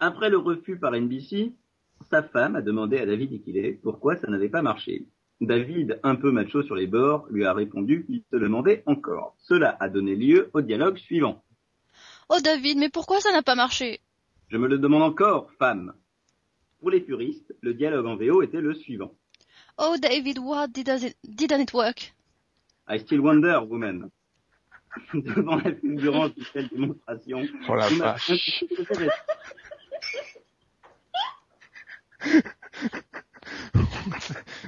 Après 0.00 0.30
le 0.30 0.38
refus 0.38 0.78
par 0.78 0.92
NBC, 0.92 1.52
sa 2.10 2.22
femme 2.22 2.56
a 2.56 2.62
demandé 2.62 2.98
à 2.98 3.06
David 3.06 3.32
Iquilé 3.32 3.78
pourquoi 3.82 4.16
ça 4.16 4.28
n'avait 4.28 4.48
pas 4.48 4.62
marché. 4.62 5.06
David, 5.40 6.00
un 6.02 6.14
peu 6.16 6.30
macho 6.30 6.62
sur 6.62 6.74
les 6.74 6.86
bords, 6.86 7.26
lui 7.30 7.44
a 7.44 7.52
répondu 7.52 8.04
qu'il 8.06 8.22
se 8.30 8.36
demandait 8.36 8.82
encore. 8.86 9.36
Cela 9.38 9.76
a 9.80 9.88
donné 9.88 10.14
lieu 10.14 10.50
au 10.54 10.62
dialogue 10.62 10.96
suivant. 10.96 11.42
Oh 12.28 12.38
David, 12.42 12.78
mais 12.78 12.88
pourquoi 12.88 13.20
ça 13.20 13.32
n'a 13.32 13.42
pas 13.42 13.54
marché? 13.54 14.00
Je 14.48 14.56
me 14.56 14.68
le 14.68 14.78
demande 14.78 15.02
encore, 15.02 15.50
femme. 15.58 15.92
Pour 16.80 16.90
les 16.90 17.00
puristes, 17.00 17.54
le 17.60 17.74
dialogue 17.74 18.06
en 18.06 18.16
VO 18.16 18.42
était 18.42 18.60
le 18.60 18.74
suivant. 18.74 19.12
Oh 19.76 19.96
David, 20.00 20.38
what 20.38 20.68
didn't 20.68 21.02
it, 21.02 21.16
didn't 21.24 21.60
it 21.60 21.72
work 21.74 22.13
I 22.86 22.98
still 22.98 23.22
wonder, 23.22 23.60
woman. 23.64 24.10
Devant 25.14 25.56
la 25.56 25.74
fulgurante 25.74 26.36
de 26.36 26.44
telle 26.52 26.68
démonstration, 26.68 27.46
Oh 27.68 27.74
la 27.74 27.88
vache. 27.88 28.30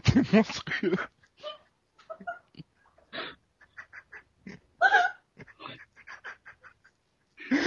c'est 0.05 0.33
monstrueux. 0.33 0.97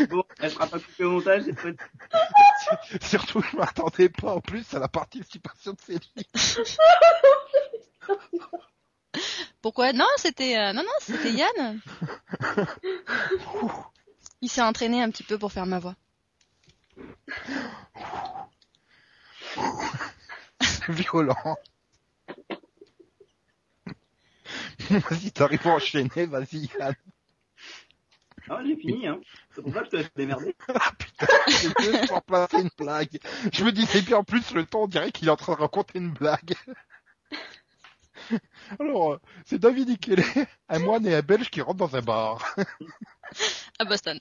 Bon, 0.09 0.23
elle 0.39 0.51
sera 0.51 0.67
pas 0.67 0.79
coupée 0.79 1.03
au 1.05 1.11
montage, 1.11 1.43
c'est 1.45 1.53
peut 1.53 1.75
Surtout, 3.01 3.41
je 3.41 3.55
m'attendais 3.55 4.09
pas 4.09 4.33
en 4.33 4.41
plus 4.41 4.73
à 4.73 4.79
la 4.79 4.87
participation 4.87 5.73
de 5.73 5.79
Céline. 5.79 6.01
Pourquoi? 9.61 9.93
Non, 9.93 10.05
c'était 10.17 10.57
euh, 10.57 10.73
non 10.73 10.83
non, 10.83 10.89
c'était 11.01 11.31
Yann. 11.33 11.79
Il 14.41 14.49
s'est 14.49 14.61
entraîné 14.61 15.01
un 15.01 15.09
petit 15.09 15.23
peu 15.23 15.37
pour 15.37 15.51
faire 15.51 15.65
ma 15.65 15.79
voix. 15.79 15.95
Violent. 20.89 21.57
vas-y, 24.89 25.31
t'arrives 25.31 25.67
à 25.67 25.71
enchaîner, 25.71 26.25
vas-y, 26.25 26.69
Yann. 26.79 26.95
Ah, 28.49 28.61
j'ai 28.65 28.75
fini, 28.77 29.05
hein. 29.05 29.19
C'est 29.55 29.61
pour 29.61 29.73
ça 29.73 29.81
que 29.81 29.85
je 29.85 29.89
te 29.91 29.95
laisse 29.97 30.13
démerder. 30.15 30.55
Ah 30.73 30.91
putain, 30.97 31.27
j'ai 31.47 31.91
juste 31.91 32.07
pour 32.07 32.23
placer 32.23 32.61
une 32.61 32.69
blague. 32.77 33.19
Je 33.53 33.63
me 33.63 33.71
disais 33.71 34.01
bien 34.01 34.17
en 34.17 34.23
plus 34.23 34.51
le 34.53 34.65
temps, 34.65 34.83
on 34.83 34.87
dirait 34.87 35.11
qu'il 35.11 35.27
est 35.27 35.31
en 35.31 35.35
train 35.35 35.53
de 35.53 35.59
raconter 35.59 35.99
une 35.99 36.11
blague. 36.11 36.55
Alors, 38.79 39.13
euh, 39.13 39.19
c'est 39.45 39.59
David 39.59 39.89
Ikele, 39.89 40.23
un 40.69 40.79
moine 40.79 41.05
et 41.05 41.15
un 41.15 41.21
belge 41.21 41.49
qui 41.49 41.61
rentrent 41.61 41.77
dans 41.77 41.95
un 41.95 42.01
bar. 42.01 42.55
À 43.79 43.85
Boston. 43.85 44.19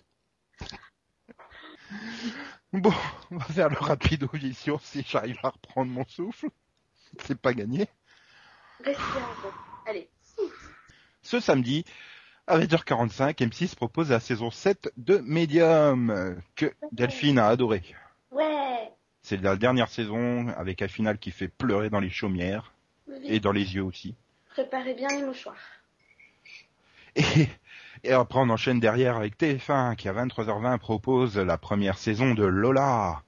Bon, 2.72 2.92
on 3.30 3.38
va 3.38 3.44
faire 3.46 3.70
le 3.70 3.78
rapide 3.78 4.28
audition 4.32 4.78
si 4.82 5.02
j'arrive 5.09 5.38
à 5.42 5.48
reprendre 5.48 5.90
mon 5.90 6.04
souffle. 6.06 6.50
C'est 7.24 7.40
pas 7.40 7.54
gagné. 7.54 7.88
Allez. 9.86 10.11
Ce 11.22 11.40
samedi, 11.40 11.84
à 12.46 12.59
20h45, 12.59 13.34
M6 13.36 13.74
propose 13.74 14.11
la 14.11 14.20
saison 14.20 14.50
7 14.50 14.92
de 14.98 15.18
Medium, 15.18 16.40
que 16.54 16.72
Delphine 16.92 17.38
a 17.38 17.48
adoré. 17.48 17.82
Ouais. 18.30 18.92
C'est 19.22 19.40
la 19.40 19.56
dernière 19.56 19.88
saison 19.88 20.48
avec 20.48 20.82
un 20.82 20.88
final 20.88 21.18
qui 21.18 21.30
fait 21.30 21.48
pleurer 21.48 21.88
dans 21.88 22.00
les 22.00 22.11
chaumières 22.11 22.74
et 23.24 23.40
dans 23.40 23.52
les 23.52 23.74
yeux 23.74 23.82
aussi. 23.82 24.14
Préparez 24.50 24.94
bien 24.94 25.09
les 25.09 25.22
mouchoirs. 25.22 25.56
Et, 27.16 27.48
et 28.04 28.12
après 28.12 28.38
on 28.38 28.50
enchaîne 28.50 28.80
derrière 28.80 29.16
avec 29.16 29.38
TF1 29.38 29.96
qui 29.96 30.09
à 30.09 30.12
23h20 30.12 30.78
propose 30.78 31.36
la 31.36 31.59
première 31.59 31.98
saison 31.98 32.34
de 32.34 32.44
Lola. 32.44 33.22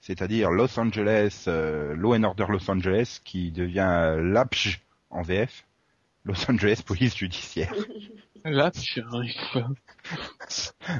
C'est-à-dire 0.00 0.50
Los 0.50 0.78
Angeles, 0.78 1.44
euh, 1.48 1.94
Law 1.94 2.14
and 2.14 2.24
Order 2.24 2.46
Los 2.48 2.70
Angeles 2.70 3.20
qui 3.24 3.50
devient 3.50 4.16
LAPJ 4.18 4.80
en 5.10 5.22
VF. 5.22 5.64
Los 6.24 6.50
Angeles 6.50 6.82
Police 6.84 7.16
Judiciaire. 7.16 7.74
Pas. 8.42 8.72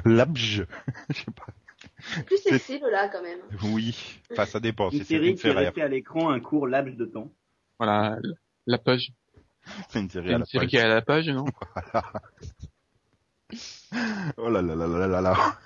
LAPJ. 0.05 0.65
Je 1.09 1.15
sais 1.15 1.31
pas. 1.31 1.47
Plus 2.25 2.37
sexy, 2.37 2.79
Lola, 2.79 3.09
quand 3.09 3.21
même. 3.21 3.39
Oui. 3.63 4.19
Enfin, 4.31 4.45
ça 4.45 4.59
dépend. 4.59 4.89
Une 4.89 4.99
C'est 4.99 5.05
série 5.05 5.35
qui 5.35 5.47
est 5.47 5.51
restée 5.51 5.81
à 5.81 5.87
l'écran 5.87 6.29
un 6.29 6.39
court 6.39 6.67
laps 6.67 6.95
de 6.95 7.05
temps. 7.05 7.31
Voilà, 7.81 8.19
la 8.67 8.77
page. 8.77 9.11
c'est 9.89 9.99
une 10.01 10.09
série 10.11 10.27
C'est 10.27 10.33
à 10.33 10.35
une 10.35 10.39
la 10.41 10.45
série 10.45 10.65
page. 10.65 10.69
qui 10.69 10.75
est 10.77 10.81
à 10.81 10.87
la 10.87 11.01
page, 11.01 11.27
non 11.29 11.45
Oh 14.37 14.49
là 14.49 14.61
là 14.61 14.75
là 14.75 14.87
là 14.87 15.07
là 15.07 15.21
là. 15.21 15.57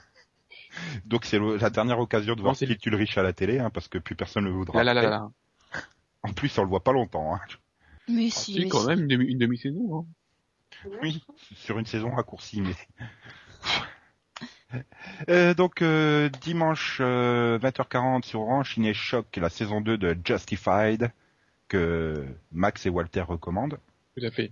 Donc 1.06 1.26
c'est 1.26 1.40
le- 1.40 1.58
la 1.58 1.70
dernière 1.70 2.00
occasion 2.00 2.36
de 2.36 2.42
voir 2.42 2.52
Non, 2.52 2.56
c'est- 2.56 2.66
Steve 2.66 2.78
Ulrich 2.94 3.18
à 3.18 3.24
la 3.24 3.34
télé, 3.34 3.60
hein, 3.60 3.70
parce 3.70 3.88
que 3.90 3.98
plus 3.98 4.16
personne 4.16 4.46
ne 4.46 4.50
le 4.50 4.56
voudra. 4.56 4.82
Là, 4.84 4.94
là, 4.94 5.02
là, 5.02 5.10
là. 5.10 5.30
En 6.24 6.32
plus, 6.34 6.58
on 6.58 6.64
le 6.64 6.70
voit 6.70 6.84
pas 6.84 6.92
longtemps. 6.94 7.36
Hein. 7.36 7.40
Mais 8.08 8.28
Ah, 8.32 8.36
si, 8.36 8.54
si, 8.54 8.60
mais 8.62 8.70
quand 8.70 8.82
si. 8.82 8.88
même, 8.88 9.02
une 9.02 9.08
demi- 9.08 9.28
une 9.32 9.38
demi-saison. 9.38 10.00
hein. 10.00 10.06
Oui, 11.02 11.24
sur 11.56 11.80
une 11.80 11.86
saison 11.86 12.12
raccourcie, 12.12 12.62
mais. 12.62 12.76
Euh, 15.30 15.54
donc 15.54 15.82
euh, 15.82 16.28
dimanche 16.42 16.98
euh, 17.00 17.58
20h40 17.60 18.26
sur 18.26 18.42
Orange, 18.42 18.74
Ciné 18.74 18.94
Choc, 18.94 19.28
la 19.38 19.50
saison 19.50 19.80
2 19.80 19.98
de 19.98 20.18
Justified 20.26 21.14
que 21.76 22.26
Max 22.52 22.86
et 22.86 22.90
Walter 22.90 23.22
recommandent. 23.22 23.80
Tout 24.16 24.26
à 24.26 24.32
fait. 24.32 24.52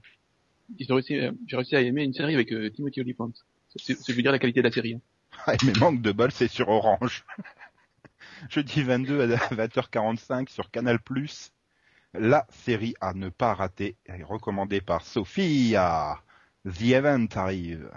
Réussi, 0.89 1.19
euh, 1.19 1.31
j'ai 1.47 1.55
réussi 1.55 1.75
à 1.75 1.81
aimer 1.81 2.03
une 2.03 2.13
série 2.13 2.33
avec 2.33 2.51
euh, 2.51 2.69
Timothy 2.69 3.01
Olyphant. 3.01 3.31
C'est 3.75 3.95
c'est 3.95 4.13
veut 4.13 4.21
dire 4.21 4.31
la 4.31 4.39
qualité 4.39 4.61
de 4.61 4.67
la 4.67 4.71
série. 4.71 4.95
hein. 4.95 5.01
Ah, 5.47 5.55
mais 5.65 5.73
manque 5.79 6.01
de 6.01 6.11
bol, 6.11 6.31
c'est 6.31 6.47
sur 6.47 6.69
Orange. 6.69 7.25
Jeudi 8.49 8.83
22 8.83 9.21
à 9.21 9.27
20h45 9.51 10.49
sur 10.49 10.69
Canal+. 10.69 10.99
La 12.13 12.45
série 12.49 12.93
à 13.01 13.13
ne 13.13 13.29
pas 13.29 13.53
rater, 13.53 13.95
est 14.05 14.23
recommandée 14.23 14.81
par 14.81 15.05
Sophie. 15.05 15.73
The 16.65 16.81
Event 16.81 17.27
arrive. 17.35 17.89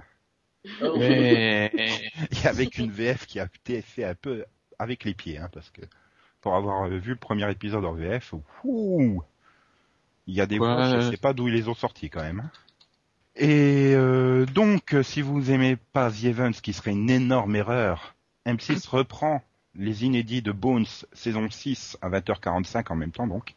Mais 0.98 1.70
Et 2.30 2.46
avec 2.46 2.78
une 2.78 2.90
VF 2.90 3.26
qui 3.26 3.38
a 3.40 3.44
été 3.44 3.82
fait 3.82 4.04
un 4.04 4.14
peu 4.14 4.44
avec 4.78 5.04
les 5.04 5.14
pieds, 5.14 5.38
hein, 5.38 5.48
parce 5.52 5.70
que 5.70 5.82
pour 6.46 6.54
avoir 6.54 6.86
vu 6.86 7.10
le 7.10 7.16
premier 7.16 7.50
épisode 7.50 7.84
en 7.84 7.92
VF, 7.92 8.32
ouh, 8.62 9.20
il 10.28 10.34
y 10.36 10.40
a 10.40 10.46
des 10.46 10.60
Ouais. 10.60 10.68
voix, 10.68 11.00
je 11.00 11.10
sais 11.10 11.16
pas 11.16 11.32
d'où 11.32 11.48
ils 11.48 11.54
les 11.54 11.66
ont 11.66 11.74
sortis 11.74 12.08
quand 12.08 12.22
même. 12.22 12.38
hein. 12.38 12.50
Et 13.34 13.94
euh, 13.96 14.46
donc, 14.46 14.94
si 15.02 15.22
vous 15.22 15.50
aimez 15.50 15.74
pas 15.74 16.08
The 16.08 16.22
Event, 16.26 16.52
ce 16.52 16.62
qui 16.62 16.72
serait 16.72 16.92
une 16.92 17.10
énorme 17.10 17.56
erreur, 17.56 18.14
M6 18.46 18.88
reprend 18.88 19.42
les 19.74 20.04
inédits 20.04 20.40
de 20.40 20.52
Bones 20.52 20.86
saison 21.14 21.50
6 21.50 21.98
à 22.00 22.10
20h45 22.10 22.92
en 22.92 22.94
même 22.94 23.10
temps 23.10 23.26
donc. 23.26 23.56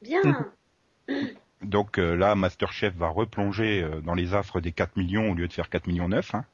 Bien. 0.00 0.20
Donc 1.62 1.98
euh, 1.98 2.14
là, 2.14 2.36
Masterchef 2.36 2.94
va 2.94 3.08
replonger 3.08 3.82
euh, 3.82 4.00
dans 4.00 4.14
les 4.14 4.32
affres 4.32 4.60
des 4.60 4.70
4 4.70 4.96
millions 4.96 5.32
au 5.32 5.34
lieu 5.34 5.48
de 5.48 5.52
faire 5.52 5.70
4 5.70 5.88
millions 5.88 6.08
9, 6.08 6.36
hein, 6.36 6.44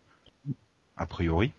a 0.97 1.05
priori. 1.05 1.53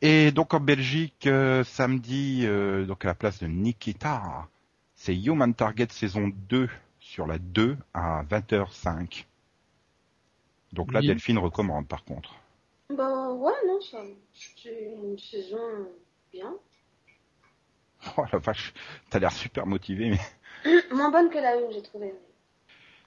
Et 0.00 0.30
donc 0.32 0.54
en 0.54 0.60
Belgique, 0.60 1.26
euh, 1.26 1.64
samedi, 1.64 2.42
euh, 2.44 2.84
donc 2.86 3.04
à 3.04 3.08
la 3.08 3.14
place 3.14 3.40
de 3.40 3.46
Nikita, 3.46 4.48
c'est 4.94 5.14
Human 5.14 5.54
Target 5.54 5.88
saison 5.90 6.30
2 6.48 6.68
sur 7.00 7.26
la 7.26 7.38
2 7.38 7.76
à 7.94 8.24
20h05. 8.24 9.24
Donc 10.72 10.92
là, 10.92 11.00
Oui. 11.00 11.08
Delphine 11.08 11.38
recommande 11.38 11.86
par 11.86 12.04
contre. 12.04 12.34
Bah 12.90 13.32
ouais, 13.32 13.52
non, 13.66 13.80
ça. 13.80 13.98
C'est 14.32 14.94
une 15.02 15.18
saison 15.18 15.88
bien. 16.32 16.54
Oh 18.16 18.24
la 18.32 18.38
vache, 18.40 18.74
t'as 19.10 19.20
l'air 19.20 19.30
super 19.30 19.64
motivé. 19.64 20.10
Mais... 20.10 20.80
Moins 20.92 21.10
bonne 21.10 21.30
que 21.30 21.38
la 21.38 21.56
une, 21.56 21.70
j'ai 21.72 21.82
trouvé. 21.82 22.12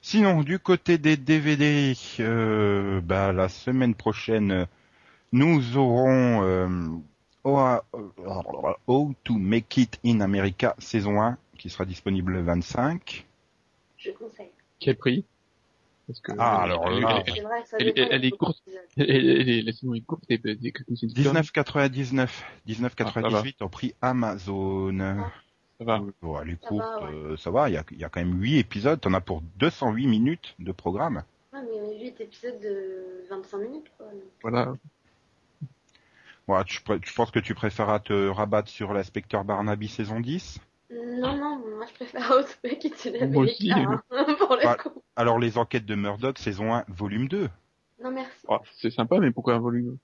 Sinon, 0.02 0.44
du 0.44 0.60
côté 0.60 0.98
des 0.98 1.18
DVD, 1.18 1.94
euh, 2.20 3.02
bah, 3.02 3.34
la 3.34 3.50
semaine 3.50 3.96
prochaine, 3.96 4.68
nous 5.32 5.78
aurons 5.78 6.44
euh, 6.44 6.68
How, 7.44 7.80
How 8.88 9.14
to 9.24 9.34
Make 9.38 9.78
It 9.78 10.00
in 10.06 10.22
America 10.22 10.76
saison 10.80 11.22
1 11.22 11.38
qui 11.58 11.70
sera 11.70 11.86
disponible 11.86 12.34
le 12.34 12.42
25. 12.44 13.26
Je 13.98 14.12
conseille. 14.12 14.52
quel 14.80 14.98
prix? 14.98 15.26
Parce 16.08 16.20
que 16.20 16.32
Ah, 16.38 16.62
alors 16.62 16.90
là. 16.90 17.24
elle- 17.26 17.94
Elle- 17.96 18.08
elle 18.12 18.26
est 18.26 18.32
courte. 18.32 18.62
épisodes. 18.68 18.84
elle- 18.98 19.10
elle- 19.10 19.50
elle- 19.50 19.66
la 19.66 19.72
saison 19.72 19.94
est 19.96 20.02
courte 20.02 20.24
et 20.30 20.36
et- 20.36 20.72
que 20.72 20.84
c'est 20.88 20.92
une 20.92 20.96
sitcom, 21.10 21.16
19,99, 21.16 22.44
19,98 22.68 23.62
au 23.64 23.70
prix 23.70 23.96
Amazon. 24.02 24.96
Ça 25.80 25.84
va. 25.84 26.02
Bon, 26.22 26.40
elle 26.40 26.52
est 26.52 26.62
courte, 26.62 27.02
ouais. 27.02 27.08
euh, 27.14 27.38
ça 27.38 27.52
va, 27.52 27.70
il 27.70 27.74
y 27.74 27.78
a, 27.78 27.84
il 27.92 27.98
y 27.98 28.04
a 28.04 28.10
quand 28.10 28.22
même 28.22 28.40
8 28.40 28.60
épisodes, 28.60 29.02
t'en 29.02 29.14
as 29.14 29.20
pour 29.22 29.42
208 29.58 30.08
minutes 30.08 30.56
de 30.60 30.72
programme. 30.72 31.24
Ouais, 31.54 31.60
mais 31.64 32.00
8 32.00 32.22
épisodes 32.22 32.60
de 32.62 33.26
25 33.30 33.58
minutes, 33.58 33.92
quoi. 33.98 34.08
Voilà. 34.44 34.74
Voilà, 36.48 36.64
tu, 36.64 36.82
penses 36.82 37.32
que 37.32 37.40
tu 37.40 37.56
préféreras 37.56 38.00
te 38.00 38.28
rabattre 38.28 38.70
sur 38.70 38.94
l'inspecteur 38.94 39.44
Barnaby 39.44 39.88
saison 39.88 40.20
10 40.20 40.60
Non, 40.92 41.36
non, 41.38 41.58
moi 41.78 41.86
je 41.90 41.94
préfère 41.94 42.32
Out 42.32 42.60
Make 42.64 42.84
It 42.86 43.10
in 43.22 43.28
Moi 43.28 43.44
aussi, 43.46 43.72
America, 43.72 44.04
hein, 44.12 44.36
pour 44.40 44.56
le 44.56 44.64
Bah. 44.64 44.76
coup. 44.76 45.02
Alors 45.16 45.40
les 45.40 45.58
enquêtes 45.58 45.86
de 45.86 45.96
Murdoch 45.96 46.38
saison 46.38 46.74
1 46.76 46.86
volume 46.88 47.28
2 47.28 47.50
Non, 48.04 48.12
merci. 48.12 48.46
Oh, 48.48 48.60
c'est 48.74 48.92
sympa, 48.92 49.18
mais 49.20 49.32
pourquoi 49.32 49.56
un 49.56 49.60
volume 49.60 49.98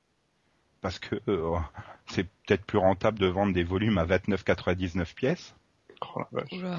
parce 0.81 0.97
que 0.97 1.15
euh, 1.27 1.57
c'est 2.07 2.23
peut-être 2.23 2.65
plus 2.65 2.79
rentable 2.79 3.19
de 3.19 3.27
vendre 3.27 3.53
des 3.53 3.63
volumes 3.63 3.99
à 3.99 4.05
29,99 4.05 5.13
pièces. 5.13 5.55
oh, 6.01 6.19
la 6.19 6.27
vache. 6.31 6.51
Oula. 6.53 6.77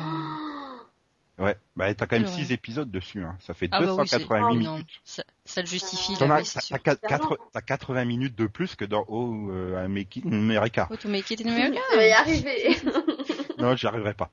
Oh, 1.38 1.44
Ouais, 1.44 1.56
bah 1.76 1.92
t'as 1.94 2.06
quand 2.06 2.16
même 2.18 2.26
Ouais. 2.28 2.32
6 2.44 2.52
épisodes 2.52 2.90
dessus, 2.90 3.24
hein. 3.24 3.36
ça 3.40 3.54
fait 3.54 3.68
Ah 3.72 3.80
bah 3.80 3.86
oui, 3.94 3.96
288 3.96 4.42
Oh, 4.44 4.54
minutes. 4.54 4.66
Non, 4.66 4.84
ça, 5.02 5.24
ça 5.46 5.60
le 5.62 5.66
justifie, 5.66 6.14
t'as, 6.18 6.44
sûr. 6.44 6.60
t'as- 6.60 6.60
C'est 6.60 6.78
quatre- 7.08 7.22
marrant. 7.30 7.36
t'as 7.52 7.60
80 7.62 8.04
minutes 8.04 8.36
de 8.36 8.46
plus 8.46 8.74
que 8.76 8.84
dans 8.84 9.04
Oh 9.08 9.48
euh, 9.50 9.88
Make 9.88 10.16
It 10.16 10.26
in 10.26 10.32
America. 10.32 10.86
How 10.90 10.96
to 10.98 11.08
make 11.08 11.30
it 11.30 11.40
in 11.40 11.48
America. 11.48 11.80
Je 11.92 11.96
vais 11.98 12.08
y 12.10 12.12
arriver. 12.12 12.76
Non, 13.58 13.76
j'y 13.76 13.86
arriverai 13.86 14.14
pas. 14.14 14.30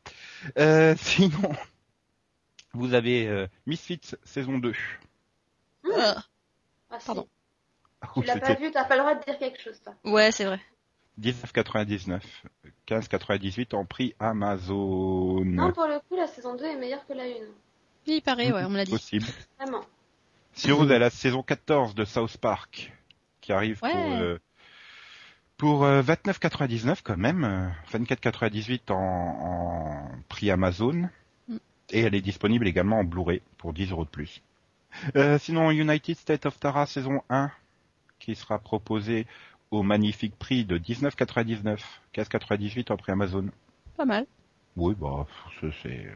Euh, 0.58 0.96
sinon, 0.98 1.52
vous 2.74 2.94
avez 2.94 3.28
euh, 3.28 3.48
Misfits 3.66 4.16
saison 4.24 4.58
2. 4.60 4.74
Ah, 5.98 6.24
Ah, 6.90 7.00
si. 7.00 7.06
Pardon. 7.06 7.28
Tu 8.16 8.24
l'as 8.24 8.38
pas 8.40 8.54
vu, 8.56 8.72
t'as 8.72 8.86
pas 8.86 8.96
le 8.96 9.02
droit 9.02 9.16
de 9.16 9.24
dire 9.24 9.38
quelque 9.38 9.62
chose, 9.62 9.80
toi. 9.84 9.94
Ouais, 10.06 10.32
c'est 10.32 10.46
vrai. 10.46 10.60
19,99. 11.22 12.22
15,98 12.88 13.76
en 13.76 13.86
prix 13.86 14.16
Amazon. 14.20 15.44
Non, 15.46 15.72
pour 15.72 15.86
le 15.86 16.00
coup, 16.08 16.16
la 16.16 16.28
saison 16.28 16.56
2 16.56 16.64
est 16.66 16.78
meilleure 16.78 17.06
que 17.08 17.14
la 17.14 17.24
1. 17.24 17.28
Oui, 18.08 18.16
il 18.18 18.22
paraît, 18.22 18.52
ouais, 18.52 18.64
on 18.64 18.70
me 18.70 18.78
l'a 18.78 18.86
dit. 18.86 18.92
Possible. 18.92 19.26
Vraiment. 19.60 19.82
Sinon, 20.54 20.78
vous 20.78 20.84
avez 20.84 21.00
la 21.00 21.10
saison 21.10 21.44
14 21.44 21.94
de 21.96 22.06
South 22.06 22.38
Park 22.38 22.92
qui 23.42 23.52
arrive 23.52 23.80
Ouais. 23.84 23.92
pour, 23.92 24.02
euh, 24.14 24.38
pour 25.58 25.84
euh, 25.86 26.02
29,99 26.02 27.02
quand 27.04 27.18
même. 27.18 27.44
euh, 27.44 27.70
24,98 27.98 28.92
en, 28.92 28.96
en 28.96 30.10
prix 30.30 30.50
Amazon. 30.52 31.10
Mm. 31.48 31.58
Et 31.92 32.02
elle 32.02 32.16
est 32.16 32.22
disponible 32.22 32.68
également 32.68 33.00
en 33.00 33.04
Blu-ray 33.04 33.42
pour 33.58 33.74
10 33.74 33.92
euros 33.92 34.06
de 34.06 34.10
plus. 34.10 34.42
Euh, 35.16 35.38
sinon, 35.38 35.70
United 35.72 36.18
States 36.18 36.46
of 36.48 36.60
Tara 36.60 36.86
saison 36.88 37.22
1 37.30 37.52
qui 38.18 38.36
sera 38.36 38.60
proposé 38.60 39.28
au 39.72 39.84
magnifique 39.84 40.36
prix 40.38 40.66
de 40.66 40.78
19,99. 40.78 41.80
15,98 42.16 42.92
en 42.92 42.98
prix 42.98 43.12
Amazon. 43.12 43.46
Pas 43.98 44.06
mal. 44.06 44.26
Oui, 44.78 44.96
bah, 45.00 45.26
c'est, 45.84 46.08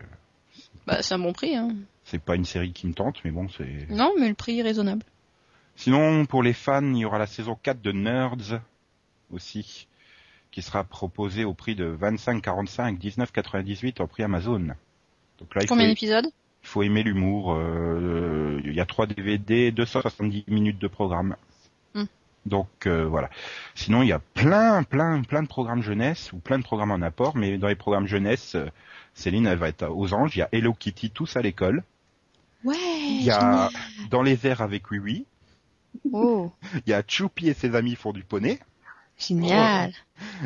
Bah, 0.87 1.01
c'est 1.01 1.13
un 1.15 1.19
bon 1.19 1.33
prix, 1.33 1.55
hein. 1.55 1.75
c'est 2.05 2.21
pas 2.21 2.35
une 2.35 2.45
série 2.45 2.71
qui 2.71 2.87
me 2.87 2.93
tente, 2.93 3.17
mais 3.25 3.31
bon, 3.31 3.47
c'est... 3.49 3.87
Non, 3.89 4.11
mais 4.19 4.29
le 4.29 4.35
prix 4.35 4.59
est 4.59 4.63
raisonnable. 4.63 5.03
Sinon, 5.75 6.25
pour 6.25 6.43
les 6.43 6.53
fans, 6.53 6.83
il 6.93 6.97
y 6.99 7.05
aura 7.05 7.17
la 7.17 7.25
saison 7.27 7.57
4 7.61 7.81
de 7.81 7.91
Nerds 7.91 8.61
aussi, 9.31 9.87
qui 10.51 10.61
sera 10.61 10.83
proposée 10.83 11.43
au 11.45 11.53
prix 11.53 11.75
de 11.75 11.95
25,45, 11.99 12.99
19,98 12.99 14.01
en 14.01 14.07
prix 14.07 14.23
Amazon. 14.23 14.59
Donc 15.39 15.55
là, 15.55 15.61
il 15.63 15.67
faut, 15.67 15.73
Combien 15.73 15.87
il 15.87 15.89
d'épisodes 15.89 16.27
faut 16.61 16.83
aimer 16.83 17.03
l'humour. 17.03 17.53
euh, 17.55 18.61
Il 18.63 18.73
y 18.73 18.79
a 18.79 18.85
3 18.85 19.07
DVD, 19.07 19.71
270 19.71 20.45
minutes 20.47 20.79
de 20.79 20.87
programme. 20.87 21.35
Donc 22.45 22.87
euh, 22.87 23.05
voilà. 23.05 23.29
Sinon, 23.75 24.01
il 24.01 24.09
y 24.09 24.11
a 24.11 24.19
plein, 24.19 24.83
plein, 24.83 25.21
plein 25.21 25.43
de 25.43 25.47
programmes 25.47 25.81
jeunesse 25.81 26.33
ou 26.33 26.37
plein 26.39 26.59
de 26.59 26.63
programmes 26.63 26.91
en 26.91 27.01
apport, 27.01 27.37
mais 27.37 27.57
dans 27.57 27.67
les 27.67 27.75
programmes 27.75 28.07
jeunesse, 28.07 28.55
euh, 28.55 28.67
Céline, 29.13 29.47
elle 29.47 29.57
va 29.57 29.69
être 29.69 29.87
aux 29.89 30.13
anges. 30.13 30.35
Il 30.35 30.39
y 30.39 30.41
a 30.41 30.49
Hello 30.51 30.73
Kitty 30.73 31.11
tous 31.11 31.35
à 31.35 31.41
l'école. 31.41 31.83
Ouais. 32.63 32.75
Il 33.07 33.23
y 33.23 33.31
a 33.31 33.69
dans 34.09 34.21
les 34.21 34.45
airs 34.47 34.61
avec 34.61 34.91
Oui 34.91 34.99
Oui. 34.99 35.25
Oh, 36.11 36.51
Il 36.85 36.89
y 36.89 36.93
a 36.93 37.03
Choupi 37.07 37.49
et 37.49 37.53
ses 37.53 37.75
amis 37.75 37.95
font 37.95 38.11
du 38.13 38.23
poney. 38.23 38.59
génial. 39.17 39.93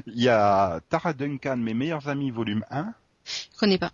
Il 0.05 0.21
y 0.21 0.27
a 0.29 0.81
Tara 0.89 1.13
Duncan, 1.13 1.57
mes 1.57 1.73
meilleurs 1.73 2.09
amis, 2.09 2.31
volume 2.31 2.65
1. 2.69 2.93
Je 3.25 3.57
connais 3.57 3.77
pas. 3.77 3.91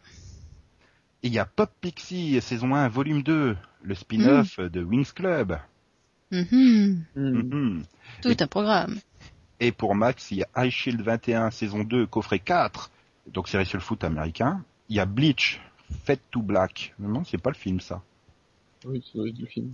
Et 1.21 1.27
il 1.27 1.33
y 1.33 1.39
a 1.39 1.45
Pop 1.45 1.71
Pixie, 1.79 2.41
saison 2.41 2.73
1, 2.75 2.87
volume 2.89 3.21
2, 3.23 3.55
le 3.83 3.95
spin-off 3.95 4.59
de 4.59 4.83
Wings 4.83 5.13
Club. 5.13 5.57
Mhm. 6.33 7.05
Hmm. 7.15 7.21
Mhm. 7.21 7.83
Tout 8.21 8.35
un 8.39 8.47
programme. 8.47 8.99
Et 9.59 9.71
pour 9.71 9.95
Max, 9.95 10.31
il 10.31 10.39
y 10.39 10.43
a 10.43 10.65
High 10.65 10.71
Shield 10.71 11.01
21, 11.01 11.51
saison 11.51 11.83
2, 11.83 12.05
coffret 12.07 12.39
4. 12.39 12.89
Donc 13.27 13.47
série 13.47 13.65
sur 13.65 13.77
le 13.77 13.83
foot 13.83 14.03
américain. 14.03 14.63
Il 14.89 14.95
y 14.95 14.99
a 14.99 15.05
Bleach, 15.05 15.61
Fade 16.05 16.19
to 16.31 16.41
Black. 16.41 16.93
Non, 16.99 17.23
c'est 17.23 17.37
pas 17.37 17.51
le 17.51 17.55
film 17.55 17.79
ça. 17.79 18.01
Oui, 18.85 19.01
c'est 19.13 19.19
le 19.19 19.45
film. 19.45 19.73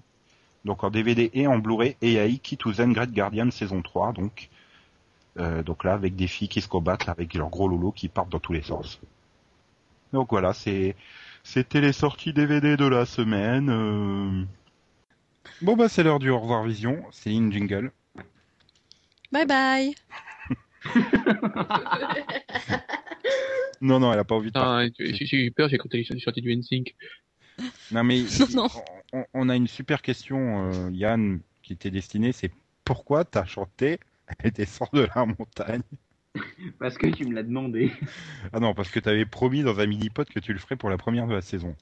Donc 0.66 0.84
en 0.84 0.92
DVD 0.92 1.32
et 1.34 1.48
en 1.48 1.58
Blu-ray. 1.58 1.96
Et 2.02 2.10
il 2.10 2.14
y 2.14 2.20
a 2.20 2.26
Iki 2.28 2.58
to 2.58 2.74
Zen 2.74 2.94
Great 2.94 3.12
Guardian, 3.12 3.50
saison 3.52 3.82
3. 3.82 4.14
Donc, 4.14 4.50
euh, 5.40 5.64
donc 5.64 5.84
là, 5.86 5.94
avec 5.94 6.16
des 6.16 6.28
filles 6.28 6.50
qui 6.50 6.62
se 6.62 6.68
combattent, 6.68 7.06
là, 7.06 7.14
avec 7.14 7.34
leurs 7.34 7.50
gros 7.50 7.68
lolos 7.70 7.94
qui 7.94 8.10
partent 8.10 8.30
dans 8.30 8.40
tous 8.40 8.54
les 8.54 8.62
sens. 8.62 9.00
Donc 10.14 10.30
voilà, 10.32 10.54
c'est, 10.54 10.96
c'était 11.44 11.82
les 11.82 11.94
sorties 11.94 12.34
DVD 12.34 12.76
de 12.78 12.86
la 12.86 13.06
semaine. 13.06 13.70
euh. 13.70 14.44
Bon 15.62 15.76
bah 15.76 15.90
c'est 15.90 16.04
l'heure 16.04 16.20
du 16.20 16.30
au 16.30 16.40
revoir 16.40 16.64
vision. 16.64 17.04
Céline 17.12 17.52
Jingle. 17.52 17.92
Bye 19.32 19.46
bye. 19.46 19.96
Non, 23.82 24.00
non, 24.00 24.12
elle 24.12 24.20
a 24.20 24.26
pas 24.26 24.36
envie 24.36 24.50
de 24.50 24.54
parler. 24.54 24.92
Ah, 25.00 25.04
j'ai 25.10 25.46
eu 25.46 25.52
peur, 25.52 25.70
j'ai 25.70 25.78
que 25.78 25.88
t'allais 25.88 26.04
chanter 26.04 26.42
du 26.42 26.54
NSYNC. 26.54 26.96
Non 27.92 28.04
mais 28.04 28.24
Non, 28.54 28.64
non. 28.64 28.68
On, 29.14 29.26
on 29.34 29.50
a 29.50 29.56
une 29.56 29.68
super 29.68 30.02
question, 30.02 30.70
euh, 30.72 30.90
Yann, 30.92 31.40
qui 31.64 31.74
était 31.74 31.90
destinée, 31.92 32.32
c'est 32.34 32.52
pourquoi 32.84 33.24
t'as 33.24 33.46
chanté 33.46 34.00
Elle 34.44 34.52
descend 34.52 34.90
de 34.94 35.08
la 35.16 35.26
montagne? 35.26 35.82
Parce 36.78 36.98
que 36.98 37.08
tu 37.08 37.26
me 37.26 37.34
l'as 37.34 37.44
demandé. 37.44 37.92
Ah 38.54 38.60
non, 38.60 38.74
parce 38.74 38.90
que 38.92 39.00
t'avais 39.00 39.26
promis 39.26 39.64
dans 39.64 39.80
un 39.80 39.86
mini-pod 39.88 40.28
que 40.28 40.40
tu 40.40 40.52
le 40.54 40.60
ferais 40.60 40.76
pour 40.76 40.90
la 40.90 40.98
première 40.98 41.26
de 41.28 41.34
la 41.34 41.42
saison. 41.42 41.74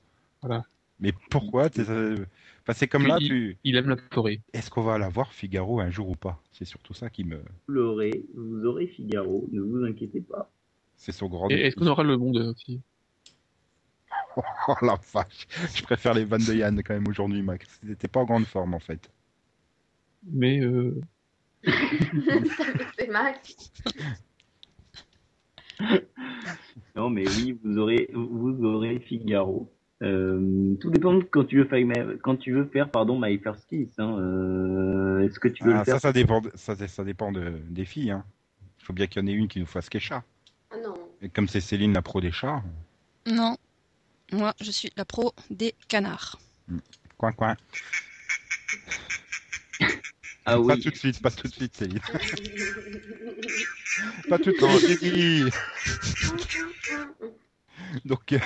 Voilà. 0.41 0.63
Mais 0.99 1.13
pourquoi 1.31 1.69
t'es- 1.69 1.89
euh, 1.89 2.25
enfin, 2.67 2.73
c'est 2.73 2.87
comme 2.87 3.07
là, 3.07 3.17
il, 3.19 3.27
tu... 3.27 3.57
il 3.63 3.75
aime 3.77 3.89
la 3.89 3.97
forêt. 4.11 4.41
est-ce 4.53 4.69
qu'on 4.69 4.81
va 4.81 4.97
la 4.97 5.09
voir 5.09 5.31
Figaro 5.31 5.79
un 5.79 5.89
jour 5.89 6.09
ou 6.09 6.15
pas? 6.15 6.41
C'est 6.51 6.65
surtout 6.65 6.93
ça 6.93 7.09
qui 7.09 7.23
me... 7.23 7.37
Vous 7.37 7.73
l'aurez, 7.73 8.25
vous 8.35 8.65
aurez 8.65 8.87
Figaro, 8.87 9.47
ne 9.51 9.61
vous 9.61 9.83
inquiétez 9.85 10.21
pas. 10.21 10.51
C'est 10.95 11.11
son 11.11 11.27
grand... 11.27 11.49
Et 11.49 11.67
Est-ce 11.67 11.75
qu'on 11.75 11.87
aura 11.87 12.03
le 12.03 12.17
monde 12.17 12.37
aussi 12.37 12.81
Oh 14.67 14.75
la 14.81 14.99
vache 15.13 15.47
Je 15.75 15.83
préfère 15.83 16.13
les 16.13 16.25
vannes 16.25 16.45
de 16.45 16.53
Yann 16.53 16.81
quand 16.83 16.93
même 16.93 17.07
aujourd'hui, 17.07 17.41
Max. 17.41 17.79
C'était 17.85 18.07
pas 18.07 18.19
en 18.19 18.25
grande 18.25 18.45
forme 18.45 18.73
en 18.73 18.79
fait. 18.79 19.09
Mais 20.23 20.59
euh, 20.59 20.99
C'est 22.97 23.07
Max. 23.07 23.71
Non, 26.95 27.09
mais 27.09 27.27
oui, 27.27 27.57
vous 27.63 27.77
aurez, 27.77 28.09
vous 28.13 28.63
aurez 28.63 28.99
Figaro. 28.99 29.71
Euh, 30.03 30.75
tout 30.79 30.91
dépend 30.91 31.15
de 31.15 31.23
quand 31.23 31.43
tu 31.45 31.57
veux 31.57 31.65
faire, 31.65 31.85
quand 32.21 32.35
tu 32.37 32.51
veux 32.51 32.65
faire, 32.65 32.89
pardon, 32.89 33.19
My 33.19 33.37
First 33.39 33.67
Kiss. 33.67 33.89
Hein, 33.97 34.17
euh, 34.19 35.21
Est-ce 35.25 35.39
que 35.39 35.47
tu 35.47 35.63
veux 35.63 35.73
Ah, 35.73 35.79
le 35.79 35.83
faire 35.85 35.95
ça, 35.95 35.99
ça 35.99 36.13
dépend, 36.13 36.41
de- 36.41 36.51
ça, 36.55 36.75
ça 36.87 37.03
dépend 37.03 37.31
de, 37.31 37.53
des 37.69 37.85
filles. 37.85 38.11
Hein. 38.11 38.23
Il 38.79 38.85
faut 38.85 38.93
bien 38.93 39.07
qu'il 39.07 39.21
y 39.21 39.25
en 39.25 39.27
ait 39.27 39.33
une 39.33 39.47
qui 39.47 39.59
nous 39.59 39.65
fasse 39.65 39.89
Kesha. 39.89 40.23
Ah 40.71 40.75
non. 40.83 40.93
Et 41.21 41.29
comme 41.29 41.47
c'est 41.47 41.61
Céline 41.61 41.93
la 41.93 42.01
pro 42.03 42.21
des 42.21 42.31
chats, 42.31 42.61
Non. 43.25 43.57
Moi, 44.31 44.53
je 44.61 44.69
suis 44.71 44.91
la 44.97 45.05
pro 45.05 45.33
des 45.49 45.73
canards. 45.87 46.37
coin 47.17 47.31
coin. 47.31 47.55
Ah 50.45 50.53
Pas 50.53 50.59
oui. 50.59 50.79
tout 50.81 50.89
de 50.91 50.95
suite, 50.95 51.21
pas 51.21 51.31
tout 51.31 51.47
de 51.47 51.53
suite, 51.53 51.75
Céline. 51.75 51.99
Pas 54.29 54.37
tout 54.37 54.51
de 54.51 54.77
suite. 54.77 55.53
Donc, 58.05 58.33
euh, 58.33 58.39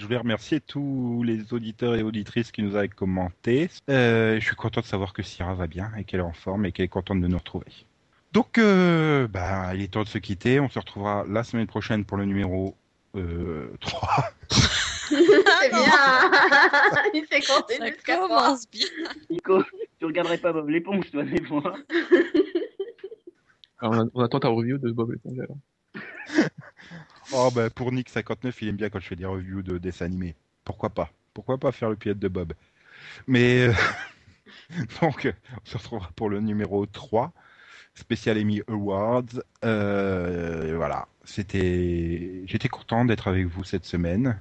je 0.00 0.06
voulais 0.06 0.16
remercier 0.16 0.60
tous 0.60 1.22
les 1.24 1.52
auditeurs 1.52 1.94
et 1.94 2.02
auditrices 2.02 2.50
qui 2.52 2.62
nous 2.62 2.74
avaient 2.74 2.88
commenté. 2.88 3.68
Euh, 3.90 4.40
je 4.40 4.44
suis 4.44 4.56
content 4.56 4.80
de 4.80 4.86
savoir 4.86 5.12
que 5.12 5.22
Syrah 5.22 5.54
va 5.54 5.66
bien 5.66 5.92
et 5.98 6.04
qu'elle 6.04 6.20
est 6.20 6.24
en 6.24 6.32
forme 6.32 6.64
et 6.64 6.72
qu'elle 6.72 6.86
est 6.86 6.88
contente 6.88 7.20
de 7.20 7.26
nous 7.26 7.36
retrouver. 7.36 7.66
Donc, 8.32 8.56
euh, 8.56 9.28
bah, 9.28 9.74
il 9.74 9.82
est 9.82 9.88
temps 9.88 10.02
de 10.02 10.08
se 10.08 10.16
quitter. 10.16 10.58
On 10.58 10.70
se 10.70 10.78
retrouvera 10.78 11.24
la 11.28 11.44
semaine 11.44 11.66
prochaine 11.66 12.06
pour 12.06 12.16
le 12.16 12.24
numéro 12.24 12.74
euh, 13.14 13.68
3. 13.80 14.24
C'est 14.48 15.70
bien. 15.70 16.30
Il 17.12 17.26
s'est 17.30 17.42
compté 17.42 17.76
Ça 17.76 17.86
jusqu'à 17.86 18.16
commence 18.16 18.70
bien. 18.70 18.86
Nico, 19.28 19.62
tu 19.98 20.06
regarderais 20.06 20.38
pas 20.38 20.52
Bob 20.52 20.68
l'éponge, 20.70 21.10
toi, 21.10 21.24
des 21.24 21.44
fois. 21.44 21.74
alors, 23.80 24.06
on 24.14 24.22
attend 24.22 24.40
ta 24.40 24.48
review 24.48 24.78
de 24.78 24.92
Bob 24.92 25.10
l'éponge 25.10 25.38
alors. 25.40 25.58
Oh, 27.32 27.50
bah, 27.50 27.70
pour 27.70 27.92
Nick 27.92 28.08
59, 28.08 28.60
il 28.62 28.68
aime 28.68 28.76
bien 28.76 28.90
quand 28.90 28.98
je 29.00 29.06
fais 29.06 29.16
des 29.16 29.24
reviews 29.24 29.62
de 29.62 29.78
dessins 29.78 30.06
animés. 30.06 30.34
Pourquoi 30.64 30.90
pas? 30.90 31.12
Pourquoi 31.32 31.58
pas 31.58 31.70
faire 31.72 31.90
le 31.90 31.96
pilote 31.96 32.18
de 32.18 32.28
Bob? 32.28 32.52
Mais, 33.28 33.68
euh, 33.68 33.72
donc, 35.02 35.32
on 35.52 35.70
se 35.70 35.78
retrouvera 35.78 36.10
pour 36.16 36.28
le 36.28 36.40
numéro 36.40 36.86
3, 36.86 37.32
spécial 37.94 38.38
Emmy 38.38 38.62
Awards. 38.68 39.42
Euh, 39.64 40.74
voilà, 40.76 41.08
c'était, 41.24 42.42
j'étais 42.46 42.68
content 42.68 43.04
d'être 43.04 43.28
avec 43.28 43.46
vous 43.46 43.64
cette 43.64 43.86
semaine. 43.86 44.40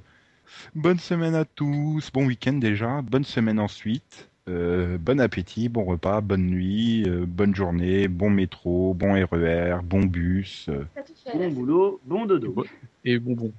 Bonne 0.75 0.99
semaine 0.99 1.35
à 1.35 1.45
tous, 1.45 2.11
bon 2.11 2.25
week-end 2.25 2.53
déjà, 2.53 3.01
bonne 3.03 3.23
semaine 3.25 3.59
ensuite. 3.59 4.29
Euh, 4.47 4.97
bon 4.97 5.19
appétit, 5.19 5.69
bon 5.69 5.83
repas, 5.83 6.21
bonne 6.21 6.47
nuit, 6.47 7.03
euh, 7.07 7.25
bonne 7.27 7.53
journée, 7.53 8.07
bon 8.07 8.29
métro, 8.29 8.93
bon 8.93 9.13
RER, 9.13 9.79
bon 9.83 10.05
bus, 10.05 10.69
euh. 10.69 10.85
Bon 11.33 11.49
boulot, 11.49 11.99
bon 12.05 12.25
dodo. 12.25 12.51
Bon. 12.51 12.63
Et 13.05 13.19
bonbon. 13.19 13.51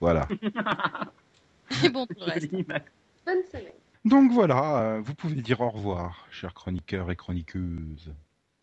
voilà. 0.00 0.28
Et 1.84 1.88
bon, 1.88 2.06
tout 2.06 2.14
le 2.18 2.24
reste. 2.24 2.52
Bonne 2.52 3.42
semaine. 3.50 3.72
Donc 4.04 4.32
voilà, 4.32 4.78
euh, 4.78 5.00
vous 5.00 5.14
pouvez 5.14 5.40
dire 5.40 5.60
au 5.60 5.70
revoir, 5.70 6.26
chers 6.30 6.54
chroniqueurs 6.54 7.10
et 7.10 7.16
chroniqueuses. 7.16 8.12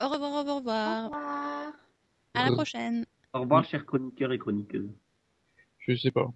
Au 0.01 0.09
revoir, 0.09 0.31
au 0.31 0.39
revoir, 0.39 0.55
au 0.55 0.59
revoir. 0.59 1.73
À 2.33 2.45
la 2.45 2.51
prochaine. 2.51 3.05
Au 3.33 3.41
revoir, 3.41 3.63
chers 3.63 3.85
chroniqueurs 3.85 4.31
et 4.33 4.37
chroniqueuses. 4.37 4.91
Je 5.79 5.95
sais 5.95 6.11
pas. 6.11 6.29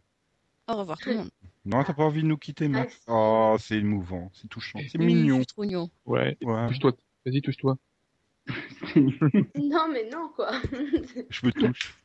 Au 0.68 0.76
revoir 0.76 0.98
tout 0.98 1.10
le 1.10 1.18
monde. 1.18 1.30
Non, 1.66 1.84
t'as 1.84 1.94
pas 1.94 2.04
envie 2.04 2.22
de 2.24 2.28
nous 2.28 2.38
quitter, 2.38 2.68
Max? 2.68 2.94
Max. 2.94 3.04
Oh, 3.08 3.56
c'est 3.60 3.78
émouvant, 3.78 4.30
c'est 4.34 4.50
touchant, 4.50 4.80
c'est 4.90 5.00
Oui, 5.00 5.06
mignon. 5.06 5.38
Suis 5.38 5.46
trop 5.46 5.62
mignon. 5.64 5.90
Ouais. 6.06 6.38
Ouais, 6.42 6.68
Touche-toi. 6.68 6.92
Vas-y, 7.26 7.42
touche-toi. 7.42 7.78
Non, 9.56 9.88
mais 9.92 10.10
non, 10.12 10.30
quoi. 10.36 10.52
je 11.30 11.46
me 11.46 11.52
touche. 11.52 11.98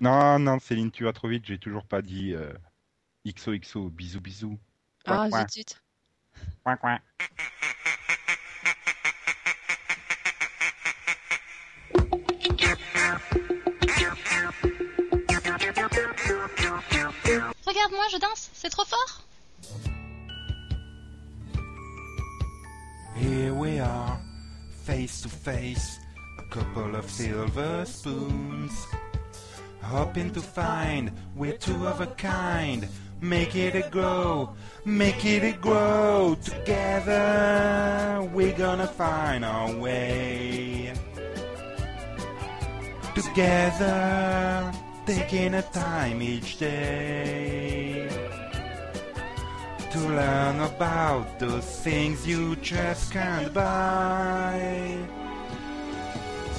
Non, 0.00 0.38
non, 0.38 0.58
Céline, 0.58 0.90
tu 0.90 1.04
vas 1.04 1.12
trop 1.12 1.28
vite, 1.28 1.46
j'ai 1.46 1.58
toujours 1.58 1.86
pas 1.86 2.02
dit 2.02 2.34
euh, 2.34 2.52
XOXO, 3.26 3.88
bisous, 3.90 4.20
bisous. 4.20 4.58
Ah, 5.06 5.28
Coin, 5.30 5.40
zut, 5.48 5.52
zut. 5.68 5.82
coin, 6.80 6.98
Regarde-moi, 17.84 18.08
je 18.12 18.18
danse, 18.18 18.50
c'est 18.54 18.70
trop 18.70 18.84
fort. 18.86 19.20
Here 23.14 23.52
we 23.52 23.78
are, 23.78 24.18
face 24.84 25.20
to 25.20 25.28
face, 25.28 25.98
a 26.38 26.42
couple 26.54 26.96
of 26.96 27.10
silver 27.10 27.84
spoons. 27.84 28.86
Hoping 29.82 30.30
to 30.32 30.40
find 30.40 31.12
we're 31.36 31.58
two 31.58 31.86
of 31.86 32.00
a 32.00 32.06
kind. 32.06 32.88
Make 33.20 33.54
it 33.54 33.74
a 33.74 33.86
grow, 33.90 34.54
make 34.86 35.22
it 35.26 35.44
a 35.44 35.52
grow. 35.52 36.38
Together 36.42 38.26
we're 38.32 38.56
gonna 38.56 38.86
find 38.86 39.44
our 39.44 39.74
way. 39.76 40.94
Together, 43.14 44.72
taking 45.06 45.54
a 45.54 45.62
time 45.62 46.22
each 46.22 46.58
day 46.58 48.08
to 49.92 49.98
learn 50.00 50.60
about 50.60 51.38
those 51.38 51.64
things 51.80 52.26
you 52.26 52.56
just 52.56 53.12
can't 53.12 53.52
buy. 53.52 54.96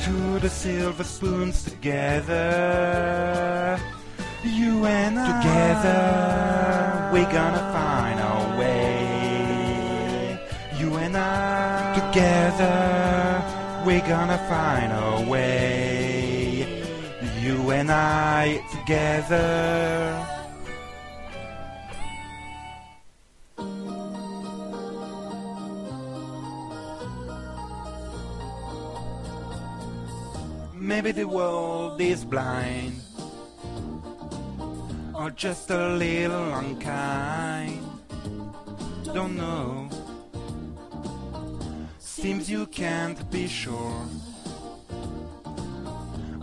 To 0.04 0.40
the 0.40 0.50
silver 0.50 1.04
spoons 1.04 1.64
together, 1.64 2.38
you 4.44 4.86
and 4.86 5.20
I. 5.20 5.26
Together, 5.32 6.02
we're 7.14 7.32
gonna 7.34 7.66
find 7.74 8.20
our 8.20 8.60
way. 8.60 10.40
You 10.80 10.96
and 10.98 11.18
I. 11.18 11.96
Together, 11.96 12.76
We're 13.86 14.08
gonna 14.08 14.40
find 14.50 14.92
our 14.92 15.22
way, 15.30 15.75
you 17.66 17.72
and 17.72 17.92
I 17.92 18.64
together. 18.72 20.28
Maybe 30.76 31.12
the 31.12 31.26
world 31.26 32.00
is 32.00 32.24
blind, 32.24 33.02
or 35.16 35.32
just 35.32 35.72
a 35.72 35.96
little 35.96 36.54
unkind. 36.54 37.82
Don't 39.14 39.36
know. 39.36 39.90
Seems 41.98 42.48
you 42.50 42.68
can't 42.68 43.20
be 43.32 43.48
sure 43.48 44.06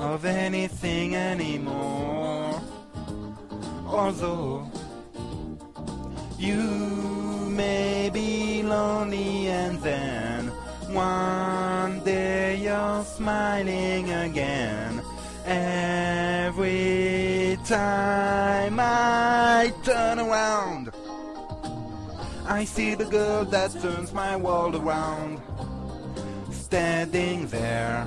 of 0.03 0.25
anything 0.25 1.15
anymore. 1.15 2.61
Although 3.87 4.67
you 6.39 6.63
may 7.49 8.11
be 8.13 8.63
lonely 8.65 9.47
and 9.47 9.81
then 9.81 10.49
one 10.91 12.01
day 12.05 12.57
you're 12.57 13.05
smiling 13.05 14.11
again. 14.11 15.01
Every 15.47 16.73
time 17.65 18.79
I 18.81 19.73
turn 19.85 20.19
around, 20.19 20.91
I 22.47 22.65
see 22.65 22.97
the 22.97 23.05
girl 23.05 23.45
that 23.45 23.71
turns 23.81 24.13
my 24.13 24.37
world 24.37 24.75
around. 24.75 25.41
Standing 26.51 27.47
there. 27.47 28.07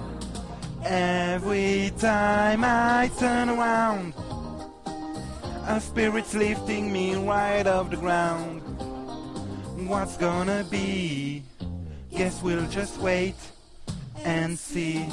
Every 0.87 1.91
time 1.97 2.63
I 2.63 3.09
turn 3.17 3.49
around, 3.49 4.13
a 5.65 5.81
spirit's 5.81 6.35
lifting 6.35 6.93
me 6.93 7.15
right 7.15 7.65
off 7.65 7.89
the 7.89 7.97
ground. 7.97 8.61
What's 9.89 10.15
gonna 10.15 10.63
be? 10.69 11.41
Guess 12.15 12.43
we'll 12.43 12.67
just 12.67 12.99
wait 12.99 13.33
and 14.23 14.59
see. 14.59 15.07